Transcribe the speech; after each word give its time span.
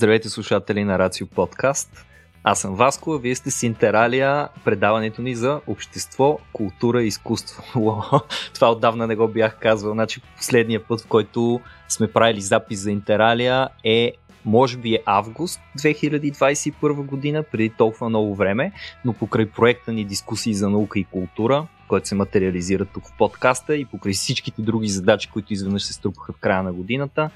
Здравейте 0.00 0.28
слушатели 0.28 0.84
на 0.84 0.98
Рацио 0.98 1.26
Подкаст. 1.26 2.06
Аз 2.44 2.60
съм 2.60 2.74
Васко, 2.74 3.12
а 3.12 3.18
вие 3.18 3.34
сте 3.34 3.50
с 3.50 3.62
Интералия, 3.62 4.48
предаването 4.64 5.22
ни 5.22 5.34
за 5.34 5.60
общество, 5.66 6.38
култура 6.52 7.02
и 7.02 7.06
изкуство. 7.06 7.62
Това 8.54 8.72
отдавна 8.72 9.06
не 9.06 9.16
го 9.16 9.28
бях 9.28 9.58
казвал. 9.58 9.92
Значи 9.92 10.20
последния 10.36 10.84
път, 10.86 11.00
в 11.00 11.06
който 11.06 11.60
сме 11.88 12.12
правили 12.12 12.40
запис 12.40 12.80
за 12.80 12.90
Интералия 12.90 13.68
е 13.84 14.12
може 14.44 14.76
би 14.76 14.94
е 14.94 15.02
август 15.06 15.60
2021 15.78 17.06
година, 17.06 17.42
преди 17.42 17.70
толкова 17.70 18.08
много 18.08 18.34
време, 18.34 18.72
но 19.04 19.12
покрай 19.12 19.46
проекта 19.46 19.92
ни 19.92 20.04
дискусии 20.04 20.54
за 20.54 20.70
наука 20.70 20.98
и 20.98 21.04
култура, 21.04 21.66
който 21.88 22.08
се 22.08 22.14
материализира 22.14 22.84
тук 22.84 23.06
в 23.06 23.16
подкаста 23.18 23.76
и 23.76 23.84
покрай 23.84 24.14
всичките 24.14 24.62
други 24.62 24.88
задачи, 24.88 25.30
които 25.32 25.52
изведнъж 25.52 25.82
се 25.82 25.92
струпаха 25.92 26.32
в 26.32 26.40
края 26.40 26.62
на 26.62 26.72
годината, 26.72 27.30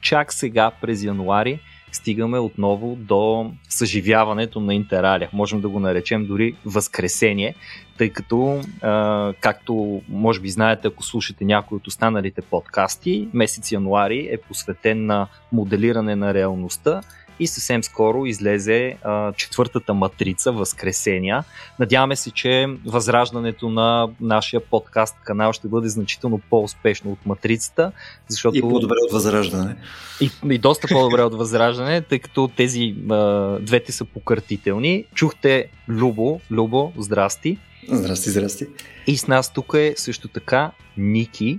чак 0.00 0.32
сега 0.32 0.70
през 0.80 1.02
януари 1.02 1.60
стигаме 1.92 2.38
отново 2.38 2.96
до 2.96 3.50
съживяването 3.68 4.60
на 4.60 4.74
Интералия. 4.74 5.28
Можем 5.32 5.60
да 5.60 5.68
го 5.68 5.80
наречем 5.80 6.26
дори 6.26 6.54
възкресение, 6.66 7.54
тъй 7.98 8.10
като, 8.10 8.60
а, 8.82 9.32
както 9.40 10.02
може 10.08 10.40
би 10.40 10.48
знаете, 10.48 10.88
ако 10.88 11.02
слушате 11.02 11.44
някои 11.44 11.76
от 11.76 11.86
останалите 11.86 12.42
подкасти, 12.42 13.28
месец 13.34 13.72
януари 13.72 14.28
е 14.32 14.38
посветен 14.38 15.06
на 15.06 15.26
моделиране 15.52 16.16
на 16.16 16.34
реалността 16.34 17.00
и 17.40 17.46
съвсем 17.46 17.82
скоро 17.82 18.26
излезе 18.26 18.96
а, 19.02 19.32
четвъртата 19.32 19.94
матрица 19.94 20.52
Възкресения. 20.52 21.44
Надяваме 21.78 22.16
се, 22.16 22.30
че 22.30 22.66
възраждането 22.86 23.70
на 23.70 24.08
нашия 24.20 24.60
подкаст 24.60 25.16
канал 25.24 25.52
ще 25.52 25.68
бъде 25.68 25.88
значително 25.88 26.40
по-успешно 26.50 27.12
от 27.12 27.26
матрицата, 27.26 27.92
защото... 28.28 28.56
И 28.56 28.60
по-добре 28.60 28.96
от 29.06 29.12
Възраждане. 29.12 29.76
И, 30.20 30.30
и 30.50 30.58
доста 30.58 30.88
по-добре 30.88 31.22
от 31.22 31.34
Възраждане, 31.34 32.02
тъй 32.02 32.18
като 32.18 32.48
тези 32.56 32.94
а, 33.10 33.58
двете 33.60 33.92
са 33.92 34.04
покъртителни. 34.04 35.04
Чухте 35.14 35.68
Любо. 35.88 36.40
Любо, 36.50 36.92
здрасти. 36.98 37.58
Здрасти, 37.90 38.30
здрасти. 38.30 38.66
И 39.06 39.16
с 39.16 39.26
нас 39.26 39.52
тук 39.52 39.74
е 39.74 39.94
също 39.96 40.28
така 40.28 40.70
Ники. 40.96 41.58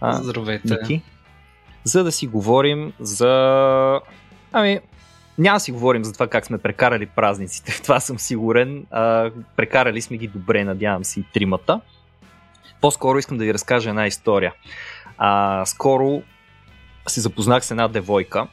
А, 0.00 0.22
Здравейте. 0.22 0.76
Ники. 0.80 1.02
За 1.84 2.04
да 2.04 2.12
си 2.12 2.26
говорим 2.26 2.92
за... 3.00 4.00
Ами, 4.52 4.80
няма 5.42 5.60
си 5.60 5.72
говорим 5.72 6.04
за 6.04 6.12
това 6.12 6.26
как 6.26 6.46
сме 6.46 6.58
прекарали 6.58 7.06
празниците, 7.06 7.82
това 7.82 8.00
съм 8.00 8.18
сигурен. 8.18 8.86
А, 8.90 9.30
прекарали 9.56 10.02
сме 10.02 10.16
ги 10.16 10.28
добре, 10.28 10.64
надявам 10.64 11.04
се 11.04 11.20
и 11.20 11.24
тримата. 11.34 11.80
По-скоро 12.80 13.18
искам 13.18 13.38
да 13.38 13.44
ви 13.44 13.54
разкажа 13.54 13.88
една 13.90 14.06
история. 14.06 14.54
А, 15.18 15.62
скоро 15.66 16.22
се 17.08 17.20
запознах 17.20 17.64
с 17.64 17.70
една 17.70 17.88
девойка, 17.88 18.46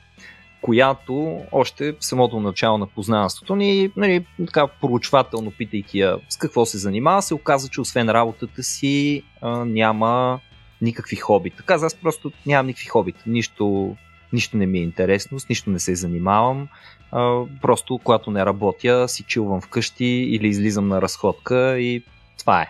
която 0.61 1.41
още 1.51 1.91
в 1.91 2.05
самото 2.05 2.39
начало 2.39 2.77
на 2.77 2.87
познанството 2.87 3.55
ни, 3.55 3.91
нали, 3.95 4.25
така 4.45 4.67
проучвателно 4.67 5.51
питайки 5.51 5.99
я 5.99 6.17
с 6.29 6.37
какво 6.37 6.65
се 6.65 6.77
занимава, 6.77 7.21
се 7.21 7.33
оказа, 7.33 7.69
че 7.69 7.81
освен 7.81 8.09
работата 8.09 8.63
си 8.63 9.23
а, 9.41 9.65
няма 9.65 10.39
никакви 10.81 11.15
хобита. 11.15 11.63
Каза, 11.63 11.85
аз 11.85 11.95
просто 11.95 12.31
нямам 12.45 12.67
никакви 12.67 12.85
хобита. 12.85 13.23
Нищо, 13.27 13.95
нищо 14.33 14.57
не 14.57 14.65
ми 14.65 14.79
е 14.79 14.83
интересно, 14.83 15.39
с 15.39 15.49
нищо 15.49 15.69
не 15.69 15.79
се 15.79 15.95
занимавам. 15.95 16.67
А, 17.11 17.43
просто 17.61 17.99
когато 18.03 18.31
не 18.31 18.45
работя, 18.45 19.07
си 19.07 19.23
чилвам 19.23 19.61
вкъщи 19.61 20.05
или 20.05 20.47
излизам 20.47 20.87
на 20.87 21.01
разходка 21.01 21.79
и 21.79 22.03
това 22.37 22.61
е. 22.61 22.67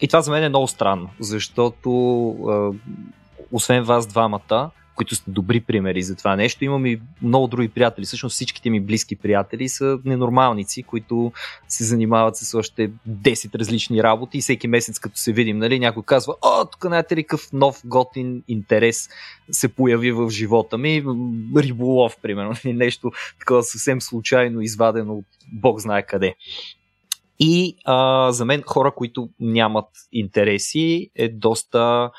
И 0.00 0.08
това 0.08 0.22
за 0.22 0.30
мен 0.30 0.44
е 0.44 0.48
много 0.48 0.68
странно, 0.68 1.10
защото 1.20 1.90
а, 2.30 2.70
освен 3.52 3.82
вас 3.82 4.06
двамата, 4.06 4.70
които 4.98 5.14
са 5.14 5.22
добри 5.28 5.60
примери 5.60 6.02
за 6.02 6.16
това 6.16 6.36
нещо. 6.36 6.64
Имам 6.64 6.86
и 6.86 7.00
много 7.22 7.46
други 7.46 7.68
приятели. 7.68 8.06
Всъщност 8.06 8.34
всичките 8.34 8.70
ми 8.70 8.80
близки 8.80 9.16
приятели 9.16 9.68
са 9.68 9.98
ненормалници, 10.04 10.82
които 10.82 11.32
се 11.68 11.84
занимават 11.84 12.36
с 12.36 12.54
още 12.54 12.90
10 13.08 13.54
различни 13.54 14.02
работи 14.02 14.38
и 14.38 14.40
всеки 14.40 14.68
месец, 14.68 14.98
като 14.98 15.16
се 15.16 15.32
видим, 15.32 15.58
нали, 15.58 15.78
някой 15.78 16.02
казва, 16.02 16.34
о, 16.42 16.64
тук 16.64 16.84
знаете 16.84 17.16
ли 17.16 17.22
какъв 17.22 17.52
нов 17.52 17.82
готин 17.84 18.42
интерес 18.48 19.08
се 19.50 19.68
появи 19.68 20.12
в 20.12 20.30
живота 20.30 20.78
ми. 20.78 21.04
Риболов, 21.56 22.16
примерно, 22.22 22.54
нещо 22.64 23.10
такова 23.38 23.62
съвсем 23.62 24.00
случайно 24.00 24.60
извадено 24.60 25.14
от 25.14 25.26
Бог 25.52 25.80
знае 25.80 26.02
къде. 26.02 26.34
И 27.40 27.76
а, 27.84 28.32
за 28.32 28.44
мен 28.44 28.62
хора, 28.66 28.92
които 28.96 29.28
нямат 29.40 29.88
интереси, 30.12 31.10
е 31.14 31.28
доста 31.28 32.10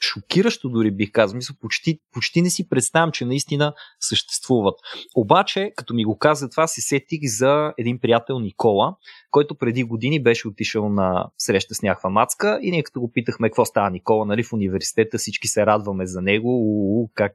шокиращо 0.00 0.68
дори 0.68 0.90
бих 0.90 1.12
казал. 1.12 1.36
Мисля, 1.36 1.54
почти, 1.60 2.00
почти 2.12 2.42
не 2.42 2.50
си 2.50 2.68
представям, 2.68 3.12
че 3.12 3.24
наистина 3.24 3.74
съществуват. 4.00 4.74
Обаче, 5.16 5.72
като 5.76 5.94
ми 5.94 6.04
го 6.04 6.18
каза 6.18 6.50
това, 6.50 6.66
се 6.66 6.80
сетих 6.80 7.20
за 7.22 7.72
един 7.78 7.98
приятел 8.00 8.38
Никола, 8.38 8.96
който 9.30 9.54
преди 9.54 9.84
години 9.84 10.22
беше 10.22 10.48
отишъл 10.48 10.88
на 10.88 11.30
среща 11.38 11.74
с 11.74 11.82
някаква 11.82 12.10
мацка 12.10 12.58
и 12.62 12.70
ние 12.70 12.82
като 12.82 13.00
го 13.00 13.12
питахме 13.12 13.48
какво 13.48 13.64
става 13.64 13.90
Никола, 13.90 14.26
нали, 14.26 14.42
в 14.42 14.52
университета 14.52 15.18
всички 15.18 15.48
се 15.48 15.66
радваме 15.66 16.06
за 16.06 16.22
него, 16.22 16.48
у, 16.48 17.10
как 17.14 17.32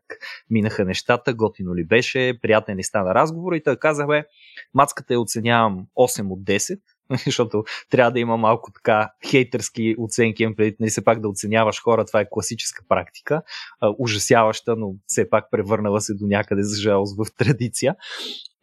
минаха 0.49 0.85
нещата, 0.85 1.33
готино 1.33 1.75
ли 1.75 1.85
беше, 1.85 2.39
приятен 2.41 2.77
ли 2.77 2.83
стана 2.83 3.15
разговор 3.15 3.53
и 3.53 3.63
той 3.63 3.75
казахме, 3.75 4.25
мацката 4.73 5.13
я 5.13 5.19
оценявам 5.19 5.85
8 5.97 6.31
от 6.31 6.39
10, 6.39 6.79
защото 7.25 7.63
трябва 7.89 8.11
да 8.11 8.19
има 8.19 8.37
малко 8.37 8.71
така 8.71 9.13
хейтърски 9.29 9.95
оценки, 9.99 10.43
имам 10.43 10.55
преди, 10.55 10.75
нали, 10.79 10.89
все 10.89 11.03
пак 11.03 11.19
да 11.19 11.29
оценяваш 11.29 11.81
хора, 11.81 12.05
това 12.05 12.19
е 12.19 12.29
класическа 12.29 12.83
практика, 12.89 13.41
а, 13.81 13.93
ужасяваща, 13.99 14.75
но 14.75 14.93
все 15.07 15.29
пак 15.29 15.51
превърнала 15.51 16.01
се 16.01 16.13
до 16.13 16.27
някъде 16.27 16.63
за 16.63 16.81
жалост 16.81 17.17
в 17.17 17.35
традиция. 17.37 17.95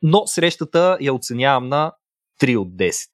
Но 0.02 0.26
срещата 0.26 0.98
я 1.00 1.14
оценявам 1.14 1.68
на 1.68 1.92
3 2.40 2.56
от 2.56 2.68
10. 2.68 3.08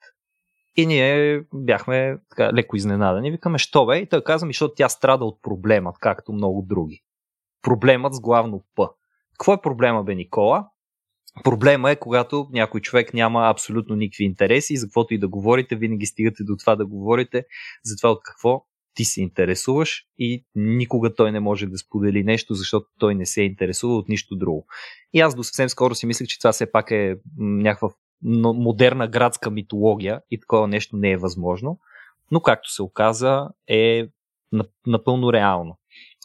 И 0.76 0.86
ние 0.86 1.42
бяхме 1.54 2.18
така, 2.30 2.52
леко 2.52 2.76
изненадани. 2.76 3.30
Викаме, 3.30 3.58
що 3.58 3.86
бе? 3.86 3.98
И 3.98 4.08
той 4.08 4.24
каза 4.24 4.46
ми, 4.46 4.52
защото 4.52 4.74
тя 4.74 4.88
страда 4.88 5.24
от 5.24 5.42
проблемът, 5.42 5.98
както 6.00 6.32
много 6.32 6.62
други. 6.62 7.02
Проблемът 7.62 8.14
с 8.14 8.20
главно 8.20 8.64
П. 8.74 8.88
Какво 9.32 9.52
е 9.52 9.60
проблема, 9.60 10.04
бе, 10.04 10.14
Никола? 10.14 10.68
Проблема 11.44 11.90
е, 11.90 11.96
когато 11.96 12.48
някой 12.52 12.80
човек 12.80 13.14
няма 13.14 13.48
абсолютно 13.48 13.96
никакви 13.96 14.24
интереси 14.24 14.72
и 14.72 14.76
за 14.76 14.86
каквото 14.86 15.14
и 15.14 15.18
да 15.18 15.28
говорите, 15.28 15.76
винаги 15.76 16.06
стигате 16.06 16.44
до 16.44 16.56
това 16.56 16.76
да 16.76 16.86
говорите 16.86 17.44
за 17.84 17.96
това 17.96 18.10
от 18.10 18.20
какво 18.24 18.64
ти 18.94 19.04
се 19.04 19.22
интересуваш 19.22 20.04
и 20.18 20.44
никога 20.54 21.14
той 21.14 21.32
не 21.32 21.40
може 21.40 21.66
да 21.66 21.78
сподели 21.78 22.24
нещо, 22.24 22.54
защото 22.54 22.86
той 22.98 23.14
не 23.14 23.26
се 23.26 23.42
интересува 23.42 23.96
от 23.96 24.08
нищо 24.08 24.36
друго. 24.36 24.66
И 25.12 25.20
аз 25.20 25.34
до 25.34 25.44
съвсем 25.44 25.68
скоро 25.68 25.94
си 25.94 26.06
мислех, 26.06 26.28
че 26.28 26.38
това 26.38 26.52
все 26.52 26.72
пак 26.72 26.90
е 26.90 27.16
някаква 27.38 27.88
модерна 28.54 29.08
градска 29.08 29.50
митология 29.50 30.20
и 30.30 30.40
такова 30.40 30.68
нещо 30.68 30.96
не 30.96 31.10
е 31.10 31.16
възможно, 31.16 31.78
но 32.30 32.40
както 32.40 32.72
се 32.72 32.82
оказа 32.82 33.48
е 33.68 34.08
напълно 34.86 35.32
реално 35.32 35.78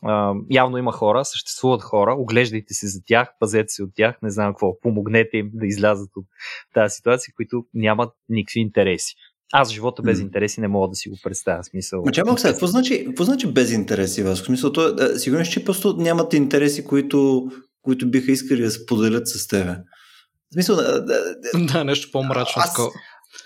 а, 0.03 0.33
явно 0.51 0.77
има 0.77 0.91
хора, 0.91 1.25
съществуват 1.25 1.81
хора, 1.81 2.15
оглеждайте 2.17 2.73
се 2.73 2.87
за 2.87 2.99
тях, 3.05 3.29
пазете 3.39 3.67
се 3.67 3.83
от 3.83 3.89
тях, 3.95 4.15
не 4.21 4.29
знам 4.29 4.53
какво, 4.53 4.79
помогнете 4.79 5.37
им 5.37 5.49
да 5.53 5.65
излязат 5.67 6.09
от 6.15 6.25
тази 6.73 6.95
ситуация, 6.95 7.33
които 7.35 7.65
нямат 7.73 8.13
никакви 8.29 8.59
интереси. 8.59 9.15
Аз 9.53 9.71
живота 9.71 10.01
без 10.01 10.19
интереси 10.19 10.61
не 10.61 10.67
мога 10.67 10.89
да 10.89 10.95
си 10.95 11.09
го 11.09 11.17
представя. 11.23 11.63
Смисъл. 11.63 12.03
Ма 12.05 12.11
чакай, 12.11 12.35
какво 12.43 12.67
значи, 12.67 13.05
какво 13.05 13.23
значи 13.23 13.47
без 13.47 13.71
интереси? 13.71 14.23
В 14.23 14.35
смисъл, 14.35 14.71
то, 14.71 14.95
да, 14.95 15.19
сигурно, 15.19 15.45
че 15.45 15.65
просто 15.65 15.95
нямат 15.97 16.33
интереси, 16.33 16.85
които, 16.85 17.51
които 17.81 18.11
биха 18.11 18.31
искали 18.31 18.61
да 18.61 18.71
споделят 18.71 19.27
с 19.27 19.47
тебе. 19.47 19.77
В 20.51 20.53
смисъл, 20.53 20.75
да, 20.75 21.05
да, 21.05 21.35
да 21.55 21.83
нещо 21.85 22.09
по-мрачно. 22.11 22.61
Аз, 22.65 22.77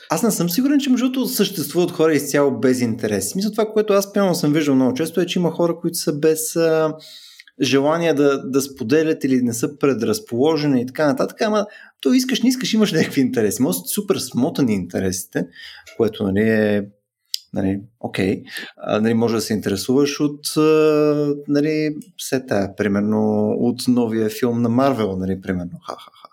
аз 0.09 0.23
не 0.23 0.31
съм 0.31 0.49
сигурен, 0.49 0.79
че 0.79 0.89
между 0.89 1.25
съществуват 1.25 1.91
хора 1.91 2.13
изцяло 2.13 2.59
без 2.59 2.81
интерес. 2.81 3.35
Мисля, 3.35 3.51
това, 3.51 3.65
което 3.65 3.93
аз 3.93 4.13
пълно 4.13 4.35
съм 4.35 4.53
виждал 4.53 4.75
много 4.75 4.93
често 4.93 5.21
е, 5.21 5.25
че 5.25 5.39
има 5.39 5.51
хора, 5.51 5.77
които 5.81 5.97
са 5.97 6.13
без 6.13 6.55
а, 6.55 6.93
желание 7.61 8.13
да, 8.13 8.49
да 8.49 8.61
споделят 8.61 9.23
или 9.23 9.41
не 9.41 9.53
са 9.53 9.77
предразположени 9.77 10.81
и 10.81 10.85
така 10.85 11.05
нататък, 11.05 11.41
ама 11.41 11.65
то 12.01 12.13
искаш, 12.13 12.41
не 12.41 12.49
искаш, 12.49 12.73
имаш 12.73 12.91
някакви 12.91 13.21
интереси. 13.21 13.61
Може 13.61 13.77
да 13.77 13.87
супер 13.87 14.15
смотани 14.15 14.73
интересите, 14.73 15.47
което 15.97 16.23
нали, 16.23 16.49
е 16.49 16.85
нали, 17.53 17.81
окей, 17.99 18.43
okay. 18.43 19.01
нали, 19.01 19.13
може 19.13 19.35
да 19.35 19.41
се 19.41 19.53
интересуваш 19.53 20.19
от 20.19 20.39
нали, 21.47 21.95
сета, 22.21 22.73
примерно 22.77 23.49
от 23.59 23.87
новия 23.87 24.29
филм 24.29 24.61
на 24.61 24.69
Марвел, 24.69 25.17
нали, 25.17 25.41
примерно, 25.41 25.79
ха-ха 25.87 26.24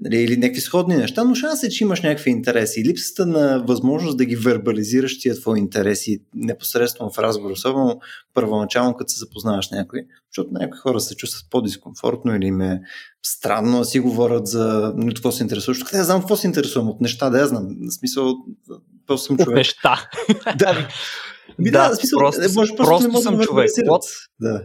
нали, 0.00 0.16
или 0.16 0.36
някакви 0.36 0.60
сходни 0.60 0.96
неща, 0.96 1.24
но 1.24 1.34
шанс 1.34 1.62
е, 1.62 1.68
че 1.68 1.84
имаш 1.84 2.02
някакви 2.02 2.30
интереси. 2.30 2.80
И 2.80 2.84
липсата 2.84 3.26
на 3.26 3.64
възможност 3.66 4.16
да 4.16 4.24
ги 4.24 4.36
вербализираш 4.36 5.18
тия 5.18 5.40
твои 5.40 5.58
интереси 5.58 6.18
непосредствено 6.34 7.10
в 7.10 7.18
разговор, 7.18 7.50
особено 7.50 8.00
първоначално, 8.34 8.96
като 8.96 9.12
се 9.12 9.18
запознаваш 9.18 9.70
някой, 9.70 10.00
защото 10.30 10.50
някои 10.52 10.78
хора 10.78 11.00
се 11.00 11.16
чувстват 11.16 11.50
по-дискомфортно 11.50 12.36
или 12.36 12.46
им 12.46 12.60
е 12.60 12.80
странно 13.22 13.78
да 13.78 13.84
си 13.84 14.00
говорят 14.00 14.46
за 14.46 14.92
нали, 14.96 15.14
какво 15.14 15.32
се 15.32 15.42
интересуваш. 15.42 15.78
Къде 15.78 15.98
я 15.98 16.04
знам 16.04 16.20
какво 16.20 16.36
се 16.36 16.46
интересувам 16.46 16.88
от 16.88 17.00
неща, 17.00 17.30
да 17.30 17.38
я 17.38 17.46
знам. 17.46 17.68
В 17.80 17.92
смисъл, 17.92 18.34
просто 19.06 19.26
съм 19.26 19.36
човек. 19.36 19.48
От 19.48 19.54
неща. 19.54 20.08
да. 20.58 20.88
Ми, 21.58 21.70
да, 21.70 21.88
да, 21.88 21.96
смисъл, 21.96 22.18
просто, 22.18 22.40
може, 22.54 22.76
просто, 22.76 23.08
просто 23.08 23.22
съм 23.22 23.40
човек. 23.40 23.70
Да. 24.40 24.62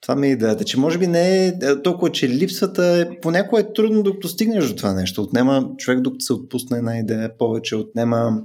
Това 0.00 0.16
ми 0.16 0.26
е 0.26 0.30
идеята, 0.30 0.64
че 0.64 0.78
може 0.78 0.98
би 0.98 1.06
не 1.06 1.46
е 1.46 1.52
толкова, 1.84 2.12
че 2.12 2.28
липсвата 2.28 3.10
понякога 3.22 3.60
е 3.60 3.72
трудно 3.72 4.02
докато 4.02 4.28
стигнеш 4.28 4.68
до 4.68 4.76
това 4.76 4.92
нещо. 4.92 5.22
Отнема 5.22 5.70
човек 5.78 6.00
докато 6.00 6.24
се 6.24 6.32
отпусне 6.32 6.78
една 6.78 6.98
идея 6.98 7.38
повече, 7.38 7.76
отнема 7.76 8.42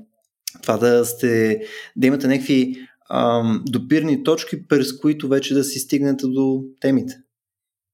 това 0.61 0.77
да 0.77 1.05
сте, 1.05 1.61
да 1.95 2.07
имате 2.07 2.27
някакви 2.27 2.75
допирни 3.65 4.23
точки, 4.23 4.67
през 4.67 4.97
които 4.97 5.27
вече 5.27 5.53
да 5.53 5.63
си 5.63 5.79
стигнете 5.79 6.27
до 6.27 6.63
темите. 6.79 7.17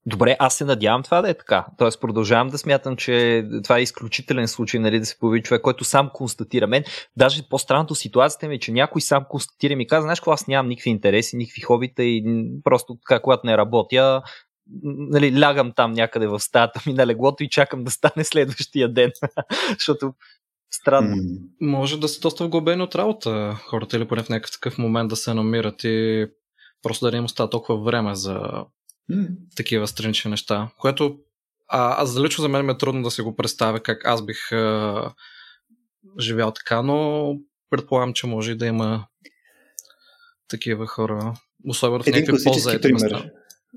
Добре, 0.07 0.35
аз 0.39 0.57
се 0.57 0.65
надявам 0.65 1.03
това 1.03 1.21
да 1.21 1.29
е 1.29 1.33
така. 1.33 1.65
Тоест 1.77 2.01
продължавам 2.01 2.47
да 2.47 2.57
смятам, 2.57 2.95
че 2.95 3.45
това 3.63 3.77
е 3.77 3.81
изключителен 3.81 4.47
случай, 4.47 4.79
нали, 4.79 4.99
да 4.99 5.05
се 5.05 5.19
появи 5.19 5.43
човек, 5.43 5.61
който 5.61 5.83
сам 5.83 6.09
констатира. 6.13 6.67
Мен, 6.67 6.83
даже 7.17 7.49
по-странното 7.49 7.95
ситуацията 7.95 8.47
ми 8.47 8.55
е, 8.55 8.59
че 8.59 8.71
някой 8.71 9.01
сам 9.01 9.25
констатира 9.29 9.73
и 9.73 9.75
ми 9.75 9.87
каза, 9.87 10.01
знаеш, 10.01 10.21
аз 10.27 10.47
нямам 10.47 10.69
никакви 10.69 10.89
интереси, 10.89 11.37
никакви 11.37 11.61
хобита 11.61 12.03
и 12.03 12.23
просто 12.63 12.97
така, 13.07 13.21
когато 13.21 13.47
не 13.47 13.57
работя, 13.57 14.21
нали, 14.83 15.41
лягам 15.41 15.71
там 15.75 15.91
някъде 15.91 16.27
в 16.27 16.39
стаята 16.39 16.81
ми 16.87 16.93
на 16.93 17.07
леглото 17.07 17.43
и 17.43 17.49
чакам 17.49 17.83
да 17.83 17.91
стане 17.91 18.23
следващия 18.23 18.93
ден. 18.93 19.11
Защото 19.69 20.13
странно. 20.71 21.15
Mm. 21.15 21.39
Може 21.61 21.99
да 21.99 22.07
са 22.07 22.19
доста 22.19 22.45
вглъбени 22.45 22.83
от 22.83 22.95
работа 22.95 23.59
хората 23.69 23.97
или 23.97 24.07
поне 24.07 24.23
в 24.23 24.29
някакъв 24.29 24.51
такъв 24.51 24.77
момент 24.77 25.09
да 25.09 25.15
се 25.15 25.33
намират 25.33 25.83
и 25.83 26.27
просто 26.83 27.05
да 27.05 27.11
не 27.11 27.17
им 27.17 27.25
остава 27.25 27.49
толкова 27.49 27.83
време 27.83 28.15
за 28.15 28.39
mm. 29.11 29.27
такива 29.55 29.87
странични 29.87 30.31
неща. 30.31 30.69
Което 30.77 31.17
а, 31.67 32.03
аз 32.03 32.19
лично 32.19 32.41
за 32.41 32.49
мен 32.49 32.65
ме 32.65 32.71
е 32.71 32.77
трудно 32.77 33.03
да 33.03 33.11
си 33.11 33.21
го 33.21 33.35
представя 33.35 33.79
как 33.79 34.05
аз 34.05 34.25
бих 34.25 34.51
а, 34.51 35.13
живял 36.19 36.51
така, 36.51 36.81
но 36.81 37.35
предполагам, 37.69 38.13
че 38.13 38.27
може 38.27 38.51
и 38.51 38.57
да 38.57 38.65
има 38.65 39.05
такива 40.47 40.87
хора. 40.87 41.33
Особено 41.67 42.03
в 42.03 42.07
някакви 42.07 42.43
по 42.43 42.81
пример. 42.81 43.31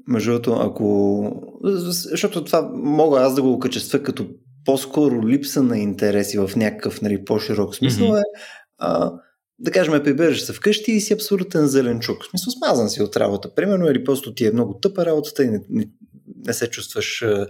Между 0.06 0.30
другото, 0.30 0.52
ако... 0.52 1.60
Защото 1.84 2.44
това 2.44 2.70
мога 2.74 3.20
аз 3.20 3.34
да 3.34 3.42
го 3.42 3.52
окачества 3.52 4.02
като 4.02 4.28
по-скоро 4.64 5.28
липса 5.28 5.62
на 5.62 5.78
интереси 5.78 6.38
в 6.38 6.50
някакъв 6.56 7.02
нали, 7.02 7.24
по-широк 7.24 7.74
смисъл 7.74 8.06
mm-hmm. 8.06 8.18
е 8.18 8.22
а, 8.78 9.12
да 9.60 9.70
кажем, 9.70 10.02
прибираш 10.02 10.42
се 10.42 10.52
вкъщи 10.52 10.92
и 10.92 11.00
си 11.00 11.12
абсолютен 11.12 11.66
зеленчук. 11.66 12.22
В 12.24 12.30
смисъл, 12.30 12.50
смазан 12.50 12.90
си 12.90 13.02
от 13.02 13.16
работа, 13.16 13.54
примерно, 13.54 13.90
или 13.90 14.04
просто 14.04 14.34
ти 14.34 14.46
е 14.46 14.52
много 14.52 14.74
тъпа 14.74 15.06
работата 15.06 15.44
и 15.44 15.48
не, 15.48 15.60
не, 15.70 15.88
не 16.46 16.52
се 16.52 16.70
чувстваш 16.70 17.22
а, 17.22 17.46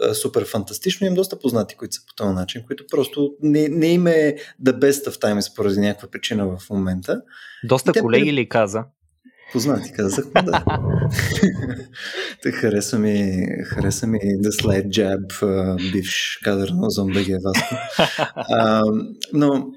а, 0.00 0.14
супер 0.14 0.44
фантастично. 0.44 1.06
Имам 1.06 1.16
доста 1.16 1.38
познати, 1.38 1.76
които 1.76 1.94
са 1.94 2.00
по 2.06 2.14
този 2.14 2.34
начин, 2.34 2.62
които 2.66 2.84
просто 2.90 3.34
не, 3.42 3.68
не 3.68 3.86
им 3.86 4.06
е 4.06 4.36
да 4.58 4.74
best 4.74 5.10
of 5.10 5.22
time 5.22 5.56
поради 5.56 5.80
някаква 5.80 6.08
причина 6.08 6.46
в 6.46 6.70
момента. 6.70 7.22
Доста 7.64 7.92
колеги 8.00 8.30
при... 8.30 8.32
ли 8.32 8.48
каза? 8.48 8.84
Познати 9.52 9.92
казах, 9.92 10.24
да. 10.44 10.64
Те 12.42 12.52
хареса 12.52 12.98
ми, 12.98 13.46
хареса 13.64 14.06
ми 14.06 14.18
The 14.18 14.62
Slide 14.62 14.88
Jab, 14.88 15.92
бивш 15.92 16.40
кадър 16.44 16.68
на 16.68 16.90
Зомбеге 16.90 17.38
Васко. 17.44 17.74
но 19.32 19.72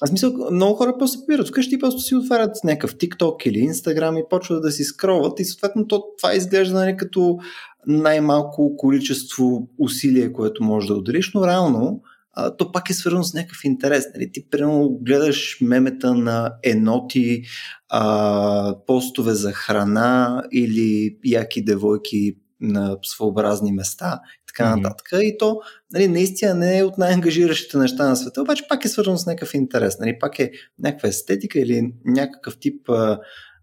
аз 0.00 0.12
мисля, 0.12 0.32
много 0.52 0.74
хора 0.74 0.94
просто 0.98 1.18
се 1.18 1.26
побират 1.26 1.48
вкъщи 1.48 1.74
и 1.74 1.78
просто 1.78 2.00
си 2.00 2.14
отварят 2.14 2.56
някакъв 2.64 2.96
TikTok 2.96 3.48
или 3.48 3.68
Instagram 3.68 4.20
и 4.20 4.28
почват 4.30 4.62
да 4.62 4.70
си 4.70 4.84
скроват 4.84 5.40
и 5.40 5.44
съответно 5.44 5.86
то, 5.86 6.04
това 6.18 6.34
изглежда 6.34 6.74
нали, 6.74 6.96
като 6.96 7.38
най-малко 7.86 8.76
количество 8.76 9.68
усилие, 9.78 10.32
което 10.32 10.64
може 10.64 10.86
да 10.86 10.94
отделиш, 10.94 11.30
но 11.34 11.46
реално 11.46 12.02
а, 12.36 12.56
то 12.56 12.72
пак 12.72 12.90
е 12.90 12.94
свързано 12.94 13.24
с 13.24 13.34
някакъв 13.34 13.64
интерес. 13.64 14.04
Нали? 14.14 14.32
Ти, 14.32 14.50
примерно, 14.50 14.98
гледаш 15.02 15.58
мемета 15.60 16.14
на 16.14 16.52
еноти, 16.62 17.42
а, 17.88 18.76
постове 18.86 19.32
за 19.32 19.52
храна 19.52 20.42
или 20.52 21.16
яки 21.24 21.64
девойки 21.64 22.36
на 22.60 22.96
своеобразни 23.02 23.72
места 23.72 24.20
така 24.54 24.70
mm-hmm. 24.70 24.80
нататък. 24.80 25.08
И 25.12 25.38
то 25.38 25.60
нали, 25.92 26.08
наистина 26.08 26.54
не 26.54 26.78
е 26.78 26.84
от 26.84 26.98
най-ангажиращите 26.98 27.78
неща 27.78 28.08
на 28.08 28.16
света, 28.16 28.42
обаче 28.42 28.64
пак 28.68 28.84
е 28.84 28.88
свързано 28.88 29.18
с 29.18 29.26
някакъв 29.26 29.54
интерес. 29.54 29.98
Нали, 29.98 30.18
пак 30.20 30.38
е 30.38 30.52
някаква 30.78 31.08
естетика 31.08 31.60
или 31.60 31.92
някакъв 32.04 32.58
тип, 32.58 32.90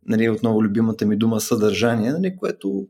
нали, 0.06 0.30
отново 0.30 0.64
любимата 0.64 1.06
ми 1.06 1.18
дума, 1.18 1.42
съдържание, 1.42 2.12
нали, 2.12 2.36
което 2.36 2.88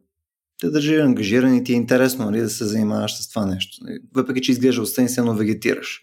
те 0.59 0.69
държи 0.69 0.95
ангажиран 0.95 1.55
и 1.55 1.63
ти 1.63 1.73
е 1.73 1.75
интересно 1.75 2.25
нали, 2.25 2.41
да 2.41 2.49
се 2.49 2.65
занимаваш 2.65 3.15
с 3.15 3.29
това 3.29 3.45
нещо. 3.45 3.77
Нали. 3.83 3.99
Въпреки, 4.13 4.41
че 4.41 4.51
изглежда 4.51 4.81
остен, 4.81 5.07
но 5.17 5.33
вегетираш. 5.33 6.01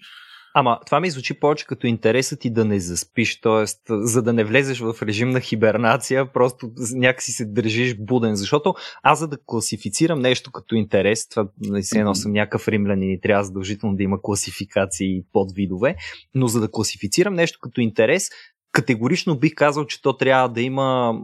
Ама 0.61 0.79
това 0.87 1.01
ми 1.01 1.11
звучи 1.11 1.41
повече 1.41 1.67
като 1.67 1.87
интересът 1.87 2.41
ти 2.41 2.51
да 2.51 2.65
не 2.65 2.81
заспиш, 2.81 3.41
т.е. 3.41 3.65
за 3.89 4.23
да 4.23 4.33
не 4.33 4.45
влезеш 4.45 4.81
в 4.81 4.95
режим 5.03 5.31
на 5.31 5.41
хибернация, 5.41 6.33
просто 6.33 6.71
някакси 6.95 7.33
се 7.33 7.45
държиш 7.45 7.97
буден, 7.99 8.37
защото 8.37 8.75
аз 9.03 9.19
за 9.19 9.29
да 9.29 9.39
класифицирам 9.47 10.21
нещо 10.21 10.53
като 10.53 10.75
интерес, 10.75 11.29
това 11.29 11.49
не 11.61 11.83
се 11.83 11.99
едно 11.99 12.15
съм 12.15 12.33
някакъв 12.33 12.69
римлянин 12.69 13.11
и 13.11 13.21
трябва 13.21 13.45
задължително 13.45 13.97
да 13.97 14.03
има 14.03 14.23
класификации 14.23 15.17
и 15.17 15.25
подвидове, 15.33 15.97
но 16.35 16.49
за 16.49 16.61
да 16.61 16.71
класифицирам 16.71 17.35
нещо 17.35 17.59
като 17.63 17.81
интерес, 17.81 18.29
категорично 18.73 19.39
бих 19.39 19.55
казал, 19.55 19.87
че 19.87 20.03
то 20.03 20.17
трябва 20.17 20.49
да 20.49 20.61
има 20.61 21.21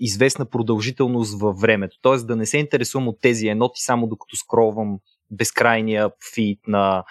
известна 0.00 0.46
продължителност 0.46 1.40
във 1.40 1.58
времето. 1.58 1.96
Т.е. 2.02 2.16
да 2.16 2.36
не 2.36 2.46
се 2.46 2.58
интересувам 2.58 3.08
от 3.08 3.20
тези 3.20 3.46
еноти 3.46 3.80
само 3.80 4.06
докато 4.06 4.36
скровам 4.36 4.98
безкрайния 5.30 6.10
фит 6.34 6.60
на 6.68 7.04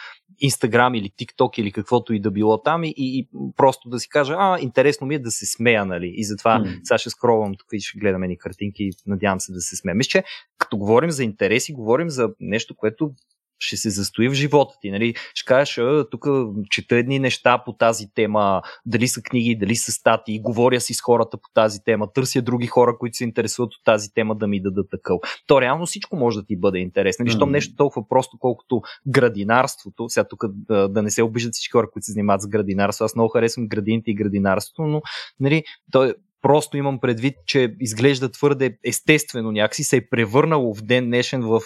Instagram 0.44 0.98
или 0.98 1.10
TikTok 1.10 1.60
или 1.60 1.72
каквото 1.72 2.14
и 2.14 2.20
да 2.20 2.32
било 2.32 2.62
там 2.62 2.84
и, 2.84 2.94
и 2.98 3.30
просто 3.58 3.90
да 3.90 4.00
си 4.00 4.10
кажа, 4.10 4.36
а, 4.38 4.60
интересно 4.60 5.08
ми 5.08 5.16
е 5.16 5.20
да 5.20 5.32
се 5.32 5.46
смея, 5.46 5.86
нали? 5.86 6.14
И 6.16 6.24
затова 6.24 6.60
mm. 6.60 6.80
сега 6.84 6.98
ще 6.98 7.10
скровам 7.10 7.56
тук 7.60 7.68
и 7.74 7.80
ще 7.80 8.00
гледаме 8.00 8.28
ни 8.28 8.38
картинки 8.38 8.84
и 8.84 8.92
надявам 9.06 9.40
се 9.40 9.52
да 9.52 9.62
се 9.62 9.76
смея. 9.76 9.96
Мисля, 9.96 10.10
че 10.10 10.24
като 10.58 10.78
говорим 10.78 11.12
за 11.12 11.24
интереси, 11.24 11.74
говорим 11.74 12.10
за 12.10 12.30
нещо, 12.40 12.76
което 12.76 13.12
ще 13.60 13.78
се 13.78 13.90
застои 13.90 14.30
в 14.30 14.34
живота 14.34 14.76
ти. 14.82 14.92
Нали? 14.92 15.16
Ще 15.34 15.48
кажеш, 15.48 15.80
тук 16.12 16.28
чета 16.70 16.96
едни 16.96 17.20
неща 17.20 17.64
по 17.66 17.74
тази 17.74 18.06
тема, 18.16 18.62
дали 18.86 19.08
са 19.08 19.22
книги, 19.22 19.56
дали 19.56 19.76
са 19.76 19.92
статии, 19.92 20.42
говоря 20.42 20.82
си 20.82 20.94
с 20.94 21.02
хората 21.02 21.38
по 21.38 21.50
тази 21.54 21.80
тема, 21.86 22.14
търся 22.14 22.42
други 22.42 22.68
хора, 22.68 22.98
които 22.98 23.18
се 23.18 23.24
интересуват 23.24 23.74
от 23.74 23.84
тази 23.84 24.14
тема 24.14 24.36
да 24.36 24.48
ми 24.48 24.62
дадат 24.62 24.88
такъв. 24.92 25.20
То 25.48 25.62
реално 25.62 25.86
всичко 25.86 26.16
може 26.16 26.40
да 26.40 26.46
ти 26.46 26.56
бъде 26.58 26.80
интересно. 26.80 27.24
Нали? 27.24 27.36
Щом 27.36 27.52
нещо 27.52 27.76
толкова 27.76 28.08
просто, 28.08 28.38
колкото 28.40 28.82
градинарството, 29.08 30.10
сега 30.10 30.28
тук 30.28 30.44
да, 30.48 30.88
да 30.90 31.02
не 31.02 31.12
се 31.12 31.24
обиждат 31.24 31.54
всички 31.54 31.72
хора, 31.72 31.92
които 31.92 32.06
се 32.06 32.12
занимават 32.12 32.42
с 32.42 32.48
градинарство. 32.48 33.06
Аз 33.06 33.16
много 33.16 33.30
харесвам 33.30 33.68
градините 33.68 34.12
и 34.12 34.16
градинарството, 34.16 34.82
но 34.82 35.02
нали, 35.40 35.64
то 35.92 36.14
просто 36.42 36.78
имам 36.78 37.00
предвид, 37.00 37.36
че 37.46 37.76
изглежда 37.80 38.32
твърде 38.32 38.78
естествено 38.86 39.52
някакси, 39.52 39.84
се 39.84 39.98
е 39.98 40.10
превърнало 40.10 40.74
в 40.74 40.82
ден 40.82 41.06
днешен 41.06 41.42
в 41.42 41.62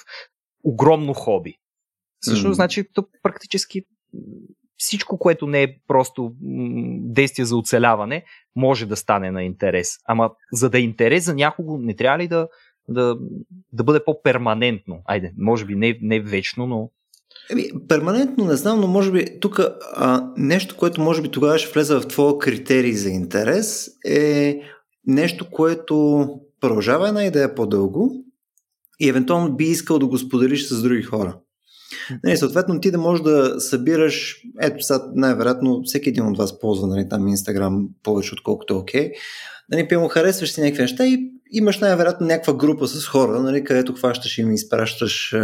огромно 0.63 1.13
хоби. 1.13 1.55
Също 2.23 2.47
mm. 2.47 2.51
значи 2.51 2.83
тук 2.93 3.09
практически 3.23 3.81
всичко, 4.77 5.19
което 5.19 5.47
не 5.47 5.63
е 5.63 5.75
просто 5.87 6.31
действие 7.01 7.45
за 7.45 7.57
оцеляване, 7.57 8.23
може 8.55 8.85
да 8.85 8.95
стане 8.95 9.31
на 9.31 9.43
интерес. 9.43 9.97
Ама 10.05 10.31
за 10.53 10.69
да 10.69 10.77
е 10.77 10.81
интерес 10.81 11.25
за 11.25 11.35
някого, 11.35 11.77
не 11.77 11.95
трябва 11.95 12.19
ли 12.19 12.27
да, 12.27 12.47
да, 12.87 13.17
да 13.73 13.83
бъде 13.83 14.03
по-перманентно? 14.05 15.01
Айде, 15.05 15.33
може 15.37 15.65
би 15.65 15.75
не, 15.75 15.99
не 16.01 16.19
вечно, 16.19 16.67
но... 16.67 16.91
Еми, 17.51 17.63
перманентно 17.87 18.45
не 18.45 18.55
знам, 18.55 18.79
но 18.79 18.87
може 18.87 19.11
би 19.11 19.39
тук 19.39 19.59
нещо, 20.37 20.75
което 20.77 21.01
може 21.01 21.21
би 21.21 21.29
тогава 21.29 21.59
ще 21.59 21.73
влезе 21.73 21.95
в 21.95 22.07
твоя 22.07 22.37
критерий 22.37 22.93
за 22.93 23.09
интерес 23.09 23.87
е 24.05 24.61
нещо, 25.07 25.49
което 25.51 26.27
продължава 26.61 27.07
една 27.07 27.23
идея 27.23 27.55
по-дълго 27.55 28.25
и 28.99 29.09
евентуално 29.09 29.55
би 29.55 29.63
искал 29.63 29.99
да 29.99 30.07
го 30.07 30.17
споделиш 30.17 30.67
с 30.67 30.83
други 30.83 31.03
хора. 31.03 31.39
Нали, 32.23 32.37
съответно, 32.37 32.79
ти 32.79 32.91
да 32.91 32.97
можеш 32.97 33.23
да 33.23 33.61
събираш, 33.61 34.35
ето 34.61 34.83
сега 34.83 35.03
най-вероятно 35.15 35.81
всеки 35.85 36.09
един 36.09 36.27
от 36.27 36.37
вас 36.37 36.59
ползва 36.59 36.87
нали, 36.87 37.09
там 37.09 37.27
Инстаграм 37.27 37.87
повече 38.03 38.33
отколкото 38.33 38.73
е 38.73 38.77
окей. 38.77 39.09
Okay. 39.09 39.13
Нали, 39.71 39.87
пълно 39.87 40.07
харесваш 40.07 40.51
си 40.51 40.61
някакви 40.61 40.81
неща 40.81 41.07
и 41.07 41.31
имаш 41.51 41.79
най-вероятно 41.79 42.27
някаква 42.27 42.53
група 42.53 42.87
с 42.87 43.07
хора, 43.07 43.39
нали, 43.39 43.63
където 43.63 43.93
хващаш 43.93 44.37
и 44.37 44.41
им 44.41 44.51
изпращаш 44.51 45.35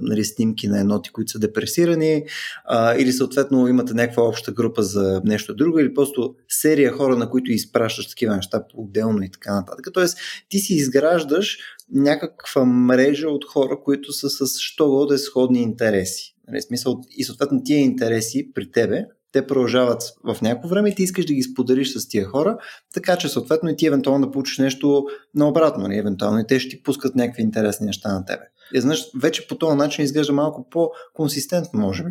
нали, 0.00 0.24
снимки 0.24 0.68
на 0.68 0.80
еноти, 0.80 1.10
които 1.10 1.32
са 1.32 1.38
депресирани, 1.38 2.24
а, 2.64 2.94
или 2.94 3.12
съответно 3.12 3.68
имате 3.68 3.94
някаква 3.94 4.22
обща 4.22 4.52
група 4.52 4.82
за 4.82 5.20
нещо 5.24 5.54
друго, 5.54 5.78
или 5.78 5.94
просто 5.94 6.34
серия 6.48 6.92
хора, 6.92 7.16
на 7.16 7.30
които 7.30 7.52
изпращаш 7.52 8.08
такива 8.08 8.36
неща 8.36 8.64
по-отделно 8.68 9.22
и 9.22 9.30
така 9.30 9.54
нататък. 9.54 9.86
Тоест, 9.94 10.18
ти 10.48 10.58
си 10.58 10.74
изграждаш 10.74 11.58
някаква 11.92 12.64
мрежа 12.64 13.28
от 13.28 13.44
хора, 13.44 13.78
които 13.84 14.12
са 14.12 14.30
с 14.30 14.58
що 14.58 14.88
годе 14.88 15.18
сходни 15.18 15.62
интереси. 15.62 16.34
Нали, 16.48 16.62
смисъл, 16.62 17.00
и 17.10 17.24
съответно 17.24 17.62
тия 17.64 17.78
интереси 17.78 18.50
при 18.54 18.70
тебе 18.70 19.04
те 19.32 19.46
продължават 19.46 20.02
в 20.24 20.42
някакво 20.42 20.68
време 20.68 20.88
и 20.88 20.94
ти 20.94 21.02
искаш 21.02 21.26
да 21.26 21.34
ги 21.34 21.42
споделиш 21.42 21.92
с 21.92 22.08
тия 22.08 22.24
хора, 22.24 22.58
така 22.94 23.16
че 23.16 23.28
съответно 23.28 23.70
и 23.70 23.76
ти 23.76 23.86
евентуално 23.86 24.26
да 24.26 24.32
получиш 24.32 24.58
нещо 24.58 25.06
наобратно, 25.34 25.82
не? 25.82 25.88
Нали, 25.88 25.98
евентуално 25.98 26.38
и 26.38 26.46
те 26.46 26.60
ще 26.60 26.68
ти 26.68 26.82
пускат 26.82 27.14
някакви 27.14 27.42
интересни 27.42 27.86
неща 27.86 28.12
на 28.12 28.24
тебе. 28.24 28.42
И 28.74 28.80
знаеш, 28.80 29.04
вече 29.20 29.46
по 29.48 29.58
този 29.58 29.76
начин 29.76 30.04
изглежда 30.04 30.32
малко 30.32 30.68
по-консистентно, 30.70 31.80
може 31.80 32.04
би. 32.04 32.10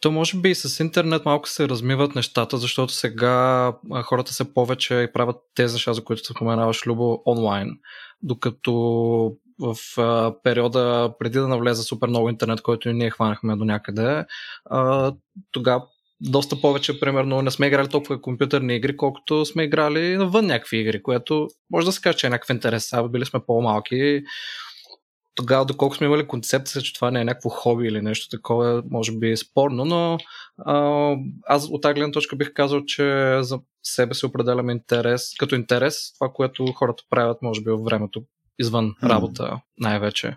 То 0.00 0.10
може 0.10 0.36
би 0.36 0.50
и 0.50 0.54
с 0.54 0.80
интернет 0.80 1.24
малко 1.24 1.48
се 1.48 1.68
размиват 1.68 2.14
нещата, 2.14 2.58
защото 2.58 2.92
сега 2.92 3.72
хората 4.04 4.32
се 4.32 4.54
повече 4.54 4.94
и 4.94 5.12
правят 5.12 5.36
тези 5.54 5.72
неща, 5.72 5.92
за 5.92 6.04
които 6.04 6.24
споменаваш, 6.24 6.86
Любо, 6.86 7.22
онлайн. 7.26 7.68
Докато 8.22 8.72
в 9.58 9.76
а, 9.98 10.34
периода 10.42 11.14
преди 11.18 11.38
да 11.38 11.48
навлезе 11.48 11.82
супер 11.82 12.08
много 12.08 12.28
интернет, 12.28 12.60
който 12.60 12.92
ние 12.92 13.10
хванахме 13.10 13.56
до 13.56 13.64
някъде, 13.64 14.24
тогава 15.50 15.86
доста 16.20 16.60
повече, 16.60 17.00
примерно, 17.00 17.42
не 17.42 17.50
сме 17.50 17.66
играли 17.66 17.88
толкова 17.88 18.20
компютърни 18.20 18.76
игри, 18.76 18.96
колкото 18.96 19.44
сме 19.44 19.62
играли 19.62 20.16
навън 20.16 20.46
някакви 20.46 20.78
игри, 20.78 21.02
което 21.02 21.48
може 21.70 21.86
да 21.86 21.92
се 21.92 22.00
каже, 22.00 22.18
че 22.18 22.26
е 22.26 22.30
някакъв 22.30 22.54
интерес. 22.54 22.84
Сега 22.84 23.08
били 23.08 23.24
сме 23.24 23.40
по-малки. 23.46 24.22
Тогава, 25.34 25.64
доколко 25.64 25.94
сме 25.94 26.06
имали 26.06 26.26
концепция, 26.26 26.82
че 26.82 26.94
това 26.94 27.10
не 27.10 27.20
е 27.20 27.24
някакво 27.24 27.48
хоби 27.48 27.86
или 27.86 28.02
нещо 28.02 28.36
такова, 28.36 28.82
може 28.90 29.12
би 29.12 29.30
е 29.30 29.36
спорно, 29.36 29.84
но 29.84 30.18
а, 30.58 31.10
аз 31.46 31.68
от 31.70 31.82
тази 31.82 31.94
гледна 31.94 32.12
точка 32.12 32.36
бих 32.36 32.52
казал, 32.52 32.84
че 32.84 33.38
за 33.40 33.60
себе 33.82 34.14
се 34.14 34.26
определяме 34.26 34.72
интерес, 34.72 35.34
като 35.38 35.54
интерес, 35.54 36.12
това, 36.14 36.32
което 36.34 36.66
хората 36.66 37.02
правят, 37.10 37.42
може 37.42 37.62
би, 37.62 37.70
във 37.70 37.84
времето 37.84 38.22
извън 38.58 38.94
работа 39.02 39.60
най-вече. 39.78 40.36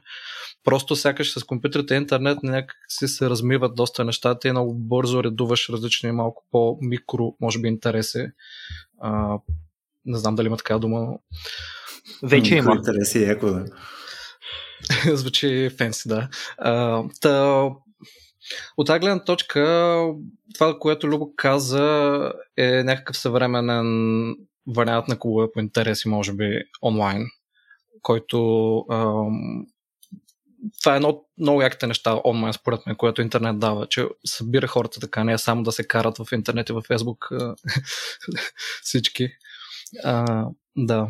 Просто 0.64 0.96
сякаш 0.96 1.40
с 1.40 1.44
компютрите 1.44 1.94
и 1.94 1.98
интернет 1.98 2.44
някак 2.44 2.76
си 2.88 3.08
се 3.08 3.30
размиват 3.30 3.76
доста 3.76 4.06
нещата 4.06 4.48
и 4.48 4.52
много 4.52 4.74
бързо 4.74 5.24
редуваш 5.24 5.70
различни 5.70 6.12
малко 6.12 6.44
по-микро, 6.52 7.36
може 7.42 7.60
би, 7.60 7.68
интереси. 7.68 8.26
А, 9.02 9.38
не 10.06 10.18
знам 10.18 10.36
дали 10.36 10.48
има 10.48 10.58
така 10.58 10.80
дума. 10.80 11.00
Но... 11.00 11.20
Вече 12.24 12.56
има. 12.56 12.76
Интереси, 12.76 13.24
яко 13.24 13.46
да. 13.46 13.66
Звучи 15.18 15.70
фенси, 15.78 16.10
да. 16.10 16.30
А, 16.58 17.04
та, 17.22 17.64
от 18.78 18.88
тази 18.88 19.00
гледна 19.00 19.24
точка, 19.24 20.00
това, 20.54 20.80
което 20.80 21.08
Любо 21.08 21.34
каза, 21.36 22.32
е 22.58 22.84
някакъв 22.84 23.18
съвременен 23.18 24.34
вариант 24.76 25.08
на 25.08 25.20
клубове 25.20 25.48
по 25.54 25.60
интереси, 25.60 26.10
може 26.10 26.34
би, 26.34 26.62
онлайн 26.82 27.28
който 28.08 28.38
това 30.82 30.94
е 30.94 30.96
едно 30.96 31.10
от 31.10 31.26
много 31.38 31.62
яките 31.62 31.88
неща 31.88 32.22
онлайн, 32.26 32.54
според 32.54 32.86
мен, 32.86 32.96
което 32.96 33.22
интернет 33.22 33.60
дава, 33.60 33.88
че 33.88 34.06
събира 34.26 34.68
хората 34.68 35.00
така, 35.00 35.24
не 35.24 35.34
е 35.34 35.38
само 35.38 35.64
да 35.64 35.72
се 35.72 35.88
карат 35.88 36.18
в 36.18 36.28
интернет 36.32 36.70
и 36.70 36.74
в 36.74 36.82
Фейсбук 36.82 37.30
всички. 38.82 39.30
А, 40.04 40.46
да. 40.78 41.08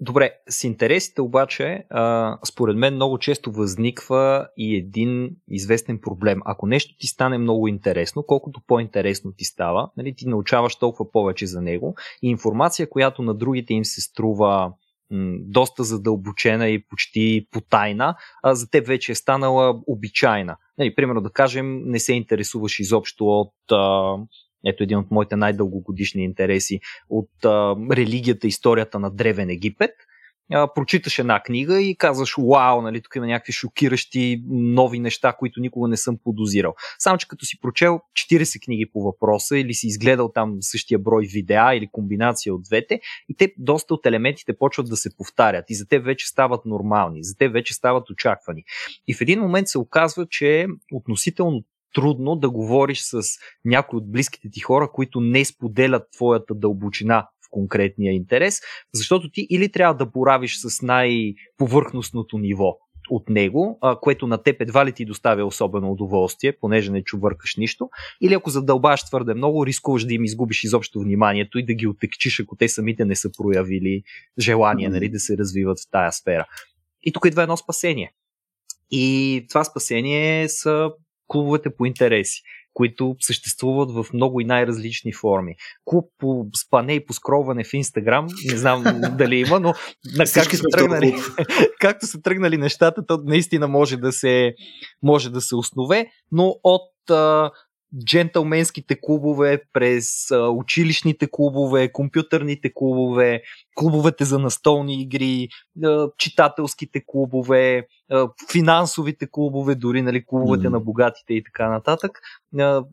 Добре, 0.00 0.32
с 0.48 0.64
интересите 0.64 1.20
обаче, 1.22 1.84
а, 1.90 2.38
според 2.44 2.76
мен 2.76 2.94
много 2.94 3.18
често 3.18 3.52
възниква 3.52 4.48
и 4.56 4.76
един 4.76 5.30
известен 5.48 6.00
проблем. 6.00 6.40
Ако 6.44 6.66
нещо 6.66 6.94
ти 6.98 7.06
стане 7.06 7.38
много 7.38 7.68
интересно, 7.68 8.22
колкото 8.22 8.60
по-интересно 8.66 9.32
ти 9.36 9.44
става, 9.44 9.90
нали, 9.96 10.14
ти 10.16 10.28
научаваш 10.28 10.76
толкова 10.76 11.12
повече 11.12 11.46
за 11.46 11.62
него 11.62 11.94
и 12.22 12.28
информация, 12.28 12.90
която 12.90 13.22
на 13.22 13.34
другите 13.34 13.74
им 13.74 13.84
се 13.84 14.00
струва 14.00 14.72
доста 15.40 15.84
задълбочена 15.84 16.68
и 16.68 16.84
почти 16.88 17.46
потайна, 17.50 18.14
а 18.42 18.54
за 18.54 18.70
теб 18.70 18.86
вече 18.86 19.12
е 19.12 19.14
станала 19.14 19.80
обичайна. 19.86 20.56
Нали, 20.78 20.94
примерно 20.94 21.20
да 21.20 21.30
кажем, 21.30 21.82
не 21.84 21.98
се 21.98 22.12
интересуваш 22.12 22.80
изобщо 22.80 23.26
от 23.26 23.54
ето 24.66 24.82
един 24.82 24.98
от 24.98 25.10
моите 25.10 25.36
най-дългогодишни 25.36 26.24
интереси 26.24 26.80
от 27.08 27.44
а, 27.44 27.76
религията, 27.92 28.46
историята 28.46 28.98
на 28.98 29.10
Древен 29.10 29.50
Египет– 29.50 29.90
прочиташ 30.74 31.18
една 31.18 31.42
книга 31.42 31.80
и 31.80 31.96
казваш, 31.96 32.34
вау, 32.38 32.82
нали, 32.82 33.02
тук 33.02 33.16
има 33.16 33.26
някакви 33.26 33.52
шокиращи 33.52 34.42
нови 34.48 34.98
неща, 34.98 35.32
които 35.32 35.60
никога 35.60 35.88
не 35.88 35.96
съм 35.96 36.18
подозирал. 36.24 36.74
Само, 36.98 37.18
че 37.18 37.28
като 37.28 37.44
си 37.44 37.60
прочел 37.60 38.00
40 38.30 38.64
книги 38.64 38.86
по 38.92 39.02
въпроса 39.02 39.58
или 39.58 39.74
си 39.74 39.86
изгледал 39.86 40.32
там 40.32 40.56
същия 40.60 40.98
брой 40.98 41.26
видеа 41.26 41.74
или 41.74 41.88
комбинация 41.92 42.54
от 42.54 42.62
двете, 42.62 43.00
и 43.28 43.36
те 43.36 43.54
доста 43.58 43.94
от 43.94 44.06
елементите 44.06 44.58
почват 44.58 44.88
да 44.88 44.96
се 44.96 45.16
повтарят 45.16 45.64
и 45.70 45.74
за 45.74 45.88
те 45.88 45.98
вече 45.98 46.26
стават 46.26 46.64
нормални, 46.64 47.24
за 47.24 47.36
те 47.36 47.48
вече 47.48 47.74
стават 47.74 48.10
очаквани. 48.10 48.64
И 49.08 49.14
в 49.14 49.20
един 49.20 49.40
момент 49.40 49.68
се 49.68 49.78
оказва, 49.78 50.26
че 50.30 50.66
относително 50.92 51.64
трудно 51.94 52.36
да 52.36 52.50
говориш 52.50 53.00
с 53.00 53.22
някои 53.64 53.96
от 53.96 54.12
близките 54.12 54.48
ти 54.52 54.60
хора, 54.60 54.90
които 54.92 55.20
не 55.20 55.44
споделят 55.44 56.02
твоята 56.12 56.54
дълбочина 56.54 57.28
конкретния 57.50 58.12
интерес, 58.12 58.60
защото 58.94 59.30
ти 59.30 59.46
или 59.50 59.72
трябва 59.72 59.94
да 59.94 60.06
боравиш 60.06 60.58
с 60.58 60.82
най-повърхностното 60.82 62.38
ниво 62.38 62.76
от 63.10 63.28
него, 63.28 63.78
а, 63.80 63.96
което 64.00 64.26
на 64.26 64.42
теб 64.42 64.60
едва 64.60 64.86
ли 64.86 64.92
ти 64.92 65.04
доставя 65.04 65.44
особено 65.44 65.92
удоволствие, 65.92 66.52
понеже 66.60 66.92
не 66.92 67.04
чувъркаш 67.04 67.56
нищо, 67.56 67.88
или 68.20 68.34
ако 68.34 68.50
задълбаш 68.50 69.04
твърде 69.04 69.34
много, 69.34 69.66
рискуваш 69.66 70.04
да 70.04 70.14
им 70.14 70.24
изгубиш 70.24 70.64
изобщо 70.64 71.00
вниманието 71.00 71.58
и 71.58 71.64
да 71.64 71.74
ги 71.74 71.86
отекчиш, 71.86 72.40
ако 72.40 72.56
те 72.56 72.68
самите 72.68 73.04
не 73.04 73.16
са 73.16 73.30
проявили 73.38 74.02
желание 74.38 74.88
нали, 74.88 75.08
да 75.08 75.20
се 75.20 75.38
развиват 75.38 75.80
в 75.80 75.90
тая 75.90 76.12
сфера. 76.12 76.46
И 77.02 77.12
тук 77.12 77.26
идва 77.26 77.42
едно 77.42 77.56
спасение. 77.56 78.12
И 78.90 79.46
това 79.48 79.64
спасение 79.64 80.48
са 80.48 80.90
клубовете 81.26 81.70
по 81.76 81.86
интереси 81.86 82.42
които 82.80 83.16
съществуват 83.20 83.90
в 83.90 84.06
много 84.14 84.40
и 84.40 84.44
най-различни 84.44 85.12
форми. 85.12 85.54
Клуб 85.84 86.04
по 86.18 86.46
спане 86.56 86.94
и 86.94 87.06
по 87.06 87.12
скроване 87.12 87.64
в 87.64 87.74
Инстаграм, 87.74 88.26
не 88.44 88.56
знам 88.56 88.84
дали 89.18 89.36
има, 89.36 89.60
но 89.60 89.74
на 90.16 90.24
както, 90.34 90.56
са 90.56 90.64
тръгнали, 90.72 91.14
както 91.80 92.06
са 92.06 92.22
тръгнали 92.22 92.56
нещата, 92.56 93.06
то 93.06 93.18
наистина 93.24 93.68
може 93.68 93.96
да 93.96 94.12
се, 94.12 94.54
може 95.02 95.30
да 95.30 95.40
се 95.40 95.56
основе, 95.56 96.06
но 96.32 96.54
от 96.64 97.10
а, 97.10 97.50
джентълменските 98.06 99.00
клубове, 99.00 99.62
през 99.72 100.30
а, 100.30 100.48
училищните 100.48 101.28
клубове, 101.30 101.92
компютърните 101.92 102.72
клубове, 102.74 103.42
клубовете 103.74 104.24
за 104.24 104.38
настолни 104.38 105.02
игри, 105.02 105.48
а, 105.84 106.08
читателските 106.18 107.02
клубове, 107.06 107.86
финансовите 108.52 109.26
клубове, 109.30 109.74
дори 109.74 110.02
нали, 110.02 110.24
клубовете 110.26 110.66
mm. 110.66 110.70
на 110.70 110.80
богатите 110.80 111.34
и 111.34 111.44
така 111.44 111.68
нататък, 111.68 112.20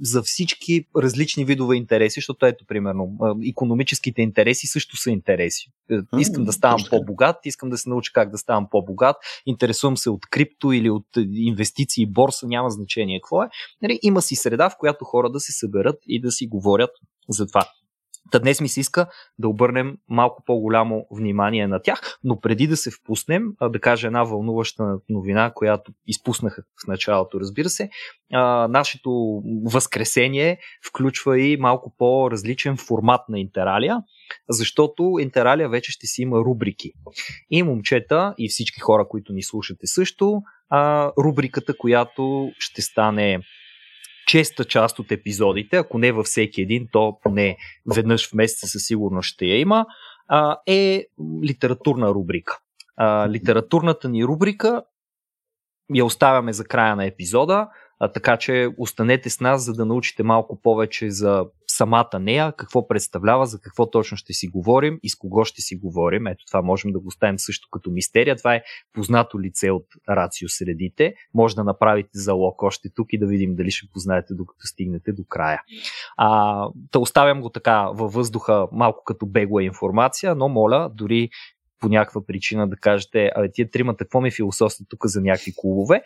за 0.01 0.23
всички 0.23 0.85
различни 0.97 1.45
видове 1.45 1.75
интереси, 1.75 2.19
защото 2.19 2.45
ето, 2.45 2.65
примерно, 2.65 3.17
економическите 3.49 4.21
интереси 4.21 4.67
също 4.67 4.97
са 4.97 5.11
интереси. 5.11 5.71
Mm, 5.91 6.19
искам 6.19 6.45
да 6.45 6.53
ставам 6.53 6.81
по-богат, 6.89 7.35
искам 7.45 7.69
да 7.69 7.77
се 7.77 7.89
науча 7.89 8.11
как 8.13 8.31
да 8.31 8.37
ставам 8.37 8.67
по-богат, 8.71 9.15
интересувам 9.45 9.97
се 9.97 10.09
от 10.09 10.25
крипто 10.29 10.71
или 10.71 10.89
от 10.89 11.07
инвестиции, 11.33 12.05
борса, 12.05 12.47
няма 12.47 12.69
значение 12.69 13.19
какво 13.19 13.43
е. 13.43 13.49
Нали, 13.81 13.99
има 14.01 14.21
си 14.21 14.35
среда, 14.35 14.69
в 14.69 14.77
която 14.79 15.05
хора 15.05 15.29
да 15.29 15.39
се 15.39 15.51
съберат 15.51 15.99
и 16.07 16.21
да 16.21 16.31
си 16.31 16.47
говорят 16.47 16.91
за 17.29 17.47
това. 17.47 17.63
Та 18.31 18.39
днес 18.39 18.61
ми 18.61 18.69
се 18.69 18.79
иска 18.79 19.07
да 19.39 19.47
обърнем 19.47 19.97
малко 20.09 20.43
по-голямо 20.45 21.05
внимание 21.11 21.67
на 21.67 21.81
тях, 21.81 22.19
но 22.23 22.39
преди 22.39 22.67
да 22.67 22.77
се 22.77 22.91
впуснем, 22.91 23.43
да 23.61 23.79
кажа 23.79 24.07
една 24.07 24.23
вълнуваща 24.23 24.97
новина, 25.09 25.51
която 25.55 25.91
изпуснах 26.07 26.57
в 26.83 26.87
началото, 26.87 27.39
разбира 27.39 27.69
се, 27.69 27.89
нашето 28.69 29.41
възкресение 29.65 30.57
включва 30.87 31.39
и 31.39 31.57
малко 31.57 31.93
по-различен 31.97 32.77
формат 32.77 33.21
на 33.29 33.39
Интералия, 33.39 33.97
защото 34.49 35.17
Интералия 35.19 35.69
вече 35.69 35.91
ще 35.91 36.07
си 36.07 36.21
има 36.21 36.37
рубрики. 36.37 36.91
И 37.51 37.63
момчета, 37.63 38.33
и 38.37 38.49
всички 38.49 38.79
хора, 38.79 39.07
които 39.07 39.33
ни 39.33 39.43
слушате 39.43 39.87
също, 39.87 40.41
рубриката, 41.23 41.77
която 41.77 42.51
ще 42.59 42.81
стане 42.81 43.39
честа 44.27 44.65
част 44.65 44.99
от 44.99 45.11
епизодите, 45.11 45.77
ако 45.77 45.97
не 45.97 46.11
във 46.11 46.25
всеки 46.25 46.61
един, 46.61 46.87
то 46.91 47.19
поне 47.23 47.57
веднъж 47.95 48.29
в 48.29 48.33
месеца 48.33 48.67
със 48.67 48.83
сигурност 48.83 49.27
ще 49.27 49.45
я 49.45 49.59
има, 49.59 49.85
а, 50.27 50.57
е 50.65 51.05
литературна 51.43 52.09
рубрика. 52.09 52.59
А, 52.97 53.29
литературната 53.29 54.09
ни 54.09 54.25
рубрика 54.25 54.83
я 55.93 56.05
оставяме 56.05 56.53
за 56.53 56.63
края 56.63 56.95
на 56.95 57.05
епизода, 57.05 57.67
така 58.13 58.37
че 58.37 58.67
останете 58.77 59.29
с 59.29 59.39
нас, 59.39 59.63
за 59.63 59.73
да 59.73 59.85
научите 59.85 60.23
малко 60.23 60.61
повече 60.61 61.11
за 61.11 61.45
самата 61.67 62.19
нея, 62.19 62.53
какво 62.57 62.87
представлява, 62.87 63.45
за 63.45 63.59
какво 63.59 63.89
точно 63.89 64.17
ще 64.17 64.33
си 64.33 64.47
говорим 64.47 64.99
и 65.03 65.09
с 65.09 65.15
кого 65.15 65.45
ще 65.45 65.61
си 65.61 65.75
говорим. 65.75 66.27
Ето 66.27 66.45
това 66.45 66.61
можем 66.61 66.91
да 66.91 66.99
го 66.99 67.07
оставим 67.07 67.39
също 67.39 67.67
като 67.71 67.91
мистерия. 67.91 68.35
Това 68.35 68.55
е 68.55 68.63
познато 68.93 69.39
лице 69.39 69.71
от 69.71 69.85
Рацио 70.09 70.49
средите. 70.49 71.13
Може 71.33 71.55
да 71.55 71.63
направите 71.63 72.09
залог 72.13 72.63
още 72.63 72.89
тук 72.95 73.13
и 73.13 73.19
да 73.19 73.27
видим 73.27 73.55
дали 73.55 73.71
ще 73.71 73.87
познаете 73.93 74.33
докато 74.33 74.67
стигнете 74.67 75.11
до 75.11 75.23
края. 75.29 75.61
А, 76.17 76.69
да 76.91 76.99
оставям 76.99 77.41
го 77.41 77.49
така 77.49 77.89
във 77.93 78.13
въздуха 78.13 78.67
малко 78.71 79.03
като 79.05 79.25
бегла 79.25 79.63
информация, 79.63 80.35
но 80.35 80.49
моля, 80.49 80.91
дори 80.93 81.29
по 81.79 81.89
някаква 81.89 82.25
причина 82.25 82.69
да 82.69 82.75
кажете, 82.75 83.31
а 83.35 83.49
тия 83.53 83.71
тримата, 83.71 83.97
какво 83.97 84.21
ми 84.21 84.31
философстват 84.31 84.89
тук 84.89 85.05
за 85.05 85.21
някакви 85.21 85.53
клубове, 85.55 86.03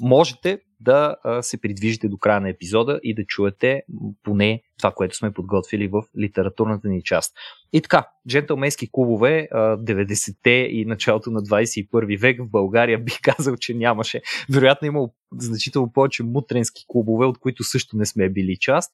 можете 0.00 0.60
да 0.80 1.16
се 1.40 1.60
придвижите 1.60 2.08
до 2.08 2.18
края 2.18 2.40
на 2.40 2.48
епизода 2.48 3.00
и 3.02 3.14
да 3.14 3.24
чуете 3.26 3.82
поне 4.22 4.62
това, 4.78 4.92
което 4.92 5.16
сме 5.16 5.32
подготвили 5.32 5.88
в 5.88 6.02
литературната 6.18 6.88
ни 6.88 7.02
част. 7.02 7.36
И 7.72 7.82
така, 7.82 8.08
джентълменски 8.28 8.88
клубове 8.92 9.48
90-те 9.52 10.50
и 10.50 10.84
началото 10.84 11.30
на 11.30 11.40
21 11.40 12.20
век 12.20 12.40
в 12.42 12.50
България 12.50 12.98
бих 13.04 13.20
казал, 13.22 13.56
че 13.56 13.74
нямаше. 13.74 14.22
Вероятно 14.50 14.86
имало 14.86 15.14
значително 15.32 15.92
повече 15.92 16.22
мутренски 16.22 16.84
клубове, 16.88 17.26
от 17.26 17.38
които 17.38 17.64
също 17.64 17.96
не 17.96 18.06
сме 18.06 18.28
били 18.28 18.56
част, 18.60 18.92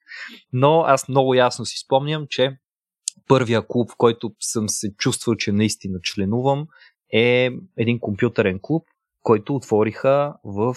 но 0.52 0.80
аз 0.80 1.08
много 1.08 1.34
ясно 1.34 1.64
си 1.64 1.78
спомням, 1.78 2.26
че 2.28 2.56
първия 3.28 3.66
клуб, 3.68 3.90
в 3.90 3.96
който 3.96 4.32
съм 4.40 4.68
се 4.68 4.96
чувствал, 4.96 5.36
че 5.36 5.52
наистина 5.52 5.98
членувам, 6.02 6.66
е 7.12 7.50
един 7.76 8.00
компютърен 8.00 8.58
клуб, 8.62 8.84
който 9.22 9.54
отвориха 9.54 10.34
в 10.44 10.76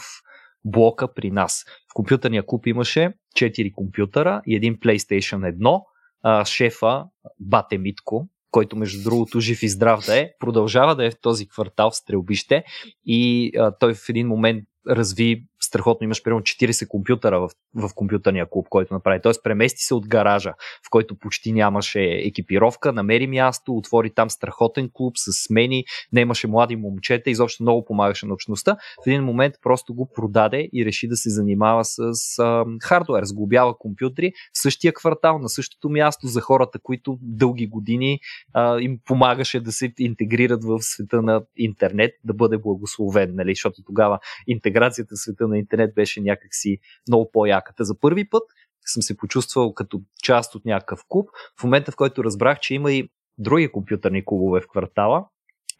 блока 0.65 1.13
при 1.13 1.31
нас. 1.31 1.65
В 1.91 1.93
компютърния 1.93 2.45
клуб 2.45 2.67
имаше 2.67 3.13
4 3.35 3.71
компютъра 3.71 4.41
и 4.47 4.55
един 4.55 4.77
PlayStation 4.77 5.57
1. 5.57 5.81
А, 6.23 6.45
шефа, 6.45 7.03
Бате 7.39 7.77
Митко, 7.77 8.27
който 8.51 8.75
между 8.75 9.03
другото 9.03 9.39
жив 9.39 9.63
и 9.63 9.69
здрав 9.69 10.05
да 10.05 10.19
е, 10.19 10.29
продължава 10.39 10.95
да 10.95 11.05
е 11.05 11.11
в 11.11 11.21
този 11.21 11.47
квартал 11.47 11.91
в 11.91 11.95
Стрелбище 11.95 12.63
и 13.05 13.51
а, 13.57 13.71
той 13.79 13.93
в 13.93 14.09
един 14.09 14.27
момент 14.27 14.63
разви 14.89 15.45
страхотно, 15.75 16.05
имаш 16.05 16.23
примерно 16.23 16.41
40 16.41 16.87
компютъра 16.87 17.39
в, 17.39 17.49
в 17.75 17.89
компютърния 17.95 18.45
клуб, 18.49 18.67
който 18.69 18.93
направи. 18.93 19.21
Тоест 19.21 19.43
премести 19.43 19.81
се 19.81 19.93
от 19.93 20.07
гаража, 20.07 20.53
в 20.87 20.89
който 20.89 21.15
почти 21.15 21.51
нямаше 21.51 22.01
екипировка, 22.01 22.93
намери 22.93 23.27
място, 23.27 23.77
отвори 23.77 24.09
там 24.09 24.29
страхотен 24.29 24.89
клуб 24.93 25.13
с 25.17 25.45
смени, 25.47 25.85
не 26.13 26.21
имаше 26.21 26.47
млади 26.47 26.75
момчета, 26.75 27.29
изобщо 27.29 27.63
много 27.63 27.85
помагаше 27.85 28.25
на 28.25 28.33
общността. 28.33 28.77
В 29.05 29.07
един 29.07 29.23
момент 29.23 29.55
просто 29.61 29.93
го 29.93 30.09
продаде 30.15 30.69
и 30.73 30.85
реши 30.85 31.07
да 31.07 31.15
се 31.15 31.29
занимава 31.29 31.85
с 31.85 31.99
а, 32.39 32.65
хардуер, 32.83 33.23
сглобява 33.23 33.77
компютри 33.77 34.31
в 34.53 34.61
същия 34.61 34.93
квартал, 34.93 35.39
на 35.39 35.49
същото 35.49 35.89
място 35.89 36.27
за 36.27 36.41
хората, 36.41 36.79
които 36.83 37.17
дълги 37.21 37.67
години 37.67 38.19
а, 38.53 38.79
им 38.79 38.99
помагаше 39.05 39.59
да 39.59 39.71
се 39.71 39.93
интегрират 39.99 40.63
в 40.63 40.81
света 40.81 41.21
на 41.21 41.41
интернет, 41.57 42.11
да 42.23 42.33
бъде 42.33 42.57
благословен, 42.57 43.35
нали? 43.35 43.51
защото 43.51 43.83
тогава 43.85 44.19
интеграцията 44.47 45.15
в 45.15 45.19
света 45.19 45.47
на 45.47 45.64
интернет 45.65 45.95
беше 45.95 46.21
някакси 46.21 46.77
много 47.07 47.29
по-яката. 47.31 47.83
За 47.83 47.99
първи 47.99 48.29
път 48.29 48.43
съм 48.85 49.01
се 49.01 49.17
почувствал 49.17 49.73
като 49.73 50.01
част 50.23 50.55
от 50.55 50.65
някакъв 50.65 50.99
клуб, 51.07 51.29
в 51.59 51.63
момента 51.63 51.91
в 51.91 51.95
който 51.95 52.23
разбрах, 52.23 52.59
че 52.59 52.73
има 52.73 52.91
и 52.91 53.09
други 53.37 53.71
компютърни 53.71 54.25
клубове 54.25 54.61
в 54.61 54.67
квартала, 54.67 55.25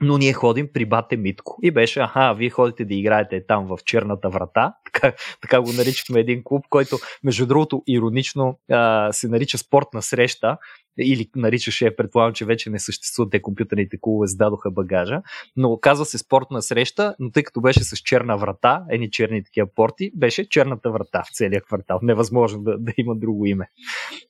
но 0.01 0.17
ние 0.17 0.33
ходим 0.33 0.69
при 0.73 0.85
бате 0.85 1.17
Митко. 1.17 1.59
И 1.61 1.71
беше, 1.71 1.99
аха, 1.99 2.33
вие 2.33 2.49
ходите 2.49 2.85
да 2.85 2.93
играете 2.93 3.45
там 3.47 3.67
в 3.67 3.77
черната 3.85 4.29
врата. 4.29 4.73
Така, 4.93 5.13
така 5.41 5.61
го 5.61 5.73
наричахме 5.73 6.19
един 6.19 6.41
клуб, 6.43 6.65
който, 6.69 6.97
между 7.23 7.45
другото, 7.45 7.83
иронично 7.87 8.59
а, 8.71 9.11
се 9.11 9.27
нарича 9.27 9.57
спортна 9.57 10.01
среща. 10.01 10.57
Или 10.99 11.29
наричаше, 11.35 11.95
предполагам, 11.95 12.33
че 12.33 12.45
вече 12.45 12.69
не 12.69 12.79
съществуват, 12.79 13.31
те 13.31 13.41
компютърните 13.41 13.97
клубове 14.01 14.27
зададоха 14.27 14.71
багажа. 14.71 15.21
Но 15.55 15.77
казва 15.77 16.05
се 16.05 16.17
спортна 16.17 16.61
среща, 16.61 17.15
но 17.19 17.31
тъй 17.31 17.43
като 17.43 17.61
беше 17.61 17.83
с 17.83 17.97
черна 17.97 18.37
врата, 18.37 18.83
едни 18.89 19.11
черни 19.11 19.43
такива 19.43 19.67
порти, 19.75 20.11
беше 20.15 20.49
черната 20.49 20.91
врата 20.91 21.23
в 21.23 21.35
целия 21.35 21.61
квартал. 21.61 21.99
Невъзможно 22.01 22.63
да, 22.63 22.77
да 22.77 22.93
има 22.97 23.15
друго 23.15 23.45
име. 23.45 23.69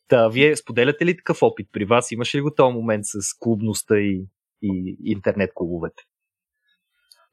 Та, 0.08 0.28
вие 0.28 0.56
споделяте 0.56 1.06
ли 1.06 1.18
такъв 1.18 1.44
опит 1.44 1.68
при 1.72 1.86
вас? 1.86 2.12
Имаше 2.12 2.38
ли 2.38 2.42
го 2.42 2.52
този 2.52 2.74
момент 2.74 3.06
с 3.06 3.40
клубността 3.40 3.98
и 3.98 4.26
и 4.66 4.96
интернет 5.06 5.52
клубовете. 5.56 6.04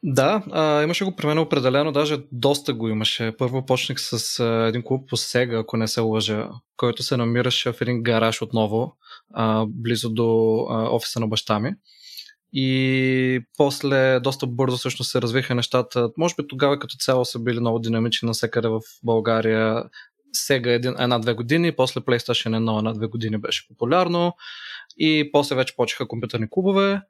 Да, 0.05 0.43
а, 0.51 0.83
имаше 0.83 1.05
го 1.05 1.17
при 1.17 1.27
мен 1.27 1.39
определено, 1.39 1.93
даже 1.93 2.19
доста 2.33 2.75
го 2.75 2.89
имаше. 2.89 3.35
Първо 3.39 3.67
почнах 3.67 4.01
с 4.01 4.41
а, 4.41 4.67
един 4.69 4.83
клуб 4.83 5.09
по 5.09 5.17
Сега, 5.17 5.59
ако 5.59 5.77
не 5.77 5.89
се 5.89 6.01
лъжа, 6.01 6.49
който 6.77 7.03
се 7.03 7.17
намираше 7.17 7.73
в 7.73 7.81
един 7.81 8.03
гараж 8.03 8.43
отново, 8.43 8.97
а, 9.33 9.67
близо 9.69 10.11
до 10.11 10.59
а, 10.71 10.91
офиса 10.91 11.21
на 11.21 11.27
баща 11.27 11.59
ми. 11.59 11.75
И 12.53 13.41
после 13.57 14.21
доста 14.21 14.47
бързо 14.47 14.77
всъщност 14.77 15.11
се 15.11 15.23
развиха 15.23 15.55
нещата. 15.55 16.11
Може 16.17 16.35
би 16.35 16.49
тогава 16.49 16.79
като 16.79 16.97
цяло 16.97 17.25
са 17.25 17.39
били 17.39 17.61
много 17.61 17.79
динамични 17.79 18.27
навсекъде 18.27 18.69
в 18.69 18.81
България. 19.03 19.85
Сега 20.33 20.73
един, 20.73 20.95
една-две 20.99 21.33
години, 21.33 21.73
после 21.73 22.01
PlayStation 22.01 22.59
1 22.59 22.79
една-две 22.79 23.07
години 23.07 23.39
беше 23.39 23.69
популярно 23.69 24.33
и 24.99 25.31
после 25.33 25.57
вече 25.57 25.77
почеха 25.77 26.09
компютърни 26.09 26.47
клубове, 26.51 27.01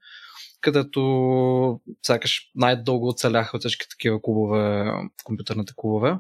където 0.60 1.80
сякаш 2.06 2.50
най-дълго 2.54 3.08
оцеляха 3.08 3.56
от 3.56 3.60
всички 3.60 3.86
такива 3.90 4.22
клубове, 4.22 4.92
компютърните 5.24 5.72
клубове. 5.76 6.16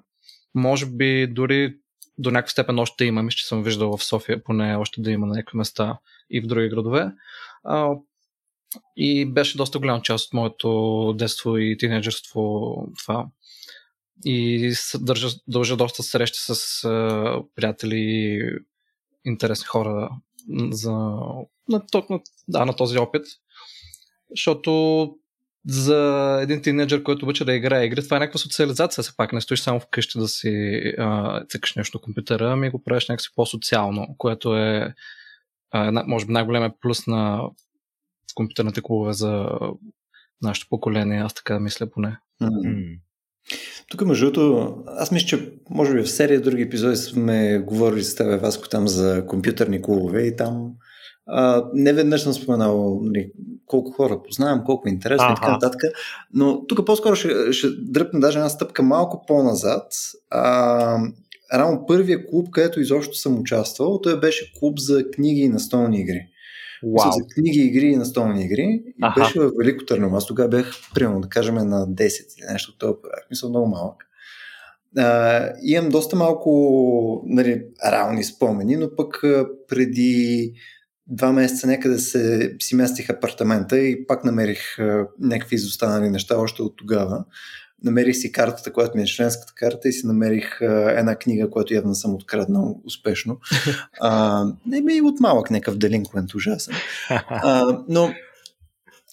Може 0.54 0.86
би 0.86 1.26
дори 1.26 1.76
до 2.18 2.30
някаква 2.30 2.50
степен 2.50 2.78
още 2.78 3.04
има, 3.04 3.22
мисля, 3.22 3.36
че 3.36 3.46
съм 3.46 3.62
виждал 3.62 3.96
в 3.96 4.04
София, 4.04 4.44
поне 4.44 4.76
още 4.76 5.00
да 5.00 5.10
има 5.10 5.26
на 5.26 5.34
някакви 5.34 5.58
места 5.58 5.98
и 6.30 6.40
в 6.40 6.46
други 6.46 6.68
градове. 6.68 7.12
А, 7.64 7.90
и 8.96 9.26
беше 9.26 9.56
доста 9.56 9.78
голяма 9.78 10.02
част 10.02 10.26
от 10.26 10.32
моето 10.34 11.12
детство 11.18 11.58
и 11.58 11.76
тинейджерство 11.78 12.74
това. 12.98 13.26
И 14.24 14.72
държа, 14.94 15.28
дължа 15.48 15.76
доста 15.76 16.02
срещи 16.02 16.38
с 16.38 16.84
а, 16.84 17.42
приятели 17.54 18.40
интересни 19.24 19.66
хора 19.66 20.10
за, 20.70 20.92
на, 20.92 21.82
на, 22.10 22.20
да, 22.48 22.64
на 22.64 22.76
този 22.76 22.98
опит. 22.98 23.26
Защото 24.30 25.10
за 25.68 26.38
един 26.42 26.62
тинейджър, 26.62 27.02
който 27.02 27.26
обича 27.26 27.44
да 27.44 27.54
играе 27.54 27.84
игри, 27.84 28.04
това 28.04 28.16
е 28.16 28.20
някаква 28.20 28.38
социализация. 28.38 29.02
Все 29.02 29.16
пак 29.16 29.32
не 29.32 29.40
стоиш 29.40 29.60
само 29.60 29.80
вкъщи 29.80 30.18
да 30.18 30.28
си 30.28 30.80
а, 30.98 31.40
цикаш 31.48 31.74
нещо 31.74 32.00
компютъра, 32.00 32.52
ами 32.52 32.70
го 32.70 32.84
правиш 32.84 33.08
някакси 33.08 33.28
по-социално, 33.34 34.14
което 34.18 34.56
е 34.56 34.94
а, 35.70 36.04
може 36.06 36.26
би 36.26 36.32
най-големият 36.32 36.72
плюс 36.80 37.06
на 37.06 37.40
компютърните 38.34 38.82
клубове 38.82 39.12
за 39.12 39.48
нашето 40.42 40.68
поколение, 40.68 41.20
аз 41.20 41.34
така 41.34 41.60
мисля 41.60 41.90
поне. 41.90 42.18
Тук, 43.88 44.06
между 44.06 44.32
другото, 44.32 44.74
аз 44.86 45.10
мисля, 45.12 45.26
че 45.26 45.52
може 45.70 45.94
би 45.94 46.02
в 46.02 46.10
серия 46.10 46.40
други 46.40 46.62
епизоди 46.62 46.96
сме 46.96 47.58
говорили 47.58 48.02
с 48.02 48.14
тебе, 48.14 48.36
Васко, 48.36 48.68
там 48.68 48.88
за 48.88 49.26
компютърни 49.26 49.82
клубове 49.82 50.22
и 50.26 50.36
там 50.36 50.72
а, 51.34 51.64
не 51.74 51.92
веднъж 51.92 52.22
съм 52.22 52.32
споменал 52.32 53.00
нали, 53.02 53.32
колко 53.66 53.90
хора 53.90 54.22
познавам, 54.22 54.64
колко 54.64 54.88
е 54.88 54.92
интересно 54.92 55.24
ага. 55.24 55.32
и 55.32 55.36
така 55.36 55.52
нататък. 55.52 55.80
Но 56.34 56.66
тук 56.66 56.86
по-скоро 56.86 57.16
ще, 57.16 57.52
ще 57.52 57.68
дръпна 57.70 58.20
даже 58.20 58.38
една 58.38 58.48
стъпка 58.48 58.82
малко 58.82 59.24
по-назад. 59.26 59.92
А, 60.30 60.98
рано 61.54 61.86
първия 61.86 62.26
клуб, 62.26 62.50
където 62.50 62.80
изобщо 62.80 63.16
съм 63.16 63.38
участвал, 63.38 64.00
той 64.00 64.20
беше 64.20 64.52
клуб 64.58 64.78
за 64.78 65.10
книги 65.10 65.40
и 65.40 65.48
настолни 65.48 66.00
игри. 66.00 66.26
Wow. 66.84 67.14
За 67.14 67.26
книги, 67.34 67.60
игри 67.60 67.86
и 67.86 67.96
настолни 67.96 68.44
игри. 68.44 68.82
И 68.86 68.94
Аха. 69.02 69.20
беше 69.20 69.40
в 69.40 69.50
Велико 69.58 69.84
Търново. 69.84 70.16
Аз 70.16 70.26
тогава 70.26 70.48
бях, 70.48 70.74
примерно, 70.94 71.20
да 71.20 71.28
кажем, 71.28 71.54
на 71.54 71.88
10 71.88 71.94
или 72.38 72.52
нещо 72.52 72.70
от 72.72 72.78
това. 72.78 72.94
Мисля, 73.30 73.48
много 73.48 73.66
малък. 73.66 74.06
А, 74.98 75.48
имам 75.62 75.90
доста 75.90 76.16
малко 76.16 77.22
нали, 77.26 77.64
реални 77.92 78.24
спомени, 78.24 78.76
но 78.76 78.96
пък 78.96 79.22
преди 79.68 80.52
два 81.06 81.32
месеца 81.32 81.66
някъде 81.66 81.98
се, 81.98 82.56
си 82.60 82.76
местих 82.76 83.10
апартамента 83.10 83.78
и 83.78 84.06
пак 84.06 84.24
намерих 84.24 84.78
а, 84.78 85.06
някакви 85.18 85.56
изостанали 85.56 86.10
неща 86.10 86.38
още 86.38 86.62
от 86.62 86.76
тогава. 86.76 87.24
Намерих 87.84 88.16
си 88.16 88.32
картата, 88.32 88.72
която 88.72 88.96
ми 88.96 89.02
е 89.02 89.06
членската 89.06 89.52
карта 89.56 89.88
и 89.88 89.92
си 89.92 90.06
намерих 90.06 90.62
а, 90.62 90.92
една 90.98 91.16
книга, 91.16 91.50
която 91.50 91.74
явно 91.74 91.94
съм 91.94 92.14
откраднал 92.14 92.80
успешно. 92.84 93.38
А, 94.00 94.44
не 94.66 94.80
ми 94.80 95.00
от 95.00 95.20
малък 95.20 95.50
някакъв 95.50 95.78
делинквент 95.78 96.34
ужасен. 96.34 96.74
А, 97.28 97.78
но 97.88 98.12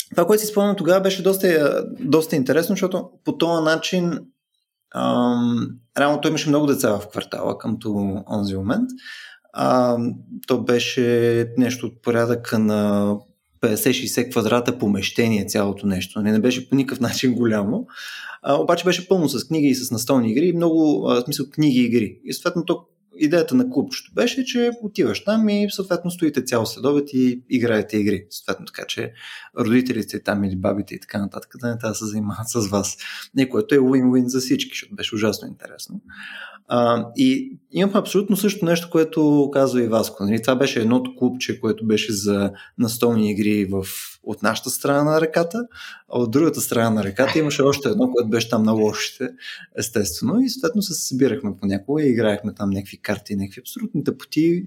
това, 0.10 0.26
което 0.26 0.42
си 0.42 0.48
спомням 0.48 0.76
тогава 0.76 1.02
беше 1.02 1.24
доста, 1.24 1.86
доста 2.00 2.36
интересно, 2.36 2.74
защото 2.74 3.10
по 3.26 3.38
този 3.38 3.64
начин 3.64 4.20
ам, 4.96 5.70
реално 5.98 6.22
той 6.22 6.30
имаше 6.30 6.50
много 6.50 6.66
деца 6.66 7.00
в 7.00 7.10
квартала 7.10 7.58
към 7.58 7.78
този 7.80 8.56
момент 8.56 8.90
а, 9.54 9.98
то 10.48 10.62
беше 10.62 11.48
нещо 11.58 11.86
от 11.86 12.02
порядъка 12.02 12.60
на 12.60 13.16
50-60 13.62 14.32
квадрата 14.32 14.78
помещение 14.78 15.46
цялото 15.46 15.88
нещо. 15.88 16.22
Не, 16.22 16.32
не 16.32 16.40
беше 16.40 16.70
по 16.70 16.76
никакъв 16.76 17.00
начин 17.10 17.34
голямо. 17.34 17.88
А, 18.42 18.56
обаче 18.56 18.86
беше 18.86 19.08
пълно 19.08 19.30
с 19.30 19.48
книги 19.48 19.68
и 19.68 19.76
с 19.76 19.92
настолни 19.92 20.32
игри, 20.32 20.54
много, 20.54 21.08
а, 21.10 21.22
смисъл, 21.22 21.46
книги 21.50 21.80
и 21.80 21.86
игри. 21.86 22.20
И 22.24 22.34
съответно 22.34 22.66
то, 22.66 22.86
идеята 23.20 23.56
на 23.56 23.70
клубчето 23.70 24.12
беше, 24.14 24.46
че 24.46 24.72
отиваш 24.82 25.24
там 25.24 25.50
и 25.50 25.68
съответно 25.72 26.12
стоите 26.12 26.44
цял 26.44 26.66
следобед 26.66 27.14
и 27.14 27.42
играете 27.50 27.98
игри. 27.98 28.26
Съответно 28.30 28.66
така, 28.66 28.86
че 28.88 29.14
родителите 29.60 30.24
там 30.24 30.44
или 30.44 30.56
бабите 30.56 30.96
и 30.96 31.00
така 31.00 31.20
нататък 31.20 31.52
да 31.60 31.68
не 31.68 31.78
трябва 31.78 31.92
да 31.92 31.96
се 31.96 32.06
занимават 32.06 32.50
с 32.50 32.68
вас. 32.68 32.98
Не, 33.36 33.50
което 33.50 33.76
е 33.76 33.80
win-win 33.80 34.26
за 34.26 34.40
всички, 34.40 34.70
защото 34.74 34.96
беше 34.96 35.16
ужасно 35.16 35.48
интересно. 35.48 36.02
И 37.18 37.58
имам 37.72 37.92
абсолютно 37.96 38.38
също 38.38 38.66
нещо, 38.66 38.90
което 38.92 39.50
казва 39.54 39.84
и 39.84 39.88
Васко. 39.88 40.24
Нали? 40.24 40.42
Това 40.42 40.56
беше 40.56 40.82
едното 40.82 41.16
клубче, 41.16 41.60
което 41.60 41.86
беше 41.86 42.14
за 42.14 42.52
настолни 42.78 43.32
игри 43.32 43.66
в 43.66 43.86
от 44.24 44.44
нашата 44.44 44.70
страна 44.70 45.04
на 45.04 45.22
реката, 45.22 45.68
а 46.14 46.20
от 46.20 46.32
другата 46.32 46.62
страна 46.62 46.90
на 46.90 47.04
реката 47.04 47.40
имаше 47.40 47.62
още 47.62 47.90
едно, 47.90 48.12
което 48.12 48.30
беше 48.30 48.50
там 48.50 48.64
на 48.64 48.72
лошите, 48.72 49.30
естествено. 49.78 50.42
И 50.42 50.50
съответно 50.50 50.82
се 50.82 50.94
събирахме 50.94 51.58
понякога 51.62 52.04
и 52.04 52.10
играехме 52.10 52.54
там 52.54 52.70
някакви 52.70 52.98
карти, 52.98 53.36
някакви 53.36 53.62
абсолютни 53.62 54.04
тъпоти, 54.04 54.66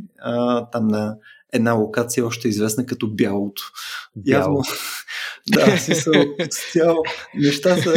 там 0.73 0.89
на 0.89 1.17
една 1.53 1.73
локация, 1.73 2.27
още 2.27 2.49
известна 2.49 2.87
като 2.87 3.15
бялото. 3.15 3.63
Бяло. 4.17 4.43
Явно, 4.43 4.63
да, 5.53 5.79
смисъл, 5.79 6.15
цяло, 6.73 7.03
нещата 7.35 7.95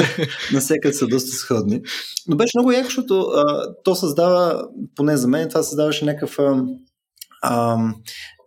насекат 0.54 0.96
са 0.96 1.08
доста 1.08 1.32
сходни. 1.32 1.82
Но 2.28 2.36
беше 2.36 2.58
много 2.58 2.72
яко, 2.72 2.86
защото 2.86 3.22
а, 3.22 3.74
то 3.84 3.96
създава, 3.96 4.68
поне 4.96 5.18
за 5.18 5.28
мен, 5.28 5.50
това 5.50 5.64
създаваше 5.64 6.06
някакъв 6.06 6.40
а, 7.42 7.78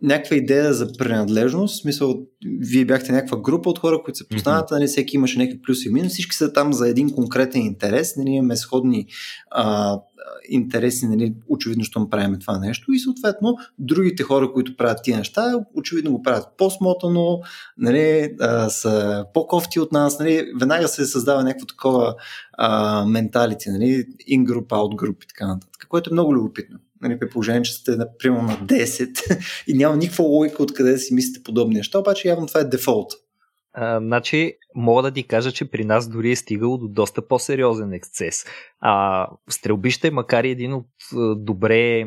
някаква 0.02 0.36
идея 0.36 0.72
за 0.74 0.92
принадлежност, 0.92 1.74
в 1.74 1.82
смисъл, 1.82 2.26
вие 2.60 2.84
бяхте 2.84 3.12
някаква 3.12 3.40
група 3.40 3.70
от 3.70 3.78
хора, 3.78 4.02
които 4.04 4.18
се 4.18 4.28
познават, 4.28 4.68
mm-hmm. 4.68 4.72
нали, 4.72 4.86
всеки 4.86 5.16
имаше 5.16 5.38
някакви 5.38 5.62
плюси 5.62 5.88
и 5.88 5.92
минуси, 5.92 6.12
всички 6.12 6.36
са 6.36 6.52
там 6.52 6.72
за 6.72 6.88
един 6.88 7.10
конкретен 7.10 7.62
интерес, 7.62 8.16
нали, 8.16 8.30
имаме 8.30 8.56
сходни 8.56 9.06
а, 9.50 9.98
интереси, 10.48 11.06
нали, 11.06 11.34
очевидно, 11.48 11.84
що 11.84 12.10
правим 12.10 12.38
това 12.40 12.58
нещо 12.58 12.92
и 12.92 12.98
съответно 12.98 13.56
другите 13.78 14.22
хора, 14.22 14.52
които 14.52 14.76
правят 14.76 14.98
тия 15.02 15.18
неща, 15.18 15.54
очевидно 15.74 16.12
го 16.12 16.22
правят 16.22 16.46
по-смотано, 16.58 17.40
нали, 17.78 18.34
а, 18.40 18.68
са 18.68 19.24
по-кофти 19.34 19.80
от 19.80 19.92
нас, 19.92 20.18
нали, 20.18 20.52
веднага 20.60 20.88
се 20.88 21.06
създава 21.06 21.44
някакво 21.44 21.66
такова 21.66 22.14
менталити, 23.06 23.70
нали, 23.70 24.06
in-group, 24.30 24.66
out-group 24.66 25.24
и 25.24 25.28
така 25.28 25.46
нататък, 25.46 25.86
което 25.88 26.10
е 26.10 26.12
много 26.12 26.34
любопитно 26.34 26.78
нали, 27.02 27.18
при 27.18 27.28
положение, 27.28 27.62
че 27.62 27.72
сте, 27.72 27.96
например, 27.96 28.40
на 28.40 28.56
10 28.56 29.40
и 29.66 29.74
няма 29.74 29.96
никаква 29.96 30.24
логика 30.24 30.62
откъде 30.62 30.92
да 30.92 30.98
си 30.98 31.14
мислите 31.14 31.42
подобни 31.42 31.74
неща, 31.74 31.98
обаче 31.98 32.28
явно 32.28 32.46
това 32.46 32.60
е 32.60 32.64
дефолт. 32.64 33.12
А, 33.72 34.00
значи, 34.00 34.54
мога 34.74 35.02
да 35.02 35.10
ти 35.10 35.22
кажа, 35.22 35.52
че 35.52 35.70
при 35.70 35.84
нас 35.84 36.08
дори 36.08 36.30
е 36.30 36.36
стигало 36.36 36.78
до 36.78 36.88
доста 36.88 37.28
по-сериозен 37.28 37.92
ексцес. 37.92 38.44
А, 38.80 39.26
стрелбище, 39.48 40.10
макар 40.10 40.44
и 40.44 40.50
един 40.50 40.72
от 40.72 40.86
добре 41.36 42.06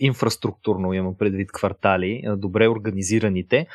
инфраструктурно, 0.00 0.92
имам 0.92 1.16
предвид 1.18 1.52
квартали, 1.52 2.22
добре 2.36 2.68
организираните, 2.68 3.66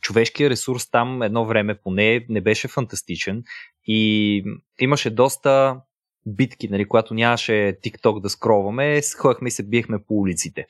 човешкият 0.00 0.50
ресурс 0.50 0.90
там 0.90 1.22
едно 1.22 1.46
време 1.46 1.78
поне 1.84 2.26
не 2.28 2.40
беше 2.40 2.68
фантастичен 2.68 3.42
и 3.86 4.44
имаше 4.80 5.10
доста 5.10 5.80
битки, 6.26 6.68
нали, 6.68 6.88
когато 6.88 7.14
нямаше 7.14 7.52
TikTok 7.84 8.20
да 8.20 8.30
скроваме, 8.30 9.00
ходихме 9.18 9.48
и 9.48 9.50
се 9.50 9.62
биехме 9.68 9.98
по 10.08 10.14
улиците. 10.14 10.66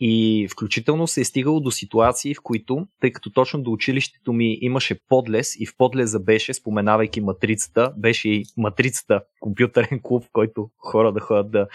И 0.00 0.46
включително 0.50 1.06
се 1.06 1.20
е 1.20 1.24
стигало 1.24 1.60
до 1.60 1.70
ситуации, 1.70 2.34
в 2.34 2.38
които, 2.42 2.86
тъй 3.00 3.12
като 3.12 3.30
точно 3.32 3.62
до 3.62 3.72
училището 3.72 4.32
ми 4.32 4.58
имаше 4.60 4.98
подлез 5.08 5.56
и 5.60 5.66
в 5.66 5.76
подлеза 5.78 6.20
беше, 6.20 6.54
споменавайки 6.54 7.20
матрицата, 7.20 7.92
беше 7.96 8.28
и 8.28 8.44
матрицата 8.56 9.22
компютърен 9.40 10.00
клуб, 10.02 10.24
в 10.24 10.28
който 10.32 10.70
хора 10.78 11.12
да 11.12 11.20
ходят 11.20 11.50
да 11.50 11.66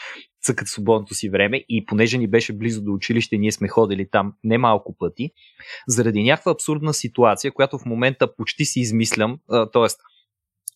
цъкат 0.43 0.67
свободното 0.67 1.13
си 1.13 1.29
време 1.29 1.63
и 1.69 1.85
понеже 1.85 2.17
ни 2.17 2.27
беше 2.27 2.53
близо 2.53 2.81
до 2.81 2.93
училище, 2.93 3.37
ние 3.37 3.51
сме 3.51 3.67
ходили 3.67 4.09
там 4.11 4.33
немалко 4.43 4.95
пъти, 4.99 5.31
заради 5.87 6.23
някаква 6.23 6.51
абсурдна 6.51 6.93
ситуация, 6.93 7.51
която 7.51 7.77
в 7.77 7.85
момента 7.85 8.35
почти 8.35 8.65
си 8.65 8.79
измислям, 8.79 9.39
т.е 9.49 9.87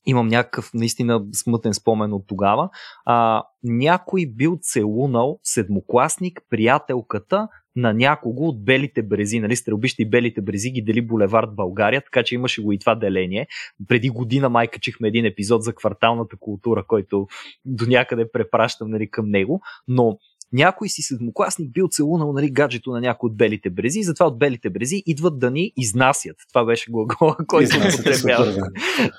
имам 0.06 0.28
някакъв 0.28 0.74
наистина 0.74 1.26
смътен 1.34 1.74
спомен 1.74 2.14
от 2.14 2.24
тогава. 2.28 2.70
А, 3.06 3.44
някой 3.64 4.26
бил 4.26 4.58
целунал 4.62 5.40
седмокласник, 5.44 6.42
приятелката 6.50 7.48
на 7.76 7.94
някого 7.94 8.48
от 8.48 8.66
Белите 8.66 9.04
брези, 9.04 9.40
нали, 9.40 9.56
Стрелбище 9.56 10.02
и 10.02 10.10
Белите 10.10 10.42
брези 10.42 10.72
ги 10.72 10.82
дели 10.82 11.02
Булевард 11.02 11.56
България, 11.56 12.02
така 12.02 12.24
че 12.24 12.36
имаше 12.36 12.62
го 12.62 12.72
и 12.72 12.80
това 12.80 12.96
деление. 12.96 13.48
Преди 13.88 14.10
година 14.10 14.50
май 14.50 14.68
качихме 14.68 15.08
един 15.08 15.26
епизод 15.26 15.64
за 15.64 15.76
кварталната 15.76 16.38
култура, 16.40 16.84
който 16.88 17.28
до 17.66 17.86
някъде 17.86 18.32
препращам 18.32 18.90
нали, 18.90 19.10
към 19.10 19.30
него, 19.30 19.62
но 19.88 20.18
някой 20.54 20.90
си 20.90 21.02
седмокласник 21.02 21.72
бил 21.72 21.88
целунал 21.92 22.34
нали, 22.34 22.52
гаджето 22.52 22.92
на 22.92 23.02
някой 23.02 23.28
от 23.28 23.38
белите 23.38 23.70
брези 23.70 24.04
затова 24.04 24.26
от 24.26 24.40
белите 24.40 24.70
брези 24.70 25.04
идват 25.06 25.40
да 25.40 25.52
ни 25.52 25.74
изнасят. 25.78 26.36
Това 26.50 26.66
беше 26.66 26.92
глагола, 26.92 27.36
който 27.48 27.78
употребява. 27.78 28.70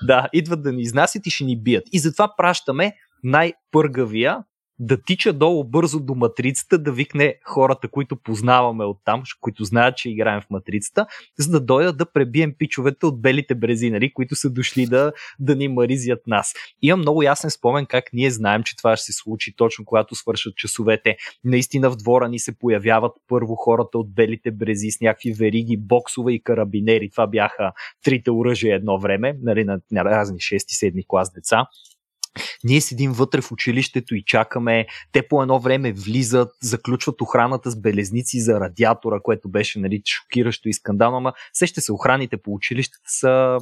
да, 0.07 0.29
идват 0.33 0.63
да 0.63 0.71
ни 0.71 0.81
изнасят 0.81 1.27
и 1.27 1.29
ще 1.29 1.43
ни 1.43 1.61
бият. 1.61 1.83
И 1.91 1.99
затова 1.99 2.33
пращаме 2.37 2.93
най-пъргавия 3.23 4.43
да 4.79 5.01
тича 5.01 5.33
долу 5.33 5.63
бързо 5.63 5.99
до 5.99 6.15
матрицата, 6.15 6.77
да 6.77 6.91
викне 6.91 7.35
хората, 7.43 7.87
които 7.87 8.15
познаваме 8.15 8.85
оттам, 8.85 9.23
които 9.41 9.63
знаят, 9.63 9.97
че 9.97 10.09
играем 10.09 10.41
в 10.41 10.49
матрицата, 10.49 11.05
за 11.39 11.51
да 11.51 11.59
дойдат 11.59 11.97
да 11.97 12.11
пребием 12.11 12.53
пичовете 12.57 13.05
от 13.05 13.21
белите 13.21 13.55
брезинари, 13.55 14.13
които 14.13 14.35
са 14.35 14.49
дошли 14.49 14.85
да, 14.85 15.13
да 15.39 15.55
ни 15.55 15.67
маризят 15.67 16.27
нас. 16.27 16.53
Имам 16.81 16.99
много 16.99 17.23
ясен 17.23 17.51
спомен 17.51 17.85
как 17.85 18.05
ние 18.13 18.31
знаем, 18.31 18.63
че 18.63 18.77
това 18.77 18.95
ще 18.95 19.05
се 19.05 19.13
случи 19.13 19.55
точно 19.55 19.85
когато 19.85 20.15
свършат 20.15 20.55
часовете. 20.55 21.17
Наистина 21.43 21.89
в 21.89 21.95
двора 21.95 22.29
ни 22.29 22.39
се 22.39 22.59
появяват 22.59 23.11
първо 23.27 23.55
хората 23.55 23.97
от 23.97 24.13
белите 24.13 24.51
брези 24.51 24.91
с 24.91 25.01
някакви 25.01 25.33
вериги, 25.33 25.77
боксове 25.77 26.33
и 26.33 26.43
карабинери. 26.43 27.09
Това 27.09 27.27
бяха 27.27 27.71
трите 28.03 28.31
оръжия 28.31 28.75
едно 28.75 28.99
време, 28.99 29.37
нали, 29.41 29.63
на, 29.63 29.79
на 29.91 30.05
разни 30.05 30.37
6-7 30.37 31.05
клас 31.07 31.33
деца. 31.33 31.65
Ние 32.63 32.81
седим 32.81 33.11
вътре 33.11 33.41
в 33.41 33.51
училището 33.51 34.15
и 34.15 34.23
чакаме. 34.25 34.85
Те 35.11 35.27
по 35.27 35.41
едно 35.41 35.59
време 35.59 35.93
влизат, 35.93 36.49
заключват 36.61 37.21
охраната 37.21 37.71
с 37.71 37.81
белезници 37.81 38.39
за 38.39 38.59
радиатора, 38.59 39.19
което 39.19 39.49
беше 39.49 39.79
нали, 39.79 40.01
шокиращо 40.05 40.69
и 40.69 40.73
скандално, 40.73 41.17
ама 41.17 41.33
сеща 41.53 41.81
се, 41.81 41.91
охраните 41.91 42.37
по 42.37 42.53
училищата 42.53 43.09
са 43.09 43.57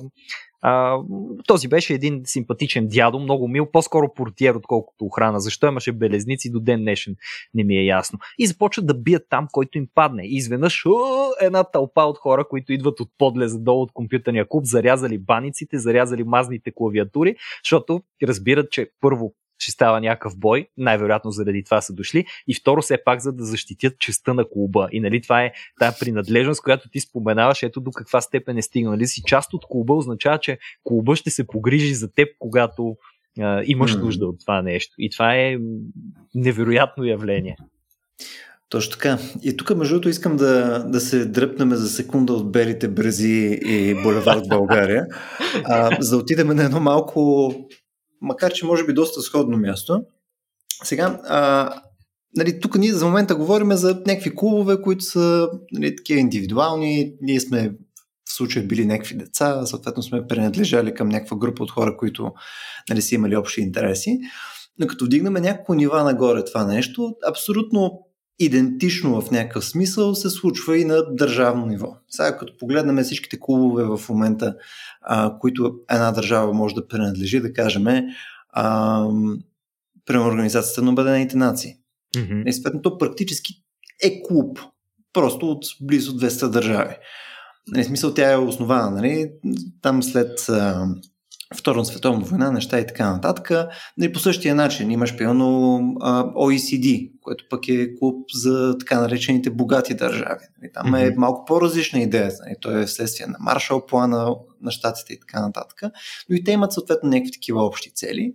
а, 0.66 1.00
този 1.48 1.68
беше 1.68 1.94
един 1.94 2.22
симпатичен 2.26 2.88
дядо, 2.88 3.20
много 3.20 3.48
мил, 3.48 3.72
по-скоро 3.72 4.14
портиер, 4.14 4.56
отколкото 4.56 5.06
охрана. 5.06 5.40
Защо 5.40 5.68
имаше 5.68 5.92
белезници 5.92 6.52
до 6.52 6.60
ден 6.60 6.82
днешен, 6.82 7.16
не 7.54 7.64
ми 7.64 7.78
е 7.78 7.86
ясно. 7.86 8.20
И 8.40 8.48
започват 8.48 8.88
да 8.88 8.94
бият 8.94 9.24
там, 9.30 9.48
който 9.52 9.78
им 9.78 9.88
падне. 9.96 10.24
И 10.26 10.36
изведнъж 10.36 10.84
една 11.42 11.64
тълпа 11.64 12.02
от 12.02 12.18
хора, 12.18 12.48
които 12.50 12.74
идват 12.74 13.00
от 13.00 13.10
подлеза 13.18 13.60
долу 13.60 13.82
от 13.82 13.92
компютърния 13.92 14.48
клуб, 14.50 14.66
зарязали 14.66 15.18
баниците, 15.18 15.80
зарязали 15.80 16.24
мазните 16.24 16.72
клавиатури, 16.76 17.36
защото 17.64 18.02
разбират, 18.24 18.72
че 18.72 18.90
първо 19.02 19.34
ще 19.64 19.72
става 19.72 20.02
някакъв 20.02 20.38
бой, 20.38 20.68
най-вероятно 20.78 21.32
заради 21.32 21.64
това 21.64 21.82
са 21.82 21.94
дошли, 21.94 22.26
и 22.48 22.56
второ 22.56 22.82
все 22.82 23.04
пак 23.06 23.20
за 23.20 23.32
да 23.32 23.46
защитят 23.46 24.00
честа 24.00 24.34
на 24.34 24.50
клуба. 24.50 24.88
И 24.92 25.00
нали 25.00 25.22
това 25.22 25.44
е 25.44 25.52
тази 25.80 25.98
принадлежност, 26.00 26.62
която 26.62 26.90
ти 26.90 27.00
споменаваш, 27.00 27.64
ето 27.64 27.82
до 27.82 27.92
каква 27.92 28.22
степен 28.22 28.58
е 28.58 28.62
стигнал. 28.62 28.94
Нали 28.94 29.08
си 29.08 29.22
част 29.26 29.54
от 29.54 29.66
клуба 29.70 29.94
означава, 29.94 30.40
че 30.40 30.58
клуба 30.84 31.16
ще 31.16 31.30
се 31.30 31.48
погрижи 31.48 31.94
за 31.94 32.12
теб, 32.12 32.30
когато 32.40 32.96
а, 33.40 33.64
имаш 33.66 33.96
нужда 33.96 34.26
от 34.26 34.40
това 34.40 34.62
нещо. 34.62 34.94
И 34.98 35.10
това 35.10 35.36
е 35.36 35.58
невероятно 36.36 37.04
явление. 37.04 37.58
Точно 38.70 38.92
така. 38.92 39.18
И 39.44 39.58
тук, 39.58 39.76
между 39.76 39.94
другото, 39.94 40.10
искам 40.10 40.38
да, 40.38 40.84
да 40.84 41.00
се 41.00 41.26
дръпнем 41.26 41.76
за 41.76 41.90
секунда 41.90 42.34
от 42.34 42.52
белите 42.52 42.88
брези 42.88 43.60
и 43.66 43.96
булевард 44.04 44.44
България, 44.50 45.06
а, 45.64 45.98
за 46.00 46.16
да 46.16 46.22
отидем 46.22 46.48
на 46.48 46.64
едно 46.64 46.80
малко 46.80 47.54
макар 48.24 48.54
че 48.54 48.66
може 48.66 48.86
би 48.86 48.94
доста 48.94 49.22
сходно 49.22 49.58
място. 49.58 50.04
Сега, 50.84 51.22
а, 51.24 51.70
нали, 52.36 52.60
тук 52.60 52.76
ние 52.76 52.94
за 52.94 53.06
момента 53.06 53.36
говорим 53.36 53.72
за 53.72 54.02
някакви 54.08 54.36
клубове, 54.36 54.82
които 54.82 55.04
са 55.04 55.50
нали, 55.72 55.96
такива 55.96 56.20
индивидуални. 56.20 57.14
Ние 57.22 57.40
сме 57.40 57.70
в 58.30 58.36
случая 58.36 58.68
били 58.68 58.86
някакви 58.86 59.16
деца, 59.16 59.66
съответно 59.66 60.04
сме 60.04 60.28
принадлежали 60.28 60.94
към 60.94 61.10
някаква 61.10 61.38
група 61.38 61.64
от 61.64 61.72
хора, 61.72 61.98
които 61.98 62.32
нали, 62.90 63.02
са 63.02 63.16
имали 63.16 63.36
общи 63.36 63.62
интереси. 63.62 64.20
Но 64.80 64.88
като 64.88 65.06
вдигнаме 65.06 65.40
някакво 65.40 65.74
нива 65.74 66.04
нагоре 66.04 66.46
това 66.46 66.66
нещо, 66.66 67.16
абсолютно 67.28 68.08
идентично 68.40 69.22
в 69.22 69.32
някакъв 69.32 69.66
смисъл 69.66 70.16
се 70.16 70.30
случва 70.30 70.78
и 70.78 70.86
на 70.86 71.16
държавно 71.16 71.66
ниво. 71.66 71.98
Сега 72.10 72.38
като 72.38 72.58
погледнем 72.58 73.04
всичките 73.04 73.40
клубове 73.40 73.84
в 73.84 74.10
момента, 74.10 74.56
а, 75.02 75.38
които 75.40 75.76
една 75.92 76.12
държава 76.12 76.54
може 76.54 76.76
да 76.76 76.88
принадлежи, 76.88 77.40
да 77.40 77.54
кажем, 77.54 77.86
а, 78.50 79.06
Организацията 80.10 80.82
на 80.82 80.92
Обединените 80.92 81.38
нации. 81.38 81.74
Mm-hmm. 82.16 82.50
И 82.50 82.54
съответно 82.54 82.82
то 82.82 82.98
практически 82.98 83.54
е 84.04 84.24
клуб, 84.24 84.60
просто 85.14 85.52
от 85.52 85.66
близо 85.82 86.18
200 86.18 86.50
държави. 86.50 86.96
Нали, 87.68 87.84
смисъл 87.84 88.14
тя 88.14 88.32
е 88.32 88.38
основана, 88.38 88.92
нали, 88.92 89.32
там 89.82 90.04
след 90.04 90.50
а, 90.50 90.88
Втората 91.56 91.86
световна 91.86 92.26
война, 92.26 92.52
неща 92.52 92.80
и 92.80 92.88
така 92.88 93.12
нататък. 93.12 93.52
И 94.02 94.12
по 94.12 94.20
същия 94.20 94.56
начин 94.56 94.92
имаш 94.92 95.18
пълно 95.18 95.80
OECD, 96.36 97.12
което 97.22 97.46
пък 97.50 97.68
е 97.68 97.96
клуб 97.96 98.26
за 98.34 98.78
така 98.78 99.02
наречените 99.02 99.50
богати 99.50 99.94
държави. 99.94 100.46
И 100.64 100.72
там 100.74 100.88
mm-hmm. 100.88 101.14
е 101.14 101.16
малко 101.18 101.46
по-различна 101.46 102.00
идея. 102.00 102.32
И 102.52 102.56
то 102.62 102.78
е 102.78 102.86
вследствие 102.86 103.28
на 103.28 103.38
Маршал 103.40 103.86
плана 103.86 104.36
на 104.62 104.72
щатите 104.72 105.14
и 105.14 105.20
така 105.20 105.42
нататък. 105.42 105.82
Но 106.30 106.36
и 106.36 106.44
те 106.44 106.52
имат 106.52 106.74
съответно 106.74 107.10
някакви 107.10 107.32
такива 107.32 107.66
общи 107.66 107.94
цели. 107.94 108.34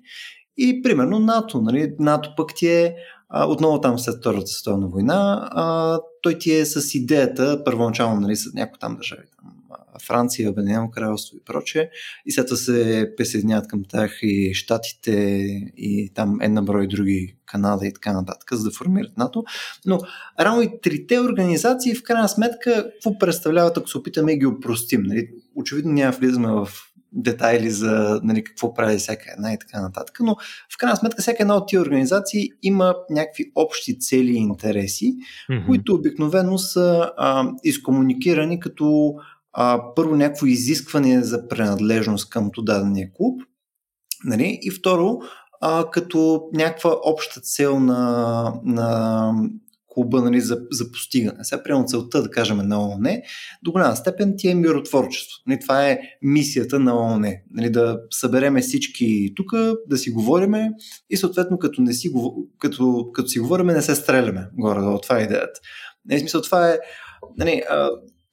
И 0.57 0.83
примерно 0.83 1.19
НАТО. 1.19 1.61
Нали? 1.63 1.95
НАТО 1.99 2.35
пък 2.37 2.55
ти 2.55 2.67
е 2.67 2.95
отново 3.35 3.81
там 3.81 3.99
след 3.99 4.19
Втората 4.19 4.47
световна 4.47 4.89
война, 4.89 5.49
а, 5.53 5.99
той 6.23 6.39
ти 6.39 6.55
е 6.55 6.65
с 6.65 6.95
идеята, 6.95 7.65
първоначално 7.65 8.21
нали, 8.21 8.37
с 8.37 8.55
някои 8.55 8.79
там 8.79 8.97
държави, 8.97 9.23
там, 9.37 9.53
Франция, 10.03 10.51
Обединено 10.51 10.91
кралство 10.91 11.37
и 11.37 11.45
прочее. 11.45 11.91
И 12.27 12.33
след 12.33 12.47
това 12.47 12.57
се 12.57 13.13
присъединяват 13.17 13.69
към 13.69 13.85
тях 13.89 14.19
и 14.23 14.55
Штатите 14.55 15.13
и 15.77 16.11
там 16.15 16.39
една 16.41 16.63
брой 16.63 16.87
други 16.87 17.37
Канада 17.47 17.87
и 17.87 17.93
така 17.93 18.13
нататък, 18.13 18.49
за 18.53 18.65
да 18.65 18.71
формират 18.71 19.17
НАТО. 19.17 19.45
Но 19.87 20.01
рано 20.41 20.63
и 20.63 20.81
трите 20.83 21.21
организации 21.21 21.95
в 21.95 22.03
крайна 22.03 22.29
сметка 22.29 22.91
какво 22.93 23.19
представляват, 23.19 23.77
ако 23.77 23.89
се 23.89 23.99
опитаме 23.99 24.33
да 24.33 24.39
ги 24.39 24.47
опростим. 24.47 25.03
Нали? 25.03 25.31
Очевидно 25.55 25.93
няма 25.93 26.13
влизаме 26.13 26.49
в 26.49 26.69
детайли 27.13 27.71
за 27.71 28.21
нали, 28.23 28.45
какво 28.45 28.75
прави 28.75 28.99
всяка 28.99 29.33
една 29.37 29.53
и 29.53 29.59
така 29.59 29.81
нататък, 29.81 30.19
но 30.21 30.37
в 30.75 30.79
крайна 30.79 30.97
сметка 30.97 31.23
всяка 31.23 31.43
една 31.43 31.57
от 31.57 31.69
тия 31.69 31.83
организации 31.83 32.51
има 32.63 32.95
някакви 33.11 33.53
общи 33.55 33.99
цели 33.99 34.33
и 34.33 34.37
интереси, 34.37 35.15
mm-hmm. 35.51 35.67
които 35.67 35.95
обикновено 35.95 36.59
са 36.59 37.13
а, 37.17 37.51
изкомуникирани 37.65 38.61
като 38.61 39.15
а, 39.61 39.95
първо 39.95 40.17
някакво 40.17 40.47
изискване 40.47 41.23
за 41.23 41.49
принадлежност 41.49 42.31
към 42.31 42.51
дадения 42.59 43.11
клуб, 43.15 43.43
нали, 44.25 44.59
и 44.63 44.71
второ 44.71 45.19
а, 45.61 45.91
като 45.91 46.43
някаква 46.53 46.97
обща 47.05 47.41
цел 47.41 47.81
на, 47.81 48.53
на 48.65 49.33
клуба 49.87 50.23
нали, 50.23 50.41
за, 50.41 50.61
за 50.71 50.93
постигане. 50.93 51.45
Сега, 51.45 51.63
приема 51.63 51.85
целта, 51.85 52.23
да 52.23 52.31
кажем, 52.31 52.57
на 52.57 52.89
ООН, 52.89 53.23
до 53.63 53.73
голяма 53.73 53.97
степен 53.97 54.35
ти 54.37 54.49
е 54.49 54.55
миротворчество. 54.55 55.43
Нали, 55.47 55.61
това 55.61 55.89
е 55.89 56.01
мисията 56.23 56.79
на 56.79 56.97
ООН. 56.97 57.35
Нали, 57.51 57.71
да 57.71 58.01
събереме 58.11 58.61
всички 58.61 59.33
тук, 59.37 59.53
да 59.87 59.97
си 59.97 60.11
говориме 60.11 60.71
и 61.11 61.17
съответно 61.17 61.59
като, 61.59 61.83
не 61.83 61.93
си, 61.93 62.13
като, 62.59 63.11
като 63.13 63.29
си 63.29 63.39
говориме, 63.39 63.73
не 63.73 63.83
се 63.83 63.95
стреляме 63.95 64.49
горе-долу. 64.59 64.99
Това 64.99 65.19
е 65.19 65.23
идеята. 65.23 65.61
Нали, 66.05 66.21
смисъл, 66.21 66.43
това 66.43 66.71
е 66.71 66.79
нали, 67.39 67.63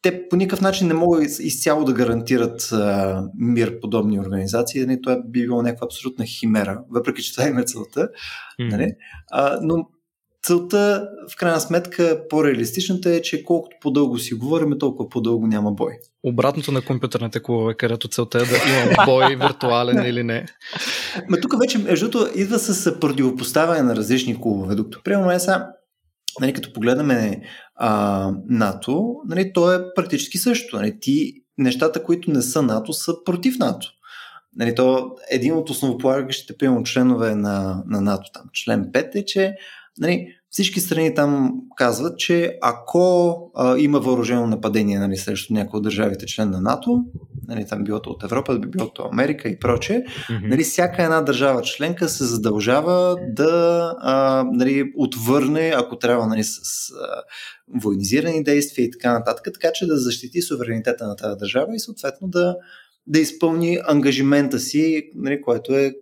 те 0.05 0.29
по 0.29 0.35
никакъв 0.35 0.61
начин 0.61 0.87
не 0.87 0.93
могат 0.93 1.39
изцяло 1.39 1.85
да 1.85 1.93
гарантират 1.93 2.69
а, 2.71 3.23
мир 3.37 3.79
подобни 3.79 4.19
организации. 4.19 4.85
Нали, 4.85 5.01
това 5.01 5.21
би 5.25 5.41
било 5.41 5.61
някаква 5.61 5.85
абсолютна 5.85 6.25
химера, 6.25 6.81
въпреки 6.91 7.23
че 7.23 7.35
това 7.35 7.61
е 7.61 7.63
целта. 7.63 8.09
Нали? 8.59 8.91
А, 9.31 9.59
но 9.61 9.87
целта, 10.43 11.07
в 11.33 11.35
крайна 11.37 11.59
сметка, 11.59 12.21
по-реалистичната 12.29 13.09
е, 13.09 13.21
че 13.21 13.43
колкото 13.43 13.77
по-дълго 13.81 14.19
си 14.19 14.33
говорим, 14.33 14.79
толкова 14.79 15.09
по-дълго 15.09 15.47
няма 15.47 15.71
бой. 15.71 15.93
Обратното 16.23 16.71
на 16.71 16.81
компютърните 16.81 17.39
клубове, 17.39 17.73
където 17.73 18.07
целта 18.07 18.37
е 18.37 18.41
да 18.41 18.55
има 18.55 19.05
бой, 19.05 19.35
виртуален 19.41 20.05
или 20.05 20.23
не. 20.23 20.45
Ма 21.29 21.37
тук 21.41 21.59
вече, 21.59 21.77
между 21.77 22.25
идва 22.35 22.59
с 22.59 22.99
противопоставяне 22.99 23.81
на 23.81 23.95
различни 23.95 24.41
клубове. 24.41 24.75
Докато, 24.75 25.03
примерно, 25.03 25.31
е 25.31 25.39
сега, 25.39 25.69
нали, 26.41 26.53
като 26.53 26.73
погледаме 26.73 27.41
НАТО, 28.49 29.15
нали, 29.27 29.53
то 29.53 29.73
е 29.73 29.93
практически 29.95 30.37
също. 30.37 30.75
Нали, 30.75 30.99
ти, 30.99 31.33
нещата, 31.57 32.03
които 32.03 32.31
не 32.31 32.41
са 32.41 32.61
НАТО, 32.61 32.93
са 32.93 33.13
против 33.25 33.59
НАТО. 33.59 33.87
Нали, 34.55 34.75
то 34.75 35.11
един 35.31 35.53
от 35.53 35.69
основополагащите, 35.69 36.57
примерно, 36.57 36.83
членове 36.83 37.35
на, 37.35 37.83
на 37.87 38.01
НАТО, 38.01 38.29
там, 38.33 38.43
член 38.53 38.85
5 38.91 39.15
е, 39.15 39.25
че 39.25 39.55
нали, 39.97 40.27
всички 40.55 40.79
страни 40.79 41.15
там 41.15 41.53
казват, 41.77 42.19
че 42.19 42.57
ако 42.61 43.35
а, 43.55 43.77
има 43.77 43.99
въоръжено 43.99 44.47
нападение 44.47 44.99
нали, 44.99 45.17
срещу 45.17 45.53
някои 45.53 45.77
от 45.77 45.83
държавите 45.83 46.25
член 46.25 46.49
на 46.49 46.61
НАТО, 46.61 47.03
нали, 47.47 47.65
там 47.67 47.83
било 47.83 48.01
от 48.05 48.23
Европа, 48.23 48.59
би 48.59 48.67
било 48.67 48.85
от 48.85 48.99
Америка 49.11 49.49
и 49.49 49.59
прочее, 49.59 50.03
mm-hmm. 50.03 50.49
нали, 50.49 50.63
всяка 50.63 51.03
една 51.03 51.21
държава 51.21 51.61
членка 51.61 52.09
се 52.09 52.23
задължава 52.23 53.17
да 53.29 53.93
а, 53.99 54.45
нали, 54.53 54.91
отвърне, 54.97 55.73
ако 55.75 55.97
трябва 55.97 56.27
нали, 56.27 56.43
с, 56.43 56.59
с 56.63 56.91
а, 56.91 57.23
военизирани 57.81 58.43
действия 58.43 58.85
и 58.85 58.91
така 58.91 59.13
нататък, 59.13 59.53
така 59.53 59.73
че 59.73 59.87
да 59.87 59.97
защити 59.97 60.41
суверенитета 60.41 61.07
на 61.07 61.15
тази 61.15 61.39
държава 61.39 61.75
и 61.75 61.79
съответно 61.79 62.27
да, 62.27 62.55
да 63.07 63.19
изпълни 63.19 63.79
ангажимента 63.87 64.59
си, 64.59 65.11
нали, 65.15 65.41
което 65.41 65.75
е 65.75 65.93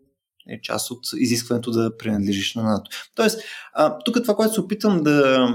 е 0.49 0.61
част 0.61 0.91
от 0.91 0.99
изискването 1.17 1.71
да 1.71 1.97
принадлежиш 1.97 2.55
на 2.55 2.63
НАТО. 2.63 2.91
Тоест, 3.15 3.41
а, 3.73 3.97
тук 3.99 4.21
това, 4.21 4.35
което 4.35 4.53
се 4.53 4.61
опитам 4.61 5.03
да 5.03 5.47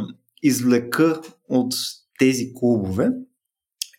извлека 0.43 1.21
от 1.49 1.75
тези 2.19 2.55
клубове, 2.55 3.11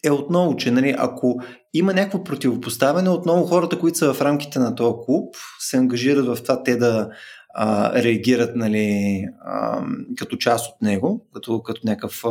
е 0.03 0.11
отново, 0.11 0.55
че 0.55 0.71
нали, 0.71 0.95
ако 0.97 1.41
има 1.73 1.93
някакво 1.93 2.23
противопоставяне, 2.23 3.09
отново 3.09 3.45
хората, 3.45 3.79
които 3.79 3.97
са 3.97 4.13
в 4.13 4.21
рамките 4.21 4.59
на 4.59 4.75
този 4.75 4.95
клуб, 5.05 5.35
се 5.59 5.77
ангажират 5.77 6.25
в 6.25 6.43
това 6.43 6.63
те 6.63 6.75
да 6.75 7.09
а, 7.53 7.93
реагират 8.03 8.55
нали, 8.55 9.25
а, 9.41 9.83
като 10.17 10.37
част 10.37 10.69
от 10.69 10.81
него, 10.81 11.27
като, 11.33 11.63
като 11.63 11.81
някакъв 11.85 12.25
а, 12.25 12.29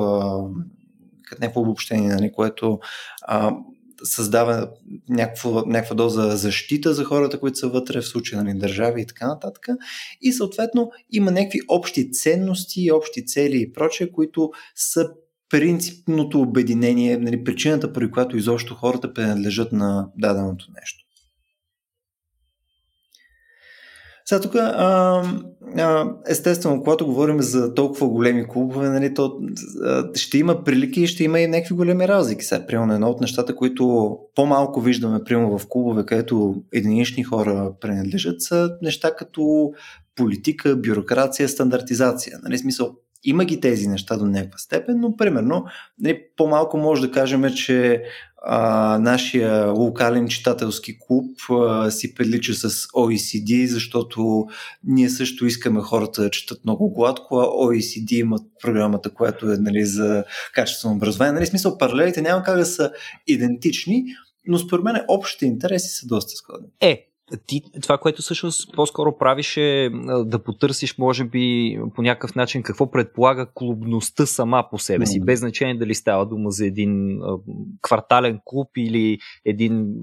като 1.24 1.40
някакво 1.40 1.60
обобщение, 1.60 2.08
нали, 2.08 2.32
което 2.32 2.78
а, 3.22 3.52
създава 4.04 4.70
някаква, 5.08 5.62
някаква 5.66 5.96
доза 5.96 6.36
защита 6.36 6.94
за 6.94 7.04
хората, 7.04 7.40
които 7.40 7.58
са 7.58 7.68
вътре, 7.68 8.00
в 8.00 8.06
случая 8.06 8.44
нали, 8.44 8.58
държави 8.58 9.02
и 9.02 9.06
така 9.06 9.26
нататък. 9.26 9.66
И 10.20 10.32
съответно 10.32 10.90
има 11.10 11.30
някакви 11.30 11.60
общи 11.68 12.12
ценности, 12.12 12.92
общи 12.92 13.26
цели 13.26 13.62
и 13.62 13.72
прочее, 13.72 14.12
които 14.12 14.50
са 14.74 15.10
принципното 15.48 16.40
обединение, 16.40 17.18
нали, 17.18 17.44
причината, 17.44 17.92
при 17.92 18.10
която 18.10 18.36
изобщо 18.36 18.74
хората 18.74 19.14
принадлежат 19.14 19.72
на 19.72 20.08
даденото 20.16 20.66
нещо. 20.80 21.07
Сега 24.28 24.40
тук, 24.40 24.54
а, 24.54 25.22
а, 25.76 26.12
естествено, 26.28 26.82
когато 26.82 27.06
говорим 27.06 27.42
за 27.42 27.74
толкова 27.74 28.08
големи 28.08 28.48
клубове, 28.48 28.88
нали, 28.88 29.14
то, 29.14 29.38
а, 29.84 30.04
ще 30.14 30.38
има 30.38 30.64
прилики 30.64 31.00
и 31.00 31.06
ще 31.06 31.24
има 31.24 31.40
и 31.40 31.46
някакви 31.46 31.74
големи 31.74 32.08
разлики. 32.08 32.44
Сега, 32.44 32.66
примерно, 32.66 32.94
едно 32.94 33.08
от 33.08 33.20
нещата, 33.20 33.56
които 33.56 34.16
по-малко 34.34 34.80
виждаме, 34.80 35.24
примерно 35.24 35.58
в 35.58 35.66
клубове, 35.68 36.06
където 36.06 36.54
единични 36.72 37.24
хора 37.24 37.72
принадлежат, 37.80 38.42
са 38.42 38.70
неща 38.82 39.16
като 39.16 39.72
политика, 40.16 40.76
бюрокрация, 40.76 41.48
стандартизация. 41.48 42.38
Нали, 42.42 42.58
смисъл, 42.58 42.90
има 43.24 43.44
ги 43.44 43.60
тези 43.60 43.88
неща 43.88 44.16
до 44.16 44.26
някаква 44.26 44.58
степен, 44.58 45.00
но 45.00 45.16
примерно 45.16 45.64
нали, 46.00 46.20
по-малко 46.36 46.78
може 46.78 47.02
да 47.02 47.10
кажем, 47.10 47.54
че 47.54 48.02
а, 48.42 48.98
нашия 48.98 49.70
локален 49.70 50.28
читателски 50.28 50.98
клуб 50.98 51.36
а, 51.50 51.90
си 51.90 52.14
прилича 52.14 52.54
с 52.54 52.70
OECD, 52.70 53.66
защото 53.66 54.46
ние 54.84 55.08
също 55.08 55.46
искаме 55.46 55.80
хората 55.80 56.22
да 56.22 56.30
четат 56.30 56.64
много 56.64 56.92
гладко, 56.92 57.38
а 57.38 57.44
OECD 57.44 58.12
имат 58.12 58.42
програмата, 58.62 59.10
която 59.10 59.52
е 59.52 59.56
нали, 59.56 59.84
за 59.84 60.24
качествено 60.54 60.94
образование. 60.94 61.32
Нали, 61.32 61.46
смисъл, 61.46 61.78
паралелите 61.78 62.22
няма 62.22 62.42
как 62.42 62.56
да 62.56 62.66
са 62.66 62.92
идентични, 63.26 64.04
но 64.46 64.58
според 64.58 64.84
мен 64.84 64.96
общите 65.08 65.46
интереси 65.46 65.88
са 65.88 66.06
доста 66.06 66.30
сходни. 66.30 66.68
Е, 66.80 67.07
ти, 67.46 67.62
това, 67.82 67.98
което 67.98 68.22
всъщност 68.22 68.74
по-скоро 68.74 69.18
правиш 69.18 69.56
е 69.56 69.90
да 70.24 70.42
потърсиш, 70.42 70.98
може 70.98 71.24
би, 71.24 71.78
по 71.94 72.02
някакъв 72.02 72.34
начин 72.34 72.62
какво 72.62 72.90
предполага 72.90 73.46
клубността 73.54 74.26
сама 74.26 74.64
по 74.70 74.78
себе 74.78 75.06
си, 75.06 75.20
без 75.20 75.40
значение 75.40 75.78
дали 75.78 75.94
става 75.94 76.26
дума 76.26 76.50
за 76.50 76.66
един 76.66 77.20
квартален 77.82 78.40
клуб 78.44 78.68
или 78.76 79.18
един 79.44 79.94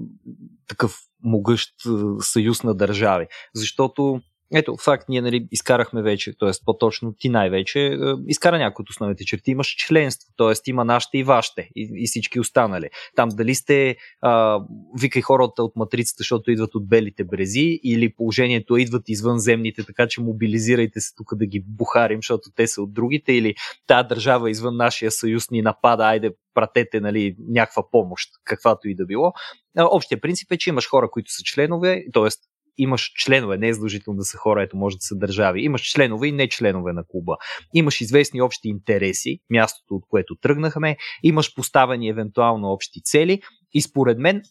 такъв 0.68 0.98
могъщ 1.22 1.74
съюз 2.20 2.62
на 2.62 2.74
държави. 2.74 3.26
Защото 3.54 4.20
ето, 4.54 4.76
факт, 4.76 5.08
ние 5.08 5.20
нали, 5.20 5.48
изкарахме 5.50 6.02
вече, 6.02 6.38
т.е. 6.38 6.50
по-точно 6.64 7.14
ти 7.18 7.28
най-вече, 7.28 7.86
е, 7.86 7.96
изкара 8.26 8.58
някои 8.58 8.82
от 8.82 8.90
основните 8.90 9.24
черти. 9.24 9.50
Имаш 9.50 9.74
членство, 9.78 10.28
т.е. 10.36 10.70
има 10.70 10.84
нашите 10.84 11.18
и 11.18 11.24
вашите 11.24 11.70
и, 11.76 11.90
и 11.94 12.06
всички 12.06 12.40
останали. 12.40 12.88
Там 13.16 13.28
дали 13.28 13.54
сте, 13.54 13.96
а, 14.20 14.60
викай 15.00 15.22
хората 15.22 15.62
от 15.62 15.76
матрицата, 15.76 16.16
защото 16.18 16.50
идват 16.50 16.74
от 16.74 16.88
белите 16.88 17.24
брези, 17.24 17.80
или 17.84 18.14
положението 18.14 18.76
е, 18.76 18.80
идват 18.80 19.08
извънземните, 19.08 19.84
така 19.84 20.08
че 20.08 20.20
мобилизирайте 20.20 21.00
се 21.00 21.14
тук 21.16 21.34
да 21.34 21.46
ги 21.46 21.64
бухарим, 21.66 22.18
защото 22.18 22.50
те 22.56 22.66
са 22.66 22.82
от 22.82 22.92
другите, 22.92 23.32
или 23.32 23.54
тази 23.86 24.08
държава 24.08 24.50
извън 24.50 24.76
нашия 24.76 25.10
съюз 25.10 25.50
ни 25.50 25.62
напада, 25.62 26.04
айде 26.04 26.30
пратете 26.54 27.00
нали, 27.00 27.36
някаква 27.48 27.90
помощ, 27.90 28.30
каквато 28.44 28.88
и 28.88 28.94
да 28.94 29.06
било. 29.06 29.32
Общия 29.78 30.20
принцип 30.20 30.52
е, 30.52 30.58
че 30.58 30.70
имаш 30.70 30.88
хора, 30.88 31.10
които 31.10 31.32
са 31.32 31.42
членове, 31.44 32.04
т.е 32.12 32.55
имаш 32.78 33.12
членове, 33.14 33.58
не 33.58 33.68
е 33.68 33.74
задължително 33.74 34.18
да 34.18 34.24
са 34.24 34.36
хора, 34.36 34.62
ето 34.62 34.76
може 34.76 34.96
да 34.96 35.02
са 35.02 35.16
държави, 35.16 35.62
имаш 35.62 35.82
членове 35.82 36.28
и 36.28 36.32
не 36.32 36.48
членове 36.48 36.92
на 36.92 37.04
клуба. 37.08 37.36
Имаш 37.74 38.00
известни 38.00 38.40
общи 38.40 38.68
интереси, 38.68 39.38
мястото 39.50 39.94
от 39.94 40.04
което 40.08 40.36
тръгнахме, 40.36 40.96
имаш 41.22 41.54
поставени 41.54 42.08
евентуално 42.08 42.72
общи 42.72 43.02
цели. 43.04 43.40
И 43.72 43.82
според 43.82 44.18
мен 44.18 44.42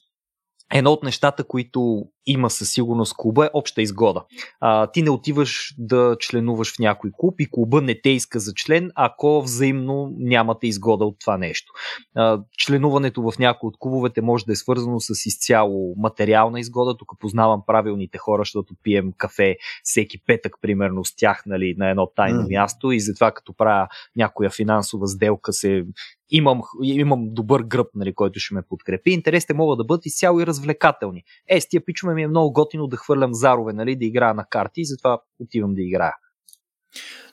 едно 0.73 0.91
от 0.91 1.03
нещата, 1.03 1.43
които 1.43 2.05
има 2.25 2.49
със 2.49 2.71
сигурност 2.71 3.13
клуба 3.17 3.45
е 3.45 3.49
обща 3.53 3.81
изгода. 3.81 4.23
А, 4.59 4.87
ти 4.87 5.01
не 5.01 5.09
отиваш 5.09 5.75
да 5.77 6.15
членуваш 6.19 6.75
в 6.75 6.79
някой 6.79 7.11
клуб 7.17 7.41
и 7.41 7.51
клуба 7.51 7.81
не 7.81 8.01
те 8.01 8.09
иска 8.09 8.39
за 8.39 8.53
член, 8.53 8.91
ако 8.95 9.41
взаимно 9.41 10.13
нямате 10.17 10.67
изгода 10.67 11.05
от 11.05 11.19
това 11.19 11.37
нещо. 11.37 11.73
А, 12.15 12.41
членуването 12.57 13.31
в 13.31 13.39
някой 13.39 13.67
от 13.67 13.77
клубовете 13.79 14.21
може 14.21 14.45
да 14.45 14.51
е 14.51 14.55
свързано 14.55 14.99
с 14.99 15.25
изцяло 15.25 15.95
материална 15.97 16.59
изгода. 16.59 16.97
Тук 16.97 17.11
познавам 17.19 17.61
правилните 17.67 18.17
хора, 18.17 18.41
защото 18.41 18.73
пием 18.83 19.11
кафе 19.17 19.57
всеки 19.83 20.17
петък, 20.25 20.55
примерно 20.61 21.05
с 21.05 21.15
тях 21.15 21.43
нали, 21.45 21.75
на 21.77 21.89
едно 21.89 22.07
тайно 22.15 22.41
mm. 22.41 22.49
място 22.49 22.91
и 22.91 22.99
затова 22.99 23.31
като 23.31 23.53
правя 23.53 23.87
някоя 24.15 24.49
финансова 24.49 25.07
сделка 25.07 25.53
се 25.53 25.85
имам, 26.29 26.61
имам 26.83 27.33
добър 27.33 27.61
гръб, 27.61 27.87
нали, 27.95 28.13
който 28.13 28.39
ще 28.39 28.53
ме 28.53 28.61
подкрепи. 28.61 29.11
Интересите 29.11 29.53
могат 29.53 29.77
да 29.77 29.83
бъдат 29.83 30.05
изцяло 30.05 30.39
и 30.39 30.45
развлекателни. 30.45 31.23
Е, 31.47 31.61
с 31.61 31.69
тия 31.69 31.85
пичове 31.85 32.13
ми 32.15 32.23
е 32.23 32.27
много 32.27 32.53
готино 32.53 32.87
да 32.87 32.97
хвърлям 32.97 33.33
зарове, 33.33 33.73
нали, 33.73 33.95
да 33.95 34.05
играя 34.05 34.33
на 34.33 34.45
карти 34.49 34.81
и 34.81 34.85
затова 34.85 35.19
отивам 35.39 35.73
да 35.73 35.81
играя. 35.81 36.13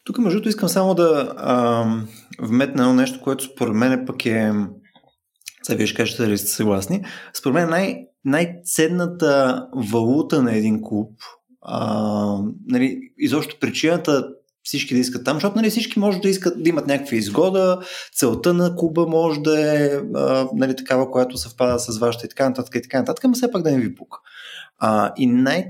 Тук, 0.05 0.19
между 0.19 0.37
другото, 0.37 0.49
искам 0.49 0.69
само 0.69 0.95
да 0.95 1.35
а, 1.37 1.85
вметна 2.41 2.83
едно 2.83 2.95
нещо, 2.95 3.21
което 3.21 3.45
според 3.45 3.75
мен 3.75 4.05
пък 4.07 4.27
е... 4.27 4.53
Сега 5.63 5.77
вие 5.77 5.87
ще 5.87 5.97
кажете 5.97 6.23
дали 6.23 6.39
сте 6.39 6.51
съгласни. 6.51 7.05
Според 7.35 7.55
мен 7.55 7.69
най- 7.69 8.07
най-ценната 8.25 9.67
валута 9.93 10.43
на 10.43 10.57
един 10.57 10.83
клуб, 10.83 11.11
а, 11.63 12.39
нали, 12.67 13.01
изобщо 13.19 13.57
причината 13.61 14.29
всички 14.63 14.95
да 14.95 15.01
искат 15.01 15.25
там, 15.25 15.37
защото 15.37 15.57
нали, 15.57 15.71
всички 15.71 15.99
може 15.99 16.21
да 16.21 16.29
искат 16.29 16.63
да 16.63 16.69
имат 16.69 16.87
някаква 16.87 17.17
изгода, 17.17 17.81
целта 18.15 18.55
на 18.55 18.77
клуба 18.77 19.07
може 19.07 19.41
да 19.41 19.85
е 19.85 20.01
а, 20.15 20.49
нали, 20.55 20.77
такава, 20.77 21.11
която 21.11 21.37
съвпада 21.37 21.79
с 21.79 21.99
вашата 21.99 22.27
и 22.27 22.29
така 22.29 22.49
нататък 22.49 22.75
и 22.75 22.83
така 22.83 22.99
нататък, 22.99 23.25
но 23.25 23.33
все 23.33 23.51
пак 23.51 23.63
да 23.63 23.71
не 23.71 23.81
ви 23.81 23.95
пука. 23.95 24.19
А, 24.85 25.13
и 25.17 25.27
най- 25.27 25.67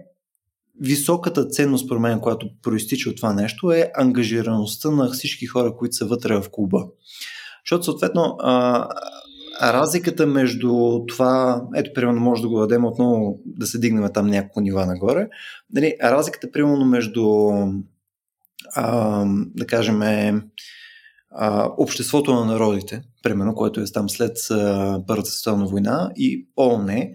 високата 0.81 1.48
ценност, 1.48 1.88
про 1.88 2.01
мен, 2.01 2.20
която 2.20 2.48
проистича 2.62 3.11
от 3.11 3.16
това 3.16 3.33
нещо 3.33 3.72
е 3.72 3.90
ангажираността 3.94 4.90
на 4.90 5.11
всички 5.11 5.46
хора, 5.46 5.77
които 5.77 5.96
са 5.96 6.07
вътре 6.07 6.37
в 6.37 6.51
клуба. 6.53 6.87
Защото 7.66 7.85
съответно 7.85 8.37
а, 8.40 8.88
разликата 9.62 10.27
между 10.27 11.01
това, 11.09 11.62
ето 11.75 11.90
примерно 11.94 12.20
може 12.20 12.42
да 12.42 12.48
го 12.48 12.61
дадем 12.61 12.85
отново 12.85 13.40
да 13.46 13.66
се 13.66 13.79
дигнем 13.79 14.12
там 14.14 14.27
няколко 14.27 14.61
нива 14.61 14.87
нагоре, 14.87 15.29
нали, 15.75 15.96
разликата 16.03 16.53
примерно 16.53 16.85
между 16.85 17.51
а, 18.75 19.25
да 19.55 19.66
кажем, 19.66 20.03
е, 20.03 20.42
а, 21.31 21.70
Обществото 21.79 22.35
на 22.35 22.44
народите, 22.44 23.03
примерно, 23.22 23.55
което 23.55 23.81
е 23.81 23.85
там 23.85 24.11
след 24.11 24.37
а, 24.51 25.01
Първата 25.07 25.31
световна 25.31 25.66
война 25.66 26.11
и 26.16 26.46
ООН, 26.57 27.09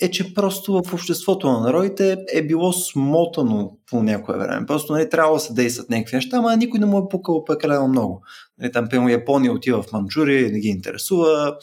е, 0.00 0.10
че 0.10 0.34
просто 0.34 0.82
в 0.82 0.92
Обществото 0.92 1.52
на 1.52 1.60
народите 1.60 2.16
е 2.32 2.42
било 2.42 2.72
смотано 2.72 3.72
по 3.90 4.02
някое 4.02 4.38
време. 4.38 4.66
Просто 4.66 4.92
нали, 4.92 5.10
трябва 5.10 5.34
да 5.34 5.40
се 5.40 5.52
действат 5.52 5.90
някакви 5.90 6.16
неща, 6.16 6.36
ама 6.36 6.56
никой 6.56 6.80
не 6.80 6.86
му 6.86 6.98
е 6.98 7.08
пукал 7.10 7.44
прекалено 7.44 7.88
много. 7.88 8.22
Нали, 8.58 8.72
там, 8.72 8.88
примерно, 8.88 9.08
Япония 9.08 9.52
отива 9.52 9.82
в 9.82 9.92
Манчжурия, 9.92 10.52
не 10.52 10.60
ги 10.60 10.68
интересува, 10.68 11.56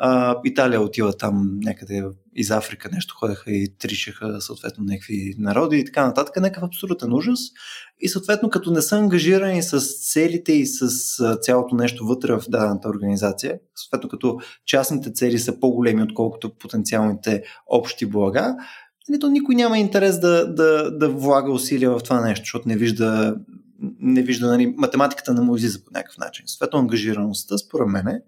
а, 0.00 0.36
Италия 0.44 0.80
отива 0.80 1.16
там 1.16 1.58
някъде 1.62 2.04
из 2.34 2.50
Африка 2.50 2.88
нещо, 2.92 3.14
ходеха 3.18 3.50
и 3.50 3.74
тричаха 3.78 4.40
съответно 4.40 4.84
някакви 4.84 5.34
народи 5.38 5.78
и 5.78 5.84
така 5.84 6.06
нататък. 6.06 6.36
Някакъв 6.36 6.62
абсолютен 6.62 7.12
ужас. 7.12 7.40
И 8.00 8.08
съответно, 8.08 8.50
като 8.50 8.70
не 8.70 8.82
са 8.82 8.96
ангажирани 8.96 9.62
с 9.62 9.80
целите 10.12 10.52
и 10.52 10.66
с 10.66 10.88
цялото 11.40 11.74
нещо 11.74 12.06
вътре 12.06 12.32
в 12.32 12.42
дадената 12.48 12.88
организация, 12.88 13.58
съответно 13.74 14.08
като 14.08 14.38
частните 14.66 15.12
цели 15.12 15.38
са 15.38 15.60
по-големи, 15.60 16.02
отколкото 16.02 16.54
потенциалните 16.58 17.42
общи 17.66 18.06
блага, 18.06 18.56
нали, 19.08 19.20
то 19.20 19.28
никой 19.28 19.54
няма 19.54 19.78
интерес 19.78 20.20
да, 20.20 20.54
да, 20.54 20.90
да 20.90 21.08
влага 21.08 21.52
усилия 21.52 21.90
в 21.90 22.00
това 22.04 22.20
нещо, 22.20 22.42
защото 22.42 22.68
не 22.68 22.76
вижда, 22.76 23.36
не 24.00 24.22
вижда 24.22 24.46
нали, 24.46 24.74
математиката 24.76 25.34
на 25.34 25.42
му 25.42 25.56
излиза 25.56 25.84
по 25.84 25.90
някакъв 25.94 26.18
начин. 26.18 26.44
Съответно, 26.46 26.78
ангажираността, 26.78 27.58
според 27.58 27.88
мен, 27.88 28.20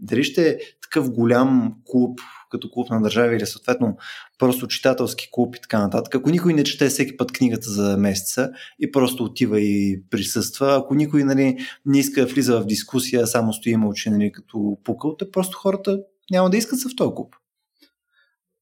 дали 0.00 0.24
ще 0.24 0.48
е 0.48 0.58
такъв 0.82 1.10
голям 1.10 1.74
клуб, 1.84 2.18
като 2.50 2.70
клуб 2.70 2.90
на 2.90 3.02
държави 3.02 3.36
или 3.36 3.46
съответно 3.46 3.96
просто 4.38 4.68
читателски 4.68 5.28
клуб 5.32 5.56
и 5.56 5.60
така 5.60 5.78
нататък. 5.78 6.14
Ако 6.14 6.30
никой 6.30 6.54
не 6.54 6.64
чете 6.64 6.88
всеки 6.88 7.16
път 7.16 7.32
книгата 7.32 7.70
за 7.70 7.96
месеца 7.96 8.50
и 8.80 8.92
просто 8.92 9.24
отива 9.24 9.60
и 9.60 10.02
присъства, 10.10 10.76
ако 10.76 10.94
никой 10.94 11.24
нали, 11.24 11.58
не 11.86 11.98
иска 11.98 12.20
да 12.20 12.26
влиза 12.26 12.60
в 12.60 12.66
дискусия, 12.66 13.26
само 13.26 13.52
стои 13.52 13.76
мълчи 13.76 14.10
нали, 14.10 14.32
като 14.32 14.78
пукал, 14.84 15.16
те 15.16 15.30
просто 15.30 15.58
хората 15.58 16.00
няма 16.30 16.50
да 16.50 16.56
искат 16.56 16.80
са 16.80 16.88
в 16.88 16.96
този 16.96 17.14
клуб. 17.14 17.34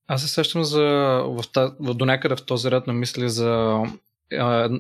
Аз 0.07 0.23
се 0.23 0.29
сещам 0.29 0.65
за, 0.65 0.83
в, 1.27 1.45
в, 1.81 1.95
до 1.95 2.05
някъде 2.05 2.37
в 2.37 2.47
този 2.47 2.71
ред 2.71 2.87
на 2.87 2.93
мисли 2.93 3.29
за 3.29 3.83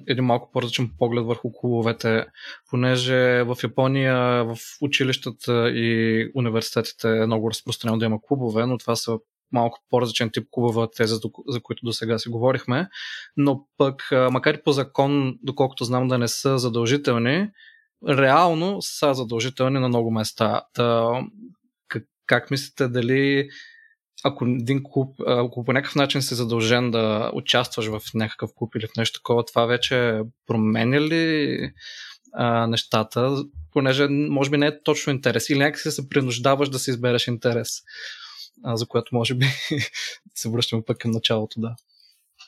един 0.06 0.24
малко 0.24 0.50
по-различен 0.52 0.90
поглед 0.98 1.24
върху 1.24 1.52
клубовете, 1.52 2.26
понеже 2.70 3.42
в 3.42 3.56
Япония, 3.62 4.44
в 4.44 4.56
училищата 4.80 5.70
и 5.70 6.30
университетите 6.34 7.08
е 7.08 7.26
много 7.26 7.50
разпространено 7.50 7.98
да 7.98 8.04
има 8.04 8.18
клубове, 8.22 8.66
но 8.66 8.78
това 8.78 8.96
са 8.96 9.18
малко 9.52 9.78
по-различен 9.90 10.30
тип 10.30 10.48
клубове 10.50 10.86
тези, 10.96 11.14
за 11.48 11.60
които 11.62 11.86
до 11.86 11.92
сега 11.92 12.18
си 12.18 12.28
говорихме. 12.28 12.88
Но 13.36 13.66
пък, 13.78 14.08
макар 14.30 14.54
и 14.54 14.62
по 14.62 14.72
закон, 14.72 15.38
доколкото 15.42 15.84
знам 15.84 16.08
да 16.08 16.18
не 16.18 16.28
са 16.28 16.58
задължителни, 16.58 17.48
реално 18.08 18.82
са 18.82 19.14
задължителни 19.14 19.78
на 19.78 19.88
много 19.88 20.10
места. 20.10 20.62
Та, 20.74 21.08
как, 21.88 22.04
как 22.26 22.50
мислите, 22.50 22.88
дали 22.88 23.48
ако 24.24 24.44
един 24.44 24.82
клуб, 24.84 25.14
ако 25.26 25.64
по 25.64 25.72
някакъв 25.72 25.94
начин 25.94 26.22
си 26.22 26.34
задължен 26.34 26.90
да 26.90 27.30
участваш 27.34 27.86
в 27.86 28.00
някакъв 28.14 28.50
клуб 28.56 28.74
или 28.74 28.86
в 28.86 28.96
нещо 28.96 29.18
такова, 29.18 29.44
това 29.44 29.66
вече 29.66 30.20
променя 30.46 31.00
ли 31.00 31.58
а, 32.32 32.66
нещата, 32.66 33.44
понеже 33.72 34.08
може 34.08 34.50
би 34.50 34.56
не 34.56 34.66
е 34.66 34.82
точно 34.82 35.12
интерес 35.12 35.50
или 35.50 35.58
някакси 35.58 35.90
се 35.90 36.08
принуждаваш 36.08 36.68
да 36.68 36.78
си 36.78 36.90
избереш 36.90 37.26
интерес, 37.26 37.70
а, 38.64 38.76
за 38.76 38.86
което 38.86 39.14
може 39.14 39.34
би 39.34 39.46
се 40.34 40.48
връщаме 40.48 40.82
пък 40.86 40.98
към 40.98 41.10
началото, 41.10 41.60
да. 41.60 41.74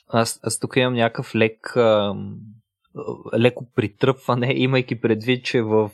Аз, 0.07 0.39
аз 0.43 0.59
тук 0.59 0.75
имам 0.75 0.93
някакъв 0.93 1.35
лек 1.35 1.73
леко 3.39 3.65
притръпване, 3.75 4.53
имайки 4.55 5.01
предвид, 5.01 5.45
че 5.45 5.61
в 5.61 5.91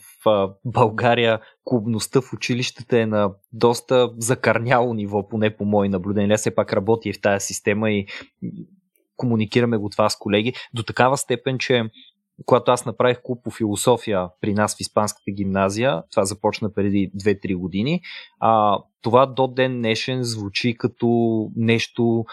България 0.66 1.40
клубността 1.64 2.22
в 2.22 2.34
училищата 2.34 3.00
е 3.00 3.06
на 3.06 3.32
доста 3.54 4.10
закърняло 4.18 4.94
ниво, 4.94 5.28
поне 5.28 5.58
по 5.58 5.66
мои 5.66 5.90
наблюдения. 5.90 6.38
Все 6.38 6.56
пак 6.56 6.74
работи 6.74 7.14
в 7.14 7.22
тази 7.22 7.46
система 7.46 7.92
и 7.92 8.08
комуникираме 9.16 9.78
го 9.78 9.90
това 9.90 10.10
с 10.10 10.18
колеги 10.18 10.54
до 10.74 10.84
такава 10.84 11.18
степен, 11.18 11.58
че 11.58 11.84
когато 12.46 12.72
аз 12.72 12.86
направих 12.86 13.22
клуб 13.24 13.44
по 13.44 13.52
философия 13.52 14.30
при 14.42 14.54
нас 14.54 14.78
в 14.78 14.80
Испанската 14.80 15.32
гимназия, 15.32 16.04
това 16.12 16.26
започна 16.26 16.74
преди 16.74 17.12
2-3 17.18 17.56
години, 17.56 18.02
а, 18.40 18.80
това 19.02 19.26
до 19.26 19.48
ден 19.48 19.78
днешен 19.78 20.24
звучи 20.24 20.78
като 20.78 21.08
нещо 21.56 22.26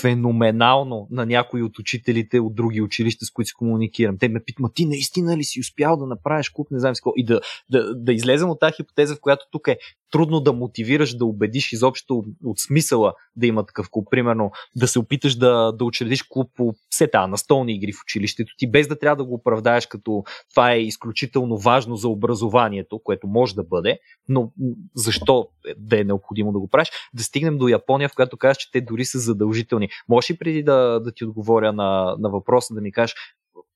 феноменално 0.00 1.08
на 1.10 1.26
някои 1.26 1.62
от 1.62 1.78
учителите 1.78 2.40
от 2.40 2.54
други 2.54 2.80
училища, 2.80 3.24
с 3.24 3.30
които 3.30 3.48
си 3.48 3.54
комуникирам. 3.54 4.18
Те 4.18 4.28
ме 4.28 4.40
питат, 4.44 4.74
ти 4.74 4.86
наистина 4.86 5.36
ли 5.36 5.44
си 5.44 5.60
успял 5.60 5.96
да 5.96 6.06
направиш 6.06 6.50
клуб, 6.50 6.68
не 6.70 6.80
знам 6.80 6.94
си 6.94 7.00
какво. 7.00 7.12
И 7.16 7.24
да, 7.24 7.40
да, 7.70 7.94
да 7.94 8.12
излезем 8.12 8.50
от 8.50 8.60
тази 8.60 8.72
хипотеза, 8.76 9.14
в 9.14 9.20
която 9.20 9.46
тук 9.50 9.68
е 9.68 9.78
трудно 10.10 10.40
да 10.40 10.52
мотивираш, 10.52 11.16
да 11.16 11.24
убедиш 11.24 11.72
изобщо 11.72 12.24
от 12.44 12.58
смисъла 12.58 13.12
да 13.36 13.46
има 13.46 13.66
такъв 13.66 13.90
клуб. 13.90 14.08
Примерно 14.10 14.50
да 14.76 14.88
се 14.88 14.98
опиташ 14.98 15.34
да, 15.34 15.72
да 15.72 15.84
учредиш 15.84 16.22
клуб 16.22 16.50
по 16.56 16.74
сета, 16.90 17.26
на 17.26 17.38
столни 17.38 17.74
игри 17.74 17.92
в 17.92 18.02
училището 18.04 18.52
ти, 18.58 18.70
без 18.70 18.88
да 18.88 18.98
трябва 18.98 19.16
да 19.16 19.24
го 19.24 19.34
оправдаеш 19.34 19.86
като 19.86 20.24
това 20.50 20.72
е 20.72 20.80
изключително 20.80 21.56
важно 21.56 21.96
за 21.96 22.08
образованието, 22.08 23.00
което 23.04 23.26
може 23.26 23.54
да 23.54 23.64
бъде, 23.64 23.98
но 24.28 24.52
защо 24.94 25.48
да 25.76 26.00
е 26.00 26.04
необходимо 26.04 26.52
да 26.52 26.58
го 26.58 26.68
правиш, 26.68 26.90
да 27.14 27.22
стигнем 27.22 27.58
до 27.58 27.68
Япония, 27.68 28.08
в 28.08 28.14
която 28.14 28.36
казваш, 28.36 28.56
че 28.56 28.70
те 28.72 28.80
дори 28.80 29.04
са 29.04 29.18
задължителни. 29.18 29.73
Може 30.08 30.32
ли 30.32 30.38
преди 30.38 30.62
да, 30.62 31.00
да 31.00 31.12
ти 31.12 31.24
отговоря 31.24 31.72
на, 31.72 32.16
на 32.18 32.30
въпроса, 32.30 32.74
да 32.74 32.80
ми 32.80 32.92
кажеш 32.92 33.14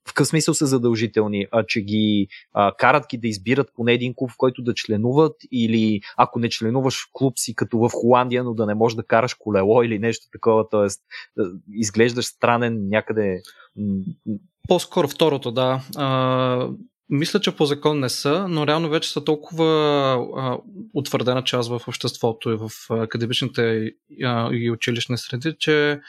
в 0.09 0.15
какъв 0.15 0.27
смисъл 0.27 0.55
са 0.55 0.67
задължителни, 0.67 1.47
а, 1.51 1.65
че 1.67 1.81
ги 1.81 2.29
а, 2.53 2.73
карат 2.79 3.07
ги 3.11 3.19
да 3.19 3.29
избират 3.29 3.71
поне 3.75 3.93
един 3.93 4.15
клуб, 4.17 4.31
в 4.31 4.37
който 4.37 4.63
да 4.63 4.75
членуват 4.75 5.37
или 5.53 6.01
ако 6.17 6.39
не 6.39 6.49
членуваш 6.49 7.05
в 7.05 7.09
клуб 7.13 7.39
си 7.39 7.55
като 7.55 7.79
в 7.79 7.91
Холандия, 7.93 8.45
но 8.45 8.55
да 8.55 8.67
не 8.67 8.75
можеш 8.75 8.97
да 8.97 9.03
караш 9.03 9.35
колело 9.35 9.83
или 9.83 9.99
нещо 9.99 10.27
такова, 10.33 10.69
т.е. 10.69 10.87
изглеждаш 11.73 12.27
странен 12.27 12.89
някъде. 12.89 13.41
По-скоро 14.69 15.09
второто, 15.09 15.51
да. 15.51 15.81
А, 15.97 16.69
мисля, 17.11 17.41
че 17.41 17.57
по 17.57 17.67
закон 17.67 18.01
не 18.01 18.09
са, 18.09 18.47
но 18.49 18.67
реално 18.67 18.89
вече 18.89 19.13
са 19.13 19.25
толкова 19.25 19.67
а, 20.37 20.59
утвърдена 20.95 21.45
част 21.45 21.69
в 21.71 21.81
обществото 21.89 22.51
и 22.51 22.57
в 22.57 22.71
академичните 22.91 23.93
а, 24.25 24.51
и 24.53 24.71
училищни 24.71 25.19
среди, 25.19 25.55
че 25.59 26.01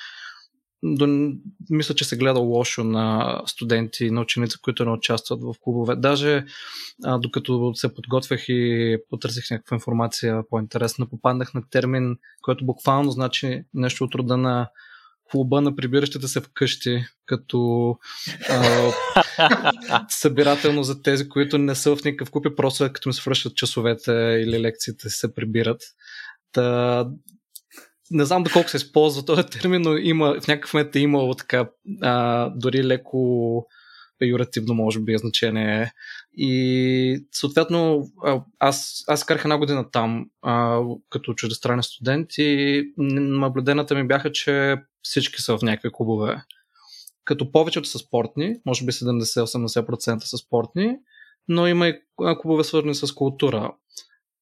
до, 0.83 1.31
мисля, 1.69 1.95
че 1.95 2.05
се 2.05 2.17
гледа 2.17 2.39
лошо 2.39 2.83
на 2.83 3.37
студенти 3.45 4.05
и 4.05 4.11
на 4.11 4.21
ученици, 4.21 4.57
които 4.61 4.85
не 4.85 4.91
участват 4.91 5.43
в 5.43 5.53
клубове. 5.61 5.95
Даже 5.95 6.45
а, 7.03 7.17
докато 7.17 7.71
се 7.75 7.93
подготвях 7.93 8.49
и 8.49 8.97
потърсих 9.09 9.51
някаква 9.51 9.75
информация 9.75 10.43
по-интересна, 10.49 11.09
попаднах 11.09 11.53
на 11.53 11.69
термин, 11.69 12.17
който 12.41 12.65
буквално 12.65 13.11
значи 13.11 13.63
нещо 13.73 14.03
от 14.03 14.15
рода 14.15 14.37
на 14.37 14.69
клуба 15.31 15.61
на 15.61 15.75
прибиращите 15.75 16.27
се 16.27 16.41
вкъщи, 16.41 17.05
като 17.25 17.89
а, 18.49 18.91
събирателно 20.09 20.83
за 20.83 21.01
тези, 21.01 21.29
които 21.29 21.57
не 21.57 21.75
са 21.75 21.95
в 21.95 22.03
никакъв 22.03 22.31
купи, 22.31 22.55
просто 22.55 22.89
като 22.93 23.09
ми 23.09 23.13
се 23.13 23.21
връщат 23.25 23.55
часовете 23.55 24.11
или 24.11 24.61
лекциите 24.61 25.09
се 25.09 25.33
прибират. 25.33 25.81
Та, 26.51 27.07
не 28.11 28.25
знам 28.25 28.43
доколко 28.43 28.69
се 28.69 28.77
използва 28.77 29.25
този 29.25 29.43
термин, 29.43 29.81
но 29.81 29.97
има, 29.97 30.41
в 30.41 30.47
някакъв 30.47 30.73
момент 30.73 30.95
е 30.95 30.99
имало 30.99 31.33
така 31.33 31.69
а, 32.01 32.49
дори 32.55 32.83
леко 32.83 33.65
пеюративно, 34.19 34.73
може 34.73 34.99
би, 34.99 35.17
значение. 35.17 35.93
И 36.37 37.25
съответно, 37.31 38.07
аз, 38.59 39.03
аз 39.07 39.25
карах 39.25 39.41
една 39.41 39.57
година 39.57 39.91
там 39.91 40.25
а, 40.41 40.81
като 41.09 41.33
чуждестранен 41.33 41.83
студент 41.83 42.29
и 42.37 42.83
наблюдената 42.97 43.95
ми 43.95 44.07
бяха, 44.07 44.31
че 44.31 44.75
всички 45.01 45.41
са 45.41 45.57
в 45.57 45.61
някакви 45.61 45.89
клубове. 45.93 46.43
Като 47.29 47.51
повечето 47.51 47.89
са 47.89 47.99
спортни, 47.99 48.55
може 48.65 48.85
би 48.85 48.91
70-80% 48.91 50.19
са 50.19 50.37
спортни, 50.37 50.97
но 51.47 51.67
има 51.67 51.87
и 51.87 51.99
клубове 52.41 52.63
свързани 52.63 52.95
с 52.95 53.11
култура. 53.11 53.71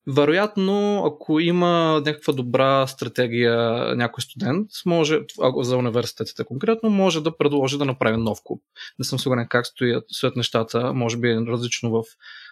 Вероятно, 0.07 1.03
ако 1.05 1.39
има 1.39 2.01
някаква 2.05 2.33
добра 2.33 2.87
стратегия 2.87 3.55
някой 3.95 4.21
студент, 4.21 4.69
може, 4.85 5.19
за 5.57 5.77
университетите 5.77 6.43
конкретно, 6.43 6.89
може 6.89 7.23
да 7.23 7.37
предложи 7.37 7.77
да 7.77 7.85
направи 7.85 8.17
нов 8.17 8.39
клуб. 8.43 8.61
Не 8.99 9.05
съм 9.05 9.19
сигурен 9.19 9.47
как 9.49 9.67
стоят, 9.67 10.05
стоят 10.11 10.35
нещата, 10.35 10.93
може 10.93 11.17
би 11.17 11.29
е 11.29 11.35
различно 11.35 11.91
в 11.91 12.03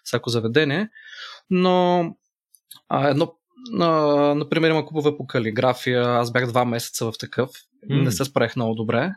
всяко 0.04 0.30
заведение, 0.30 0.90
но 1.50 2.06
а, 2.90 3.10
едно, 3.10 3.34
а, 3.80 3.86
например, 4.36 4.70
има 4.70 4.86
клубове 4.86 5.18
по 5.18 5.28
калиграфия, 5.28 6.04
аз 6.04 6.32
бях 6.32 6.48
два 6.48 6.66
месеца 6.66 7.06
в 7.06 7.18
такъв, 7.20 7.50
mm. 7.92 8.04
не 8.04 8.12
се 8.12 8.26
справих 8.26 8.56
много 8.56 8.76
добре 8.76 9.12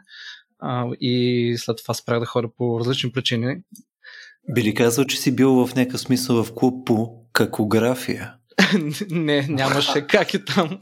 а, 0.59 0.87
и 1.01 1.55
след 1.59 1.77
това 1.77 1.95
спрях 1.95 2.21
да 2.21 2.27
ходя 2.27 2.49
по 2.57 2.81
различни 2.81 3.13
причини. 3.13 3.57
Би 4.55 4.63
ли 4.63 4.75
казал, 4.75 5.05
че 5.05 5.21
си 5.21 5.37
бил 5.37 5.67
в 5.67 5.75
някакъв 5.75 6.01
смисъл 6.01 6.45
в 6.45 6.55
клуб 6.55 6.87
по 6.87 7.25
какография? 7.33 8.38
Не, 9.11 9.47
нямаше 9.49 10.07
как 10.07 10.35
и 10.35 10.45
там. 10.45 10.79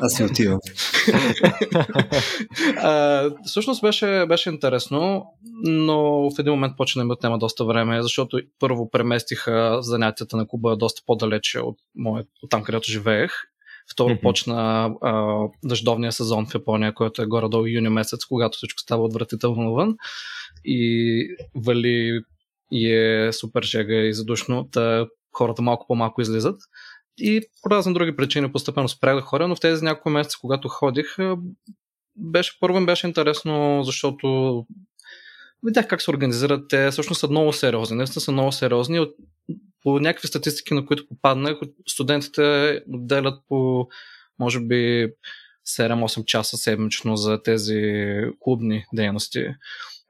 Аз 0.00 0.12
си 0.12 0.24
отивам. 0.24 0.58
а, 2.76 3.30
всъщност 3.44 3.82
беше, 3.82 4.26
беше 4.28 4.48
интересно, 4.48 5.24
но 5.64 6.30
в 6.30 6.38
един 6.38 6.52
момент 6.52 6.76
почна 6.76 7.08
да 7.08 7.16
тема 7.16 7.38
доста 7.38 7.64
време, 7.64 8.02
защото 8.02 8.40
първо 8.58 8.90
преместиха 8.90 9.78
занятията 9.80 10.36
на 10.36 10.46
Куба 10.46 10.76
доста 10.76 11.02
по-далече 11.06 11.60
от, 11.60 11.76
моят, 11.96 12.28
от 12.42 12.50
там, 12.50 12.62
където 12.62 12.90
живеех. 12.90 13.32
Второ 13.92 14.14
mm-hmm. 14.14 14.22
почна 14.22 14.90
а, 15.02 15.42
дъждовния 15.64 16.12
сезон 16.12 16.46
в 16.46 16.54
Япония, 16.54 16.94
който 16.94 17.22
е 17.22 17.26
горе-долу 17.26 17.66
юни 17.66 17.88
месец, 17.88 18.24
когато 18.24 18.56
всичко 18.56 18.80
става 18.80 19.04
отвратително 19.04 19.62
навън 19.62 19.96
и 20.64 21.28
вали 21.54 22.20
и 22.72 22.92
е 22.92 23.32
супер 23.32 23.62
жега 23.62 23.94
и 23.94 24.14
задушно, 24.14 24.68
та 24.72 25.06
хората 25.32 25.62
малко 25.62 25.86
по-малко 25.86 26.20
излизат. 26.20 26.60
И 27.18 27.40
по 27.62 27.70
разни 27.70 27.94
други 27.94 28.16
причини 28.16 28.52
постепенно 28.52 28.88
спрях 28.88 29.14
да 29.14 29.22
ходя, 29.22 29.48
но 29.48 29.56
в 29.56 29.60
тези 29.60 29.84
няколко 29.84 30.10
месеца, 30.10 30.38
когато 30.40 30.68
ходих, 30.68 31.16
беше, 32.16 32.58
първо 32.60 32.86
беше 32.86 33.06
интересно, 33.06 33.82
защото 33.84 34.66
видях 35.62 35.88
как 35.88 36.02
се 36.02 36.10
организират. 36.10 36.68
Те 36.68 36.90
всъщност 36.90 37.20
са 37.20 37.28
много 37.28 37.52
сериозни. 37.52 37.96
Наистина 37.96 38.20
са 38.20 38.32
много 38.32 38.52
сериозни. 38.52 39.06
По 39.82 40.00
някакви 40.00 40.28
статистики, 40.28 40.74
на 40.74 40.86
които 40.86 41.08
попаднах, 41.08 41.58
студентите 41.86 42.80
отделят 42.88 43.40
по, 43.48 43.88
може 44.38 44.60
би, 44.60 45.12
7-8 45.68 46.24
часа 46.24 46.56
седмично 46.56 47.16
за 47.16 47.42
тези 47.42 47.82
клубни 48.40 48.84
дейности. 48.94 49.46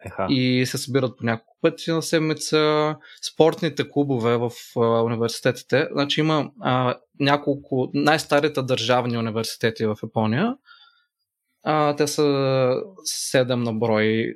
Еха. 0.04 0.26
И 0.28 0.66
се 0.66 0.78
събират 0.78 1.18
по 1.18 1.24
няколко 1.24 1.56
пъти 1.60 1.90
на 1.90 2.02
седмица. 2.02 2.96
Спортните 3.32 3.90
клубове 3.90 4.36
в 4.36 4.50
а, 4.76 4.80
университетите. 4.80 5.88
Значи 5.92 6.20
има 6.20 6.50
а, 6.60 6.98
няколко 7.20 7.90
най-старите 7.94 8.62
държавни 8.62 9.18
университети 9.18 9.86
в 9.86 9.96
Япония. 10.02 10.56
А, 11.64 11.96
те 11.96 12.06
са 12.06 12.22
7 12.22 13.54
на 13.54 13.72
брой, 13.72 14.34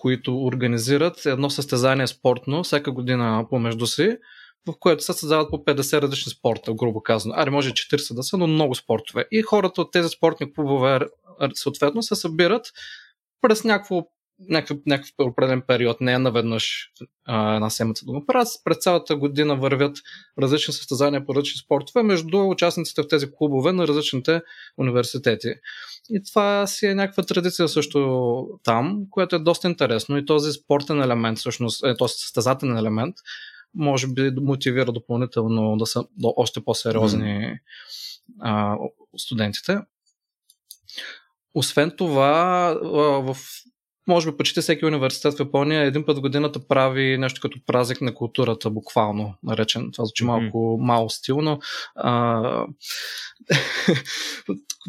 които 0.00 0.44
организират 0.44 1.26
едно 1.26 1.50
състезание 1.50 2.06
спортно 2.06 2.62
всяка 2.62 2.92
година 2.92 3.46
помежду 3.50 3.86
си, 3.86 4.16
в 4.68 4.74
което 4.80 5.04
се 5.04 5.12
създават 5.12 5.50
по 5.50 5.56
50 5.56 6.02
различни 6.02 6.32
спорта, 6.32 6.74
грубо 6.74 7.02
казано. 7.02 7.34
Аре, 7.38 7.50
може 7.50 7.70
40 7.70 8.14
да 8.14 8.22
са, 8.22 8.38
но 8.38 8.46
много 8.46 8.74
спортове. 8.74 9.24
И 9.30 9.42
хората 9.42 9.80
от 9.80 9.92
тези 9.92 10.08
спортни 10.08 10.54
клубове 10.54 11.00
съответно 11.54 12.02
се 12.02 12.14
събират 12.14 12.66
през 13.40 13.64
някакво 13.64 14.02
някакъв, 14.48 14.82
определен 15.20 15.62
период, 15.62 16.00
не 16.00 16.12
е 16.12 16.18
наведнъж 16.18 16.90
а, 17.24 17.54
една 17.54 17.70
седмица 17.70 18.04
да 18.06 18.12
го. 18.12 18.26
През 18.26 18.78
цялата 18.80 19.16
година 19.16 19.56
вървят 19.56 19.98
различни 20.42 20.74
състезания 20.74 21.26
по 21.26 21.34
различни 21.34 21.58
спортове 21.58 22.02
между 22.02 22.48
участниците 22.48 23.02
в 23.02 23.08
тези 23.08 23.26
клубове 23.38 23.72
на 23.72 23.88
различните 23.88 24.40
университети. 24.78 25.54
И 26.10 26.22
това 26.22 26.66
си 26.66 26.86
е 26.86 26.94
някаква 26.94 27.22
традиция 27.22 27.68
също 27.68 28.58
там, 28.64 29.02
което 29.10 29.36
е 29.36 29.38
доста 29.38 29.68
интересно 29.68 30.18
и 30.18 30.26
този 30.26 30.52
спортен 30.52 31.02
елемент, 31.02 31.38
всъщност, 31.38 31.84
е, 31.84 31.96
този 31.96 32.14
състезателен 32.16 32.78
елемент, 32.78 33.14
може 33.76 34.06
би 34.06 34.32
мотивира 34.40 34.92
допълнително 34.92 35.76
да 35.76 35.86
са 35.86 36.04
още 36.22 36.64
по-сериозни 36.64 37.58
а, 38.40 38.76
студентите. 39.16 39.78
Освен 41.54 41.92
това, 41.96 42.74
в 43.22 43.36
може 44.08 44.30
би 44.30 44.36
почти 44.36 44.60
всеки 44.60 44.86
университет 44.86 45.34
в 45.34 45.40
Япония 45.40 45.82
един 45.82 46.06
път 46.06 46.18
в 46.18 46.20
годината 46.20 46.68
прави 46.68 47.18
нещо 47.18 47.40
като 47.40 47.58
празник 47.66 48.00
на 48.00 48.14
културата, 48.14 48.70
буквално 48.70 49.34
наречен. 49.42 49.90
Това 49.92 50.04
звучи 50.04 50.24
малко 50.24 50.58
mm-hmm. 50.58 51.08
стилно. 51.08 51.58
А, 51.94 52.66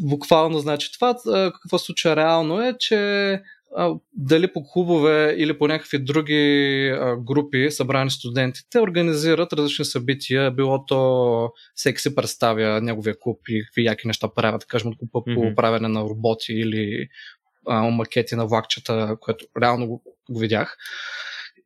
буквално 0.00 0.58
значи 0.58 0.92
това. 0.92 1.16
Какво 1.62 1.78
случва 1.78 2.16
реално 2.16 2.62
е, 2.62 2.76
че 2.78 3.42
дали 4.12 4.52
по 4.52 4.62
клубове 4.64 5.34
или 5.38 5.58
по 5.58 5.68
някакви 5.68 5.98
други 5.98 6.92
групи, 7.18 7.70
събрани 7.70 8.10
студентите, 8.10 8.80
организират 8.80 9.52
различни 9.52 9.84
събития, 9.84 10.50
било 10.50 10.86
то 10.86 11.50
всеки 11.74 12.00
си 12.00 12.14
представя 12.14 12.80
неговия 12.80 13.18
клуб 13.20 13.40
и 13.48 13.64
какви 13.64 13.84
яки 13.84 14.06
неща 14.06 14.28
правят, 14.34 14.66
кажем, 14.66 14.90
от 14.90 14.98
клуба 14.98 15.24
mm-hmm. 15.30 15.50
по 15.50 15.54
правене 15.54 15.88
на 15.88 16.00
роботи 16.00 16.52
или 16.52 17.08
а, 17.66 17.90
макети 17.90 18.34
на 18.36 18.46
влакчета, 18.46 19.16
което 19.20 19.46
реално 19.62 19.86
го, 19.86 20.02
го 20.30 20.38
видях 20.38 20.76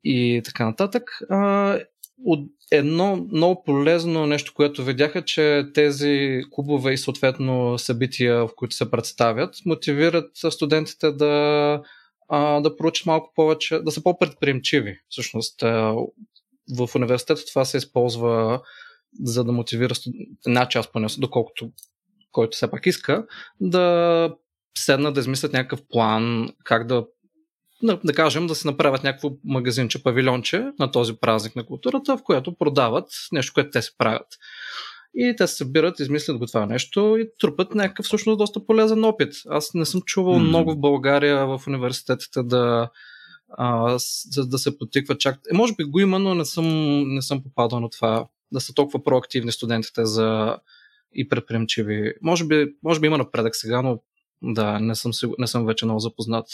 и 0.05 0.43
така 0.45 0.65
нататък. 0.65 1.03
А, 1.31 1.79
от 2.25 2.51
едно 2.71 3.17
много 3.33 3.65
полезно 3.65 4.27
нещо, 4.27 4.53
което 4.55 4.85
видяха, 4.85 5.25
че 5.25 5.65
тези 5.75 6.43
клубове 6.51 6.93
и 6.93 6.99
съответно 6.99 7.79
събития, 7.79 8.47
в 8.47 8.51
които 8.57 8.75
се 8.75 8.91
представят, 8.91 9.55
мотивират 9.67 10.31
студентите 10.35 11.13
да, 11.13 11.83
а, 12.29 12.61
да 12.61 12.77
проучат 12.77 13.07
малко 13.07 13.33
повече, 13.35 13.79
да 13.79 13.91
са 13.91 14.03
по-предприемчиви. 14.03 14.99
Всъщност, 15.09 15.61
в 16.79 16.89
университета 16.97 17.47
това 17.47 17.65
се 17.65 17.77
използва 17.77 18.61
за 19.23 19.45
да 19.45 19.53
мотивира 19.53 19.95
една 20.47 20.69
част 20.69 20.93
поне, 20.93 21.07
доколкото 21.19 21.71
който 22.33 22.57
все 22.57 22.71
пак 22.71 22.87
иска, 22.87 23.27
да 23.61 24.37
седнат 24.79 25.15
да 25.15 25.21
измислят 25.21 25.53
някакъв 25.53 25.83
план, 25.89 26.49
как 26.65 26.87
да 26.87 27.07
да, 27.83 28.01
да 28.05 28.13
кажем, 28.13 28.47
да 28.47 28.55
се 28.55 28.69
направят 28.69 29.05
някакво 29.05 29.31
магазинче, 29.45 30.03
павилионче 30.03 30.73
на 30.79 30.91
този 30.91 31.13
празник 31.17 31.57
на 31.57 31.67
културата, 31.67 32.17
в 32.17 32.23
което 32.23 32.55
продават 32.55 33.09
нещо, 33.33 33.53
което 33.55 33.71
те 33.71 33.83
се 33.83 33.99
правят. 33.99 34.29
И 35.15 35.35
те 35.39 35.47
се 35.47 35.57
събират, 35.57 36.01
измислят 36.01 36.39
го 36.39 36.47
това 36.47 36.67
нещо 36.67 37.17
и 37.21 37.31
трупат 37.41 37.75
някакъв 37.75 38.07
всъщност 38.07 38.39
доста 38.39 38.67
полезен 38.67 39.05
опит. 39.05 39.35
Аз 39.49 39.75
не 39.75 39.87
съм 39.87 40.03
чувал 40.03 40.35
mm-hmm. 40.35 40.49
много 40.49 40.73
в 40.73 40.81
България 40.81 41.47
в 41.47 41.61
университетите 41.67 42.43
да, 42.43 42.91
а, 43.51 43.99
за 44.31 44.47
да 44.47 44.59
се 44.59 44.79
потиква 44.79 45.19
чак. 45.19 45.41
Е, 45.53 45.57
може 45.57 45.75
би 45.75 45.85
го 45.85 46.01
има, 46.01 46.19
но 46.19 46.35
не 46.35 46.45
съм, 46.45 46.67
не 47.15 47.23
съм 47.23 47.43
попадал 47.43 47.81
на 47.81 47.91
това 47.91 48.27
да 48.53 48.61
са 48.61 48.75
толкова 48.75 49.05
проактивни 49.05 49.53
студентите 49.53 50.05
за 50.05 50.57
и 51.15 51.29
предприемчиви. 51.29 52.13
Може 52.23 52.45
би, 52.45 52.67
може 52.83 53.01
би 53.01 53.07
има 53.07 53.19
напредък 53.19 53.57
сега, 53.57 53.83
но 53.83 53.99
да, 54.43 54.81
не 54.81 54.95
съм, 54.95 55.13
не 55.39 55.47
съм 55.47 55.67
вече 55.67 55.85
много 55.85 56.01
запознат. 56.01 56.47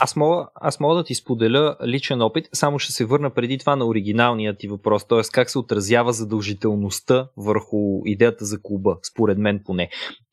Аз 0.00 0.16
мога, 0.16 0.46
аз 0.54 0.80
мога 0.80 0.94
да 0.94 1.04
ти 1.04 1.14
споделя 1.14 1.76
личен 1.86 2.22
опит, 2.22 2.48
само 2.52 2.78
ще 2.78 2.92
се 2.92 3.04
върна 3.04 3.30
преди 3.30 3.58
това 3.58 3.76
на 3.76 3.86
оригиналния 3.86 4.56
ти 4.56 4.68
въпрос, 4.68 5.06
т.е. 5.06 5.20
как 5.32 5.50
се 5.50 5.58
отразява 5.58 6.12
задължителността 6.12 7.28
върху 7.36 8.00
идеята 8.04 8.44
за 8.44 8.62
клуба, 8.62 8.96
според 9.12 9.38
мен 9.38 9.60
поне. 9.64 9.90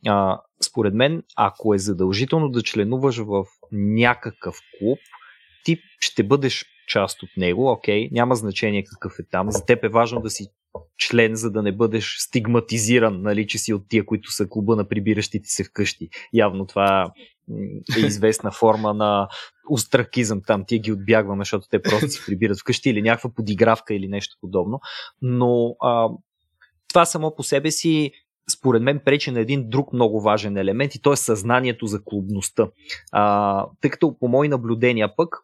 А, 0.07 0.41
според 0.63 0.93
мен, 0.93 1.23
ако 1.37 1.73
е 1.73 1.77
задължително 1.77 2.49
да 2.49 2.61
членуваш 2.61 3.17
в 3.17 3.45
някакъв 3.71 4.55
клуб, 4.79 4.99
ти 5.63 5.77
ще 5.99 6.23
бъдеш 6.23 6.65
част 6.91 7.23
от 7.23 7.29
него, 7.37 7.71
окей, 7.71 8.09
няма 8.11 8.35
значение 8.35 8.83
какъв 8.83 9.19
е 9.19 9.23
там. 9.31 9.51
За 9.51 9.65
теб 9.65 9.83
е 9.83 9.89
важно 9.89 10.21
да 10.21 10.29
си 10.29 10.47
член, 10.97 11.35
за 11.35 11.51
да 11.51 11.61
не 11.61 11.71
бъдеш 11.71 12.17
стигматизиран, 12.19 13.21
нали, 13.21 13.47
че 13.47 13.57
си 13.57 13.73
от 13.73 13.83
тия, 13.89 14.05
които 14.05 14.31
са 14.31 14.49
клуба 14.49 14.75
на 14.75 14.87
прибиращите 14.87 15.49
се 15.49 15.63
вкъщи. 15.63 16.09
Явно 16.33 16.65
това 16.65 17.11
е 17.97 17.99
известна 17.99 18.51
форма 18.51 18.93
на 18.93 19.27
устракизъм 19.69 20.41
там. 20.47 20.63
Тия 20.67 20.79
ги 20.79 20.91
отбягваме, 20.91 21.41
защото 21.41 21.67
те 21.71 21.81
просто 21.81 22.09
си 22.09 22.21
прибират 22.25 22.59
вкъщи 22.59 22.89
или 22.89 23.01
някаква 23.01 23.29
подигравка 23.29 23.93
или 23.93 24.07
нещо 24.07 24.37
подобно. 24.41 24.79
Но 25.21 25.75
а, 25.81 26.09
това 26.87 27.05
само 27.05 27.35
по 27.35 27.43
себе 27.43 27.71
си 27.71 28.11
според 28.53 28.81
мен 28.81 29.01
пречи 29.05 29.31
на 29.31 29.39
един 29.39 29.69
друг 29.69 29.93
много 29.93 30.21
важен 30.21 30.57
елемент 30.57 30.95
и 30.95 31.01
то 31.01 31.13
е 31.13 31.17
съзнанието 31.17 31.85
за 31.85 32.03
клубността. 32.03 32.67
А, 33.11 33.65
тъй 33.81 33.91
като 33.91 34.17
по 34.19 34.27
мои 34.27 34.47
наблюдения 34.47 35.15
пък, 35.15 35.35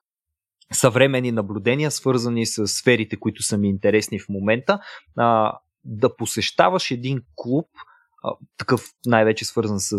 съвремени 0.73 1.31
наблюдения, 1.31 1.91
свързани 1.91 2.45
с 2.45 2.67
сферите, 2.67 3.15
които 3.19 3.43
са 3.43 3.57
ми 3.57 3.69
интересни 3.69 4.19
в 4.19 4.29
момента, 4.29 4.79
а, 5.17 5.53
да 5.83 6.15
посещаваш 6.15 6.91
един 6.91 7.21
клуб, 7.35 7.67
такъв 8.57 8.89
най-вече 9.05 9.45
свързан 9.45 9.79
с 9.79 9.97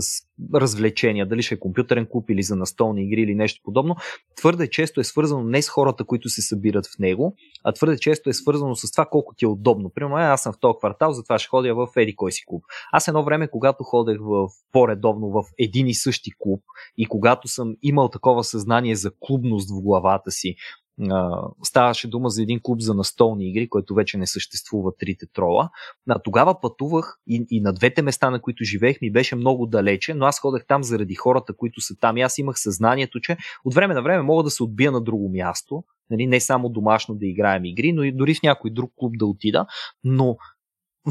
развлечения, 0.55 1.29
дали 1.29 1.43
ще 1.43 1.55
е 1.55 1.59
компютърен 1.59 2.07
клуб 2.11 2.31
или 2.31 2.43
за 2.43 2.57
настолни 2.57 3.05
игри 3.05 3.21
или 3.21 3.35
нещо 3.35 3.61
подобно, 3.65 3.97
твърде 4.37 4.71
често 4.71 5.01
е 5.01 5.05
свързано 5.05 5.43
не 5.43 5.63
с 5.63 5.69
хората, 5.69 6.05
които 6.05 6.29
се 6.29 6.43
събират 6.43 6.87
в 6.87 6.99
него, 6.99 7.35
а 7.65 7.73
твърде 7.73 7.99
често 7.99 8.31
е 8.31 8.33
свързано 8.33 8.75
с 8.75 8.93
това 8.93 9.07
колко 9.07 9.35
ти 9.35 9.45
е 9.45 9.49
удобно. 9.49 9.91
Примерно, 9.95 10.17
аз 10.17 10.43
съм 10.43 10.53
в 10.53 10.61
този 10.61 10.79
квартал, 10.79 11.13
затова 11.13 11.39
ще 11.39 11.49
ходя 11.49 11.75
в 11.75 11.89
еди 11.97 12.17
кой 12.17 12.33
си 12.33 12.45
клуб. 12.47 12.65
Аз 12.93 13.09
едно 13.09 13.25
време, 13.25 13.49
когато 13.49 13.85
ходех 13.85 14.19
в 14.21 14.49
по-редовно 14.73 15.31
в 15.31 15.43
един 15.59 15.87
и 15.87 15.95
същи 15.95 16.31
клуб 16.39 16.63
и 16.97 17.07
когато 17.07 17.49
съм 17.49 17.75
имал 17.83 18.09
такова 18.09 18.45
съзнание 18.45 18.95
за 18.95 19.11
клубност 19.21 19.71
в 19.71 19.83
главата 19.83 20.31
си, 20.31 20.57
ставаше 21.63 22.09
дума 22.09 22.31
за 22.31 22.43
един 22.43 22.61
клуб 22.63 22.81
за 22.81 22.95
настолни 22.95 23.49
игри, 23.49 23.69
който 23.69 23.95
вече 23.95 24.19
не 24.19 24.27
съществува 24.27 24.93
трите 24.99 25.27
трола. 25.27 25.71
А, 26.09 26.19
тогава 26.19 26.61
пътувах 26.61 27.19
и, 27.27 27.47
и 27.51 27.61
на 27.61 27.73
двете 27.73 28.03
места, 28.03 28.31
на 28.31 28.41
които 28.41 28.65
живеех, 28.65 29.01
ми 29.01 29.13
беше 29.13 29.37
много 29.37 29.67
далече, 29.67 30.15
но 30.15 30.27
аз 30.27 30.41
ходех 30.41 30.67
там 30.67 30.85
заради 30.85 31.15
хората, 31.15 31.57
които 31.57 31.81
са 31.81 31.97
там. 32.01 32.17
И 32.17 32.23
аз 32.23 32.39
имах 32.39 32.61
съзнанието, 32.61 33.21
че 33.21 33.37
от 33.65 33.75
време 33.75 33.95
на 33.95 34.03
време 34.03 34.23
мога 34.23 34.43
да 34.43 34.51
се 34.51 34.63
отбия 34.63 34.93
на 34.93 35.01
друго 35.01 35.29
място, 35.29 35.85
нали, 36.11 36.27
не 36.27 36.41
само 36.41 36.69
домашно 36.69 37.15
да 37.15 37.27
играем 37.27 37.65
игри, 37.65 37.93
но 37.93 38.03
и 38.03 38.13
дори 38.13 38.35
в 38.35 38.43
някой 38.43 38.71
друг 38.71 38.93
клуб 38.97 39.15
да 39.19 39.27
отида, 39.27 39.67
но 40.05 40.37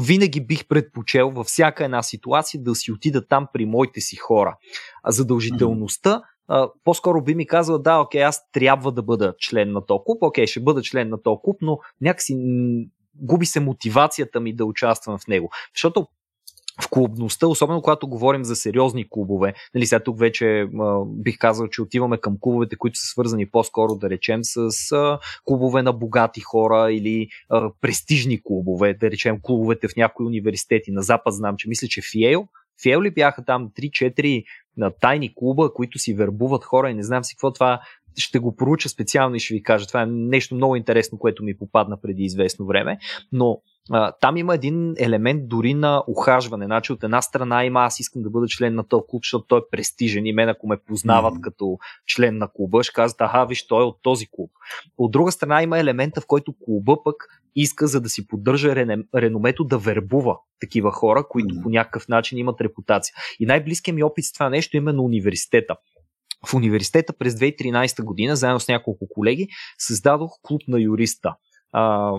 винаги 0.00 0.40
бих 0.40 0.68
предпочел 0.68 1.30
във 1.30 1.46
всяка 1.46 1.84
една 1.84 2.02
ситуация 2.02 2.62
да 2.62 2.74
си 2.74 2.92
отида 2.92 3.26
там 3.26 3.48
при 3.52 3.66
моите 3.66 4.00
си 4.00 4.16
хора. 4.16 4.56
А 5.02 5.10
задължителността 5.10 6.22
по-скоро 6.84 7.22
би 7.22 7.34
ми 7.34 7.46
казал, 7.46 7.78
да, 7.78 8.00
окей, 8.00 8.22
аз 8.22 8.50
трябва 8.52 8.92
да 8.92 9.02
бъда 9.02 9.34
член 9.40 9.72
на 9.72 9.86
този 9.86 10.00
клуб, 10.06 10.22
окей, 10.22 10.46
ще 10.46 10.60
бъда 10.60 10.82
член 10.82 11.08
на 11.08 11.22
този 11.22 11.40
клуб, 11.44 11.56
но 11.60 11.78
някакси 12.00 12.36
губи 13.14 13.46
се 13.46 13.60
мотивацията 13.60 14.40
ми 14.40 14.56
да 14.56 14.64
участвам 14.64 15.18
в 15.18 15.26
него. 15.26 15.50
Защото 15.74 16.06
в 16.82 16.88
клубността, 16.90 17.46
особено 17.46 17.82
когато 17.82 18.08
говорим 18.08 18.44
за 18.44 18.56
сериозни 18.56 19.10
клубове. 19.10 19.54
Нали, 19.74 19.86
сега 19.86 20.00
тук 20.00 20.18
вече 20.18 20.60
а, 20.80 21.04
бих 21.06 21.38
казал, 21.38 21.68
че 21.68 21.82
отиваме 21.82 22.18
към 22.18 22.36
клубовете, 22.40 22.76
които 22.76 22.98
са 22.98 23.06
свързани 23.06 23.50
по-скоро, 23.50 23.94
да 23.94 24.10
речем, 24.10 24.40
с 24.42 24.92
а, 24.92 25.18
клубове 25.44 25.82
на 25.82 25.92
богати 25.92 26.40
хора 26.40 26.92
или 26.92 27.28
а, 27.48 27.70
престижни 27.80 28.42
клубове, 28.42 28.94
да 28.94 29.10
речем 29.10 29.38
клубовете 29.42 29.88
в 29.88 29.96
някои 29.96 30.26
университети. 30.26 30.90
На 30.90 31.02
Запад 31.02 31.34
знам, 31.34 31.56
че 31.56 31.68
мисля, 31.68 31.88
че 31.88 32.02
Фиел, 32.12 32.48
Фиел 32.82 33.02
ли 33.02 33.10
бяха 33.10 33.44
там 33.44 33.70
3-4 33.70 34.44
на 34.76 34.90
тайни 34.90 35.34
клуба, 35.34 35.72
които 35.74 35.98
си 35.98 36.14
вербуват 36.14 36.64
хора 36.64 36.90
и 36.90 36.94
не 36.94 37.02
знам 37.02 37.24
си 37.24 37.34
какво 37.34 37.52
това. 37.52 37.80
Ще 38.18 38.38
го 38.38 38.56
проуча 38.56 38.88
специално 38.88 39.36
и 39.36 39.40
ще 39.40 39.54
ви 39.54 39.62
кажа. 39.62 39.86
Това 39.86 40.02
е 40.02 40.06
нещо 40.06 40.54
много 40.54 40.76
интересно, 40.76 41.18
което 41.18 41.44
ми 41.44 41.58
попадна 41.58 42.00
преди 42.00 42.22
известно 42.22 42.66
време. 42.66 42.98
Но 43.32 43.60
а, 43.90 44.12
там 44.20 44.36
има 44.36 44.54
един 44.54 44.94
елемент 44.98 45.48
дори 45.48 45.74
на 45.74 46.02
ухажване. 46.06 46.64
Значи 46.64 46.92
от 46.92 47.04
една 47.04 47.22
страна 47.22 47.64
има 47.64 47.80
аз 47.80 48.00
искам 48.00 48.22
да 48.22 48.30
бъда 48.30 48.46
член 48.48 48.74
на 48.74 48.88
този 48.88 49.02
клуб, 49.08 49.24
защото 49.24 49.46
той 49.48 49.58
е 49.58 49.68
престижен 49.70 50.26
и 50.26 50.32
мен 50.32 50.48
ако 50.48 50.66
ме 50.66 50.76
познават 50.76 51.34
mm-hmm. 51.34 51.40
като 51.40 51.78
член 52.06 52.38
на 52.38 52.48
клуба, 52.48 52.82
ще 52.82 52.92
казват, 52.92 53.20
аха, 53.20 53.46
виж, 53.46 53.66
той 53.66 53.82
е 53.82 53.86
от 53.86 53.98
този 54.02 54.26
клуб. 54.30 54.50
От 54.98 55.10
друга 55.10 55.32
страна 55.32 55.62
има 55.62 55.78
елемента, 55.78 56.20
в 56.20 56.26
който 56.26 56.54
клуба 56.64 56.96
пък 57.04 57.26
иска, 57.56 57.86
за 57.86 58.00
да 58.00 58.08
си 58.08 58.26
поддържа 58.26 58.76
реномето, 59.14 59.64
да 59.64 59.78
вербува 59.78 60.36
такива 60.60 60.92
хора, 60.92 61.24
които 61.28 61.54
mm-hmm. 61.54 61.62
по 61.62 61.70
някакъв 61.70 62.08
начин 62.08 62.38
имат 62.38 62.60
репутация. 62.60 63.14
И 63.40 63.46
най-близкият 63.46 63.94
ми 63.94 64.02
опит 64.02 64.24
с 64.24 64.32
това 64.32 64.50
нещо 64.50 64.76
е 64.76 64.78
именно 64.78 65.02
университета. 65.02 65.76
В 66.46 66.54
университета 66.54 67.12
през 67.12 67.34
2013 67.34 68.02
година, 68.02 68.36
заедно 68.36 68.60
с 68.60 68.68
няколко 68.68 69.08
колеги, 69.08 69.48
създадох 69.78 70.30
клуб 70.42 70.62
на 70.68 70.80
юриста. 70.80 71.34
А, 71.72 72.12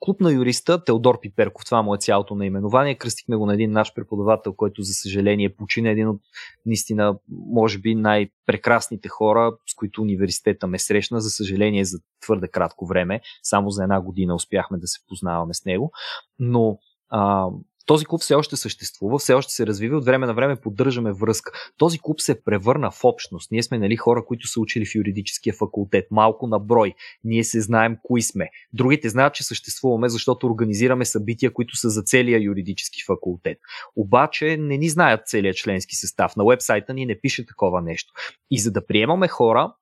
клуб 0.00 0.20
на 0.20 0.32
юриста 0.32 0.84
Теодор 0.84 1.20
Пиперков, 1.20 1.64
това 1.64 1.82
му 1.82 1.94
е 1.94 1.98
цялото 1.98 2.34
наименование. 2.34 2.94
Кръстихме 2.94 3.36
го 3.36 3.46
на 3.46 3.54
един 3.54 3.72
наш 3.72 3.94
преподавател, 3.94 4.54
който 4.54 4.82
за 4.82 4.92
съжаление 4.92 5.56
почина 5.56 5.90
един 5.90 6.08
от 6.08 6.20
наистина, 6.66 7.18
може 7.28 7.78
би, 7.78 7.94
най-прекрасните 7.94 9.08
хора, 9.08 9.56
с 9.66 9.74
които 9.74 10.02
университета 10.02 10.66
ме 10.66 10.78
срещна. 10.78 11.20
За 11.20 11.30
съжаление, 11.30 11.84
за 11.84 11.98
твърде 12.22 12.48
кратко 12.48 12.86
време, 12.86 13.20
само 13.42 13.70
за 13.70 13.82
една 13.82 14.00
година 14.00 14.34
успяхме 14.34 14.78
да 14.78 14.86
се 14.86 14.98
познаваме 15.08 15.54
с 15.54 15.64
него. 15.64 15.92
Но 16.38 16.78
а, 17.08 17.48
този 17.86 18.04
клуб 18.04 18.20
все 18.20 18.34
още 18.34 18.56
съществува, 18.56 19.18
все 19.18 19.34
още 19.34 19.52
се 19.52 19.66
развива, 19.66 19.96
от 19.96 20.04
време 20.04 20.26
на 20.26 20.34
време 20.34 20.56
поддържаме 20.56 21.12
връзка. 21.12 21.52
Този 21.78 21.98
клуб 21.98 22.20
се 22.20 22.44
превърна 22.44 22.90
в 22.90 23.04
общност. 23.04 23.50
Ние 23.50 23.62
сме 23.62 23.78
нали, 23.78 23.96
хора, 23.96 24.24
които 24.24 24.48
са 24.48 24.60
учили 24.60 24.86
в 24.86 24.94
юридическия 24.94 25.54
факултет, 25.54 26.06
малко 26.10 26.46
на 26.46 26.58
брой. 26.58 26.94
Ние 27.24 27.44
се 27.44 27.60
знаем 27.60 27.96
кои 28.02 28.22
сме. 28.22 28.48
Другите 28.72 29.08
знаят, 29.08 29.34
че 29.34 29.44
съществуваме, 29.44 30.08
защото 30.08 30.46
организираме 30.46 31.04
събития, 31.04 31.52
които 31.52 31.76
са 31.76 31.90
за 31.90 32.02
целия 32.02 32.42
юридически 32.42 33.04
факултет. 33.06 33.58
Обаче 33.96 34.56
не 34.56 34.76
ни 34.76 34.88
знаят 34.88 35.26
целият 35.26 35.56
членски 35.56 35.96
състав. 35.96 36.36
На 36.36 36.44
вебсайта 36.44 36.94
ни 36.94 37.06
не 37.06 37.20
пише 37.20 37.46
такова 37.46 37.82
нещо. 37.82 38.12
И 38.50 38.58
за 38.58 38.72
да 38.72 38.86
приемаме 38.86 39.28
хора, 39.28 39.72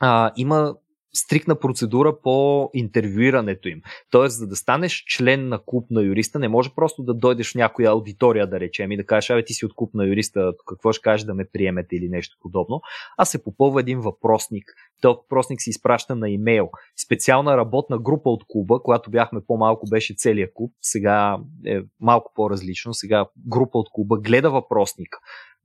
а, 0.00 0.32
има 0.36 0.74
стрикна 1.12 1.58
процедура 1.58 2.20
по 2.22 2.70
интервюирането 2.74 3.68
им. 3.68 3.82
Тоест, 4.10 4.38
за 4.38 4.46
да 4.46 4.56
станеш 4.56 5.04
член 5.06 5.48
на 5.48 5.58
клуб 5.66 5.86
на 5.90 6.02
юриста, 6.02 6.38
не 6.38 6.48
може 6.48 6.70
просто 6.76 7.02
да 7.02 7.14
дойдеш 7.14 7.52
в 7.52 7.54
някоя 7.54 7.90
аудитория, 7.90 8.46
да 8.46 8.60
речем, 8.60 8.92
и 8.92 8.96
да 8.96 9.06
кажеш, 9.06 9.30
абе, 9.30 9.44
ти 9.44 9.54
си 9.54 9.66
от 9.66 9.74
клуб 9.74 9.94
на 9.94 10.06
юриста, 10.06 10.52
какво 10.66 10.92
ще 10.92 11.02
кажеш 11.02 11.24
да 11.24 11.34
ме 11.34 11.44
приемете 11.52 11.96
или 11.96 12.08
нещо 12.08 12.36
подобно, 12.40 12.80
а 13.18 13.24
се 13.24 13.44
попълва 13.44 13.80
един 13.80 14.00
въпросник. 14.00 14.64
Този 15.00 15.16
въпросник 15.16 15.62
се 15.62 15.70
изпраща 15.70 16.16
на 16.16 16.30
имейл. 16.30 16.70
Специална 17.04 17.56
работна 17.56 17.98
група 17.98 18.30
от 18.30 18.44
клуба, 18.48 18.80
когато 18.82 19.10
бяхме 19.10 19.40
по-малко, 19.46 19.86
беше 19.90 20.14
целият 20.16 20.50
клуб, 20.54 20.72
сега 20.80 21.38
е 21.66 21.80
малко 22.00 22.32
по-различно, 22.34 22.94
сега 22.94 23.26
група 23.46 23.78
от 23.78 23.88
клуба 23.92 24.18
гледа 24.18 24.50
въпросника 24.50 25.18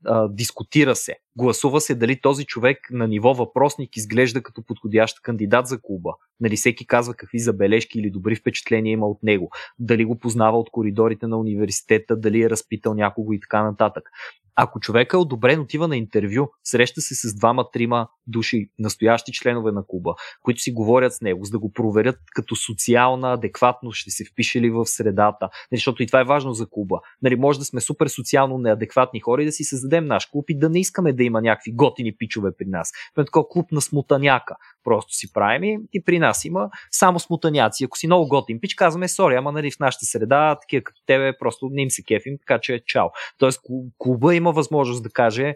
а, 0.06 0.30
дискутира 0.30 0.96
се. 0.96 1.16
Гласува 1.38 1.82
се 1.82 1.96
дали 1.96 2.22
този 2.22 2.46
човек 2.46 2.78
на 2.92 3.08
ниво 3.08 3.34
въпросник 3.34 3.98
изглежда 3.98 4.44
като 4.44 4.64
подходящ 4.64 5.22
кандидат 5.22 5.68
за 5.68 5.82
клуба. 5.82 6.14
Нали 6.40 6.56
всеки 6.56 6.88
казва 6.88 7.14
какви 7.14 7.40
забележки 7.40 8.00
или 8.00 8.10
добри 8.10 8.36
впечатления 8.36 8.92
има 8.92 9.08
от 9.08 9.24
него. 9.24 9.50
Дали 9.80 10.06
го 10.06 10.20
познава 10.20 10.60
от 10.60 10.70
коридорите 10.72 11.28
на 11.28 11.38
университета, 11.38 12.20
дали 12.20 12.42
е 12.42 12.50
разпитал 12.50 12.94
някого 12.94 13.34
и 13.34 13.40
така 13.40 13.64
нататък. 13.64 14.10
Ако 14.58 14.80
човек 14.80 15.14
е 15.14 15.18
одобрен, 15.18 15.60
отива 15.60 15.88
на 15.88 15.98
интервю, 15.98 16.48
среща 16.64 17.02
се 17.02 17.16
с 17.16 17.36
двама-трима 17.36 18.08
души, 18.28 18.70
настоящи 18.80 19.32
членове 19.32 19.72
на 19.72 19.84
клуба, 19.88 20.16
които 20.42 20.62
си 20.62 20.72
говорят 20.72 21.14
с 21.14 21.22
него, 21.22 21.46
за 21.46 21.52
да 21.52 21.60
го 21.60 21.72
проверят 21.72 22.20
като 22.34 22.56
социална 22.56 23.34
адекватност, 23.34 23.98
ще 23.98 24.12
се 24.12 24.26
впише 24.26 24.62
ли 24.62 24.70
в 24.70 24.86
средата. 24.86 25.50
Нали, 25.72 25.78
защото 25.78 26.04
и 26.04 26.08
това 26.08 26.22
е 26.22 26.26
важно 26.26 26.54
за 26.54 26.68
клуба. 26.70 27.00
Нали, 27.22 27.36
може 27.36 27.60
да 27.60 27.66
сме 27.66 27.82
супер 27.82 28.08
социално 28.08 28.58
неадекватни 28.58 29.20
хора 29.20 29.42
и 29.42 29.46
да 29.46 29.52
си 29.52 29.64
създадем 29.64 30.06
наш 30.06 30.26
клуб 30.26 30.50
и 30.50 30.58
да 30.58 30.70
не 30.70 30.80
искаме 30.80 31.14
да 31.14 31.24
има 31.26 31.42
някакви 31.42 31.72
готини 31.72 32.16
пичове 32.18 32.50
при 32.58 32.66
нас. 32.66 32.92
Това 33.16 33.26
такова 33.26 33.50
клуб 33.50 33.72
на 33.72 33.82
смутаняка. 33.82 34.56
Просто 34.84 35.14
си 35.14 35.34
правим 35.34 35.82
и 35.94 36.04
при 36.04 36.20
нас 36.20 36.46
има 36.46 36.70
само 36.92 37.20
смутаняци. 37.20 37.84
Ако 37.84 37.98
си 37.98 38.08
много 38.08 38.28
готин 38.28 38.60
пич, 38.60 38.74
казваме, 38.74 39.08
сори, 39.08 39.36
ама 39.36 39.52
нали, 39.52 39.72
в 39.72 39.80
нашата 39.80 40.06
среда, 40.06 40.58
такива 40.62 40.84
като 40.84 41.02
тебе, 41.06 41.38
просто 41.40 41.70
не 41.72 41.82
им 41.82 41.90
се 41.90 42.04
кефим, 42.04 42.38
така 42.40 42.60
че 42.60 42.84
чао. 42.86 43.08
Тоест 43.38 43.62
клуба 43.98 44.36
има 44.36 44.52
възможност 44.52 45.04
да 45.04 45.10
каже 45.10 45.56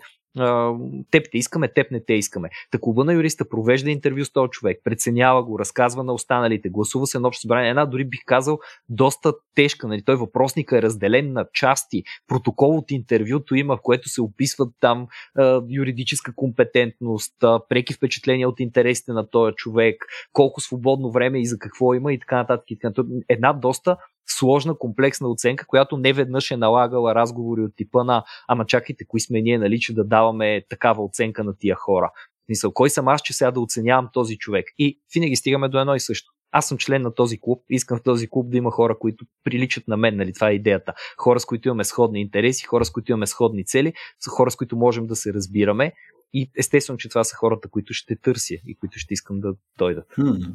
теб 1.12 1.26
те 1.32 1.38
искаме, 1.38 1.74
теб 1.74 1.92
не 1.92 2.04
те 2.06 2.14
искаме. 2.14 2.50
Та 2.72 2.80
на 3.04 3.14
юриста 3.14 3.50
провежда 3.50 3.92
интервю 3.92 4.26
с 4.26 4.32
този 4.32 4.50
човек, 4.50 4.82
преценява 4.84 5.44
го, 5.44 5.60
разказва 5.60 6.04
на 6.04 6.14
останалите, 6.14 6.70
гласува 6.70 7.08
се 7.08 7.20
на 7.20 7.28
общо 7.28 7.42
събрание. 7.42 7.70
Една 7.70 7.86
дори 7.86 8.06
бих 8.06 8.20
казал 8.26 8.60
доста 8.90 9.34
тежка. 9.56 9.88
Нали? 9.88 10.02
Той 10.02 10.16
въпросник 10.16 10.72
е 10.72 10.82
разделен 10.82 11.34
на 11.34 11.46
части. 11.54 12.04
Протокол 12.28 12.78
от 12.78 12.92
интервюто 12.92 13.56
има, 13.56 13.78
в 13.78 13.82
което 13.82 14.10
се 14.10 14.22
описват 14.22 14.70
там 14.80 15.08
а, 15.36 15.62
юридическа 15.70 16.34
компетентност, 16.36 17.44
а, 17.44 17.62
преки 17.70 17.94
впечатления 17.94 18.50
от 18.50 18.60
интересите 18.60 19.12
на 19.12 19.30
този 19.30 19.56
човек, 19.56 20.06
колко 20.34 20.62
свободно 20.62 21.12
време 21.12 21.42
и 21.42 21.46
за 21.46 21.60
какво 21.60 21.94
има 21.94 22.14
и 22.14 22.20
така 22.20 22.36
нататък. 22.36 22.72
И 22.72 22.76
така 22.76 22.88
нататък. 22.88 23.12
Една 23.30 23.54
доста 23.54 23.98
сложна, 24.28 24.78
комплексна 24.78 25.30
оценка, 25.30 25.66
която 25.68 25.98
не 25.98 26.14
веднъж 26.14 26.52
е 26.52 26.58
налагала 26.58 27.16
разговори 27.16 27.62
от 27.62 27.76
типа 27.76 28.04
на 28.04 28.24
ама 28.48 28.66
чакайте, 28.66 29.06
кои 29.08 29.20
сме 29.20 29.42
ние, 29.42 29.58
нали, 29.58 29.80
че 29.80 29.94
да 29.94 30.04
даваме 30.04 30.62
такава 30.70 31.04
оценка 31.04 31.44
на 31.44 31.58
тия 31.58 31.76
хора. 31.76 32.12
Мисъл, 32.50 32.72
кой 32.72 32.90
съм 32.90 33.08
аз, 33.08 33.22
че 33.22 33.34
сега 33.34 33.52
да 33.52 33.60
оценявам 33.60 34.10
този 34.14 34.38
човек? 34.38 34.66
И 34.78 35.00
винаги 35.14 35.36
стигаме 35.36 35.70
до 35.70 35.80
едно 35.80 35.96
и 35.96 36.00
също. 36.00 36.32
Аз 36.52 36.68
съм 36.68 36.78
член 36.78 37.02
на 37.02 37.16
този 37.16 37.40
клуб, 37.42 37.64
искам 37.70 37.98
в 37.98 38.04
този 38.04 38.30
клуб 38.30 38.50
да 38.50 38.58
има 38.58 38.72
хора, 38.72 39.00
които 39.00 39.26
приличат 39.44 39.88
на 39.88 39.98
мен, 39.98 40.16
нали? 40.16 40.34
Това 40.34 40.50
е 40.50 40.54
идеята. 40.54 40.94
Хора, 41.18 41.40
с 41.40 41.46
които 41.46 41.68
имаме 41.68 41.84
сходни 41.84 42.22
интереси, 42.22 42.66
хора, 42.66 42.86
с 42.86 42.92
които 42.92 43.12
имаме 43.12 43.28
сходни 43.28 43.66
цели, 43.66 43.94
са 44.20 44.30
хора, 44.30 44.52
с 44.52 44.56
които 44.56 44.78
можем 44.78 45.08
да 45.08 45.16
се 45.16 45.34
разбираме. 45.34 45.94
И 46.34 46.52
естествено, 46.58 46.98
че 46.98 47.10
това 47.10 47.24
са 47.24 47.36
хората, 47.36 47.70
които 47.70 47.94
ще 47.94 48.16
търся 48.16 48.54
и 48.68 48.76
които 48.80 49.00
ще 49.00 49.14
искам 49.14 49.40
да 49.40 49.54
дойдат. 49.78 50.08
Hmm. 50.18 50.54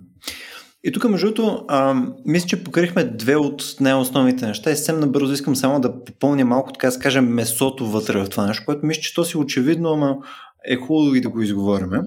И 0.86 0.92
тук, 0.92 1.10
между 1.10 1.26
другото, 1.26 1.66
мисля, 2.24 2.48
че 2.48 2.64
покрихме 2.64 3.04
две 3.04 3.36
от 3.36 3.76
най-основните 3.80 4.46
неща 4.46 4.70
и 4.70 4.76
съвсем 4.76 5.00
набързо 5.00 5.32
искам 5.32 5.56
само 5.56 5.80
да 5.80 6.04
попълня 6.04 6.44
малко, 6.44 6.72
така 6.72 6.90
да 6.90 6.98
кажем, 6.98 7.26
месото 7.26 7.86
вътре 7.86 8.18
в 8.18 8.28
това 8.28 8.46
нещо, 8.46 8.64
което 8.66 8.86
мисля, 8.86 9.02
че 9.02 9.14
то 9.14 9.24
си 9.24 9.36
очевидно, 9.36 9.88
ама 9.88 10.16
е 10.64 10.76
хубаво 10.76 11.14
и 11.14 11.20
да 11.20 11.28
го 11.28 11.42
изговориме. 11.42 12.00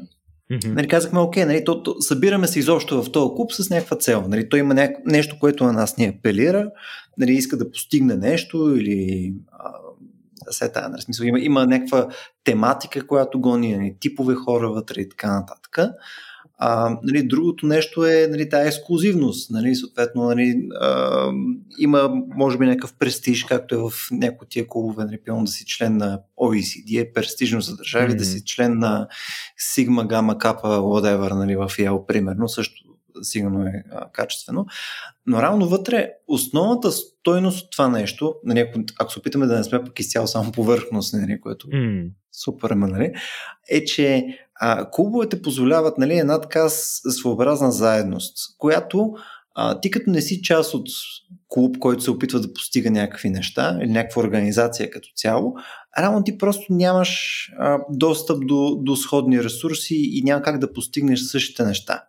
Mm-hmm. 0.52 0.74
Нали, 0.74 0.88
казахме, 0.88 1.20
окей, 1.20 1.46
нали, 1.46 1.66
то, 1.66 1.84
то, 1.84 2.02
събираме 2.02 2.48
се 2.48 2.60
изобщо 2.60 3.04
в 3.04 3.12
този 3.12 3.36
клуб 3.36 3.52
с 3.52 3.70
някаква 3.70 3.98
цел. 3.98 4.26
Нали, 4.28 4.50
той 4.50 4.60
има 4.60 4.74
няк... 4.74 4.96
нещо, 5.06 5.36
което 5.40 5.64
на 5.64 5.74
нас 5.74 5.98
ни 5.98 6.06
апелира, 6.06 6.72
нали, 7.18 7.32
иска 7.34 7.58
да 7.58 7.72
постигне 7.72 8.16
нещо 8.16 8.76
или 8.78 9.34
а, 10.72 10.90
нали, 10.90 11.02
смисъл, 11.02 11.26
има, 11.26 11.40
има 11.40 11.66
някаква 11.66 12.08
тематика, 12.44 13.08
която 13.08 13.42
гони 13.42 13.78
нали, 13.78 13.96
типове 14.00 14.36
хора 14.36 14.70
вътре 14.70 15.02
и 15.02 15.10
така 15.10 15.40
нататък. 15.40 15.80
А, 16.60 16.98
нали, 17.04 17.28
другото 17.28 17.66
нещо 17.66 18.06
е 18.06 18.28
нали, 18.32 18.50
тази 18.50 18.68
ексклюзивност. 18.68 19.52
Нали, 19.52 19.76
съответно, 19.76 20.24
нали, 20.24 20.68
а, 20.82 21.28
има, 21.80 22.10
може 22.36 22.58
би, 22.58 22.66
някакъв 22.66 22.94
престиж, 22.94 23.44
както 23.44 23.76
е 23.76 23.78
в 23.78 23.92
някои 24.12 24.46
от 24.46 24.50
тия 24.50 24.68
клубове, 24.68 25.06
нали, 25.06 25.20
да 25.28 25.48
си 25.48 25.66
член 25.66 25.98
на 25.98 26.20
OECD, 26.40 27.02
е 27.02 27.14
престижно 27.14 27.62
за 27.62 27.76
държави, 27.76 28.14
mm-hmm. 28.14 28.18
да 28.18 28.26
си 28.26 28.46
член 28.46 28.80
на 28.80 29.08
Sigma, 29.76 30.08
Gamma, 30.08 30.38
Kappa, 30.38 30.62
whatever, 30.64 31.34
нали, 31.36 31.56
в 31.56 31.68
Yale, 31.68 32.06
примерно, 32.06 32.50
също 32.50 32.87
сигурно 33.22 33.64
е 33.64 33.84
а, 33.92 34.12
качествено. 34.12 34.66
Но 35.26 35.42
реално 35.42 35.70
вътре 35.70 36.12
основната 36.28 36.92
стойност 36.92 37.66
от 37.66 37.72
това 37.72 37.88
нещо, 37.88 38.36
нали, 38.44 38.60
ако, 38.60 38.80
ако 39.00 39.12
се 39.12 39.20
опитаме 39.20 39.46
да 39.46 39.58
не 39.58 39.64
сме 39.64 39.84
пък 39.84 40.00
изцяло 40.00 40.28
само 40.28 40.52
повърхност, 40.52 41.14
нали, 41.14 41.42
което 41.42 41.68
mm. 41.68 42.10
супер, 42.44 42.70
нали, 42.70 43.14
е, 43.70 43.86
че 43.86 44.26
а, 44.60 44.92
клубовете 44.92 45.42
позволяват 45.42 45.98
нали, 45.98 46.18
една 46.18 46.42
така 46.42 46.70
своеобразна 46.70 47.72
заедност, 47.72 48.38
която 48.58 49.14
а, 49.60 49.80
ти 49.80 49.92
като 49.92 50.10
не 50.10 50.22
си 50.22 50.42
част 50.42 50.74
от 50.74 50.88
клуб, 51.48 51.78
който 51.80 52.04
се 52.04 52.12
опитва 52.12 52.40
да 52.40 52.54
постига 52.54 52.92
някакви 52.92 53.30
неща 53.30 53.80
или 53.82 53.92
някаква 53.92 54.22
организация 54.22 54.90
като 54.90 55.10
цяло, 55.16 55.54
реално 56.00 56.24
ти 56.24 56.38
просто 56.38 56.66
нямаш 56.70 57.52
а, 57.58 57.80
достъп 57.90 58.48
до, 58.48 58.76
до 58.76 58.96
сходни 58.96 59.44
ресурси 59.44 59.96
и 59.96 60.22
няма 60.24 60.42
как 60.42 60.60
да 60.60 60.74
постигнеш 60.74 61.22
същите 61.22 61.66
неща. 61.66 62.04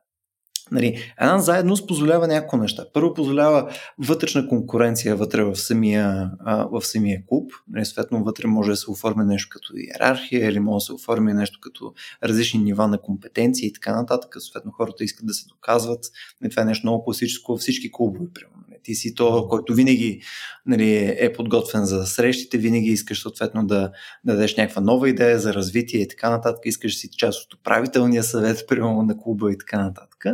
Нали, 0.72 1.12
една 1.20 1.38
заедност 1.38 1.88
позволява 1.88 2.28
няколко 2.28 2.56
неща. 2.56 2.84
Първо 2.92 3.14
позволява 3.14 3.70
вътрешна 3.98 4.48
конкуренция 4.48 5.16
вътре 5.16 5.44
в 5.44 5.56
самия, 5.56 6.30
а, 6.40 6.66
в 6.70 6.82
самия 6.86 7.22
клуб. 7.26 7.52
Нали, 7.68 7.84
съответно, 7.84 8.24
вътре 8.24 8.46
може 8.46 8.70
да 8.70 8.76
се 8.76 8.90
оформи 8.90 9.24
нещо 9.24 9.48
като 9.50 9.72
иерархия 9.76 10.48
или 10.48 10.60
може 10.60 10.82
да 10.82 10.86
се 10.86 10.92
оформи 10.92 11.32
нещо 11.32 11.58
като 11.62 11.94
различни 12.24 12.60
нива 12.60 12.88
на 12.88 12.98
компетенции 12.98 13.68
и 13.68 13.72
така 13.72 13.96
нататък. 13.96 14.36
Съответно, 14.38 14.72
хората 14.72 15.04
искат 15.04 15.26
да 15.26 15.34
се 15.34 15.48
доказват. 15.48 16.04
Нали, 16.40 16.50
това 16.50 16.62
е 16.62 16.66
нещо 16.66 16.86
много 16.86 17.04
класическо 17.04 17.52
във 17.52 17.60
всички 17.60 17.92
клубове. 17.92 18.26
Примерно. 18.34 18.58
Ти 18.82 18.94
си 18.94 19.14
то, 19.14 19.48
който 19.48 19.74
винаги 19.74 20.22
нали, 20.66 21.16
е 21.18 21.32
подготвен 21.32 21.84
за 21.84 22.06
срещите, 22.06 22.58
винаги 22.58 22.88
искаш 22.88 23.22
съответно 23.22 23.66
да, 23.66 23.80
да 24.24 24.32
дадеш 24.32 24.56
някаква 24.56 24.82
нова 24.82 25.08
идея 25.08 25.38
за 25.38 25.54
развитие 25.54 26.00
и 26.00 26.08
така 26.08 26.30
нататък. 26.30 26.60
Искаш 26.64 26.96
си 26.96 27.10
част 27.10 27.44
от 27.44 27.60
управителния 27.60 28.22
съвет, 28.22 28.64
примерно 28.68 29.02
на 29.02 29.18
клуба 29.18 29.52
и 29.52 29.58
така 29.58 29.84
нататък. 29.84 30.24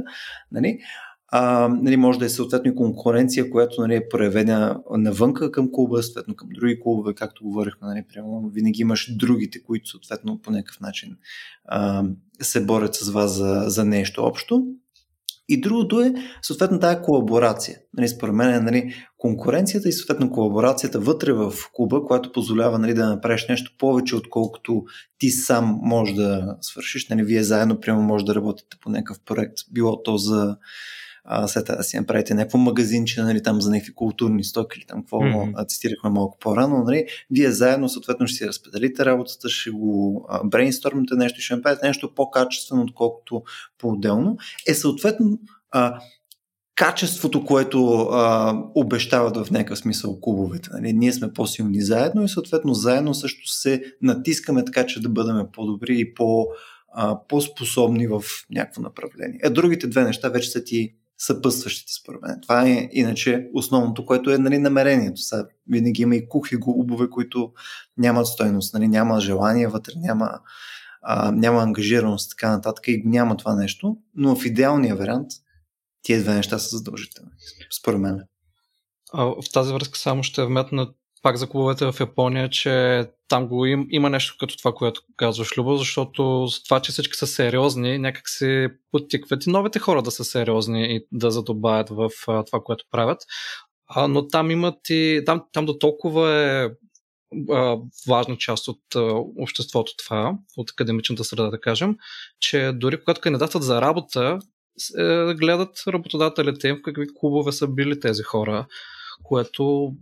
Нали? 0.52 0.78
А, 1.36 1.68
нали, 1.68 1.96
може 1.96 2.18
да 2.18 2.24
е 2.24 2.28
съответно 2.28 2.70
и 2.70 2.74
конкуренция, 2.74 3.50
която 3.50 3.80
нали, 3.80 3.94
е 3.94 4.08
проявена 4.08 4.80
навънка 4.90 5.52
към 5.52 5.72
клуба, 5.72 6.02
съответно 6.02 6.36
към 6.36 6.48
други 6.54 6.80
клубове, 6.80 7.14
както 7.14 7.44
говорихме, 7.44 7.88
нали, 7.88 8.04
прямо 8.14 8.48
винаги 8.48 8.82
имаш 8.82 9.16
другите, 9.16 9.62
които 9.62 9.88
съответно 9.88 10.40
по 10.42 10.50
някакъв 10.50 10.80
начин 10.80 11.16
а, 11.64 12.04
се 12.42 12.64
борят 12.64 12.94
с 12.94 13.10
вас 13.10 13.32
за, 13.32 13.64
за 13.66 13.84
нещо 13.84 14.22
общо. 14.22 14.66
И 15.48 15.60
другото 15.60 16.00
е, 16.00 16.14
съответно, 16.42 16.80
тази 16.80 16.98
колаборация. 17.02 17.78
Нали, 17.96 18.08
според 18.08 18.34
мен 18.34 18.54
е 18.54 18.60
нали, 18.60 18.94
конкуренцията 19.18 19.88
и 19.88 19.92
съответно 19.92 20.30
колаборацията 20.30 21.00
вътре 21.00 21.32
в 21.32 21.52
клуба, 21.72 22.04
която 22.04 22.32
позволява 22.32 22.78
нали, 22.78 22.94
да 22.94 23.08
направиш 23.08 23.48
нещо 23.48 23.72
повече, 23.78 24.16
отколкото 24.16 24.84
ти 25.18 25.30
сам 25.30 25.78
можеш 25.82 26.14
да 26.14 26.56
свършиш. 26.60 27.08
Нали, 27.08 27.22
вие 27.22 27.42
заедно, 27.42 27.80
прямо, 27.80 28.02
може 28.02 28.24
да 28.24 28.34
работите 28.34 28.76
по 28.80 28.90
някакъв 28.90 29.20
проект, 29.24 29.54
било 29.72 30.02
то 30.02 30.16
за 30.16 30.56
а, 31.24 31.48
след 31.48 31.64
да 31.64 31.82
си 31.82 31.96
направите 31.96 32.34
някакво 32.34 32.58
магазинче, 32.58 33.22
нали, 33.22 33.42
там 33.42 33.60
за 33.60 33.70
някакви 33.70 33.94
културни 33.94 34.44
стоки 34.44 34.78
или 34.78 34.86
там 34.86 35.00
какво 35.00 35.18
mm-hmm. 35.18 35.68
цитирахме 35.68 36.10
малко 36.10 36.38
по-рано, 36.38 36.84
нали, 36.84 37.06
вие 37.30 37.50
заедно 37.50 37.88
съответно 37.88 38.26
ще 38.26 38.36
си 38.36 38.46
разпределите 38.46 39.04
работата, 39.04 39.48
ще 39.48 39.70
го 39.70 40.26
брейнстормите 40.44 41.14
нещо, 41.14 41.40
ще 41.40 41.56
направите 41.56 41.86
нещо 41.86 42.14
по-качествено, 42.14 42.82
отколкото 42.82 43.42
по-отделно. 43.78 44.36
Е 44.68 44.74
съответно 44.74 45.38
а, 45.70 45.98
качеството, 46.74 47.44
което 47.44 47.94
а, 47.94 48.56
обещават 48.74 49.36
в 49.36 49.50
някакъв 49.50 49.78
смисъл 49.78 50.20
клубовете. 50.20 50.68
Нали? 50.72 50.92
Ние 50.92 51.12
сме 51.12 51.32
по-силни 51.32 51.82
заедно 51.82 52.24
и 52.24 52.28
съответно 52.28 52.74
заедно 52.74 53.14
също 53.14 53.48
се 53.48 53.82
натискаме 54.02 54.64
така, 54.64 54.86
че 54.86 55.00
да 55.00 55.08
бъдем 55.08 55.46
по-добри 55.52 56.00
и 56.00 56.14
по- 56.14 56.46
по-способни 57.28 58.06
в 58.06 58.22
някакво 58.50 58.82
направление. 58.82 59.40
А 59.44 59.50
другите 59.50 59.86
две 59.86 60.04
неща 60.04 60.28
вече 60.28 60.50
са 60.50 60.64
ти 60.64 60.94
съпътстващите 61.18 61.92
според 61.92 62.22
мен. 62.22 62.40
Това 62.42 62.68
е 62.68 62.88
иначе 62.92 63.48
основното, 63.54 64.06
което 64.06 64.30
е 64.30 64.38
нали, 64.38 64.58
намерението. 64.58 65.20
Са, 65.20 65.46
винаги 65.68 66.02
има 66.02 66.16
и 66.16 66.28
кухи 66.28 66.56
губове, 66.56 67.10
които 67.10 67.52
нямат 67.96 68.26
стойност, 68.26 68.74
нали, 68.74 68.88
няма 68.88 69.20
желание 69.20 69.66
вътре, 69.66 69.92
няма, 69.96 70.40
а, 71.02 71.30
няма 71.30 71.62
ангажираност, 71.62 72.30
така 72.30 72.50
нататък 72.50 72.88
и 72.88 73.02
няма 73.04 73.36
това 73.36 73.54
нещо, 73.54 73.96
но 74.14 74.36
в 74.36 74.44
идеалния 74.44 74.96
вариант 74.96 75.30
тия 76.02 76.20
две 76.20 76.34
неща 76.34 76.58
са 76.58 76.76
задължителни, 76.76 77.30
според 77.78 78.00
мен. 78.00 78.20
А, 79.12 79.24
в 79.24 79.52
тази 79.52 79.72
връзка 79.72 79.98
само 79.98 80.22
ще 80.22 80.44
вметна 80.44 80.92
пак 81.24 81.36
за 81.36 81.48
клубовете 81.48 81.84
в 81.92 82.00
Япония, 82.00 82.50
че 82.50 83.04
там 83.28 83.48
го 83.48 83.66
им, 83.66 83.86
има 83.90 84.10
нещо 84.10 84.36
като 84.40 84.56
това, 84.56 84.72
което 84.72 85.02
казваш, 85.16 85.58
Любо, 85.58 85.76
защото 85.76 86.48
с 86.48 86.62
това, 86.62 86.80
че 86.80 86.92
всички 86.92 87.16
са 87.16 87.26
сериозни, 87.26 87.98
някак 87.98 88.28
се 88.28 88.68
подтикват 88.90 89.46
и 89.46 89.50
новите 89.50 89.78
хора 89.78 90.02
да 90.02 90.10
са 90.10 90.24
сериозни 90.24 90.96
и 90.96 91.06
да 91.12 91.30
задобавят 91.30 91.88
в 91.90 92.10
а, 92.28 92.44
това, 92.44 92.60
което 92.64 92.84
правят. 92.90 93.22
А, 93.86 94.08
но 94.08 94.28
там 94.28 94.50
имат 94.50 94.78
и, 94.88 95.22
там, 95.26 95.44
там 95.52 95.66
до 95.66 95.78
толкова 95.78 96.32
е 96.32 96.68
а, 97.52 97.76
важна 98.08 98.36
част 98.36 98.68
от 98.68 98.80
а, 98.96 99.00
обществото 99.38 99.92
това, 99.96 100.34
от 100.56 100.70
академичната 100.70 101.24
среда, 101.24 101.50
да 101.50 101.60
кажем, 101.60 101.96
че 102.40 102.72
дори 102.74 103.00
когато 103.00 103.20
кандидатът 103.20 103.62
за 103.62 103.80
работа, 103.80 104.38
е, 104.98 105.34
гледат 105.34 105.84
работодателите 105.88 106.68
им 106.68 106.82
какви 106.82 107.06
клубове 107.14 107.52
са 107.52 107.68
били 107.68 108.00
тези 108.00 108.22
хора, 108.22 108.66
което 109.22 109.92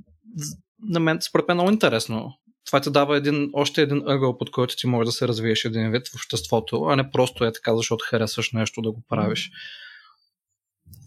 на 0.89 1.01
мен, 1.01 1.18
според 1.20 1.49
мен, 1.49 1.55
е 1.55 1.61
много 1.61 1.70
интересно. 1.70 2.33
Това 2.66 2.80
ти 2.80 2.91
дава 2.91 3.16
един, 3.16 3.51
още 3.53 3.83
един 3.83 4.03
ъгъл, 4.09 4.39
под 4.39 4.51
който 4.51 4.76
ти 4.76 4.87
можеш 4.87 5.07
да 5.07 5.12
се 5.12 5.28
развиеш 5.28 5.64
един 5.64 5.91
вид 5.91 6.09
в 6.09 6.14
обществото, 6.14 6.85
а 6.85 6.97
не 6.97 7.11
просто 7.11 7.45
е 7.45 7.53
така, 7.53 7.76
защото 7.76 8.05
харесваш 8.09 8.53
нещо 8.53 8.83
да 8.83 8.93
го 8.93 9.03
правиш. 9.09 9.51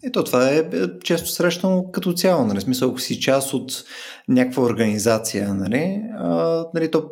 Ето, 0.04 0.24
това 0.24 0.50
е, 0.50 0.58
е 0.58 0.98
често 1.04 1.28
срещано 1.28 1.90
като 1.92 2.12
цяло, 2.12 2.44
нали? 2.46 2.60
Смисъл, 2.60 2.90
ако 2.90 3.00
си 3.00 3.20
част 3.20 3.54
от 3.54 3.84
някаква 4.28 4.62
организация, 4.62 5.54
нали, 5.54 6.02
а, 6.18 6.64
нали 6.74 6.90
то 6.90 7.10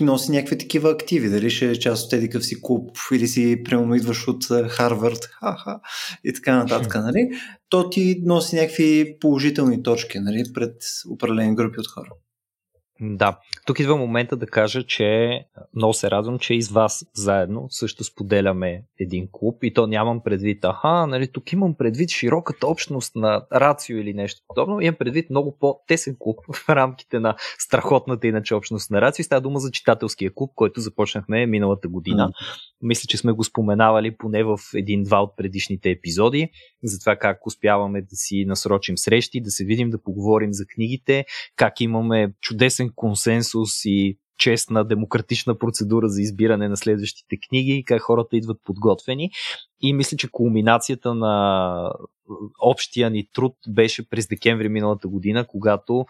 носи 0.00 0.30
някакви 0.30 0.58
такива 0.58 0.90
активи, 0.90 1.28
дали 1.28 1.50
ще 1.50 1.70
е 1.70 1.78
част 1.78 2.06
от 2.06 2.12
един 2.12 2.42
си 2.42 2.62
клуб 2.62 2.90
или 3.12 3.28
си 3.28 3.62
примерно 3.64 3.94
идваш 3.94 4.28
от 4.28 4.44
Харвард, 4.68 5.24
ха-ха, 5.40 5.80
и 6.24 6.32
така 6.32 6.56
нататък, 6.56 6.94
нали, 6.94 7.30
то 7.68 7.90
ти 7.90 8.22
носи 8.24 8.56
някакви 8.56 9.16
положителни 9.20 9.82
точки 9.82 10.18
нали, 10.18 10.44
пред 10.54 10.76
определени 11.10 11.54
групи 11.54 11.80
от 11.80 11.86
хора. 11.86 12.10
Да, 13.12 13.38
тук 13.66 13.80
идва 13.80 13.96
момента 13.96 14.36
да 14.36 14.46
кажа, 14.46 14.82
че 14.82 15.40
много 15.76 15.94
се 15.94 16.10
радвам, 16.10 16.38
че 16.38 16.54
и 16.54 16.62
с 16.62 16.70
вас 16.70 17.06
заедно 17.14 17.66
също 17.70 18.04
споделяме 18.04 18.82
един 19.00 19.28
клуб 19.32 19.64
и 19.64 19.74
то 19.74 19.86
нямам 19.86 20.22
предвид, 20.24 20.64
аха, 20.64 21.06
нали, 21.06 21.28
тук 21.32 21.52
имам 21.52 21.74
предвид 21.74 22.10
широката 22.10 22.66
общност 22.66 23.16
на 23.16 23.46
Рацио 23.52 23.96
или 23.96 24.14
нещо 24.14 24.40
подобно, 24.48 24.80
имам 24.80 24.94
предвид 24.98 25.30
много 25.30 25.58
по-тесен 25.58 26.16
клуб 26.18 26.36
в 26.54 26.68
рамките 26.68 27.20
на 27.20 27.36
страхотната 27.58 28.26
иначе 28.26 28.54
общност 28.54 28.90
на 28.90 29.00
Рацио. 29.00 29.24
Става 29.24 29.40
дума 29.40 29.58
за 29.58 29.70
читателския 29.70 30.30
клуб, 30.34 30.50
който 30.54 30.80
започнахме 30.80 31.46
миналата 31.46 31.88
година. 31.88 32.30
Мисля, 32.82 33.06
че 33.08 33.16
сме 33.16 33.32
го 33.32 33.44
споменавали 33.44 34.16
поне 34.16 34.44
в 34.44 34.58
един-два 34.74 35.22
от 35.22 35.36
предишните 35.36 35.90
епизоди, 35.90 36.48
за 36.82 36.98
това 37.00 37.16
как 37.16 37.46
успяваме 37.46 38.02
да 38.02 38.16
си 38.16 38.44
насрочим 38.44 38.98
срещи, 38.98 39.40
да 39.40 39.50
се 39.50 39.64
видим, 39.64 39.90
да 39.90 40.02
поговорим 40.02 40.52
за 40.52 40.64
книгите, 40.66 41.24
как 41.56 41.80
имаме 41.80 42.32
чудесен 42.40 42.90
консенсус 42.96 43.84
и 43.84 44.18
честна, 44.38 44.84
демократична 44.84 45.58
процедура 45.58 46.08
за 46.08 46.22
избиране 46.22 46.68
на 46.68 46.76
следващите 46.76 47.36
книги 47.48 47.84
как 47.86 48.02
хората 48.02 48.36
идват 48.36 48.60
подготвени. 48.64 49.30
И 49.80 49.92
мисля, 49.92 50.16
че 50.16 50.30
кулминацията 50.30 51.14
на 51.14 51.92
общия 52.60 53.10
ни 53.10 53.28
труд 53.34 53.56
беше 53.68 54.08
през 54.08 54.28
декември 54.28 54.68
миналата 54.68 55.08
година, 55.08 55.46
когато 55.46 56.06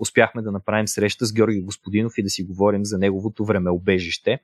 успяхме 0.00 0.42
да 0.42 0.52
направим 0.52 0.88
среща 0.88 1.26
с 1.26 1.32
Георги 1.32 1.60
Господинов 1.60 2.12
и 2.18 2.22
да 2.22 2.30
си 2.30 2.44
говорим 2.44 2.84
за 2.84 2.98
неговото 2.98 3.44
времеобежище. 3.44 4.38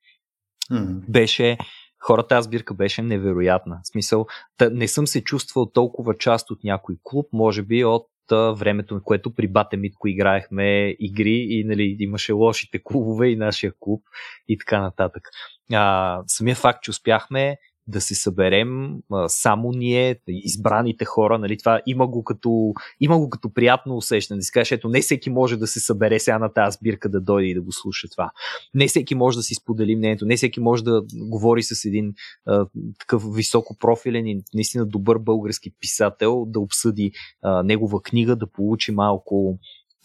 Mm-hmm. 0.71 1.11
Беше 1.11 1.59
хората, 1.99 2.29
тази 2.29 2.47
сбирка 2.47 2.75
беше 2.75 3.03
невероятна. 3.03 3.81
В 3.85 3.89
смисъл, 3.89 4.27
не 4.71 4.89
съм 4.89 5.07
се 5.07 5.25
чувствал 5.25 5.67
толкова 5.67 6.19
част 6.19 6.51
от 6.51 6.65
някой 6.65 6.97
клуб, 7.03 7.27
може 7.33 7.63
би 7.63 7.85
от 7.85 8.07
времето, 8.33 9.01
което 9.05 9.35
при 9.35 9.49
Бате 9.49 9.77
Митко 9.77 10.09
играехме 10.09 10.97
игри 11.01 11.47
и 11.49 11.65
нали, 11.65 11.97
имаше 12.01 12.33
лошите 12.33 12.81
клубове 12.85 13.29
и 13.29 13.37
нашия 13.37 13.73
клуб 13.81 14.03
и 14.49 14.59
така 14.59 14.81
нататък. 14.81 15.29
А, 15.73 16.21
самия 16.27 16.57
факт, 16.57 16.83
че 16.83 16.91
успяхме 16.91 17.57
да 17.87 18.01
се 18.01 18.15
съберем 18.15 18.97
а, 19.13 19.29
само 19.29 19.71
ние, 19.73 20.17
избраните 20.29 21.05
хора, 21.05 21.39
нали, 21.39 21.59
това 21.59 21.81
има 21.87 22.07
го 22.07 22.25
като, 22.25 22.73
има 23.01 23.19
го 23.19 23.31
като 23.31 23.53
приятно 23.53 23.97
усещане. 23.97 24.39
Да 24.39 24.43
си 24.43 24.53
кажеш, 24.53 24.73
ето, 24.73 24.89
не 24.89 25.01
всеки 25.01 25.31
може 25.31 25.57
да 25.57 25.67
се 25.67 25.81
събере 25.81 26.19
сега 26.19 26.39
на 26.39 26.53
тази 26.53 26.75
сбирка 26.75 27.09
да 27.09 27.21
дойде 27.21 27.49
и 27.49 27.55
да 27.55 27.63
го 27.63 27.73
слуша 27.73 28.09
това. 28.09 28.31
Не 28.75 28.89
всеки 28.89 29.15
може 29.15 29.37
да 29.37 29.43
си 29.43 29.55
сподели 29.55 29.97
мнението, 29.97 30.27
не 30.27 30.37
всеки 30.37 30.61
може 30.61 30.85
да 30.85 31.03
говори 31.15 31.63
с 31.63 31.85
един 31.85 32.15
а, 32.47 32.67
такъв 32.99 33.23
високо 33.35 33.79
профилен 33.79 34.27
и 34.27 34.43
наистина 34.55 34.87
добър 34.87 35.19
български 35.19 35.71
писател, 35.81 36.45
да 36.49 36.61
обсъди 36.61 37.13
а, 37.43 37.63
негова 37.63 38.03
книга, 38.03 38.37
да 38.37 38.47
получи 38.47 38.93
малко 38.93 39.59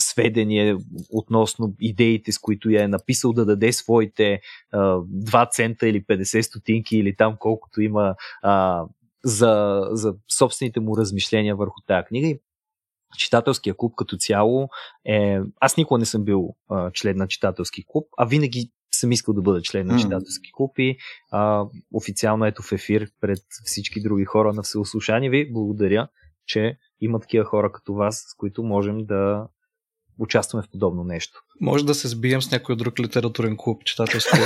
сведения 0.09 0.77
относно 1.09 1.75
идеите, 1.79 2.31
с 2.31 2.39
които 2.39 2.69
я 2.69 2.83
е 2.83 2.87
написал, 2.87 3.33
да 3.33 3.45
даде 3.45 3.73
своите 3.73 4.41
а, 4.71 4.77
2 4.77 5.51
цента 5.51 5.87
или 5.87 6.03
50 6.03 6.41
стотинки 6.41 6.97
или 6.97 7.15
там 7.15 7.35
колкото 7.39 7.81
има 7.81 8.15
а, 8.41 8.85
за, 9.23 9.81
за 9.91 10.15
собствените 10.37 10.79
му 10.79 10.97
размишления 10.97 11.55
върху 11.55 11.81
тази 11.87 12.05
книга. 12.05 12.27
И 12.27 12.39
читателския 13.17 13.73
клуб 13.77 13.93
като 13.95 14.17
цяло 14.17 14.69
е... 15.05 15.39
Аз 15.59 15.77
никога 15.77 15.99
не 15.99 16.05
съм 16.05 16.23
бил 16.23 16.55
а, 16.69 16.91
член 16.91 17.17
на 17.17 17.27
читателски 17.27 17.83
клуб, 17.87 18.07
а 18.17 18.25
винаги 18.25 18.71
съм 18.91 19.11
искал 19.11 19.33
да 19.33 19.41
бъда 19.41 19.61
член 19.61 19.87
на 19.87 19.99
читателски 19.99 20.51
клуб 20.53 20.79
и 20.79 20.97
а, 21.31 21.65
официално 21.93 22.45
ето 22.45 22.61
в 22.61 22.71
ефир 22.71 23.07
пред 23.21 23.39
всички 23.65 24.01
други 24.01 24.25
хора 24.25 24.53
на 24.53 24.63
всеослушание 24.63 25.29
ви. 25.29 25.51
Благодаря, 25.53 26.07
че 26.45 26.77
има 27.01 27.19
такива 27.19 27.45
хора 27.45 27.71
като 27.71 27.93
вас, 27.93 28.25
с 28.27 28.35
които 28.35 28.63
можем 28.63 29.05
да 29.05 29.47
участваме 30.19 30.63
в 30.63 30.69
подобно 30.71 31.03
нещо. 31.03 31.41
Може 31.61 31.85
да 31.85 31.93
се 31.93 32.07
сбием 32.07 32.41
с 32.41 32.51
някой 32.51 32.75
друг 32.75 32.99
литературен 32.99 33.57
клуб, 33.57 33.83
читателски. 33.85 34.29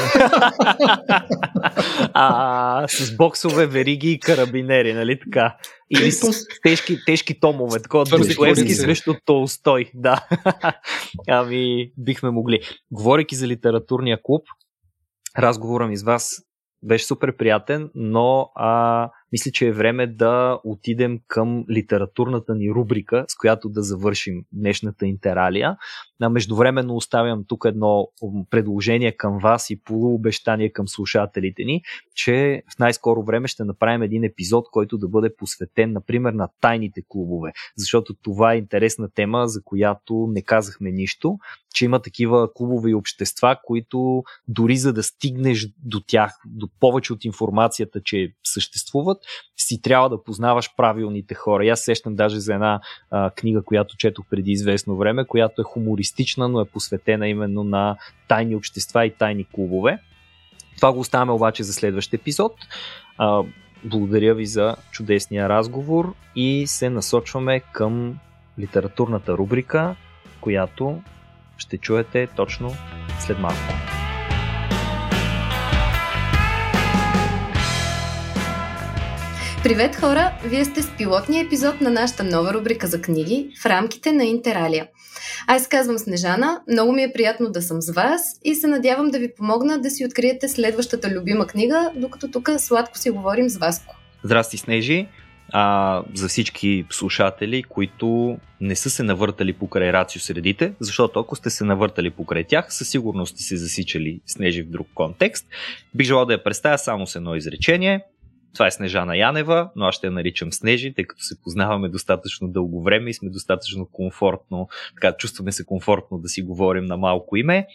а, 2.13 2.85
с 2.87 3.15
боксове, 3.15 3.67
вериги 3.67 4.11
и 4.11 4.19
карабинери, 4.19 4.93
нали 4.93 5.19
така? 5.19 5.57
Или 5.89 6.11
с 6.11 6.45
тежки, 6.63 6.97
тежки 7.05 7.39
томове, 7.39 7.81
такова 7.81 8.05
Достоевски 8.05 8.73
срещу 8.73 9.13
Толстой, 9.25 9.91
да. 9.93 10.27
ами, 11.29 11.91
бихме 11.97 12.29
могли. 12.29 12.61
Говорейки 12.91 13.35
за 13.35 13.47
литературния 13.47 14.19
клуб, 14.23 14.43
разговора 15.37 15.87
ми 15.87 15.97
с 15.97 16.03
вас 16.03 16.29
беше 16.83 17.05
супер 17.05 17.37
приятен, 17.37 17.89
но 17.95 18.51
а, 18.55 19.09
мисля, 19.33 19.51
че 19.51 19.67
е 19.67 19.71
време 19.71 20.07
да 20.07 20.59
отидем 20.63 21.19
към 21.27 21.65
литературната 21.69 22.55
ни 22.55 22.71
рубрика, 22.71 23.25
с 23.27 23.35
която 23.35 23.69
да 23.69 23.81
завършим 23.83 24.45
днешната 24.51 25.05
интералия. 25.05 25.77
Междувременно 26.29 26.95
оставям 26.95 27.43
тук 27.47 27.65
едно 27.65 28.07
предложение 28.49 29.11
към 29.11 29.39
вас 29.39 29.69
и 29.69 29.83
полуобещание 29.83 30.69
към 30.69 30.87
слушателите 30.87 31.63
ни, 31.63 31.81
че 32.15 32.63
в 32.75 32.79
най-скоро 32.79 33.23
време 33.23 33.47
ще 33.47 33.63
направим 33.63 34.01
един 34.01 34.23
епизод, 34.23 34.65
който 34.71 34.97
да 34.97 35.07
бъде 35.07 35.35
посветен, 35.35 35.91
например, 35.91 36.33
на 36.33 36.49
тайните 36.61 37.01
клубове, 37.07 37.51
защото 37.77 38.13
това 38.13 38.53
е 38.53 38.57
интересна 38.57 39.09
тема, 39.09 39.47
за 39.47 39.63
която 39.63 40.27
не 40.31 40.41
казахме 40.41 40.91
нищо, 40.91 41.37
че 41.73 41.85
има 41.85 42.01
такива 42.01 42.53
клубове 42.53 42.89
и 42.89 42.95
общества, 42.95 43.57
които 43.63 44.23
дори 44.47 44.77
за 44.77 44.93
да 44.93 45.03
стигнеш 45.03 45.67
до 45.85 46.01
тях, 46.07 46.31
до 46.45 46.69
повече 46.79 47.13
от 47.13 47.25
информацията, 47.25 48.01
че 48.03 48.33
съществуват, 48.43 49.17
си 49.57 49.81
трябва 49.81 50.09
да 50.09 50.23
познаваш 50.23 50.75
правилните 50.77 51.33
хора. 51.33 51.67
Аз 51.67 51.81
сещам 51.81 52.15
даже 52.15 52.39
за 52.39 52.53
една 52.53 52.81
а, 53.11 53.31
книга, 53.31 53.63
която 53.63 53.97
четох 53.97 54.25
преди 54.29 54.51
известно 54.51 54.97
време, 54.97 55.27
която 55.27 55.61
е 55.61 55.63
хумористична, 55.63 56.12
но 56.37 56.61
е 56.61 56.65
посветена 56.65 57.27
именно 57.27 57.63
на 57.63 57.97
тайни 58.27 58.55
общества 58.55 59.05
и 59.05 59.11
тайни 59.11 59.45
клубове. 59.45 59.99
Това 60.75 60.93
го 60.93 60.99
оставяме 60.99 61.31
обаче 61.31 61.63
за 61.63 61.73
следващ 61.73 62.13
епизод. 62.13 62.53
А, 63.17 63.43
благодаря 63.83 64.35
ви 64.35 64.45
за 64.45 64.75
чудесния 64.91 65.49
разговор 65.49 66.13
и 66.35 66.67
се 66.67 66.89
насочваме 66.89 67.59
към 67.59 68.19
литературната 68.59 69.33
рубрика, 69.33 69.95
която 70.41 71.01
ще 71.57 71.77
чуете 71.77 72.27
точно 72.27 72.73
след 73.19 73.39
малко. 73.39 73.73
Привет 79.63 79.95
хора! 79.95 80.31
Вие 80.45 80.65
сте 80.65 80.81
с 80.81 80.97
пилотния 80.97 81.45
епизод 81.45 81.81
на 81.81 81.89
нашата 81.89 82.23
нова 82.23 82.53
рубрика 82.53 82.87
за 82.87 83.01
книги 83.01 83.53
в 83.61 83.65
рамките 83.65 84.11
на 84.11 84.25
Интералия. 84.25 84.87
Аз 85.47 85.67
казвам 85.67 85.97
Снежана, 85.97 86.61
много 86.71 86.91
ми 86.91 87.03
е 87.03 87.13
приятно 87.13 87.51
да 87.51 87.61
съм 87.61 87.81
с 87.81 87.93
вас 87.93 88.21
и 88.43 88.55
се 88.55 88.67
надявам 88.67 89.11
да 89.11 89.19
ви 89.19 89.33
помогна 89.35 89.79
да 89.79 89.89
си 89.89 90.05
откриете 90.05 90.47
следващата 90.47 91.09
любима 91.09 91.47
книга, 91.47 91.91
докато 91.95 92.31
тук 92.31 92.49
сладко 92.57 92.97
си 92.97 93.09
говорим 93.09 93.49
с 93.49 93.57
Васко. 93.57 93.95
Здрасти, 94.23 94.57
Снежи! 94.57 95.07
а, 95.55 96.03
за 96.13 96.27
всички 96.27 96.85
слушатели, 96.89 97.63
които 97.63 98.37
не 98.61 98.75
са 98.75 98.89
се 98.89 99.03
навъртали 99.03 99.53
покрай 99.53 99.93
рацио 99.93 100.21
средите, 100.21 100.73
защото 100.79 101.19
ако 101.19 101.35
сте 101.35 101.49
се 101.49 101.63
навъртали 101.63 102.09
покрай 102.09 102.43
тях, 102.43 102.73
със 102.73 102.89
сигурност 102.89 103.33
сте 103.33 103.43
се 103.43 103.57
засичали 103.57 104.19
Снежи 104.25 104.63
в 104.63 104.69
друг 104.69 104.87
контекст. 104.95 105.47
Бих 105.95 106.07
желал 106.07 106.25
да 106.25 106.33
я 106.33 106.43
представя 106.43 106.77
само 106.77 107.07
с 107.07 107.15
едно 107.15 107.35
изречение. 107.35 108.01
Това 108.53 108.67
е 108.67 108.71
Снежана 108.71 109.17
Янева, 109.17 109.69
но 109.75 109.85
аз 109.85 109.95
ще 109.95 110.07
я 110.07 110.11
наричам 110.11 110.53
Снежи, 110.53 110.93
тъй 110.93 111.05
като 111.05 111.23
се 111.23 111.41
познаваме 111.41 111.89
достатъчно 111.89 112.47
дълго 112.47 112.83
време 112.83 113.09
и 113.09 113.13
сме 113.13 113.29
достатъчно 113.29 113.85
комфортно, 113.85 114.67
така 114.93 115.17
чувстваме 115.17 115.51
се 115.51 115.65
комфортно 115.65 116.17
да 116.17 116.29
си 116.29 116.41
говорим 116.41 116.85
на 116.85 116.97
малко 116.97 117.37
име. 117.37 117.67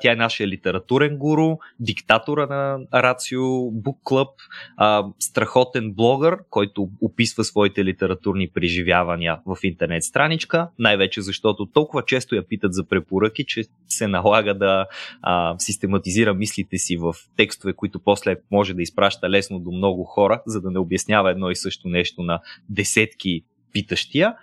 Тя 0.00 0.12
е 0.12 0.16
нашия 0.16 0.48
литературен 0.48 1.16
гуру, 1.16 1.56
диктатора 1.80 2.46
на 2.46 2.78
Рацио 2.94 3.40
Book 3.70 3.96
Club, 4.04 4.28
страхотен 5.18 5.92
блогър, 5.92 6.38
който 6.50 6.88
описва 7.00 7.44
своите 7.44 7.84
литературни 7.84 8.48
преживявания 8.48 9.40
в 9.46 9.58
интернет 9.62 10.04
страничка, 10.04 10.68
най-вече 10.78 11.20
защото 11.20 11.66
толкова 11.66 12.04
често 12.04 12.34
я 12.34 12.48
питат 12.48 12.74
за 12.74 12.84
препоръки, 12.84 13.44
че 13.46 13.64
се 13.88 14.08
налага 14.08 14.54
да 14.54 14.86
а, 15.22 15.54
систематизира 15.58 16.34
мислите 16.34 16.78
си 16.78 16.96
в 16.96 17.14
текстове, 17.36 17.72
които 17.72 18.00
после 18.00 18.36
може 18.50 18.74
да 18.74 18.82
изпраща 18.82 19.30
лесно 19.30 19.60
до 19.60 19.70
много 19.70 20.04
хора 20.04 20.21
хора, 20.22 20.42
за 20.46 20.60
да 20.60 20.70
не 20.70 20.78
обяснява 20.78 21.30
едно 21.30 21.50
и 21.50 21.56
също 21.56 21.88
нещо 21.88 22.22
на 22.22 22.40
десетки 22.68 23.42
питащия. 23.72 24.34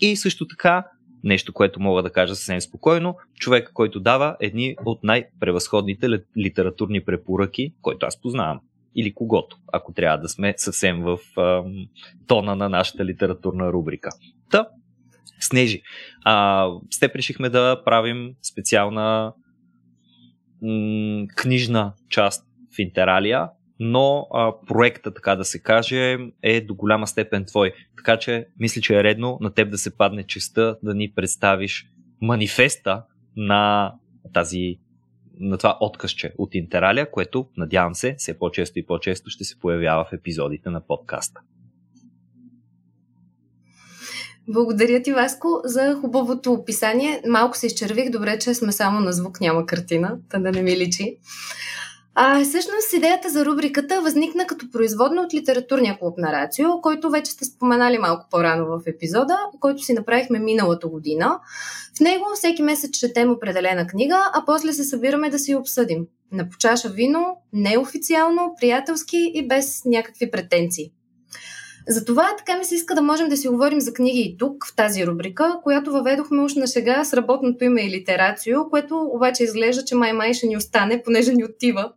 И 0.00 0.16
също 0.16 0.46
така, 0.46 0.84
нещо, 1.24 1.52
което 1.52 1.80
мога 1.80 2.02
да 2.02 2.10
кажа 2.10 2.34
съвсем 2.34 2.60
спокойно, 2.60 3.16
човек, 3.34 3.70
който 3.74 4.00
дава 4.00 4.36
едни 4.40 4.76
от 4.84 5.04
най-превъзходните 5.04 6.08
литературни 6.38 7.04
препоръки, 7.04 7.74
който 7.82 8.06
аз 8.06 8.20
познавам. 8.20 8.60
Или 8.96 9.14
когото, 9.14 9.56
ако 9.72 9.92
трябва 9.92 10.18
да 10.18 10.28
сме 10.28 10.54
съвсем 10.56 11.02
в 11.02 11.18
ам, 11.38 11.86
тона 12.26 12.56
на 12.56 12.68
нашата 12.68 13.04
литературна 13.04 13.72
рубрика. 13.72 14.10
Та, 14.50 14.68
Снежи, 15.40 15.82
а, 16.24 16.66
с 16.90 16.98
теб 16.98 17.16
решихме 17.16 17.48
да 17.48 17.82
правим 17.84 18.30
специална 18.42 19.32
м- 20.62 21.26
книжна 21.36 21.92
част 22.08 22.46
в 22.76 22.78
Интералия, 22.78 23.48
но 23.78 24.28
а, 24.32 24.52
проекта, 24.66 25.14
така 25.14 25.36
да 25.36 25.44
се 25.44 25.58
каже, 25.58 26.18
е 26.42 26.60
до 26.60 26.74
голяма 26.74 27.06
степен 27.06 27.44
твой. 27.44 27.72
Така 27.96 28.18
че 28.18 28.46
мисля, 28.58 28.80
че 28.80 28.98
е 28.98 29.02
редно 29.02 29.38
на 29.40 29.54
теб 29.54 29.70
да 29.70 29.78
се 29.78 29.96
падне 29.96 30.22
честа 30.22 30.76
да 30.82 30.94
ни 30.94 31.12
представиш 31.16 31.86
манифеста 32.20 33.02
на 33.36 33.92
тази 34.32 34.78
на 35.40 35.58
това 35.58 35.78
откъсче 35.80 36.34
от 36.38 36.54
Интералия, 36.54 37.10
което, 37.10 37.46
надявам 37.56 37.94
се, 37.94 38.14
все 38.18 38.38
по-често 38.38 38.78
и 38.78 38.86
по-често 38.86 39.30
ще 39.30 39.44
се 39.44 39.58
появява 39.58 40.04
в 40.04 40.12
епизодите 40.12 40.70
на 40.70 40.80
подкаста. 40.80 41.40
Благодаря 44.48 45.02
ти, 45.02 45.12
Васко, 45.12 45.60
за 45.64 45.98
хубавото 46.00 46.52
описание. 46.52 47.22
Малко 47.28 47.56
се 47.56 47.66
изчервих, 47.66 48.10
добре, 48.10 48.38
че 48.38 48.54
сме 48.54 48.72
само 48.72 49.00
на 49.00 49.12
звук, 49.12 49.40
няма 49.40 49.66
картина, 49.66 50.18
да 50.38 50.52
не 50.52 50.62
ми 50.62 50.76
личи. 50.76 51.16
А, 52.18 52.44
всъщност 52.44 52.92
идеята 52.92 53.30
за 53.30 53.44
рубриката 53.44 54.00
възникна 54.00 54.46
като 54.46 54.70
производна 54.70 55.22
от 55.22 55.34
литературния 55.34 55.98
клуб 55.98 56.18
на 56.18 56.32
Рацио, 56.32 56.80
който 56.82 57.10
вече 57.10 57.30
сте 57.30 57.44
споменали 57.44 57.98
малко 57.98 58.26
по-рано 58.30 58.66
в 58.66 58.80
епизода, 58.86 59.38
който 59.60 59.82
си 59.82 59.92
направихме 59.92 60.38
миналата 60.38 60.88
година. 60.88 61.40
В 61.96 62.00
него 62.00 62.24
всеки 62.34 62.62
месец 62.62 62.90
четем 62.90 63.30
определена 63.30 63.86
книга, 63.86 64.30
а 64.34 64.42
после 64.46 64.72
се 64.72 64.84
събираме 64.84 65.30
да 65.30 65.38
си 65.38 65.54
обсъдим. 65.54 66.06
На 66.32 66.48
почаша 66.48 66.88
вино, 66.88 67.36
неофициално, 67.52 68.54
приятелски 68.60 69.30
и 69.34 69.48
без 69.48 69.84
някакви 69.84 70.30
претенции. 70.30 70.92
Затова 71.88 72.34
така 72.38 72.58
ми 72.58 72.64
се 72.64 72.74
иска 72.74 72.94
да 72.94 73.02
можем 73.02 73.28
да 73.28 73.36
си 73.36 73.48
говорим 73.48 73.80
за 73.80 73.92
книги 73.92 74.20
и 74.20 74.36
тук, 74.38 74.66
в 74.66 74.76
тази 74.76 75.06
рубрика, 75.06 75.60
която 75.62 75.92
въведохме 75.92 76.42
уж 76.42 76.54
на 76.54 76.66
шега 76.66 77.04
с 77.04 77.14
работното 77.14 77.64
име 77.64 77.86
и 77.86 77.90
литерацио, 77.90 78.70
което 78.70 79.10
обаче 79.12 79.44
изглежда, 79.44 79.84
че 79.84 79.94
май-май 79.94 80.34
ще 80.34 80.46
ни 80.46 80.56
остане, 80.56 81.02
понеже 81.02 81.32
ни 81.32 81.44
отива. 81.44 81.92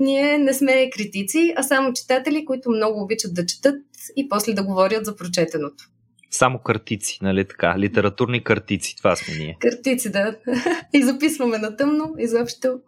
Ние 0.00 0.38
не 0.38 0.54
сме 0.54 0.90
критици, 0.90 1.54
а 1.56 1.62
само 1.62 1.92
читатели, 1.92 2.44
които 2.44 2.70
много 2.70 3.02
обичат 3.02 3.34
да 3.34 3.46
четат 3.46 3.82
и 4.16 4.28
после 4.28 4.52
да 4.52 4.64
говорят 4.64 5.04
за 5.04 5.16
прочетеното. 5.16 5.84
Само 6.30 6.58
картици, 6.58 7.18
нали 7.22 7.48
така? 7.48 7.78
Литературни 7.78 8.44
картици, 8.44 8.96
това 8.96 9.16
сме 9.16 9.34
ние. 9.34 9.56
Картици, 9.60 10.12
да. 10.12 10.36
и 10.92 11.02
записваме 11.02 11.58
на 11.58 11.76
тъмно, 11.76 12.14
изобщо. 12.18 12.80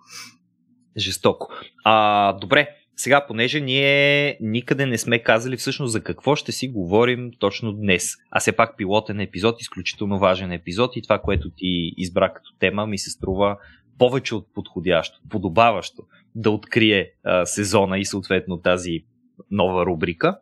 Жестоко. 0.97 1.49
А, 1.85 2.33
добре, 2.33 2.69
сега, 2.97 3.27
понеже 3.27 3.61
ние 3.61 4.37
никъде 4.41 4.87
не 4.87 4.99
сме 4.99 5.23
казали 5.23 5.57
всъщност 5.57 5.93
за 5.93 6.01
какво 6.01 6.37
ще 6.37 6.53
си 6.53 6.69
говорим 6.69 7.31
точно 7.39 7.73
днес. 7.73 8.13
А 8.31 8.41
все 8.41 8.53
пак 8.53 8.77
пилотен 8.77 9.21
епизод, 9.21 9.61
изключително 9.61 10.19
важен 10.19 10.53
епизод 10.53 10.97
и 10.97 11.03
това, 11.03 11.19
което 11.19 11.51
ти 11.51 11.93
избра 11.97 12.33
като 12.33 12.51
тема, 12.59 12.87
ми 12.87 12.99
се 12.99 13.11
струва 13.11 13.59
повече 13.99 14.35
от 14.35 14.55
подходящо, 14.55 15.21
подобаващо 15.31 16.03
да 16.35 16.51
открие 16.51 17.11
а, 17.25 17.47
сезона 17.47 17.99
и 17.99 18.05
съответно 18.05 18.61
тази 18.61 19.05
нова 19.51 19.87
рубрика. 19.87 20.39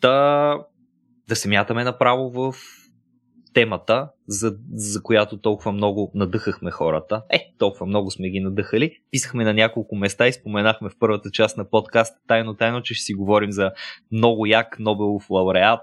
Да, 0.00 0.58
да 1.28 1.36
се 1.36 1.48
мятаме 1.48 1.84
направо 1.84 2.30
в 2.30 2.54
темата, 3.54 4.08
за, 4.28 4.56
за 4.74 5.02
която 5.02 5.40
толкова 5.40 5.72
много 5.72 6.12
надъхахме 6.14 6.70
хората. 6.70 7.22
Е, 7.30 7.52
толкова 7.58 7.86
много 7.86 8.10
сме 8.10 8.30
ги 8.30 8.40
надъхали. 8.40 8.98
Писахме 9.10 9.44
на 9.44 9.54
няколко 9.54 9.96
места 9.96 10.28
и 10.28 10.32
споменахме 10.32 10.88
в 10.88 10.98
първата 10.98 11.30
част 11.30 11.56
на 11.56 11.70
подкаст 11.70 12.16
тайно-тайно, 12.28 12.82
че 12.82 12.94
ще 12.94 13.04
си 13.04 13.14
говорим 13.14 13.52
за 13.52 13.72
много 14.12 14.46
як 14.46 14.78
Нобелов 14.78 15.30
лауреат, 15.30 15.80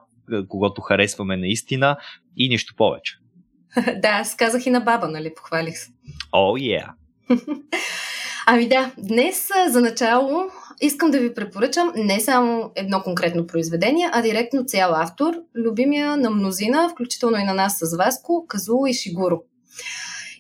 когато 0.48 0.82
харесваме 0.82 1.38
наистина 1.38 1.98
и 2.38 2.50
нищо 2.50 2.74
повече. 2.78 3.18
да, 4.02 4.08
аз 4.08 4.36
казах 4.36 4.66
и 4.66 4.70
на 4.70 4.80
баба, 4.80 5.08
нали? 5.08 5.34
Похвалих 5.36 5.78
се. 5.78 5.92
О, 6.32 6.58
oh, 6.58 6.62
yeah. 6.62 6.90
ами 8.46 8.70
да, 8.70 8.92
днес 8.98 9.50
за 9.68 9.82
начало 9.82 10.50
искам 10.82 11.12
да 11.12 11.20
ви 11.20 11.34
препоръчам 11.34 11.92
не 11.96 12.20
само 12.20 12.72
едно 12.76 13.02
конкретно 13.02 13.48
произведение, 13.48 14.10
а 14.14 14.22
директно 14.22 14.66
цял 14.66 14.96
автор, 14.96 15.34
любимия 15.56 16.18
на 16.18 16.30
мнозина, 16.30 16.90
включително 16.90 17.38
и 17.38 17.44
на 17.44 17.54
нас 17.54 17.78
с 17.82 17.98
Васко, 17.98 18.46
Казуло 18.48 18.88
и 18.88 18.94
Шигуро. 18.94 19.42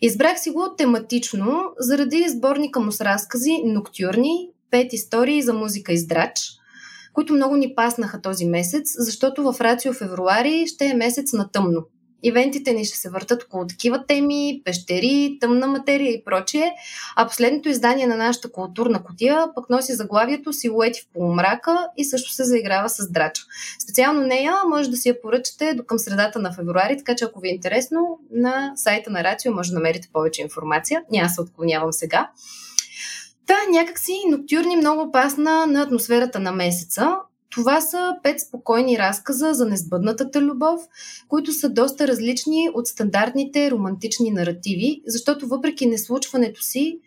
Избрах 0.02 0.40
си 0.40 0.50
го 0.50 0.76
тематично, 0.78 1.64
заради 1.80 2.26
сборника 2.30 2.80
му 2.80 2.92
с 2.92 3.02
разкази 3.02 3.62
Ноктюрни, 3.66 4.50
пет 4.72 4.94
истории 4.94 5.42
за 5.42 5.54
музика 5.54 5.94
и 5.94 5.98
здрач, 5.98 6.40
които 7.14 7.34
много 7.34 7.56
ни 7.56 7.76
паснаха 7.76 8.22
този 8.22 8.46
месец, 8.46 8.94
защото 8.98 9.44
в 9.44 9.62
Рацио 9.62 9.94
февруари 9.94 10.68
ще 10.68 10.86
е 10.86 10.94
месец 10.94 11.34
на 11.34 11.52
тъмно. 11.52 11.86
Ивентите 12.24 12.74
ни 12.74 12.86
ще 12.86 12.98
се 12.98 13.10
въртат 13.10 13.44
около 13.44 13.68
такива 13.68 14.06
теми, 14.08 14.62
пещери, 14.66 15.38
тъмна 15.42 15.68
материя 15.68 16.12
и 16.12 16.24
прочие, 16.24 16.74
а 17.16 17.28
последното 17.28 17.70
издание 17.70 18.08
на 18.08 18.16
нашата 18.16 18.52
културна 18.52 19.04
котия 19.04 19.48
пък 19.56 19.70
носи 19.70 19.94
заглавието 19.94 20.54
Силуети 20.54 21.02
в 21.02 21.14
полумрака 21.14 21.88
и 21.98 22.06
също 22.06 22.32
се 22.32 22.44
заиграва 22.44 22.90
с 22.90 23.12
драча. 23.12 23.44
Специално 23.84 24.22
нея 24.22 24.54
може 24.68 24.90
да 24.90 24.98
си 24.98 25.10
я 25.10 25.22
поръчате 25.22 25.74
до 25.74 25.84
към 25.84 26.00
средата 26.00 26.40
на 26.40 26.54
февруари, 26.54 26.98
така 26.98 27.16
че 27.16 27.26
ако 27.26 27.40
ви 27.40 27.50
е 27.50 27.52
интересно, 27.52 28.20
на 28.32 28.72
сайта 28.76 29.10
на 29.10 29.24
Рацио 29.24 29.54
може 29.54 29.70
да 29.70 29.76
намерите 29.76 30.10
повече 30.14 30.42
информация. 30.42 31.04
Няма 31.12 31.30
се 31.30 31.42
отклонявам 31.42 31.94
сега. 31.94 32.30
Та, 33.48 33.56
някакси 33.72 34.14
ноктюрни 34.30 34.76
много 34.76 35.02
опасна 35.02 35.68
на 35.68 35.82
атмосферата 35.82 36.40
на 36.40 36.52
месеца. 36.52 37.16
Това 37.52 37.82
са 37.82 38.16
пет 38.24 38.40
спокойни 38.40 39.00
разказа 39.00 39.54
за 39.54 39.66
незбъднатата 39.66 40.42
любов, 40.42 40.82
които 41.28 41.54
са 41.54 41.70
доста 41.70 42.08
различни 42.08 42.70
от 42.74 42.88
стандартните 42.88 43.72
романтични 43.72 44.32
наративи, 44.32 45.02
защото 45.06 45.48
въпреки 45.48 45.86
неслучването 45.86 46.62
си 46.62 47.00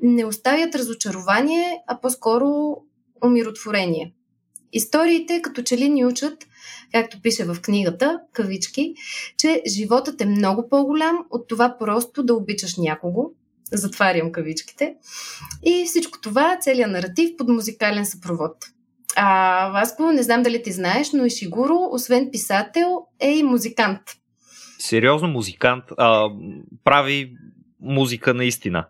не 0.00 0.24
оставят 0.24 0.74
разочарование, 0.74 1.82
а 1.86 2.00
по-скоро 2.00 2.76
умиротворение. 3.24 4.14
Историите 4.72 5.42
като 5.42 5.62
че 5.62 5.78
ли 5.78 5.88
ни 5.88 6.06
учат, 6.06 6.46
както 6.92 7.22
пише 7.22 7.44
в 7.44 7.56
книгата, 7.62 8.20
кавички, 8.32 8.94
че 9.36 9.62
животът 9.66 10.20
е 10.20 10.26
много 10.26 10.68
по-голям 10.68 11.18
от 11.30 11.48
това 11.48 11.76
просто 11.78 12.22
да 12.22 12.34
обичаш 12.34 12.76
някого, 12.76 13.30
затварям 13.72 14.32
кавичките, 14.32 14.94
и 15.62 15.84
всичко 15.86 16.20
това, 16.20 16.58
целият 16.60 16.90
наратив 16.90 17.30
под 17.38 17.48
музикален 17.48 18.06
съпровод– 18.06 18.56
а, 19.16 19.70
Васко, 19.70 20.12
не 20.12 20.22
знам 20.22 20.42
дали 20.42 20.62
ти 20.62 20.72
знаеш, 20.72 21.12
но 21.12 21.24
Ишигуро, 21.24 21.88
освен 21.90 22.28
писател, 22.32 23.06
е 23.20 23.38
и 23.38 23.42
музикант. 23.42 24.00
Сериозно 24.78 25.28
музикант. 25.28 25.84
А, 25.98 26.28
прави 26.84 27.32
музика 27.80 28.34
наистина. 28.34 28.86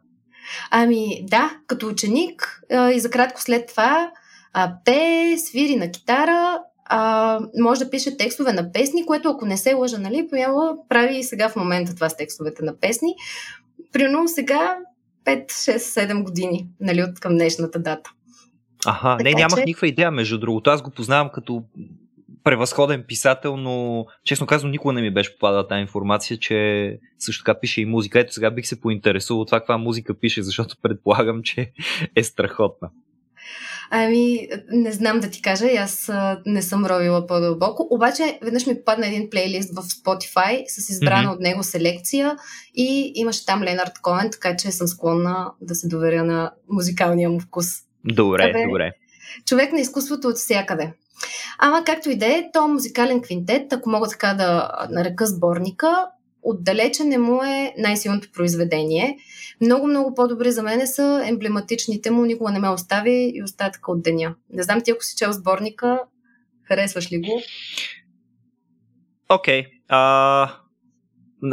Ами 0.70 1.24
да, 1.24 1.50
като 1.66 1.88
ученик 1.88 2.62
а, 2.72 2.90
и 2.90 3.00
за 3.00 3.10
кратко 3.10 3.40
след 3.40 3.68
това 3.68 4.10
а, 4.52 4.74
пее, 4.84 5.38
свири 5.38 5.76
на 5.76 5.90
китара, 5.90 6.60
а, 6.84 7.40
може 7.60 7.84
да 7.84 7.90
пише 7.90 8.16
текстове 8.16 8.52
на 8.52 8.72
песни, 8.72 9.06
което 9.06 9.30
ако 9.30 9.46
не 9.46 9.56
се 9.56 9.74
лъжа, 9.74 9.98
нали, 9.98 10.28
поява, 10.28 10.74
прави 10.88 11.18
и 11.18 11.24
сега 11.24 11.48
в 11.48 11.56
момента 11.56 11.94
това 11.94 12.08
с 12.08 12.16
текстовете 12.16 12.64
на 12.64 12.76
песни. 12.80 13.14
Примерно 13.92 14.28
сега 14.28 14.76
5, 15.24 15.46
6, 15.46 15.76
7 15.76 16.22
години, 16.22 16.68
нали, 16.80 17.02
от 17.02 17.20
към 17.20 17.34
днешната 17.34 17.78
дата. 17.78 18.10
Аха, 18.86 19.16
така, 19.18 19.30
не, 19.30 19.34
нямах 19.34 19.58
че... 19.58 19.64
никаква 19.64 19.88
идея, 19.88 20.10
между 20.10 20.38
другото. 20.38 20.70
Аз 20.70 20.82
го 20.82 20.90
познавам 20.90 21.30
като 21.34 21.62
превъзходен 22.44 23.04
писател, 23.08 23.56
но 23.56 24.06
честно 24.24 24.46
казвам, 24.46 24.70
никога 24.70 24.92
не 24.92 25.02
ми 25.02 25.14
беше 25.14 25.32
попадала 25.32 25.68
тази 25.68 25.80
информация, 25.80 26.38
че 26.38 26.98
също 27.18 27.44
така 27.44 27.60
пише 27.60 27.80
и 27.80 27.86
музика. 27.86 28.20
Ето 28.20 28.32
сега 28.32 28.50
бих 28.50 28.66
се 28.66 28.80
поинтересувал 28.80 29.44
това 29.44 29.60
каква 29.60 29.78
музика 29.78 30.18
пише, 30.18 30.42
защото 30.42 30.76
предполагам, 30.82 31.42
че 31.42 31.72
е 32.16 32.22
страхотна. 32.22 32.90
Ами, 33.94 34.48
не 34.70 34.92
знам 34.92 35.20
да 35.20 35.30
ти 35.30 35.42
кажа, 35.42 35.66
аз 35.78 36.10
не 36.46 36.62
съм 36.62 36.86
ровила 36.86 37.26
по-дълбоко. 37.26 37.86
Обаче, 37.90 38.38
веднъж 38.42 38.66
ми 38.66 38.74
попадна 38.74 39.06
един 39.06 39.30
плейлист 39.30 39.70
в 39.70 39.82
Spotify 39.82 40.64
с 40.66 40.88
избрана 40.88 41.28
mm-hmm. 41.28 41.34
от 41.34 41.40
него 41.40 41.62
селекция 41.62 42.36
и 42.74 43.12
имаше 43.14 43.46
там 43.46 43.62
Ленард 43.62 43.92
Коен, 44.02 44.30
така 44.32 44.56
че 44.56 44.70
съм 44.70 44.86
склонна 44.86 45.52
да 45.60 45.74
се 45.74 45.88
доверя 45.88 46.24
на 46.24 46.52
музикалния 46.68 47.30
му 47.30 47.40
вкус. 47.40 47.66
Добре, 48.04 48.50
Абе, 48.50 48.64
добре. 48.66 48.92
Човек 49.46 49.72
на 49.72 49.80
изкуството 49.80 50.28
от 50.28 50.36
всякъде. 50.36 50.92
Ама 51.58 51.84
както 51.84 52.10
и 52.10 52.18
да 52.18 52.26
е, 52.26 52.50
то 52.52 52.68
музикален 52.68 53.22
квинтет, 53.22 53.72
ако 53.72 53.90
мога 53.90 54.08
така 54.08 54.34
да 54.34 54.70
нарека 54.90 55.26
сборника, 55.26 56.06
отдалече 56.42 57.04
не 57.04 57.18
му 57.18 57.44
е 57.44 57.74
най-силното 57.78 58.32
произведение. 58.32 59.18
Много, 59.60 59.86
много 59.86 60.14
по-добре 60.14 60.50
за 60.50 60.62
мен 60.62 60.86
са 60.86 61.22
емблематичните 61.26 62.10
му, 62.10 62.24
никога 62.24 62.52
не 62.52 62.58
ме 62.58 62.68
остави 62.68 63.32
и 63.34 63.42
остатъка 63.42 63.92
от 63.92 64.02
деня. 64.02 64.34
Не 64.50 64.62
знам 64.62 64.80
ти, 64.80 64.90
ако 64.90 65.04
си 65.04 65.16
чел 65.16 65.32
сборника, 65.32 66.00
харесваш 66.62 67.12
ли 67.12 67.20
го? 67.20 67.42
Окей. 69.28 69.66
Okay. 69.90 70.61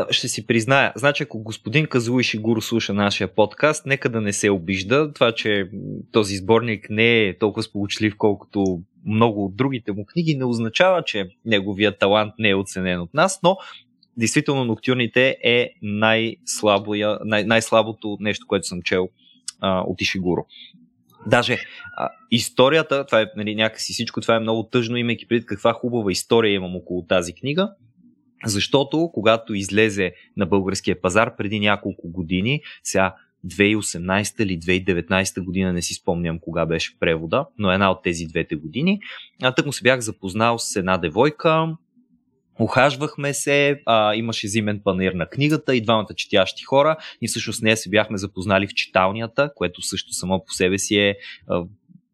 Ще 0.09 0.27
си 0.27 0.47
призная. 0.47 0.93
Значи, 0.95 1.23
ако 1.23 1.39
господин 1.39 1.85
Казуи 1.87 2.23
Шигуро 2.23 2.61
слуша 2.61 2.93
нашия 2.93 3.27
подкаст, 3.27 3.85
нека 3.85 4.09
да 4.09 4.21
не 4.21 4.33
се 4.33 4.49
обижда. 4.49 5.13
Това, 5.13 5.31
че 5.31 5.69
този 6.11 6.35
сборник 6.35 6.87
не 6.89 7.19
е 7.19 7.37
толкова 7.37 7.63
сполучлив, 7.63 8.13
колкото 8.17 8.81
много 9.05 9.45
от 9.45 9.55
другите 9.55 9.91
му 9.91 10.05
книги, 10.05 10.35
не 10.35 10.45
означава, 10.45 11.03
че 11.03 11.29
неговият 11.45 11.99
талант 11.99 12.33
не 12.39 12.49
е 12.49 12.55
оценен 12.55 12.99
от 12.99 13.13
нас, 13.13 13.39
но 13.43 13.57
действително 14.17 14.65
Ноктюрните 14.65 15.37
е 15.43 15.69
най-слабото, 15.81 17.19
най- 17.25 17.43
най-слабото 17.43 18.17
нещо, 18.19 18.47
което 18.47 18.67
съм 18.67 18.81
чел 18.81 19.09
а, 19.59 19.81
от 19.81 20.01
Ишигуро. 20.01 20.45
Даже 21.27 21.57
а, 21.97 22.09
историята, 22.31 23.05
това 23.05 23.21
е 23.21 23.25
нали, 23.35 23.55
някакси 23.55 23.93
всичко, 23.93 24.21
това 24.21 24.35
е 24.35 24.39
много 24.39 24.63
тъжно, 24.63 24.97
имайки 24.97 25.27
предвид 25.27 25.45
каква 25.45 25.73
хубава 25.73 26.11
история 26.11 26.53
имам 26.53 26.75
около 26.75 27.05
тази 27.05 27.33
книга. 27.33 27.71
Защото 28.45 29.09
когато 29.13 29.53
излезе 29.53 30.13
на 30.37 30.45
българския 30.45 31.01
пазар 31.01 31.35
преди 31.37 31.59
няколко 31.59 32.11
години, 32.11 32.61
сега 32.83 33.15
2018 33.47 34.43
или 34.43 34.59
2019 34.59 35.43
година, 35.43 35.73
не 35.73 35.81
си 35.81 35.93
спомням 35.93 36.39
кога 36.39 36.65
беше 36.65 36.99
превода, 36.99 37.45
но 37.57 37.71
една 37.71 37.91
от 37.91 38.03
тези 38.03 38.25
двете 38.25 38.55
години, 38.55 38.99
а 39.41 39.51
тък 39.51 39.65
му 39.65 39.73
се 39.73 39.83
бях 39.83 39.99
запознал 39.99 40.59
с 40.59 40.75
една 40.75 40.97
девойка, 40.97 41.75
Охажвахме 42.59 43.33
се, 43.33 43.81
а, 43.85 44.15
имаше 44.15 44.47
зимен 44.47 44.81
панер 44.83 45.13
на 45.13 45.25
книгата 45.25 45.75
и 45.75 45.81
двамата 45.81 46.13
четящи 46.15 46.63
хора. 46.63 46.97
И 47.21 47.27
всъщност 47.27 47.63
нея 47.63 47.77
се 47.77 47.89
бяхме 47.89 48.17
запознали 48.17 48.67
в 48.67 48.73
читалнята, 48.73 49.51
което 49.55 49.81
също 49.81 50.13
само 50.13 50.43
по 50.45 50.53
себе 50.53 50.77
си 50.77 50.95
е 50.95 51.15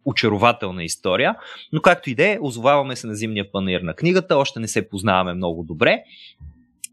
очарователна 0.06 0.84
история. 0.84 1.36
Но 1.74 1.82
както 1.82 2.10
и 2.10 2.16
да 2.16 2.26
е, 2.26 2.38
озоваваме 2.42 2.96
се 2.96 3.08
на 3.08 3.16
зимния 3.16 3.52
панер 3.52 3.82
на 3.82 3.94
книгата, 3.94 4.38
още 4.38 4.60
не 4.60 4.68
се 4.68 4.90
познаваме 4.90 5.34
много 5.34 5.64
добре. 5.64 6.04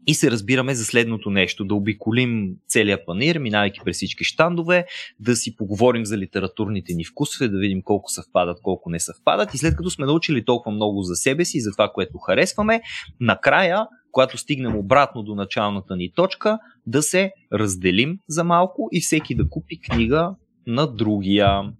И 0.07 0.13
се 0.13 0.31
разбираме 0.31 0.75
за 0.75 0.85
следното 0.85 1.29
нещо, 1.29 1.65
да 1.65 1.75
обиколим 1.75 2.55
целия 2.67 3.05
панир, 3.05 3.37
минавайки 3.37 3.79
през 3.85 3.95
всички 3.95 4.23
щандове, 4.23 4.85
да 5.19 5.35
си 5.35 5.55
поговорим 5.55 6.05
за 6.05 6.17
литературните 6.17 6.93
ни 6.93 7.05
вкусове, 7.05 7.47
да 7.47 7.59
видим 7.59 7.81
колко 7.81 8.11
съвпадат, 8.11 8.57
колко 8.61 8.89
не 8.89 8.99
съвпадат. 8.99 9.53
И 9.53 9.57
след 9.57 9.75
като 9.75 9.89
сме 9.89 10.05
научили 10.05 10.45
толкова 10.45 10.75
много 10.75 11.01
за 11.01 11.15
себе 11.15 11.45
си 11.45 11.57
и 11.57 11.61
за 11.61 11.71
това, 11.71 11.91
което 11.93 12.17
харесваме, 12.17 12.81
накрая, 13.19 13.87
когато 14.11 14.37
стигнем 14.37 14.75
обратно 14.75 15.23
до 15.23 15.35
началната 15.35 15.95
ни 15.95 16.11
точка, 16.15 16.59
да 16.87 17.01
се 17.01 17.31
разделим 17.53 18.19
за 18.27 18.43
малко 18.43 18.89
и 18.91 19.01
всеки 19.01 19.35
да 19.35 19.49
купи 19.49 19.79
книга 19.79 20.35
на 20.67 20.87
другия. 20.87 21.73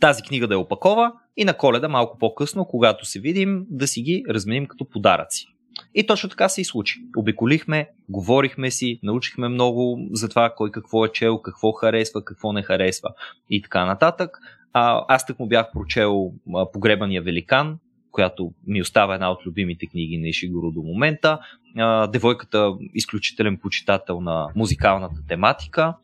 Тази 0.00 0.22
книга 0.22 0.48
да 0.48 0.54
е 0.54 0.56
опакова 0.56 1.12
и 1.36 1.44
на 1.44 1.56
коледа 1.56 1.88
малко 1.88 2.18
по-късно, 2.18 2.64
когато 2.64 3.04
се 3.04 3.20
видим, 3.20 3.66
да 3.70 3.86
си 3.86 4.02
ги 4.02 4.24
разменим 4.28 4.66
като 4.66 4.88
подаръци. 4.88 5.46
И 5.94 6.06
точно 6.06 6.28
така 6.28 6.48
се 6.48 6.60
и 6.60 6.64
случи. 6.64 7.00
Обиколихме, 7.16 7.88
говорихме 8.08 8.70
си, 8.70 9.00
научихме 9.02 9.48
много 9.48 9.98
за 10.12 10.28
това 10.28 10.52
кой 10.56 10.70
какво 10.70 11.04
е 11.04 11.12
чел, 11.12 11.38
какво 11.38 11.72
харесва, 11.72 12.24
какво 12.24 12.52
не 12.52 12.62
харесва 12.62 13.08
и 13.50 13.62
така 13.62 13.84
нататък. 13.84 14.38
А, 14.72 15.04
аз 15.08 15.26
так 15.26 15.38
му 15.38 15.48
бях 15.48 15.72
прочел 15.72 16.32
Погребания 16.72 17.22
великан, 17.22 17.78
която 18.10 18.52
ми 18.66 18.82
остава 18.82 19.14
една 19.14 19.30
от 19.30 19.46
любимите 19.46 19.86
книги 19.86 20.18
на 20.18 20.28
Ишигуро 20.28 20.70
до 20.70 20.82
момента. 20.82 21.38
А, 21.76 22.06
девойката 22.06 22.72
изключителен 22.94 23.58
почитател 23.62 24.20
на 24.20 24.48
музикалната 24.56 25.20
тематика. 25.28 25.94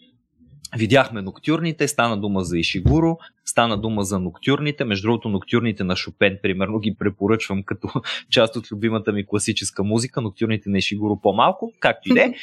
Видяхме 0.77 1.23
ноктюрните, 1.23 1.89
стана 1.89 2.21
дума 2.21 2.45
за 2.45 2.59
Ишигуро, 2.59 3.19
стана 3.45 3.81
дума 3.81 4.03
за 4.03 4.19
ноктюрните. 4.19 4.85
Между 4.85 5.09
другото, 5.09 5.29
ноктюрните 5.29 5.85
на 5.85 5.97
Шопен, 5.97 6.39
примерно, 6.43 6.79
ги 6.79 6.95
препоръчвам 6.99 7.62
като 7.62 7.89
част 8.31 8.57
от 8.57 8.73
любимата 8.73 9.12
ми 9.12 9.27
класическа 9.27 9.85
музика, 9.85 10.21
ноктюрните 10.21 10.71
на 10.71 10.79
Ишигуро 10.79 11.21
по-малко, 11.21 11.73
както 11.81 12.09
и 12.09 12.14
де. 12.14 12.35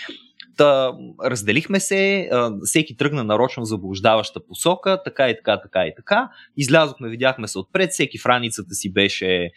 Та, 0.58 0.92
разделихме 1.24 1.80
се, 1.80 2.30
всеки 2.64 2.98
тръгна 2.98 3.24
нарочно 3.24 3.66
заблуждаваща 3.66 4.48
посока, 4.48 5.02
така 5.06 5.30
и 5.30 5.36
така, 5.36 5.62
така 5.62 5.86
и 5.86 5.94
така. 5.96 6.30
Излязохме, 6.58 7.10
видяхме 7.10 7.48
се 7.48 7.60
отпред, 7.60 7.92
всеки 7.92 8.18
в 8.20 8.26
раницата 8.26 8.74
си 8.74 8.94
беше 8.94 9.50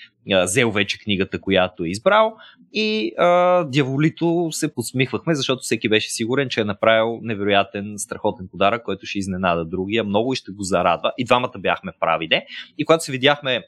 взел 0.45 0.71
вече 0.71 0.99
книгата, 0.99 1.41
която 1.41 1.85
е 1.85 1.89
избрал 1.89 2.35
и 2.73 3.13
а, 3.19 3.65
дяволито 3.65 4.49
се 4.51 4.75
подсмихвахме, 4.75 5.35
защото 5.35 5.63
всеки 5.63 5.89
беше 5.89 6.11
сигурен, 6.11 6.49
че 6.49 6.61
е 6.61 6.65
направил 6.65 7.19
невероятен, 7.23 7.95
страхотен 7.97 8.49
подарък, 8.51 8.83
който 8.83 9.07
ще 9.07 9.19
изненада 9.19 9.65
другия 9.65 10.05
много 10.05 10.33
и 10.33 10.37
ще 10.37 10.53
го 10.53 10.63
зарадва. 10.63 11.13
И 11.19 11.25
двамата 11.25 11.59
бяхме 11.59 11.93
прави, 12.01 12.29
де. 12.29 12.47
И 12.79 12.85
когато 12.85 13.05
се 13.05 13.13
видяхме 13.13 13.63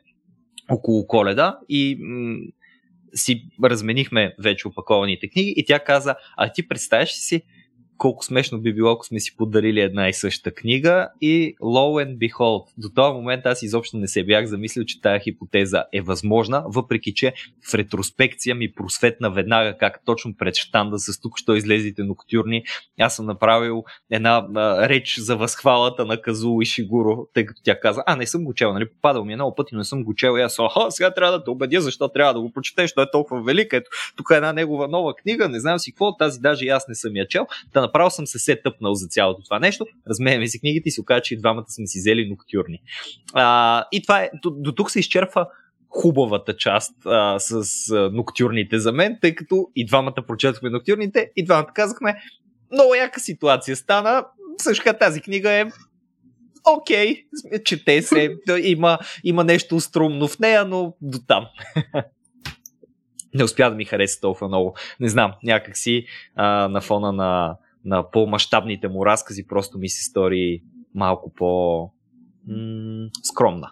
около 0.70 1.06
коледа 1.06 1.58
и 1.68 1.98
м- 2.00 2.38
си 3.14 3.44
разменихме 3.64 4.34
вече 4.38 4.68
опакованите 4.68 5.28
книги 5.28 5.54
и 5.56 5.64
тя 5.64 5.84
каза, 5.84 6.14
а 6.36 6.52
ти 6.52 6.68
представяш 6.68 7.12
си 7.12 7.42
колко 7.98 8.24
смешно 8.24 8.60
би 8.60 8.74
било, 8.74 8.92
ако 8.92 9.06
сме 9.06 9.20
си 9.20 9.36
подарили 9.36 9.80
една 9.80 10.08
и 10.08 10.12
съща 10.12 10.50
книга. 10.50 11.08
И 11.20 11.54
low 11.62 12.06
and 12.06 12.18
behold, 12.18 12.64
до 12.78 12.88
този 12.94 13.14
момент 13.14 13.46
аз 13.46 13.62
изобщо 13.62 13.96
не 13.96 14.08
се 14.08 14.24
бях 14.24 14.46
замислил, 14.46 14.84
че 14.84 15.00
тая 15.00 15.20
хипотеза 15.20 15.84
е 15.92 16.00
възможна, 16.00 16.64
въпреки 16.66 17.14
че 17.14 17.32
в 17.70 17.74
ретроспекция 17.74 18.54
ми 18.54 18.72
просветна 18.72 19.30
веднага 19.30 19.78
как 19.78 20.00
точно 20.04 20.34
пред 20.38 20.56
штанда 20.56 20.98
с 20.98 21.20
тук, 21.20 21.38
що 21.38 21.54
излезите 21.54 22.02
ноктюрни, 22.02 22.62
аз 23.00 23.16
съм 23.16 23.26
направил 23.26 23.84
една 24.10 24.46
а, 24.54 24.88
реч 24.88 25.18
за 25.18 25.36
възхвалата 25.36 26.06
на 26.06 26.20
Казу 26.20 26.58
и 26.62 26.64
Шигуро, 26.64 27.26
тъй 27.34 27.46
като 27.46 27.60
тя 27.64 27.80
каза, 27.80 28.02
а 28.06 28.16
не 28.16 28.26
съм 28.26 28.44
го 28.44 28.54
чел, 28.54 28.72
нали, 28.72 28.88
попадал 28.90 29.24
ми 29.24 29.32
е 29.32 29.36
много 29.36 29.54
пъти, 29.54 29.74
но 29.74 29.78
не 29.78 29.84
съм 29.84 30.04
го 30.04 30.14
чел. 30.14 30.38
И 30.38 30.42
аз, 30.42 30.58
аха, 30.58 30.90
сега 30.90 31.14
трябва 31.14 31.38
да 31.38 31.44
те 31.44 31.50
убедя, 31.50 31.80
защо 31.80 32.08
трябва 32.08 32.34
да 32.34 32.40
го 32.40 32.52
прочетеш, 32.52 32.94
той 32.94 33.04
е 33.04 33.10
толкова 33.12 33.42
велик, 33.42 33.72
ето, 33.72 33.90
тук 34.16 34.30
е 34.32 34.36
една 34.36 34.52
негова 34.52 34.88
нова 34.88 35.14
книга, 35.14 35.48
не 35.48 35.60
знам 35.60 35.78
си 35.78 35.92
какво, 35.92 36.16
тази 36.16 36.40
даже 36.40 36.64
и 36.64 36.68
аз 36.68 36.88
не 36.88 36.94
съм 36.94 37.16
я 37.16 37.28
чел, 37.28 37.46
да 37.72 37.87
направо 37.88 38.10
съм 38.10 38.26
се 38.26 38.38
се 38.38 38.62
тъпнал 38.62 38.94
за 38.94 39.06
цялото 39.06 39.42
това 39.42 39.58
нещо. 39.58 39.86
Разменяме 40.08 40.46
си 40.46 40.60
книгите 40.60 40.88
и 40.88 40.92
се 40.92 41.00
оказа, 41.00 41.20
че 41.20 41.34
и 41.34 41.38
двамата 41.38 41.64
сме 41.68 41.86
си 41.86 41.98
взели 41.98 42.28
ноктюрни. 42.30 42.78
А, 43.32 43.84
и 43.92 44.02
това 44.02 44.22
е, 44.22 44.30
до, 44.42 44.50
до 44.50 44.72
тук 44.72 44.90
се 44.90 45.00
изчерпва 45.00 45.48
хубавата 45.88 46.56
част 46.56 46.92
а, 47.06 47.38
с 47.38 47.90
а, 47.90 48.10
ноктюрните 48.12 48.78
за 48.78 48.92
мен, 48.92 49.18
тъй 49.20 49.34
като 49.34 49.68
и 49.76 49.86
двамата 49.86 50.26
прочетохме 50.26 50.70
ноктюрните 50.70 51.30
и 51.36 51.44
двамата 51.44 51.72
казахме 51.74 52.16
много 52.72 52.94
яка 52.94 53.20
ситуация 53.20 53.76
стана. 53.76 54.24
Също 54.58 54.92
тази 55.00 55.20
книга 55.20 55.50
е 55.50 55.64
окей, 56.76 57.24
okay, 57.52 57.62
чете 57.62 58.02
се, 58.02 58.36
има, 58.62 58.98
има 59.24 59.44
нещо 59.44 59.80
струмно 59.80 60.28
в 60.28 60.38
нея, 60.38 60.64
но 60.64 60.94
до 61.02 61.18
там. 61.26 61.46
не 63.34 63.44
успя 63.44 63.70
да 63.70 63.76
ми 63.76 63.84
хареса 63.84 64.20
толкова 64.20 64.48
много. 64.48 64.76
Не 65.00 65.08
знам, 65.08 65.32
някакси 65.42 66.06
а, 66.34 66.68
на 66.68 66.80
фона 66.80 67.12
на, 67.12 67.56
на 67.84 68.10
по-масштабните 68.10 68.88
му 68.88 69.06
разкази 69.06 69.46
просто 69.46 69.78
ми 69.78 69.88
се 69.88 70.04
стори 70.04 70.62
малко 70.94 71.32
по 71.36 71.80
м- 72.48 73.08
скромна. 73.22 73.70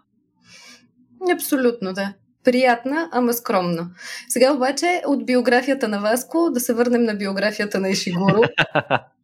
Абсолютно, 1.34 1.92
да. 1.92 2.14
Приятна, 2.44 3.08
ама 3.12 3.32
скромна. 3.32 3.90
Сега 4.28 4.52
обаче 4.52 5.02
от 5.06 5.26
биографията 5.26 5.88
на 5.88 6.00
Васко 6.00 6.50
да 6.50 6.60
се 6.60 6.74
върнем 6.74 7.02
на 7.02 7.14
биографията 7.14 7.80
на 7.80 7.88
Ишигуро. 7.88 8.40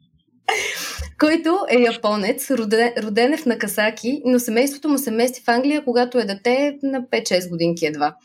който 1.20 1.58
е 1.68 1.78
японец, 1.78 2.50
роден, 2.50 2.92
роден 3.02 3.32
е 3.32 3.36
в 3.36 3.46
Накасаки, 3.46 4.22
но 4.24 4.38
семейството 4.38 4.88
му 4.88 4.98
се 4.98 5.10
мести 5.10 5.42
в 5.44 5.48
Англия, 5.48 5.84
когато 5.84 6.18
е 6.18 6.24
дете 6.24 6.78
на 6.82 7.02
5-6 7.02 7.50
годинки 7.50 7.86
едва. 7.86 8.16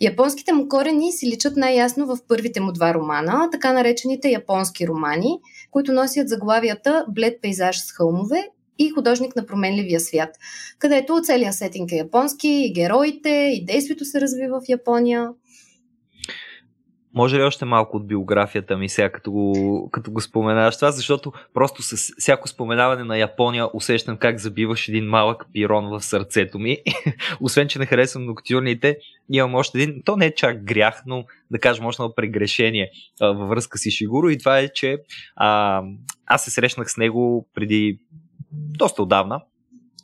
Японските 0.00 0.52
му 0.52 0.68
корени 0.68 1.12
си 1.12 1.26
личат 1.26 1.56
най-ясно 1.56 2.06
в 2.06 2.18
първите 2.28 2.60
му 2.60 2.72
два 2.72 2.94
романа, 2.94 3.48
така 3.52 3.72
наречените 3.72 4.28
японски 4.28 4.88
романи, 4.88 5.40
които 5.72 5.92
носят 5.92 6.28
заглавията 6.28 7.04
Блед 7.08 7.38
пейзаж 7.42 7.80
с 7.80 7.92
хълмове 7.92 8.48
и 8.78 8.90
художник 8.90 9.36
на 9.36 9.46
променливия 9.46 10.00
свят, 10.00 10.30
където 10.78 11.20
целият 11.22 11.54
сетинг 11.54 11.92
е 11.92 11.96
японски, 11.96 12.48
и 12.48 12.72
героите, 12.72 13.28
и 13.28 13.64
действието 13.64 14.04
се 14.04 14.20
развива 14.20 14.60
в 14.60 14.68
Япония. 14.68 15.30
Може 17.14 17.36
ли 17.36 17.42
още 17.42 17.64
малко 17.64 17.96
от 17.96 18.06
биографията 18.06 18.76
ми 18.76 18.88
сега, 18.88 19.12
като 19.12 19.32
го, 19.32 19.88
като 19.92 20.10
го 20.10 20.20
споменаваш 20.20 20.76
това, 20.76 20.90
защото 20.90 21.32
просто 21.54 21.82
с 21.82 22.12
всяко 22.18 22.48
споменаване 22.48 23.04
на 23.04 23.18
Япония 23.18 23.68
усещам 23.76 24.16
как 24.16 24.38
забиваш 24.38 24.88
един 24.88 25.04
малък 25.04 25.46
пирон 25.52 25.88
в 25.90 26.00
сърцето 26.00 26.58
ми. 26.58 26.78
Освен, 27.40 27.68
че 27.68 27.78
не 27.78 27.86
харесвам 27.86 28.24
ноктюрните, 28.24 28.96
имам 29.30 29.54
още 29.54 29.82
един, 29.82 30.02
то 30.04 30.16
не 30.16 30.26
е 30.26 30.34
чак 30.34 30.64
грях, 30.64 31.02
но 31.06 31.24
да 31.50 31.58
кажем 31.58 31.86
още 31.86 32.02
едно 32.02 32.14
прегрешение 32.14 32.90
а, 33.20 33.26
във 33.26 33.48
връзка 33.48 33.78
с 33.78 33.86
Ишигуро. 33.86 34.28
И 34.28 34.38
това 34.38 34.58
е, 34.58 34.68
че 34.68 34.98
а, 35.36 35.82
аз 36.26 36.44
се 36.44 36.50
срещнах 36.50 36.90
с 36.90 36.96
него 36.96 37.48
преди 37.54 37.98
доста 38.52 39.02
отдавна, 39.02 39.40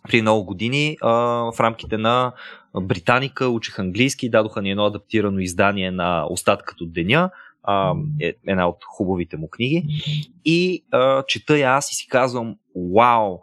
при 0.03 0.23
много 0.23 0.45
години 0.45 0.97
а, 1.01 1.11
в 1.53 1.61
рамките 1.61 1.99
на 1.99 2.33
Британика, 2.81 3.49
учих 3.49 3.79
английски, 3.79 4.31
дадоха 4.31 4.63
ни 4.63 4.71
едно 4.71 4.85
адаптирано 4.85 5.39
издание 5.39 5.91
на 5.91 6.27
Остаткът 6.31 6.81
от 6.81 6.93
деня, 6.93 7.31
а, 7.63 7.95
е 8.21 8.35
една 8.47 8.69
от 8.69 8.77
хубавите 8.85 9.37
му 9.37 9.49
книги. 9.51 9.85
И 10.45 10.85
а, 10.91 11.23
чета 11.27 11.59
я 11.59 11.71
аз 11.71 11.93
и 11.93 11.95
си 11.95 12.09
казвам, 12.09 12.57
вау, 12.95 13.39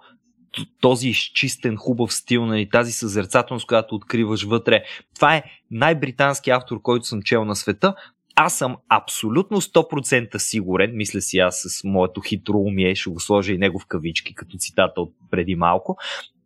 този 0.81 1.09
изчистен, 1.09 1.75
хубав 1.75 2.13
стил, 2.13 2.45
нали, 2.45 2.69
тази 2.69 2.91
съзерцателност, 2.91 3.67
която 3.67 3.95
откриваш 3.95 4.43
вътре. 4.43 4.83
Това 5.15 5.35
е 5.35 5.43
най-британски 5.71 6.49
автор, 6.49 6.81
който 6.81 7.05
съм 7.05 7.21
чел 7.21 7.45
на 7.45 7.55
света. 7.55 7.95
Аз 8.35 8.57
съм 8.57 8.75
абсолютно 8.89 9.61
100% 9.61 10.37
сигурен, 10.37 10.91
мисля 10.95 11.21
си 11.21 11.37
аз 11.37 11.61
с 11.67 11.83
моето 11.83 12.21
хитро 12.21 12.57
умие, 12.57 12.95
ще 12.95 13.09
го 13.09 13.19
сложа 13.19 13.53
и 13.53 13.57
него 13.57 13.79
в 13.79 13.85
кавички, 13.85 14.35
като 14.35 14.57
цитата 14.57 15.01
от 15.01 15.13
преди 15.31 15.55
малко, 15.55 15.97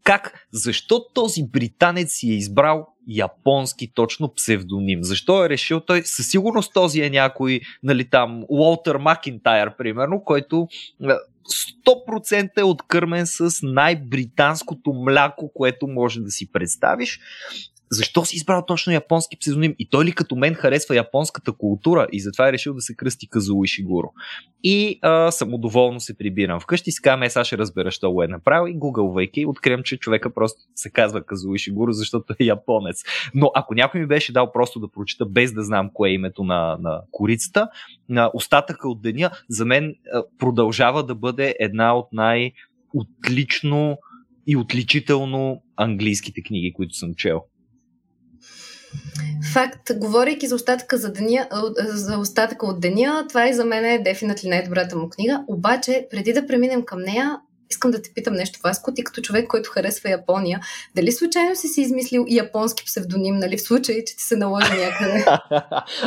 как, 0.10 0.47
защо 0.51 1.05
този 1.14 1.43
британец 1.47 2.12
си 2.12 2.30
е 2.30 2.34
избрал 2.34 2.88
японски 3.07 3.91
точно 3.93 4.34
псевдоним? 4.34 5.03
Защо 5.03 5.45
е 5.45 5.49
решил 5.49 5.80
той? 5.80 6.01
Със 6.05 6.28
сигурност 6.30 6.74
този 6.74 7.01
е 7.01 7.10
някой, 7.10 7.62
нали 7.84 8.10
там, 8.10 8.43
Уолтер 8.47 8.95
Макинтайр, 8.95 9.78
примерно, 9.78 10.24
който 10.24 10.68
100% 11.86 12.49
е 12.57 12.64
откърмен 12.64 13.28
с 13.28 13.60
най-британското 13.64 14.93
мляко, 14.93 15.51
което 15.53 15.88
може 15.88 16.20
да 16.20 16.32
си 16.32 16.51
представиш. 16.51 17.20
Защо 17.92 18.26
си 18.26 18.36
избрал 18.36 18.66
точно 18.66 18.94
японски 18.94 19.38
псевдоним? 19.40 19.76
И 19.80 19.90
той 19.90 20.06
ли 20.06 20.12
като 20.12 20.36
мен 20.36 20.54
харесва 20.54 20.96
японската 20.96 21.52
култура 21.52 22.08
и 22.12 22.20
затова 22.20 22.50
е 22.50 22.52
решил 22.52 22.74
да 22.74 22.82
се 22.82 22.96
кръсти 22.96 23.28
Казуо 23.30 23.64
Ишигуро. 23.64 24.14
И 24.64 25.00
а, 25.02 25.32
самодоволно 25.32 26.00
се 26.00 26.18
прибирам 26.18 26.60
вкъщи, 26.60 26.92
си 26.92 27.02
казвам, 27.02 27.24
е, 27.24 27.30
сега 27.30 27.44
ще 27.44 27.58
разбера, 27.58 27.92
що 27.92 28.12
го 28.12 28.24
е 28.24 28.28
направил 28.28 28.72
и 28.72 28.78
гугълвайки, 28.78 29.46
откривам, 29.46 29.84
че 29.84 29.98
човека 29.98 30.34
просто 30.34 30.62
се 30.76 30.90
казва 30.90 31.24
Казуо 31.26 31.56
Ишигуро, 31.56 31.92
защото 31.92 32.34
е 32.40 32.44
японец. 32.44 33.04
Но 33.34 33.52
ако 33.56 33.74
някой 33.74 34.02
ми 34.02 34.08
беше 34.08 34.34
дал 34.34 34.52
просто 34.52 34.80
да 34.80 34.92
прочита 34.92 35.26
без 35.26 35.54
да 35.54 35.64
знам 35.64 35.90
кое 35.94 36.10
е 36.10 36.14
името 36.14 36.44
на, 36.44 36.78
на 36.82 37.02
корицата, 37.12 37.70
на 38.10 38.32
остатъка 38.34 38.90
от 38.90 39.02
деня, 39.02 39.32
за 39.50 39.66
мен 39.66 39.96
продължава 40.40 41.04
да 41.04 41.16
бъде 41.16 41.56
една 41.60 41.96
от 41.96 42.08
най-отлично 42.14 43.98
и 44.48 44.58
отличително 44.58 45.64
английските 45.76 46.42
книги, 46.42 46.74
които 46.74 46.94
съм 46.96 47.14
чел. 47.14 47.44
Факт, 49.54 49.92
говорейки 49.96 50.48
за 50.48 50.56
остатъка, 50.56 50.98
за, 50.98 51.14
деня, 51.14 51.48
за 51.78 52.18
остатъка 52.18 52.66
от 52.66 52.80
деня, 52.80 53.26
това 53.30 53.48
и 53.48 53.54
за 53.54 53.66
мен 53.66 53.86
е 53.86 54.00
дефинитли 54.00 54.50
най-добрата 54.50 54.96
му 54.98 55.10
книга. 55.10 55.44
Обаче, 55.48 56.08
преди 56.12 56.34
да 56.34 56.48
преминем 56.48 56.86
към 56.86 57.00
нея, 57.00 57.38
искам 57.70 57.92
да 57.92 58.02
те 58.02 58.12
питам 58.16 58.34
нещо, 58.34 58.60
Васко, 58.64 58.94
ти 58.94 59.04
като 59.04 59.22
човек, 59.22 59.48
който 59.48 59.70
харесва 59.70 60.10
Япония, 60.10 60.60
дали 60.96 61.12
случайно 61.12 61.56
си 61.56 61.68
си 61.68 61.82
измислил 61.82 62.26
японски 62.30 62.86
псевдоним, 62.86 63.36
нали, 63.36 63.58
в 63.58 63.62
случай, 63.62 63.96
че 63.96 64.16
ти 64.16 64.24
се 64.24 64.36
наложи 64.36 64.74
някъде? 64.74 65.26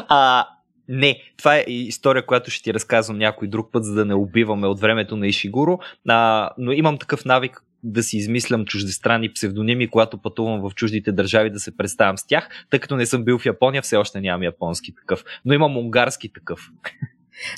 а, 0.09 0.47
не, 0.89 1.17
това 1.39 1.57
е 1.57 1.65
история, 1.69 2.27
която 2.27 2.51
ще 2.51 2.63
ти 2.63 2.75
разказвам 2.75 3.19
някой 3.19 3.49
друг 3.49 3.73
път, 3.73 3.85
за 3.85 3.95
да 3.95 4.05
не 4.05 4.15
убиваме 4.15 4.67
от 4.67 4.81
времето 4.81 5.17
на 5.17 5.27
Ишигуро. 5.27 5.79
А, 6.09 6.51
но 6.59 6.73
имам 6.73 6.99
такъв 6.99 7.25
навик, 7.25 7.63
да 7.83 8.03
си 8.03 8.17
измислям 8.17 8.65
чуждестранни 8.65 9.33
псевдоними, 9.33 9.91
когато 9.91 10.19
пътувам 10.19 10.61
в 10.61 10.75
чуждите 10.75 11.13
държави 11.13 11.51
да 11.51 11.61
се 11.61 11.77
представям 11.77 12.19
с 12.19 12.27
тях, 12.27 12.49
тъй 12.71 12.81
като 12.81 12.97
не 12.97 13.07
съм 13.07 13.25
бил 13.25 13.39
в 13.39 13.47
Япония, 13.47 13.83
все 13.83 13.97
още 13.97 14.21
нямам 14.21 14.43
японски 14.43 14.95
такъв, 14.95 15.25
но 15.45 15.55
имам 15.55 15.77
унгарски 15.77 16.33
такъв. 16.33 16.71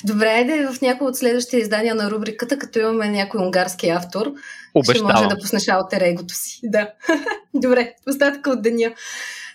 Добре, 0.05 0.43
да 0.47 0.73
в 0.73 0.81
някои 0.81 1.07
от 1.07 1.15
следващите 1.15 1.57
издания 1.57 1.95
на 1.95 2.11
рубриката, 2.11 2.57
като 2.57 2.79
имаме 2.79 3.09
някой 3.09 3.41
унгарски 3.41 3.89
автор, 3.89 4.33
Обещавам. 4.73 5.11
ще 5.11 5.21
може 5.21 5.35
да 5.35 5.41
пуснеш 5.41 5.67
алтерегото 5.67 6.33
си. 6.33 6.59
Да. 6.63 6.91
Добре, 7.53 7.93
остатъка 8.07 8.49
от 8.49 8.61
деня. 8.61 8.93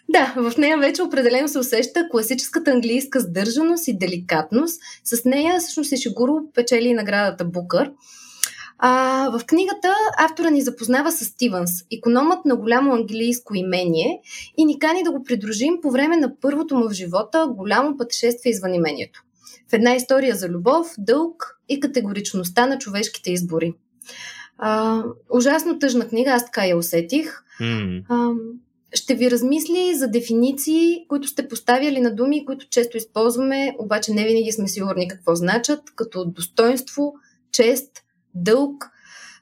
Да, 0.08 0.34
в 0.36 0.58
нея 0.58 0.78
вече 0.78 1.02
определено 1.02 1.48
се 1.48 1.58
усеща 1.58 2.08
класическата 2.10 2.70
английска 2.70 3.20
сдържаност 3.20 3.88
и 3.88 3.98
деликатност. 3.98 4.80
С 5.04 5.24
нея 5.24 5.60
всъщност 5.60 6.02
Шигуро 6.02 6.34
печели 6.54 6.94
наградата 6.94 7.44
Букър. 7.44 7.90
А, 8.82 9.28
в 9.38 9.46
книгата 9.46 9.94
автора 10.18 10.50
ни 10.50 10.62
запознава 10.62 11.12
с 11.12 11.24
Стивенс, 11.24 11.70
економът 11.92 12.44
на 12.44 12.56
голямо 12.56 12.94
английско 12.94 13.54
имение 13.54 14.20
и 14.56 14.64
ни 14.64 14.78
кани 14.78 15.02
да 15.02 15.12
го 15.12 15.24
придружим 15.24 15.80
по 15.82 15.90
време 15.90 16.16
на 16.16 16.40
първото 16.40 16.76
му 16.76 16.88
в 16.88 16.92
живота 16.92 17.48
голямо 17.56 17.96
пътешествие 17.96 18.50
извън 18.50 18.74
имението. 18.74 19.22
В 19.70 19.72
една 19.72 19.94
история 19.94 20.36
за 20.36 20.48
любов, 20.48 20.94
дълг 20.98 21.58
и 21.68 21.80
категоричността 21.80 22.66
на 22.66 22.78
човешките 22.78 23.32
избори. 23.32 23.74
А, 24.58 25.02
ужасно 25.30 25.78
тъжна 25.78 26.08
книга, 26.08 26.30
аз 26.30 26.44
така 26.44 26.66
я 26.66 26.76
усетих. 26.76 27.42
Mm. 27.60 28.02
А, 28.08 28.30
ще 28.94 29.14
ви 29.14 29.30
размисли 29.30 29.94
за 29.94 30.08
дефиниции, 30.08 31.04
които 31.08 31.28
сте 31.28 31.48
поставяли 31.48 32.00
на 32.00 32.14
думи, 32.14 32.44
които 32.44 32.68
често 32.68 32.96
използваме, 32.96 33.74
обаче 33.78 34.12
не 34.12 34.24
винаги 34.24 34.52
сме 34.52 34.68
сигурни 34.68 35.08
какво 35.08 35.34
значат, 35.34 35.80
като 35.96 36.24
достоинство, 36.24 37.14
чест, 37.52 37.90
дълг, 38.34 38.90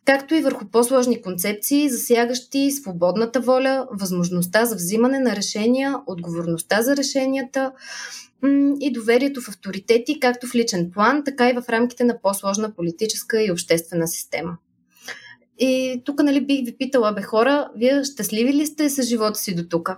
както 0.05 0.34
и 0.34 0.43
върху 0.43 0.64
по-сложни 0.64 1.22
концепции, 1.22 1.89
засягащи 1.89 2.70
свободната 2.70 3.41
воля, 3.41 3.86
възможността 3.93 4.64
за 4.64 4.74
взимане 4.74 5.18
на 5.18 5.36
решения, 5.36 5.97
отговорността 6.07 6.82
за 6.82 6.97
решенията 6.97 7.72
и 8.80 8.93
доверието 8.93 9.41
в 9.41 9.49
авторитети, 9.49 10.20
както 10.20 10.47
в 10.47 10.55
личен 10.55 10.91
план, 10.91 11.22
така 11.24 11.51
и 11.51 11.53
в 11.53 11.68
рамките 11.68 12.05
на 12.05 12.20
по-сложна 12.20 12.74
политическа 12.74 13.43
и 13.43 13.53
обществена 13.53 14.09
система. 14.09 14.57
И 15.59 16.03
тук, 16.05 16.22
нали, 16.22 16.47
бих 16.47 16.64
ви 16.64 16.76
питала, 16.78 17.12
бе 17.12 17.22
хора, 17.22 17.70
вие 17.76 18.05
щастливи 18.05 18.53
ли 18.53 18.66
сте 18.66 18.91
с 18.91 19.03
живота 19.03 19.39
си 19.39 19.55
до 19.55 19.68
тук? 19.68 19.91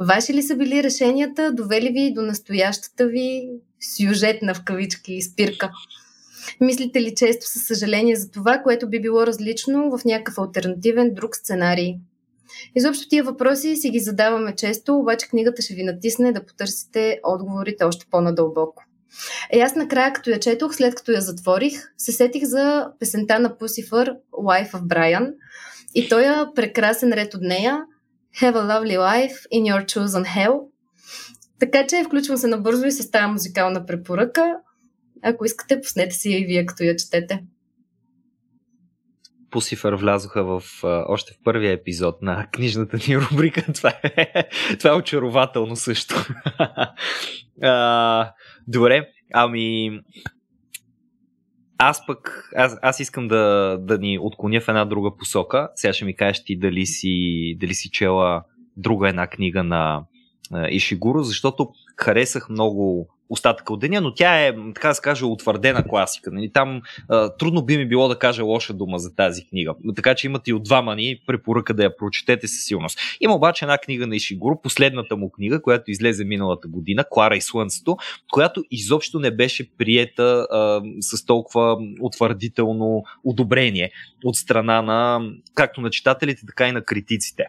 Ваши 0.00 0.34
ли 0.34 0.42
са 0.42 0.56
били 0.56 0.82
решенията, 0.82 1.52
довели 1.52 1.88
ви 1.88 2.12
до 2.14 2.22
настоящата 2.22 3.06
ви 3.06 3.48
сюжетна 3.96 4.54
в 4.54 4.64
кавички 4.64 5.22
спирка? 5.22 5.70
Мислите 6.60 7.00
ли 7.00 7.14
често 7.14 7.46
със 7.46 7.66
съжаление 7.66 8.16
за 8.16 8.30
това, 8.30 8.58
което 8.58 8.90
би 8.90 9.00
било 9.00 9.26
различно 9.26 9.98
в 9.98 10.04
някакъв 10.04 10.38
альтернативен 10.38 11.14
друг 11.14 11.36
сценарий? 11.36 11.94
Изобщо 12.74 13.08
тия 13.08 13.24
въпроси 13.24 13.76
си 13.76 13.90
ги 13.90 14.00
задаваме 14.00 14.54
често, 14.54 14.96
обаче 14.96 15.28
книгата 15.28 15.62
ще 15.62 15.74
ви 15.74 15.82
натисне 15.82 16.32
да 16.32 16.46
потърсите 16.46 17.20
отговорите 17.24 17.84
още 17.84 18.06
по-надълбоко. 18.10 18.82
Е, 19.50 19.60
аз 19.60 19.74
накрая, 19.74 20.12
като 20.12 20.30
я 20.30 20.40
четох, 20.40 20.74
след 20.74 20.94
като 20.94 21.12
я 21.12 21.20
затворих, 21.20 21.92
се 21.96 22.12
сетих 22.12 22.44
за 22.44 22.86
песента 22.98 23.38
на 23.38 23.58
Пусифър 23.58 24.14
Life 24.32 24.70
of 24.70 24.80
Brian 24.80 25.32
и 25.94 26.08
той 26.08 26.24
е 26.24 26.34
прекрасен 26.54 27.12
ред 27.12 27.34
от 27.34 27.42
нея 27.42 27.80
Have 28.40 28.54
a 28.54 28.62
lovely 28.62 28.98
life 28.98 29.46
in 29.52 29.74
your 29.74 29.84
chosen 29.84 30.24
hell. 30.24 30.60
Така 31.58 31.86
че 31.86 32.04
включвам 32.04 32.36
се 32.36 32.46
набързо 32.46 32.86
и 32.86 32.92
с 32.92 33.10
тази 33.10 33.26
музикална 33.26 33.86
препоръка. 33.86 34.56
Ако 35.22 35.44
искате, 35.44 35.80
пуснете 35.80 36.14
си 36.14 36.32
я 36.32 36.38
и 36.38 36.44
вие, 36.44 36.66
като 36.66 36.82
я 36.82 36.96
четете. 36.96 37.44
Пусифър 39.50 39.94
влязоха 39.94 40.44
в, 40.44 40.62
още 41.08 41.32
в 41.32 41.36
първия 41.44 41.72
епизод 41.72 42.22
на 42.22 42.46
книжната 42.52 42.96
ни 43.08 43.18
рубрика. 43.18 43.72
Това 43.74 43.92
е, 44.02 44.48
това 44.78 44.90
е 44.90 44.96
очарователно 44.96 45.76
също. 45.76 46.14
а, 47.62 48.32
добре, 48.68 49.08
ами 49.32 49.90
аз 51.78 52.06
пък, 52.06 52.50
аз, 52.56 52.78
аз 52.82 53.00
искам 53.00 53.28
да, 53.28 53.76
да 53.80 53.98
ни 53.98 54.18
отклоня 54.18 54.60
в 54.60 54.68
една 54.68 54.84
друга 54.84 55.16
посока. 55.16 55.68
Сега 55.74 55.92
ще 55.92 56.04
ми 56.04 56.16
кажеш 56.16 56.44
ти 56.44 56.58
дали 56.58 56.86
си, 56.86 57.56
дали 57.60 57.74
си 57.74 57.90
чела 57.90 58.42
друга 58.76 59.08
една 59.08 59.26
книга 59.26 59.62
на 59.62 60.04
Ишигуро, 60.70 61.22
защото 61.22 61.68
харесах 61.96 62.48
много 62.48 63.08
остатъка 63.30 63.72
от 63.72 63.80
деня, 63.80 64.00
но 64.00 64.14
тя 64.14 64.46
е, 64.46 64.54
така 64.74 64.88
да 64.88 64.94
се 64.94 65.02
каже, 65.02 65.24
утвърдена 65.24 65.84
класика. 65.88 66.30
Нали? 66.30 66.50
Там 66.52 66.82
а, 67.08 67.36
трудно 67.36 67.62
би 67.62 67.76
ми 67.76 67.88
било 67.88 68.08
да 68.08 68.18
кажа 68.18 68.44
лоша 68.44 68.74
дума 68.74 68.98
за 68.98 69.14
тази 69.14 69.46
книга. 69.46 69.74
Така 69.96 70.14
че 70.14 70.26
имате 70.26 70.50
и 70.50 70.54
от 70.54 70.62
двама 70.62 70.96
ни 70.96 71.20
препоръка 71.26 71.74
да 71.74 71.84
я 71.84 71.96
прочетете 71.96 72.48
със 72.48 72.64
силност. 72.64 72.98
Има 73.20 73.34
обаче 73.34 73.64
една 73.64 73.78
книга 73.78 74.06
на 74.06 74.16
Ишигуро, 74.16 74.60
последната 74.62 75.16
му 75.16 75.30
книга, 75.30 75.62
която 75.62 75.90
излезе 75.90 76.24
миналата 76.24 76.68
година, 76.68 77.04
Клара 77.10 77.36
и 77.36 77.40
Слънцето, 77.40 77.96
която 78.32 78.64
изобщо 78.70 79.18
не 79.18 79.30
беше 79.30 79.70
приета 79.78 80.46
а, 80.50 80.82
с 81.00 81.26
толкова 81.26 81.76
утвърдително 82.00 83.02
одобрение 83.24 83.90
от 84.24 84.36
страна 84.36 84.82
на 84.82 85.20
както 85.54 85.80
на 85.80 85.90
читателите, 85.90 86.42
така 86.46 86.68
и 86.68 86.72
на 86.72 86.84
критиците. 86.84 87.44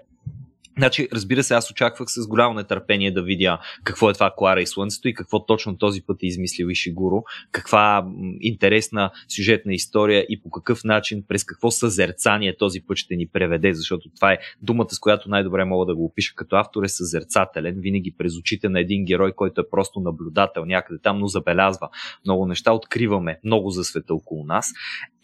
Значи, 0.78 1.08
разбира 1.14 1.44
се, 1.44 1.54
аз 1.54 1.72
очаквах 1.72 2.10
с 2.10 2.28
голямо 2.28 2.54
нетърпение 2.54 3.12
да 3.12 3.24
видя 3.24 3.60
какво 3.84 4.10
е 4.10 4.14
това 4.14 4.34
Клара 4.38 4.62
и 4.62 4.68
Слънцето 4.68 5.08
и 5.08 5.14
какво 5.14 5.46
точно 5.46 5.78
този 5.78 6.02
път 6.02 6.24
е 6.24 6.26
измислил 6.26 6.68
Ишигуро, 6.68 7.24
каква 7.52 8.06
интересна 8.42 9.12
сюжетна 9.36 9.74
история 9.74 10.26
и 10.30 10.42
по 10.42 10.50
какъв 10.50 10.84
начин, 10.84 11.24
през 11.28 11.44
какво 11.44 11.72
съзерцание 11.72 12.58
този 12.58 12.82
път 12.82 12.98
ще 12.98 13.16
ни 13.16 13.28
преведе, 13.28 13.74
защото 13.74 14.10
това 14.16 14.32
е 14.32 14.38
думата, 14.62 14.90
с 14.90 15.00
която 15.00 15.30
най-добре 15.30 15.66
мога 15.66 15.86
да 15.86 15.96
го 15.96 16.06
опиша 16.06 16.34
като 16.36 16.56
автор 16.56 16.84
е 16.84 16.90
съзерцателен, 16.90 17.76
винаги 17.78 18.16
през 18.18 18.38
очите 18.38 18.70
на 18.70 18.80
един 18.80 19.06
герой, 19.06 19.32
който 19.32 19.62
е 19.62 19.70
просто 19.70 20.00
наблюдател 20.00 20.66
някъде 20.66 21.00
там, 21.04 21.20
но 21.20 21.28
забелязва 21.28 21.90
много 22.26 22.46
неща, 22.46 22.74
откриваме 22.74 23.40
много 23.44 23.70
за 23.70 23.84
света 23.84 24.14
около 24.14 24.46
нас. 24.46 24.72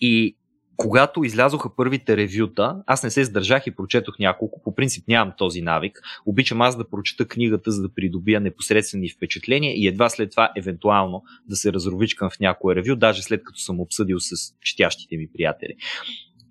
И 0.02 0.36
когато 0.78 1.24
излязоха 1.24 1.76
първите 1.76 2.18
ревюта, 2.18 2.84
аз 2.86 3.04
не 3.04 3.10
се 3.10 3.26
сдържах 3.26 3.68
и 3.68 3.76
прочетох 3.76 4.20
няколко. 4.20 4.62
По 4.64 4.76
принцип 4.76 5.08
нямам 5.08 5.34
този 5.38 5.62
навик. 5.62 6.02
Обичам 6.26 6.62
аз 6.62 6.78
да 6.78 6.90
прочета 6.90 7.28
книгата, 7.28 7.72
за 7.72 7.82
да 7.82 7.94
придобия 7.94 8.42
непосредствени 8.42 9.10
впечатления 9.10 9.74
и 9.76 9.88
едва 9.88 10.10
след 10.10 10.32
това, 10.32 10.52
евентуално, 10.58 11.24
да 11.50 11.56
се 11.56 11.74
разровичкам 11.74 12.30
в 12.30 12.40
някое 12.40 12.76
ревю, 12.76 12.96
даже 12.96 13.24
след 13.24 13.44
като 13.44 13.60
съм 13.60 13.80
обсъдил 13.80 14.20
с 14.20 14.54
четящите 14.62 15.18
ми 15.18 15.28
приятели. 15.34 15.76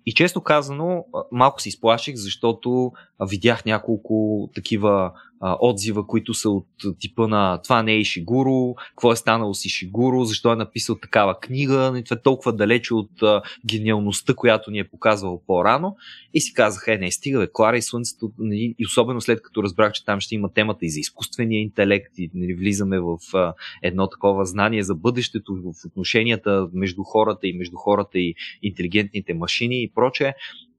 И 0.05 0.13
често 0.13 0.41
казано, 0.41 1.05
малко 1.31 1.61
се 1.61 1.69
изплаших, 1.69 2.15
защото 2.15 2.91
видях 3.29 3.65
няколко 3.65 4.49
такива 4.55 5.11
а, 5.39 5.57
отзива, 5.59 6.07
които 6.07 6.33
са 6.33 6.49
от 6.49 6.67
типа 6.99 7.27
на 7.27 7.61
това 7.63 7.83
не 7.83 7.93
е 7.93 7.99
Ишигуро, 7.99 8.75
какво 8.89 9.11
е 9.11 9.15
станало 9.15 9.53
с 9.53 9.65
Ишигуро, 9.65 10.23
защо 10.23 10.53
е 10.53 10.55
написал 10.55 10.95
такава 10.95 11.39
книга, 11.39 12.01
това 12.05 12.17
е 12.19 12.21
толкова 12.21 12.53
далече 12.53 12.93
от 12.93 13.21
а, 13.21 13.41
гениалността, 13.65 14.33
която 14.33 14.71
ни 14.71 14.79
е 14.79 14.89
показвал 14.89 15.41
по-рано. 15.47 15.95
И 16.33 16.41
си 16.41 16.53
казах, 16.53 16.83
е, 16.87 16.97
не, 16.97 17.11
стига, 17.11 17.39
бе, 17.39 17.47
Клара 17.53 17.77
и 17.77 17.81
Слънцето, 17.81 18.31
нали, 18.39 18.75
и 18.79 18.85
особено 18.85 19.21
след 19.21 19.41
като 19.41 19.63
разбрах, 19.63 19.91
че 19.91 20.05
там 20.05 20.19
ще 20.19 20.35
има 20.35 20.53
темата 20.53 20.85
и 20.85 20.89
за 20.89 20.99
изкуствения 20.99 21.61
интелект, 21.61 22.17
и 22.17 22.29
нали, 22.33 22.53
влизаме 22.53 22.99
в 22.99 23.17
а, 23.33 23.53
едно 23.81 24.07
такова 24.09 24.45
знание 24.45 24.83
за 24.83 24.95
бъдещето, 24.95 25.55
в 25.55 25.85
отношенията 25.85 26.67
между 26.73 27.03
хората 27.03 27.47
и 27.47 27.53
между 27.53 27.77
хората 27.77 28.19
и 28.19 28.35
интелигентните 28.63 29.33
машини 29.33 29.83
и 29.83 29.91
прочее. 29.95 30.33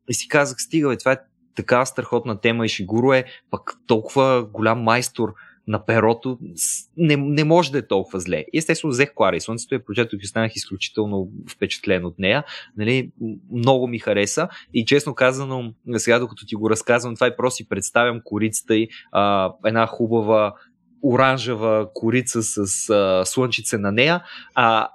И 0.08 0.14
си 0.14 0.28
казах, 0.28 0.56
стига, 0.60 0.88
бе, 0.88 0.96
това 0.96 1.12
е 1.12 1.18
така 1.58 1.84
страхотна 1.84 2.40
тема 2.40 2.66
и 2.66 2.68
Шигуро 2.68 3.12
е 3.12 3.24
пък 3.50 3.72
толкова 3.86 4.46
голям 4.52 4.80
майстор 4.80 5.34
на 5.68 5.86
перото 5.86 6.38
не, 6.96 7.16
не 7.16 7.44
може 7.44 7.72
да 7.72 7.78
е 7.78 7.86
толкова 7.86 8.20
зле. 8.20 8.44
Естествено, 8.54 8.90
взех 8.90 9.14
Клара 9.14 9.36
и 9.36 9.40
Слънцето 9.40 9.74
и 9.74 9.84
прочетох 9.84 10.20
и 10.22 10.24
останах 10.24 10.56
изключително 10.56 11.28
впечатлен 11.50 12.04
от 12.04 12.18
нея. 12.18 12.44
Нали, 12.76 13.10
много 13.52 13.86
ми 13.86 13.98
хареса 13.98 14.48
и 14.74 14.84
честно 14.84 15.14
казано, 15.14 15.72
сега 15.96 16.18
докато 16.18 16.46
ти 16.46 16.54
го 16.54 16.70
разказвам, 16.70 17.14
това 17.14 17.26
и 17.26 17.36
просто 17.36 17.56
си 17.56 17.68
представям 17.68 18.20
корицата 18.24 18.76
и 18.76 18.88
а, 19.12 19.52
една 19.64 19.86
хубава 19.86 20.54
оранжева 21.02 21.88
корица 21.94 22.42
с 22.42 22.90
а, 22.90 23.24
слънчице 23.24 23.78
на 23.78 23.92
нея, 23.92 24.22
а 24.54 24.88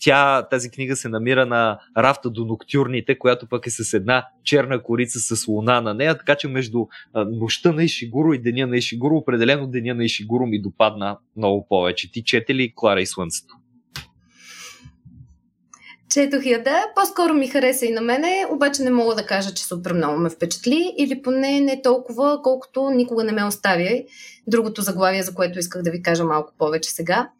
тя, 0.00 0.46
тази 0.50 0.70
книга 0.70 0.96
се 0.96 1.08
намира 1.08 1.46
на 1.46 1.78
рафта 1.98 2.30
до 2.30 2.44
ноктюрните, 2.44 3.18
която 3.18 3.46
пък 3.48 3.66
е 3.66 3.70
с 3.70 3.92
една 3.92 4.26
черна 4.44 4.82
корица 4.82 5.36
с 5.36 5.48
луна 5.48 5.80
на 5.80 5.94
нея, 5.94 6.18
така 6.18 6.34
че 6.34 6.48
между 6.48 6.86
нощта 7.14 7.72
на 7.72 7.84
Ишигуро 7.84 8.32
и 8.32 8.38
деня 8.38 8.66
на 8.66 8.76
Ишигуро, 8.76 9.16
определено 9.16 9.66
деня 9.66 9.94
на 9.94 10.04
Ишигуро 10.04 10.46
ми 10.46 10.62
допадна 10.62 11.18
много 11.36 11.66
повече. 11.68 12.12
Ти 12.12 12.24
чете 12.24 12.54
ли 12.54 12.72
Клара 12.76 13.00
и 13.00 13.06
Слънцето? 13.06 13.54
Четох 16.10 16.46
я, 16.46 16.62
да. 16.62 16.84
По-скоро 16.94 17.34
ми 17.34 17.48
хареса 17.48 17.86
и 17.86 17.92
на 17.92 18.00
мене, 18.00 18.46
обаче 18.50 18.82
не 18.82 18.90
мога 18.90 19.14
да 19.14 19.26
кажа, 19.26 19.54
че 19.54 19.64
супер 19.64 19.92
много 19.92 20.18
ме 20.18 20.30
впечатли 20.30 20.94
или 20.98 21.22
поне 21.22 21.60
не 21.60 21.82
толкова, 21.82 22.42
колкото 22.42 22.90
никога 22.90 23.24
не 23.24 23.32
ме 23.32 23.44
оставя. 23.44 24.02
Другото 24.46 24.82
заглавие, 24.82 25.22
за 25.22 25.34
което 25.34 25.58
исках 25.58 25.82
да 25.82 25.90
ви 25.90 26.02
кажа 26.02 26.24
малко 26.24 26.52
повече 26.58 26.90
сега. 26.90 27.30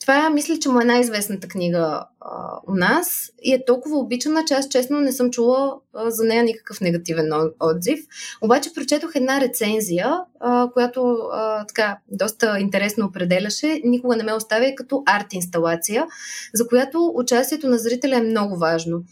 Това 0.00 0.30
мисля, 0.30 0.58
че 0.58 0.68
му 0.68 0.80
е 0.80 0.84
най-известната 0.84 1.48
книга 1.48 2.04
а, 2.20 2.58
у 2.68 2.74
нас 2.74 3.30
и 3.42 3.54
е 3.54 3.64
толкова 3.64 3.98
обичана, 3.98 4.44
че 4.44 4.54
аз 4.54 4.68
честно 4.68 5.00
не 5.00 5.12
съм 5.12 5.30
чула 5.30 5.74
а, 5.94 6.10
за 6.10 6.24
нея 6.24 6.42
никакъв 6.42 6.80
негативен 6.80 7.30
отзив. 7.60 8.00
Обаче 8.42 8.74
прочетох 8.74 9.10
една 9.14 9.40
рецензия, 9.40 10.20
а, 10.40 10.70
която 10.72 11.16
а, 11.32 11.66
така 11.66 11.98
доста 12.08 12.58
интересно 12.60 13.06
определяше. 13.06 13.80
Никога 13.84 14.16
не 14.16 14.22
ме 14.22 14.32
оставя 14.32 14.74
като 14.76 15.02
арт 15.06 15.32
инсталация, 15.32 16.06
за 16.54 16.68
която 16.68 17.12
участието 17.14 17.68
на 17.68 17.78
зрителя 17.78 18.16
е 18.16 18.22
много 18.22 18.56
важно. 18.56 19.02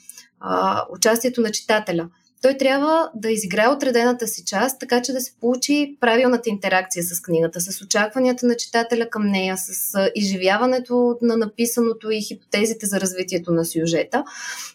А, 0.40 0.84
участието 0.90 1.40
на 1.40 1.50
читателя 1.50 2.08
той 2.42 2.56
трябва 2.56 3.10
да 3.14 3.30
изиграе 3.30 3.68
отредената 3.68 4.26
си 4.26 4.44
част, 4.44 4.80
така 4.80 5.02
че 5.02 5.12
да 5.12 5.20
се 5.20 5.32
получи 5.40 5.96
правилната 6.00 6.48
интеракция 6.48 7.02
с 7.02 7.20
книгата, 7.20 7.60
с 7.60 7.82
очакванията 7.82 8.46
на 8.46 8.56
читателя 8.56 9.10
към 9.10 9.26
нея, 9.26 9.56
с 9.58 10.10
изживяването 10.14 11.18
на 11.22 11.36
написаното 11.36 12.10
и 12.10 12.22
хипотезите 12.22 12.86
за 12.86 13.00
развитието 13.00 13.52
на 13.52 13.64
сюжета. 13.64 14.24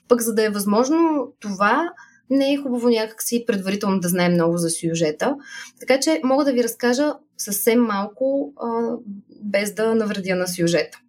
Пък 0.08 0.22
за 0.22 0.34
да 0.34 0.44
е 0.44 0.50
възможно 0.50 1.34
това, 1.40 1.90
не 2.30 2.54
е 2.54 2.58
хубаво 2.58 2.90
някакси 2.90 3.44
предварително 3.48 4.00
да 4.00 4.08
знаем 4.08 4.34
много 4.34 4.58
за 4.58 4.70
сюжета. 4.70 5.36
Така 5.80 6.00
че 6.00 6.22
мога 6.24 6.46
да 6.46 6.54
ви 6.54 6.64
разкажа 6.64 7.14
съвсем 7.38 7.82
малко, 7.82 8.54
а, 8.58 8.96
без 9.44 9.74
да 9.74 9.96
навредя 9.96 10.36
на 10.36 10.48
сюжета. 10.48 11.00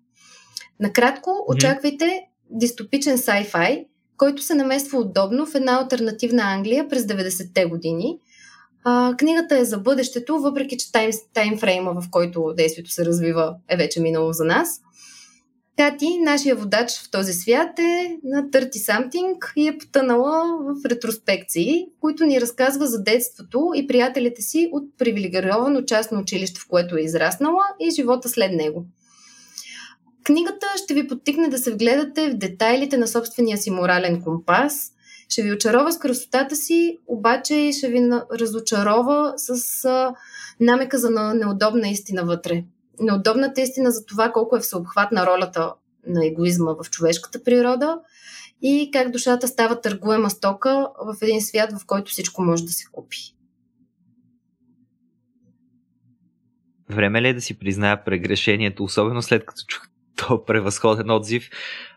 Накратко, 0.81 1.45
очаквайте 1.49 2.21
дистопичен 2.51 3.19
sci-fi, 3.19 3.87
който 4.17 4.43
се 4.43 4.55
намества 4.55 4.99
удобно 4.99 5.47
в 5.47 5.55
една 5.55 5.81
альтернативна 5.81 6.43
Англия 6.43 6.89
през 6.89 7.03
90-те 7.03 7.65
години. 7.65 8.19
А, 8.85 9.15
книгата 9.19 9.59
е 9.59 9.65
за 9.65 9.79
бъдещето, 9.79 10.39
въпреки 10.39 10.77
че 10.77 10.93
тайм, 10.93 11.11
таймфрейма, 11.35 12.01
в 12.01 12.11
който 12.11 12.55
действието 12.57 12.91
се 12.91 13.05
развива, 13.05 13.57
е 13.69 13.77
вече 13.77 14.01
минало 14.01 14.33
за 14.33 14.45
нас. 14.45 14.81
Кати, 15.77 16.19
нашия 16.19 16.57
водач 16.57 17.03
в 17.03 17.11
този 17.11 17.33
свят 17.33 17.79
е 17.79 18.17
на 18.25 18.43
30 18.43 18.71
something 18.71 19.53
и 19.57 19.69
е 19.69 19.79
потънала 19.79 20.59
в 20.59 20.87
ретроспекции, 20.87 21.87
които 22.01 22.25
ни 22.25 22.41
разказва 22.41 22.87
за 22.87 23.03
детството 23.03 23.71
и 23.75 23.87
приятелите 23.87 24.43
си 24.43 24.69
от 24.73 24.85
привилегировано 24.99 25.83
частно 25.83 26.21
училище, 26.21 26.61
в 26.61 26.69
което 26.69 26.97
е 26.97 27.01
израснала 27.01 27.63
и 27.81 27.91
живота 27.91 28.29
след 28.29 28.53
него. 28.53 28.87
Книгата 30.25 30.67
ще 30.77 30.95
ви 30.95 31.09
подтикне 31.09 31.49
да 31.49 31.59
се 31.59 31.73
вгледате 31.73 32.31
в 32.31 32.35
детайлите 32.35 32.99
на 32.99 33.09
собствения 33.09 33.59
си 33.59 33.71
морален 33.71 34.23
компас, 34.23 34.91
ще 35.29 35.43
ви 35.43 35.53
очарова 35.53 35.93
с 35.93 35.99
красотата 35.99 36.57
си, 36.57 36.99
обаче 37.07 37.71
ще 37.73 37.89
ви 37.89 38.11
разочарова 38.41 39.35
с 39.37 39.89
намека 40.61 40.99
за 40.99 41.11
неудобна 41.35 41.89
истина 41.89 42.25
вътре. 42.25 42.65
Неудобната 43.01 43.61
истина 43.61 43.91
за 43.91 44.07
това 44.07 44.33
колко 44.33 44.57
е 44.57 44.61
всеобхватна 44.61 45.27
ролята 45.27 45.75
на 46.07 46.27
егоизма 46.27 46.73
в 46.83 46.91
човешката 46.91 47.45
природа 47.45 48.01
и 48.63 48.91
как 48.93 49.11
душата 49.11 49.49
става 49.49 49.81
търгуема 49.81 50.31
стока 50.31 50.89
в 51.07 51.17
един 51.23 51.41
свят, 51.41 51.73
в 51.73 51.87
който 51.87 52.11
всичко 52.11 52.43
може 52.43 52.65
да 52.65 52.73
се 52.73 52.85
купи. 52.93 53.19
Време 56.91 57.23
ли 57.23 57.29
е 57.29 57.35
да 57.35 57.41
си 57.41 57.59
призная 57.59 58.05
прегрешението, 58.05 58.85
особено 58.85 59.23
след 59.23 59.47
като 59.47 59.63
чух 59.67 59.89
то 60.29 60.45
превъзходен 60.45 61.11
отзив. 61.11 61.51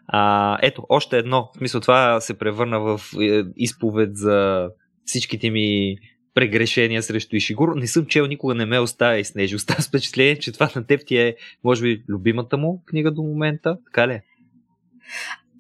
А, 0.08 0.58
ето, 0.62 0.86
още 0.90 1.18
едно. 1.18 1.50
В 1.54 1.58
смисъл, 1.58 1.82
това 1.82 2.22
се 2.22 2.38
превърна 2.38 2.80
в 2.80 3.02
е, 3.22 3.44
изповед 3.56 4.18
за 4.18 4.70
всичките 5.06 5.50
ми 5.50 5.98
прегрешения 6.34 7.04
срещу 7.04 7.36
Ишигуро. 7.36 7.76
Не 7.76 7.88
съм 7.88 8.06
чел, 8.06 8.26
никога 8.26 8.56
не 8.56 8.66
ме 8.66 8.80
оставя 8.80 9.20
и 9.20 9.26
снежи. 9.26 9.56
Остава 9.56 9.82
с 9.82 9.88
впечатление, 9.88 10.40
че 10.40 10.52
това 10.52 10.70
на 10.76 10.86
теб 10.86 11.02
ти 11.08 11.18
е, 11.18 11.36
може 11.64 11.82
би, 11.82 12.04
любимата 12.10 12.58
му 12.58 12.84
книга 12.86 13.12
до 13.12 13.22
момента. 13.22 13.78
Така 13.86 14.08
ли? 14.08 14.14
Е? 14.14 14.24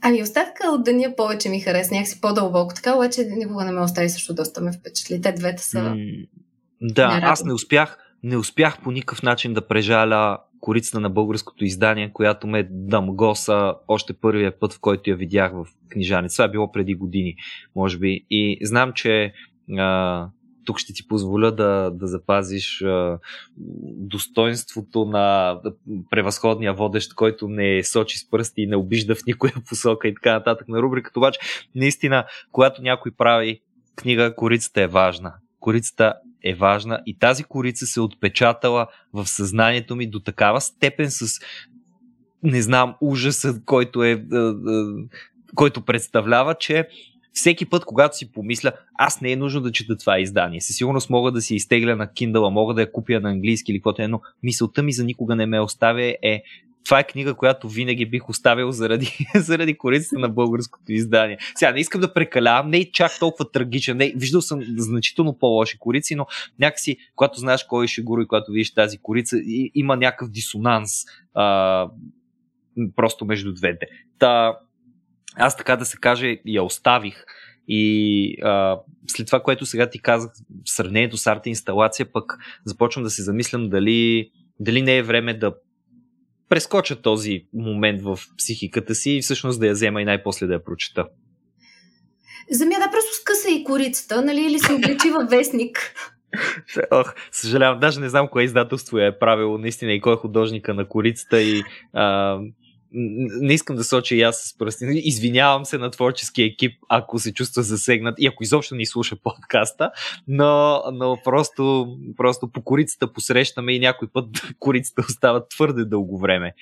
Ами 0.01 0.21
оставка 0.21 0.71
от 0.71 0.83
деня 0.83 1.13
повече 1.17 1.49
ми 1.49 1.61
хареса, 1.61 1.93
някакси 1.93 2.21
по-дълбоко. 2.21 2.73
Така, 2.75 2.95
обаче 2.95 3.21
никога 3.37 3.65
не 3.65 3.71
ме 3.71 3.81
остави 3.81 4.09
също 4.09 4.33
доста 4.33 4.61
ме 4.61 4.71
впечатли. 4.71 5.21
Те 5.21 5.31
двете 5.31 5.63
са... 5.63 5.83
М- 5.83 5.95
да, 6.81 7.19
аз 7.23 7.43
не 7.43 7.53
успях, 7.53 7.97
не 8.23 8.37
успях 8.37 8.81
по 8.83 8.91
никакъв 8.91 9.23
начин 9.23 9.53
да 9.53 9.67
прежаля 9.67 10.37
корицата 10.59 10.99
на 10.99 11.09
българското 11.09 11.65
издание, 11.65 12.11
която 12.13 12.47
ме 12.47 12.67
дъмгоса 12.71 13.75
още 13.87 14.13
първия 14.13 14.59
път, 14.59 14.73
в 14.73 14.79
който 14.79 15.09
я 15.09 15.15
видях 15.15 15.51
в 15.53 15.65
книжаница. 15.89 16.35
Това 16.35 16.45
е 16.45 16.51
било 16.51 16.71
преди 16.71 16.95
години, 16.95 17.35
може 17.75 17.97
би. 17.97 18.25
И 18.29 18.59
знам, 18.61 18.93
че 18.93 19.33
а, 19.77 20.27
тук 20.65 20.79
ще 20.79 20.93
ти 20.93 21.07
позволя 21.07 21.51
да, 21.51 21.91
да 21.93 22.07
запазиш 22.07 22.81
а, 22.81 23.19
достоинството 23.97 25.05
на 25.05 25.57
превъзходния 26.09 26.73
водещ, 26.73 27.13
който 27.13 27.47
не 27.47 27.83
сочи 27.83 28.17
с 28.17 28.29
пръсти 28.29 28.61
и 28.61 28.67
не 28.67 28.75
обижда 28.75 29.15
в 29.15 29.25
никоя 29.27 29.53
посока 29.69 30.07
и 30.07 30.13
така 30.13 30.33
нататък 30.33 30.67
на 30.67 30.81
рубриката. 30.81 31.19
Обаче, 31.19 31.39
наистина, 31.75 32.25
когато 32.51 32.81
някой 32.81 33.11
прави 33.11 33.61
книга, 33.95 34.35
корицата 34.35 34.81
е 34.81 34.87
важна. 34.87 35.33
Корицата 35.59 36.13
е 36.43 36.53
важна 36.53 37.01
и 37.05 37.19
тази 37.19 37.43
корица 37.43 37.85
се 37.85 38.01
отпечатала 38.01 38.87
в 39.13 39.27
съзнанието 39.27 39.95
ми 39.95 40.09
до 40.09 40.19
такава 40.19 40.61
степен 40.61 41.11
с 41.11 41.39
не 42.43 42.61
знам, 42.61 42.95
ужасът, 43.01 43.65
който 43.65 44.03
е, 44.03 44.11
е, 44.11 44.13
е 44.13 44.19
който 45.55 45.81
представлява, 45.81 46.55
че 46.55 46.87
всеки 47.33 47.65
път, 47.65 47.85
когато 47.85 48.17
си 48.17 48.31
помисля, 48.31 48.71
аз 48.95 49.21
не 49.21 49.31
е 49.31 49.35
нужно 49.35 49.61
да 49.61 49.71
чета 49.71 49.97
това 49.97 50.19
издание. 50.19 50.61
Със 50.61 50.75
сигурност 50.75 51.09
мога 51.09 51.31
да 51.31 51.41
си 51.41 51.55
изтегля 51.55 51.95
на 51.95 52.07
Kindle, 52.07 52.49
мога 52.49 52.73
да 52.73 52.81
я 52.81 52.91
купя 52.91 53.19
на 53.19 53.29
английски 53.29 53.71
или 53.71 53.79
каквото 53.79 54.01
е, 54.01 54.07
но 54.07 54.21
мисълта 54.43 54.83
ми 54.83 54.93
за 54.93 55.03
никога 55.03 55.35
не 55.35 55.45
ме 55.45 55.59
оставя 55.59 56.15
е 56.21 56.43
това 56.85 56.99
е 56.99 57.07
книга, 57.07 57.33
която 57.33 57.69
винаги 57.69 58.05
бих 58.05 58.29
оставил 58.29 58.71
заради, 58.71 59.17
заради 59.35 59.77
корицата 59.77 60.19
на 60.19 60.29
българското 60.29 60.91
издание. 60.91 61.37
Сега 61.55 61.71
не 61.71 61.79
искам 61.79 62.01
да 62.01 62.13
прекалявам, 62.13 62.69
не 62.69 62.77
е 62.77 62.91
чак 62.91 63.11
толкова 63.19 63.51
трагичен. 63.51 63.97
Не, 63.97 64.13
виждал 64.15 64.41
съм 64.41 64.61
значително 64.77 65.37
по-лоши 65.39 65.77
корици, 65.77 66.15
но 66.15 66.25
някакси, 66.59 66.97
когато 67.15 67.39
знаеш 67.39 67.63
кой 67.63 67.85
е 67.85 67.87
Шигуро 67.87 68.21
и 68.21 68.27
когато 68.27 68.51
видиш 68.51 68.73
тази 68.73 68.97
корица, 68.97 69.37
и, 69.37 69.71
има 69.75 69.95
някакъв 69.95 70.29
дисонанс 70.29 70.91
а, 71.33 71.89
просто 72.95 73.25
между 73.25 73.53
двете. 73.53 73.85
Та, 74.19 74.57
аз 75.35 75.57
така 75.57 75.75
да 75.75 75.85
се 75.85 75.97
каже, 75.97 76.37
я 76.45 76.63
оставих. 76.63 77.25
И 77.67 78.41
а, 78.43 78.79
след 79.07 79.27
това, 79.27 79.39
което 79.39 79.65
сега 79.65 79.89
ти 79.89 79.99
казах, 79.99 80.31
в 80.65 80.69
сравнението 80.69 81.17
с 81.17 81.27
арта 81.27 81.49
инсталация, 81.49 82.11
пък 82.11 82.37
започвам 82.65 83.03
да 83.03 83.09
се 83.09 83.23
замислям 83.23 83.69
дали, 83.69 84.31
дали 84.59 84.81
не 84.81 84.97
е 84.97 85.03
време 85.03 85.33
да 85.33 85.53
прескоча 86.49 87.01
този 87.01 87.45
момент 87.53 88.01
в 88.01 88.19
психиката 88.37 88.95
си 88.95 89.11
и 89.11 89.21
всъщност 89.21 89.59
да 89.59 89.67
я 89.67 89.73
взема 89.73 90.01
и 90.01 90.05
най-после 90.05 90.47
да 90.47 90.53
я 90.53 90.63
прочета. 90.63 91.07
Замя 92.51 92.75
да 92.79 92.91
просто 92.91 93.13
скъса 93.21 93.49
и 93.49 93.63
корицата, 93.63 94.21
нали, 94.21 94.41
или 94.41 94.59
се 94.59 94.73
обличи 94.73 95.09
във 95.09 95.29
вестник. 95.29 95.93
Ох, 96.91 97.13
съжалявам, 97.31 97.79
даже 97.79 97.99
не 97.99 98.09
знам 98.09 98.27
кое 98.27 98.43
издателство 98.43 98.97
е 98.97 99.19
правило 99.19 99.57
наистина 99.57 99.93
и 99.93 100.01
кой 100.01 100.13
е 100.13 100.17
художника 100.17 100.73
на 100.73 100.87
корицата 100.87 101.41
и 101.41 101.63
а, 101.93 102.39
не 102.91 103.53
искам 103.53 103.75
да 103.75 103.83
соча 103.83 104.15
и 104.15 104.21
аз 104.21 104.37
с 104.37 104.57
пръсти. 104.57 104.85
Извинявам 104.95 105.65
се 105.65 105.77
на 105.77 105.91
творческия 105.91 106.45
екип, 106.45 106.71
ако 106.89 107.19
се 107.19 107.33
чувства 107.33 107.63
засегнат 107.63 108.15
и 108.19 108.27
ако 108.27 108.43
изобщо 108.43 108.75
ни 108.75 108.85
слуша 108.85 109.15
подкаста, 109.23 109.91
но, 110.27 110.81
но 110.93 111.17
просто, 111.23 111.87
просто 112.17 112.51
по 112.51 112.61
корицата 112.61 113.13
посрещаме 113.13 113.73
и 113.73 113.79
някой 113.79 114.07
път 114.13 114.25
корицата 114.59 115.01
остава 115.09 115.47
твърде 115.47 115.85
дълго 115.85 116.19
време. 116.19 116.53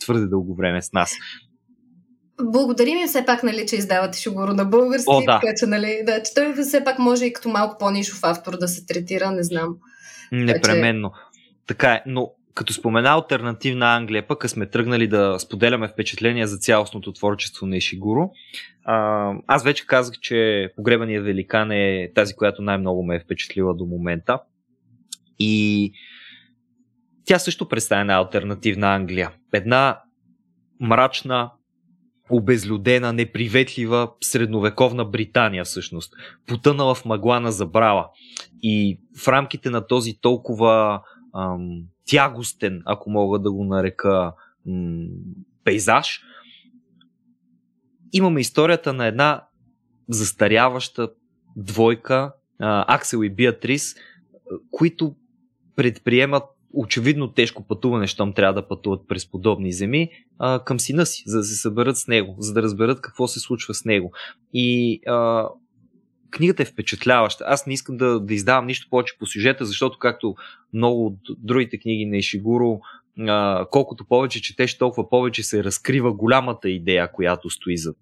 Твърде 0.00 0.26
дълго 0.26 0.54
време 0.54 0.82
с 0.82 0.92
нас. 0.92 1.12
Благодарим 2.42 2.98
им 2.98 3.06
все 3.08 3.26
пак, 3.26 3.42
нали, 3.42 3.66
че 3.66 3.76
издавате 3.76 4.20
Шугуро 4.20 4.52
на 4.52 4.64
български, 4.64 5.06
О, 5.08 5.20
да. 5.20 5.40
така 5.40 5.54
че, 5.56 5.66
нали, 5.66 6.02
да, 6.06 6.22
че 6.22 6.34
той 6.34 6.54
все 6.62 6.84
пак 6.84 6.98
може 6.98 7.24
и 7.24 7.32
като 7.32 7.48
малко 7.48 7.76
по-нишов 7.78 8.20
автор 8.22 8.58
да 8.58 8.68
се 8.68 8.86
третира, 8.86 9.30
не 9.30 9.42
знам. 9.42 9.76
Непременно. 10.32 11.12
Така 11.66 11.92
е, 11.92 12.02
но 12.06 12.32
като 12.54 12.72
спомена 12.72 13.08
альтернативна 13.08 13.96
Англия, 13.96 14.26
пък 14.26 14.50
сме 14.50 14.66
тръгнали 14.66 15.06
да 15.06 15.38
споделяме 15.38 15.88
впечатления 15.88 16.46
за 16.46 16.56
цялостното 16.56 17.12
творчество 17.12 17.66
на 17.66 17.76
Ишигуро. 17.76 18.30
Аз 19.46 19.64
вече 19.64 19.86
казах, 19.86 20.14
че 20.20 20.68
Погребания 20.76 21.22
великан 21.22 21.70
е 21.70 22.10
тази, 22.14 22.34
която 22.34 22.62
най-много 22.62 23.02
ме 23.02 23.16
е 23.16 23.20
впечатлила 23.20 23.74
до 23.74 23.86
момента. 23.86 24.38
И 25.38 25.92
тя 27.24 27.38
също 27.38 27.68
представя 27.68 28.04
на 28.04 28.14
альтернативна 28.14 28.94
Англия. 28.94 29.30
Една 29.52 30.00
мрачна, 30.80 31.50
обезлюдена, 32.30 33.12
неприветлива 33.12 34.10
средновековна 34.20 35.04
Британия 35.04 35.64
всъщност, 35.64 36.12
потънала 36.46 36.94
в 36.94 37.04
мъгла 37.04 37.40
на 37.40 37.52
забрала. 37.52 38.08
И 38.62 39.00
в 39.24 39.28
рамките 39.28 39.70
на 39.70 39.86
този 39.86 40.20
толкова 40.20 41.02
ам, 41.34 41.82
тягостен, 42.10 42.82
ако 42.84 43.10
мога 43.10 43.38
да 43.38 43.52
го 43.52 43.64
нарека, 43.64 44.32
м- 44.66 45.06
пейзаж, 45.64 46.20
имаме 48.12 48.40
историята 48.40 48.92
на 48.92 49.06
една 49.06 49.46
застаряваща 50.08 51.10
двойка, 51.56 52.32
а, 52.58 52.94
Аксел 52.94 53.18
и 53.24 53.30
Биатрис, 53.30 53.94
които 54.70 55.14
предприемат 55.76 56.42
очевидно 56.74 57.32
тежко 57.32 57.66
пътуване, 57.66 58.06
щом 58.06 58.32
трябва 58.32 58.62
да 58.62 58.68
пътуват 58.68 59.08
през 59.08 59.30
подобни 59.30 59.72
земи, 59.72 60.10
а, 60.38 60.64
към 60.64 60.80
сина 60.80 61.06
си, 61.06 61.22
за 61.26 61.38
да 61.38 61.44
се 61.44 61.54
съберат 61.54 61.96
с 61.96 62.06
него, 62.06 62.36
за 62.38 62.52
да 62.52 62.62
разберат 62.62 63.00
какво 63.00 63.28
се 63.28 63.40
случва 63.40 63.74
с 63.74 63.84
него. 63.84 64.12
И 64.52 65.00
а, 65.06 65.48
книгата 66.30 66.62
е 66.62 66.66
впечатляваща. 66.66 67.44
Аз 67.46 67.66
не 67.66 67.72
искам 67.72 67.96
да, 67.96 68.20
да 68.20 68.34
издавам 68.34 68.66
нищо 68.66 68.86
повече 68.90 69.18
по 69.18 69.26
сюжета, 69.26 69.64
защото 69.64 69.98
както 69.98 70.34
много 70.72 71.06
от 71.06 71.18
другите 71.38 71.78
книги 71.78 72.06
на 72.06 72.16
Ишигуро, 72.16 72.80
колкото 73.70 74.04
повече 74.04 74.42
четеш, 74.42 74.78
толкова 74.78 75.08
повече 75.10 75.42
се 75.42 75.64
разкрива 75.64 76.12
голямата 76.12 76.70
идея, 76.70 77.12
която 77.12 77.50
стои 77.50 77.76
зад 77.76 77.96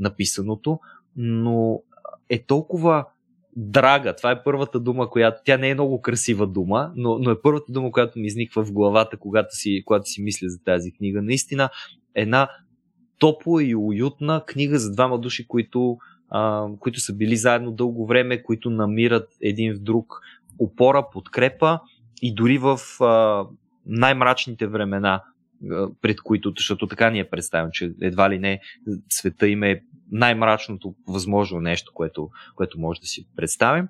написаното, 0.00 0.78
но 1.16 1.82
е 2.30 2.44
толкова 2.46 3.06
драга. 3.56 4.16
Това 4.16 4.30
е 4.30 4.42
първата 4.44 4.80
дума, 4.80 5.10
която. 5.10 5.40
Тя 5.44 5.56
не 5.56 5.70
е 5.70 5.74
много 5.74 6.02
красива 6.02 6.46
дума, 6.46 6.92
но, 6.96 7.18
но 7.18 7.30
е 7.30 7.42
първата 7.42 7.72
дума, 7.72 7.92
която 7.92 8.18
ми 8.18 8.26
изниква 8.26 8.64
в 8.64 8.72
главата, 8.72 9.16
когато 9.16 9.56
си, 9.56 9.82
когато 9.84 10.06
си 10.06 10.22
мисля 10.22 10.48
за 10.48 10.58
тази 10.64 10.92
книга. 10.92 11.22
Наистина, 11.22 11.70
една 12.14 12.48
топла 13.18 13.64
и 13.64 13.76
уютна 13.76 14.42
книга 14.46 14.78
за 14.78 14.92
двама 14.92 15.18
души, 15.18 15.48
които, 15.48 15.98
а, 16.30 16.66
които 16.80 17.00
са 17.00 17.16
били 17.16 17.36
заедно 17.36 17.72
дълго 17.72 18.06
време, 18.06 18.42
които 18.42 18.70
намират 18.70 19.28
един 19.42 19.74
в 19.74 19.78
друг 19.78 20.20
опора, 20.58 21.06
подкрепа 21.12 21.80
и 22.22 22.34
дори 22.34 22.58
в 22.58 22.78
а, 23.00 23.44
най-мрачните 23.86 24.66
времена, 24.66 25.22
пред 26.02 26.20
които, 26.20 26.52
защото 26.56 26.86
така 26.86 27.10
ни 27.10 27.18
е 27.18 27.30
представено, 27.30 27.70
че 27.72 27.92
едва 28.00 28.30
ли 28.30 28.38
не 28.38 28.60
света 29.08 29.48
им 29.48 29.62
е 29.62 29.82
най-мрачното 30.12 30.94
възможно 31.08 31.60
нещо, 31.60 31.92
което, 31.94 32.30
което 32.54 32.80
може 32.80 33.00
да 33.00 33.06
си 33.06 33.26
представим. 33.36 33.88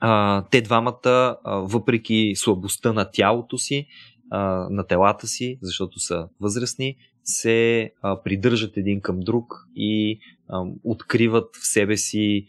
А, 0.00 0.44
те 0.50 0.60
двамата, 0.60 0.96
а, 1.04 1.56
въпреки 1.56 2.32
слабостта 2.36 2.92
на 2.92 3.10
тялото 3.10 3.58
си, 3.58 3.86
а, 4.30 4.68
на 4.70 4.86
телата 4.86 5.26
си, 5.26 5.58
защото 5.62 6.00
са 6.00 6.28
възрастни, 6.40 6.96
се 7.24 7.90
а, 8.02 8.22
придържат 8.22 8.76
един 8.76 9.00
към 9.00 9.20
друг 9.20 9.54
и 9.76 10.20
а, 10.48 10.62
откриват 10.84 11.56
в 11.56 11.66
себе 11.66 11.96
си 11.96 12.46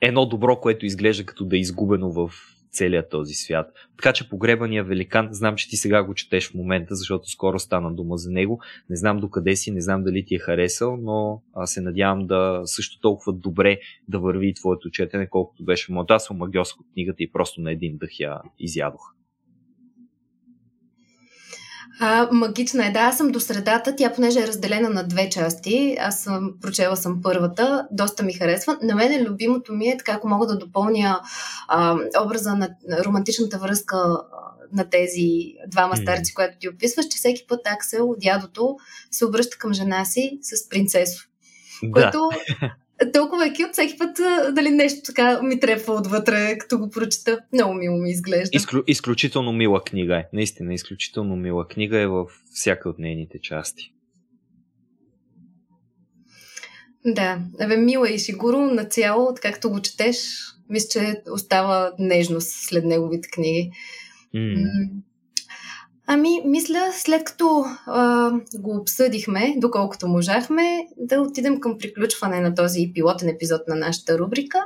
едно 0.00 0.26
добро, 0.26 0.60
което 0.60 0.86
изглежда 0.86 1.24
като 1.26 1.44
да 1.44 1.56
е 1.56 1.60
изгубено 1.60 2.12
в 2.12 2.30
целият 2.74 3.10
този 3.10 3.34
свят. 3.34 3.72
Така 3.96 4.12
че 4.12 4.28
погребания 4.28 4.84
великан, 4.84 5.28
знам, 5.30 5.56
че 5.56 5.68
ти 5.68 5.76
сега 5.76 6.04
го 6.04 6.14
четеш 6.14 6.50
в 6.50 6.54
момента, 6.54 6.94
защото 6.94 7.30
скоро 7.30 7.58
стана 7.58 7.94
дума 7.94 8.16
за 8.16 8.30
него. 8.30 8.60
Не 8.90 8.96
знам 8.96 9.20
докъде 9.20 9.56
си, 9.56 9.70
не 9.70 9.80
знам 9.80 10.02
дали 10.04 10.24
ти 10.24 10.34
е 10.34 10.38
харесал, 10.38 10.96
но 10.96 11.42
аз 11.54 11.72
се 11.72 11.80
надявам 11.80 12.26
да 12.26 12.62
също 12.64 13.00
толкова 13.00 13.32
добре 13.32 13.78
да 14.08 14.18
върви 14.18 14.54
твоето 14.54 14.90
четене, 14.90 15.28
колкото 15.28 15.64
беше 15.64 15.92
моето. 15.92 16.14
Аз 16.14 16.24
съм 16.24 16.36
магиосък 16.36 16.80
от 16.80 16.86
книгата 16.92 17.22
и 17.22 17.32
просто 17.32 17.60
на 17.60 17.72
един 17.72 17.96
дъх 17.98 18.20
я 18.20 18.40
изядох. 18.58 19.02
А, 22.00 22.28
магична 22.32 22.86
е, 22.86 22.90
да. 22.90 23.00
Аз 23.00 23.16
съм 23.16 23.28
до 23.28 23.40
средата. 23.40 23.96
Тя, 23.96 24.12
понеже 24.12 24.40
е 24.40 24.46
разделена 24.46 24.90
на 24.90 25.08
две 25.08 25.30
части, 25.30 25.96
аз 26.00 26.20
съм 26.20 26.52
прочела 26.62 26.96
съм 26.96 27.22
първата, 27.22 27.88
доста 27.90 28.22
ми 28.22 28.32
харесва. 28.32 28.78
На 28.82 28.94
мен 28.94 29.26
любимото 29.26 29.72
ми 29.72 29.88
е, 29.88 29.96
така 29.96 30.12
ако 30.12 30.28
мога 30.28 30.46
да 30.46 30.58
допълня 30.58 31.20
а, 31.68 31.96
образа 32.24 32.54
на, 32.54 32.68
на 32.88 33.04
романтичната 33.04 33.58
връзка 33.58 33.96
на 34.72 34.90
тези 34.90 35.54
двама 35.68 35.96
старци, 35.96 36.32
mm. 36.32 36.34
което 36.34 36.58
ти 36.58 36.68
описваш, 36.68 37.06
че 37.06 37.16
всеки 37.16 37.46
път 37.48 37.60
Аксел, 37.66 38.14
дядото, 38.18 38.76
се 39.10 39.24
обръща 39.24 39.58
към 39.58 39.74
жена 39.74 40.04
си 40.04 40.38
с 40.42 40.68
принцесо. 40.68 41.24
Да. 41.82 41.92
Което 41.92 42.30
толкова 43.12 43.46
е 43.46 43.52
кют, 43.52 43.72
всеки 43.72 43.98
път 43.98 44.16
дали 44.54 44.70
нещо 44.70 45.00
така 45.06 45.42
ми 45.42 45.60
трепва 45.60 45.94
отвътре, 45.94 46.58
като 46.58 46.78
го 46.78 46.90
прочета. 46.90 47.40
Много 47.52 47.74
мило 47.74 47.98
ми 47.98 48.10
изглежда. 48.10 48.50
Изклю, 48.52 48.82
изключително 48.86 49.52
мила 49.52 49.84
книга 49.84 50.16
е. 50.16 50.24
Наистина, 50.32 50.74
изключително 50.74 51.36
мила 51.36 51.68
книга 51.68 51.98
е 51.98 52.06
във 52.06 52.42
всяка 52.52 52.88
от 52.88 52.98
нейните 52.98 53.40
части. 53.40 53.94
Да, 57.06 57.38
Абе, 57.60 57.76
мила 57.76 58.10
и 58.10 58.18
сигурно 58.18 58.74
нацяло, 58.74 59.34
както 59.42 59.70
го 59.70 59.82
четеш, 59.82 60.16
мисля, 60.70 60.88
че 60.90 61.22
остава 61.30 61.92
нежност 61.98 62.50
след 62.50 62.84
неговите 62.84 63.28
книги. 63.28 63.70
Mm. 64.34 64.90
Ами, 66.06 66.42
мисля, 66.44 66.90
след 66.92 67.24
като 67.24 67.64
а, 67.86 68.30
го 68.54 68.76
обсъдихме, 68.76 69.54
доколкото 69.56 70.08
можахме, 70.08 70.86
да 70.96 71.20
отидем 71.20 71.60
към 71.60 71.78
приключване 71.78 72.40
на 72.40 72.54
този 72.54 72.90
пилотен 72.94 73.28
епизод 73.28 73.60
на 73.68 73.74
нашата 73.74 74.18
рубрика. 74.18 74.58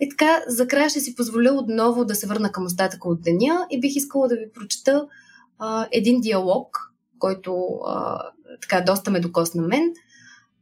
И 0.00 0.08
така, 0.08 0.40
за 0.46 0.68
края 0.68 0.90
ще 0.90 1.00
си 1.00 1.14
позволя 1.14 1.52
отново 1.52 2.04
да 2.04 2.14
се 2.14 2.26
върна 2.26 2.52
към 2.52 2.64
остатъка 2.64 3.08
от 3.08 3.22
деня 3.22 3.66
и 3.70 3.80
бих 3.80 3.96
искала 3.96 4.28
да 4.28 4.34
ви 4.34 4.52
прочета 4.54 5.06
а, 5.58 5.88
един 5.92 6.20
диалог, 6.20 6.92
който 7.18 7.54
а, 7.86 8.22
така 8.62 8.80
доста 8.80 9.10
ме 9.10 9.20
докосна 9.20 9.62
мен, 9.62 9.92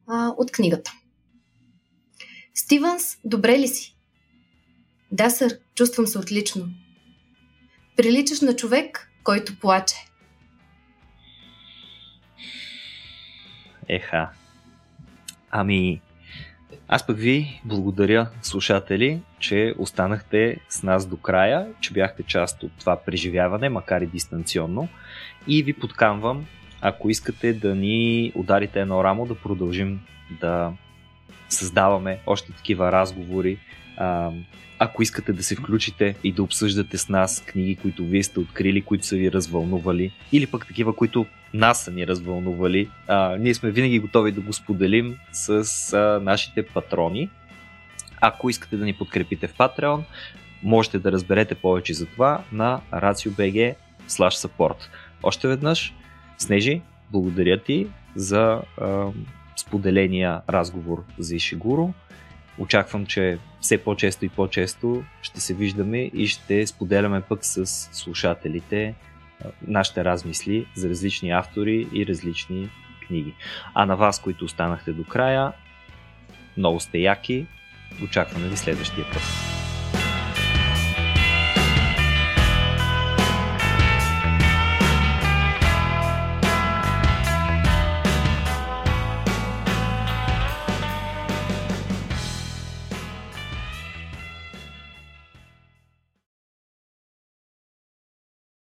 а, 0.06 0.34
от 0.38 0.52
книгата. 0.52 0.92
Стивенс, 2.54 3.16
добре 3.24 3.58
ли 3.58 3.68
си? 3.68 3.96
Да, 5.12 5.30
сър, 5.30 5.58
чувствам 5.74 6.06
се 6.06 6.18
отлично. 6.18 6.68
Приличаш 7.96 8.40
на 8.40 8.56
човек, 8.56 9.10
който 9.26 9.58
плаче. 9.60 9.94
Еха. 13.88 14.28
Ами, 15.50 16.00
аз 16.88 17.06
пък 17.06 17.18
ви 17.18 17.60
благодаря, 17.64 18.30
слушатели, 18.42 19.22
че 19.38 19.74
останахте 19.78 20.56
с 20.68 20.82
нас 20.82 21.06
до 21.06 21.16
края, 21.16 21.66
че 21.80 21.92
бяхте 21.92 22.22
част 22.22 22.62
от 22.62 22.72
това 22.78 22.96
преживяване, 22.96 23.68
макар 23.68 24.00
и 24.00 24.06
дистанционно. 24.06 24.88
И 25.46 25.62
ви 25.62 25.72
подканвам, 25.72 26.46
ако 26.80 27.10
искате 27.10 27.52
да 27.52 27.74
ни 27.74 28.32
ударите 28.34 28.80
едно 28.80 29.04
рамо, 29.04 29.26
да 29.26 29.34
продължим 29.34 30.00
да 30.40 30.72
създаваме 31.48 32.18
още 32.26 32.52
такива 32.52 32.92
разговори, 32.92 33.58
ако 34.78 35.02
искате 35.02 35.32
да 35.32 35.42
се 35.42 35.54
включите 35.54 36.16
и 36.24 36.32
да 36.32 36.42
обсъждате 36.42 36.98
с 36.98 37.08
нас 37.08 37.44
книги, 37.46 37.76
които 37.76 38.04
вие 38.04 38.22
сте 38.22 38.40
открили, 38.40 38.82
които 38.82 39.06
са 39.06 39.16
ви 39.16 39.32
развълнували, 39.32 40.12
или 40.32 40.46
пък 40.46 40.66
такива, 40.66 40.96
които 40.96 41.26
нас 41.54 41.84
са 41.84 41.90
ни 41.90 42.06
развълнували, 42.06 42.88
а, 43.06 43.36
ние 43.36 43.54
сме 43.54 43.70
винаги 43.70 43.98
готови 43.98 44.32
да 44.32 44.40
го 44.40 44.52
споделим 44.52 45.16
с 45.32 45.92
а, 45.92 46.20
нашите 46.22 46.66
патрони. 46.66 47.30
Ако 48.20 48.50
искате 48.50 48.76
да 48.76 48.84
ни 48.84 48.94
подкрепите 48.94 49.46
в 49.46 49.54
Patreon, 49.54 50.02
можете 50.62 50.98
да 50.98 51.12
разберете 51.12 51.54
повече 51.54 51.94
за 51.94 52.06
това 52.06 52.42
на 52.52 52.80
RACIO.BG 52.92 53.74
support. 54.08 54.76
Още 55.22 55.48
веднъж, 55.48 55.94
Снежи, 56.38 56.80
благодаря 57.12 57.58
ти 57.62 57.86
за 58.14 58.60
а, 58.80 59.06
споделения 59.56 60.40
разговор 60.48 61.04
за 61.18 61.36
Ишигуро. 61.36 61.94
Очаквам, 62.58 63.06
че 63.06 63.38
все 63.60 63.78
по-често 63.78 64.24
и 64.24 64.28
по-често 64.28 65.04
ще 65.22 65.40
се 65.40 65.54
виждаме 65.54 65.98
и 65.98 66.26
ще 66.26 66.66
споделяме 66.66 67.20
пък 67.20 67.44
с 67.44 67.66
слушателите 67.66 68.94
нашите 69.66 70.04
размисли 70.04 70.66
за 70.74 70.88
различни 70.88 71.30
автори 71.30 71.88
и 71.92 72.06
различни 72.06 72.68
книги. 73.06 73.34
А 73.74 73.86
на 73.86 73.96
вас, 73.96 74.20
които 74.20 74.44
останахте 74.44 74.92
до 74.92 75.04
края, 75.04 75.52
много 76.56 76.80
сте 76.80 76.98
яки. 76.98 77.46
Очакваме 78.04 78.48
ви 78.48 78.56
следващия 78.56 79.04
път. 79.12 79.55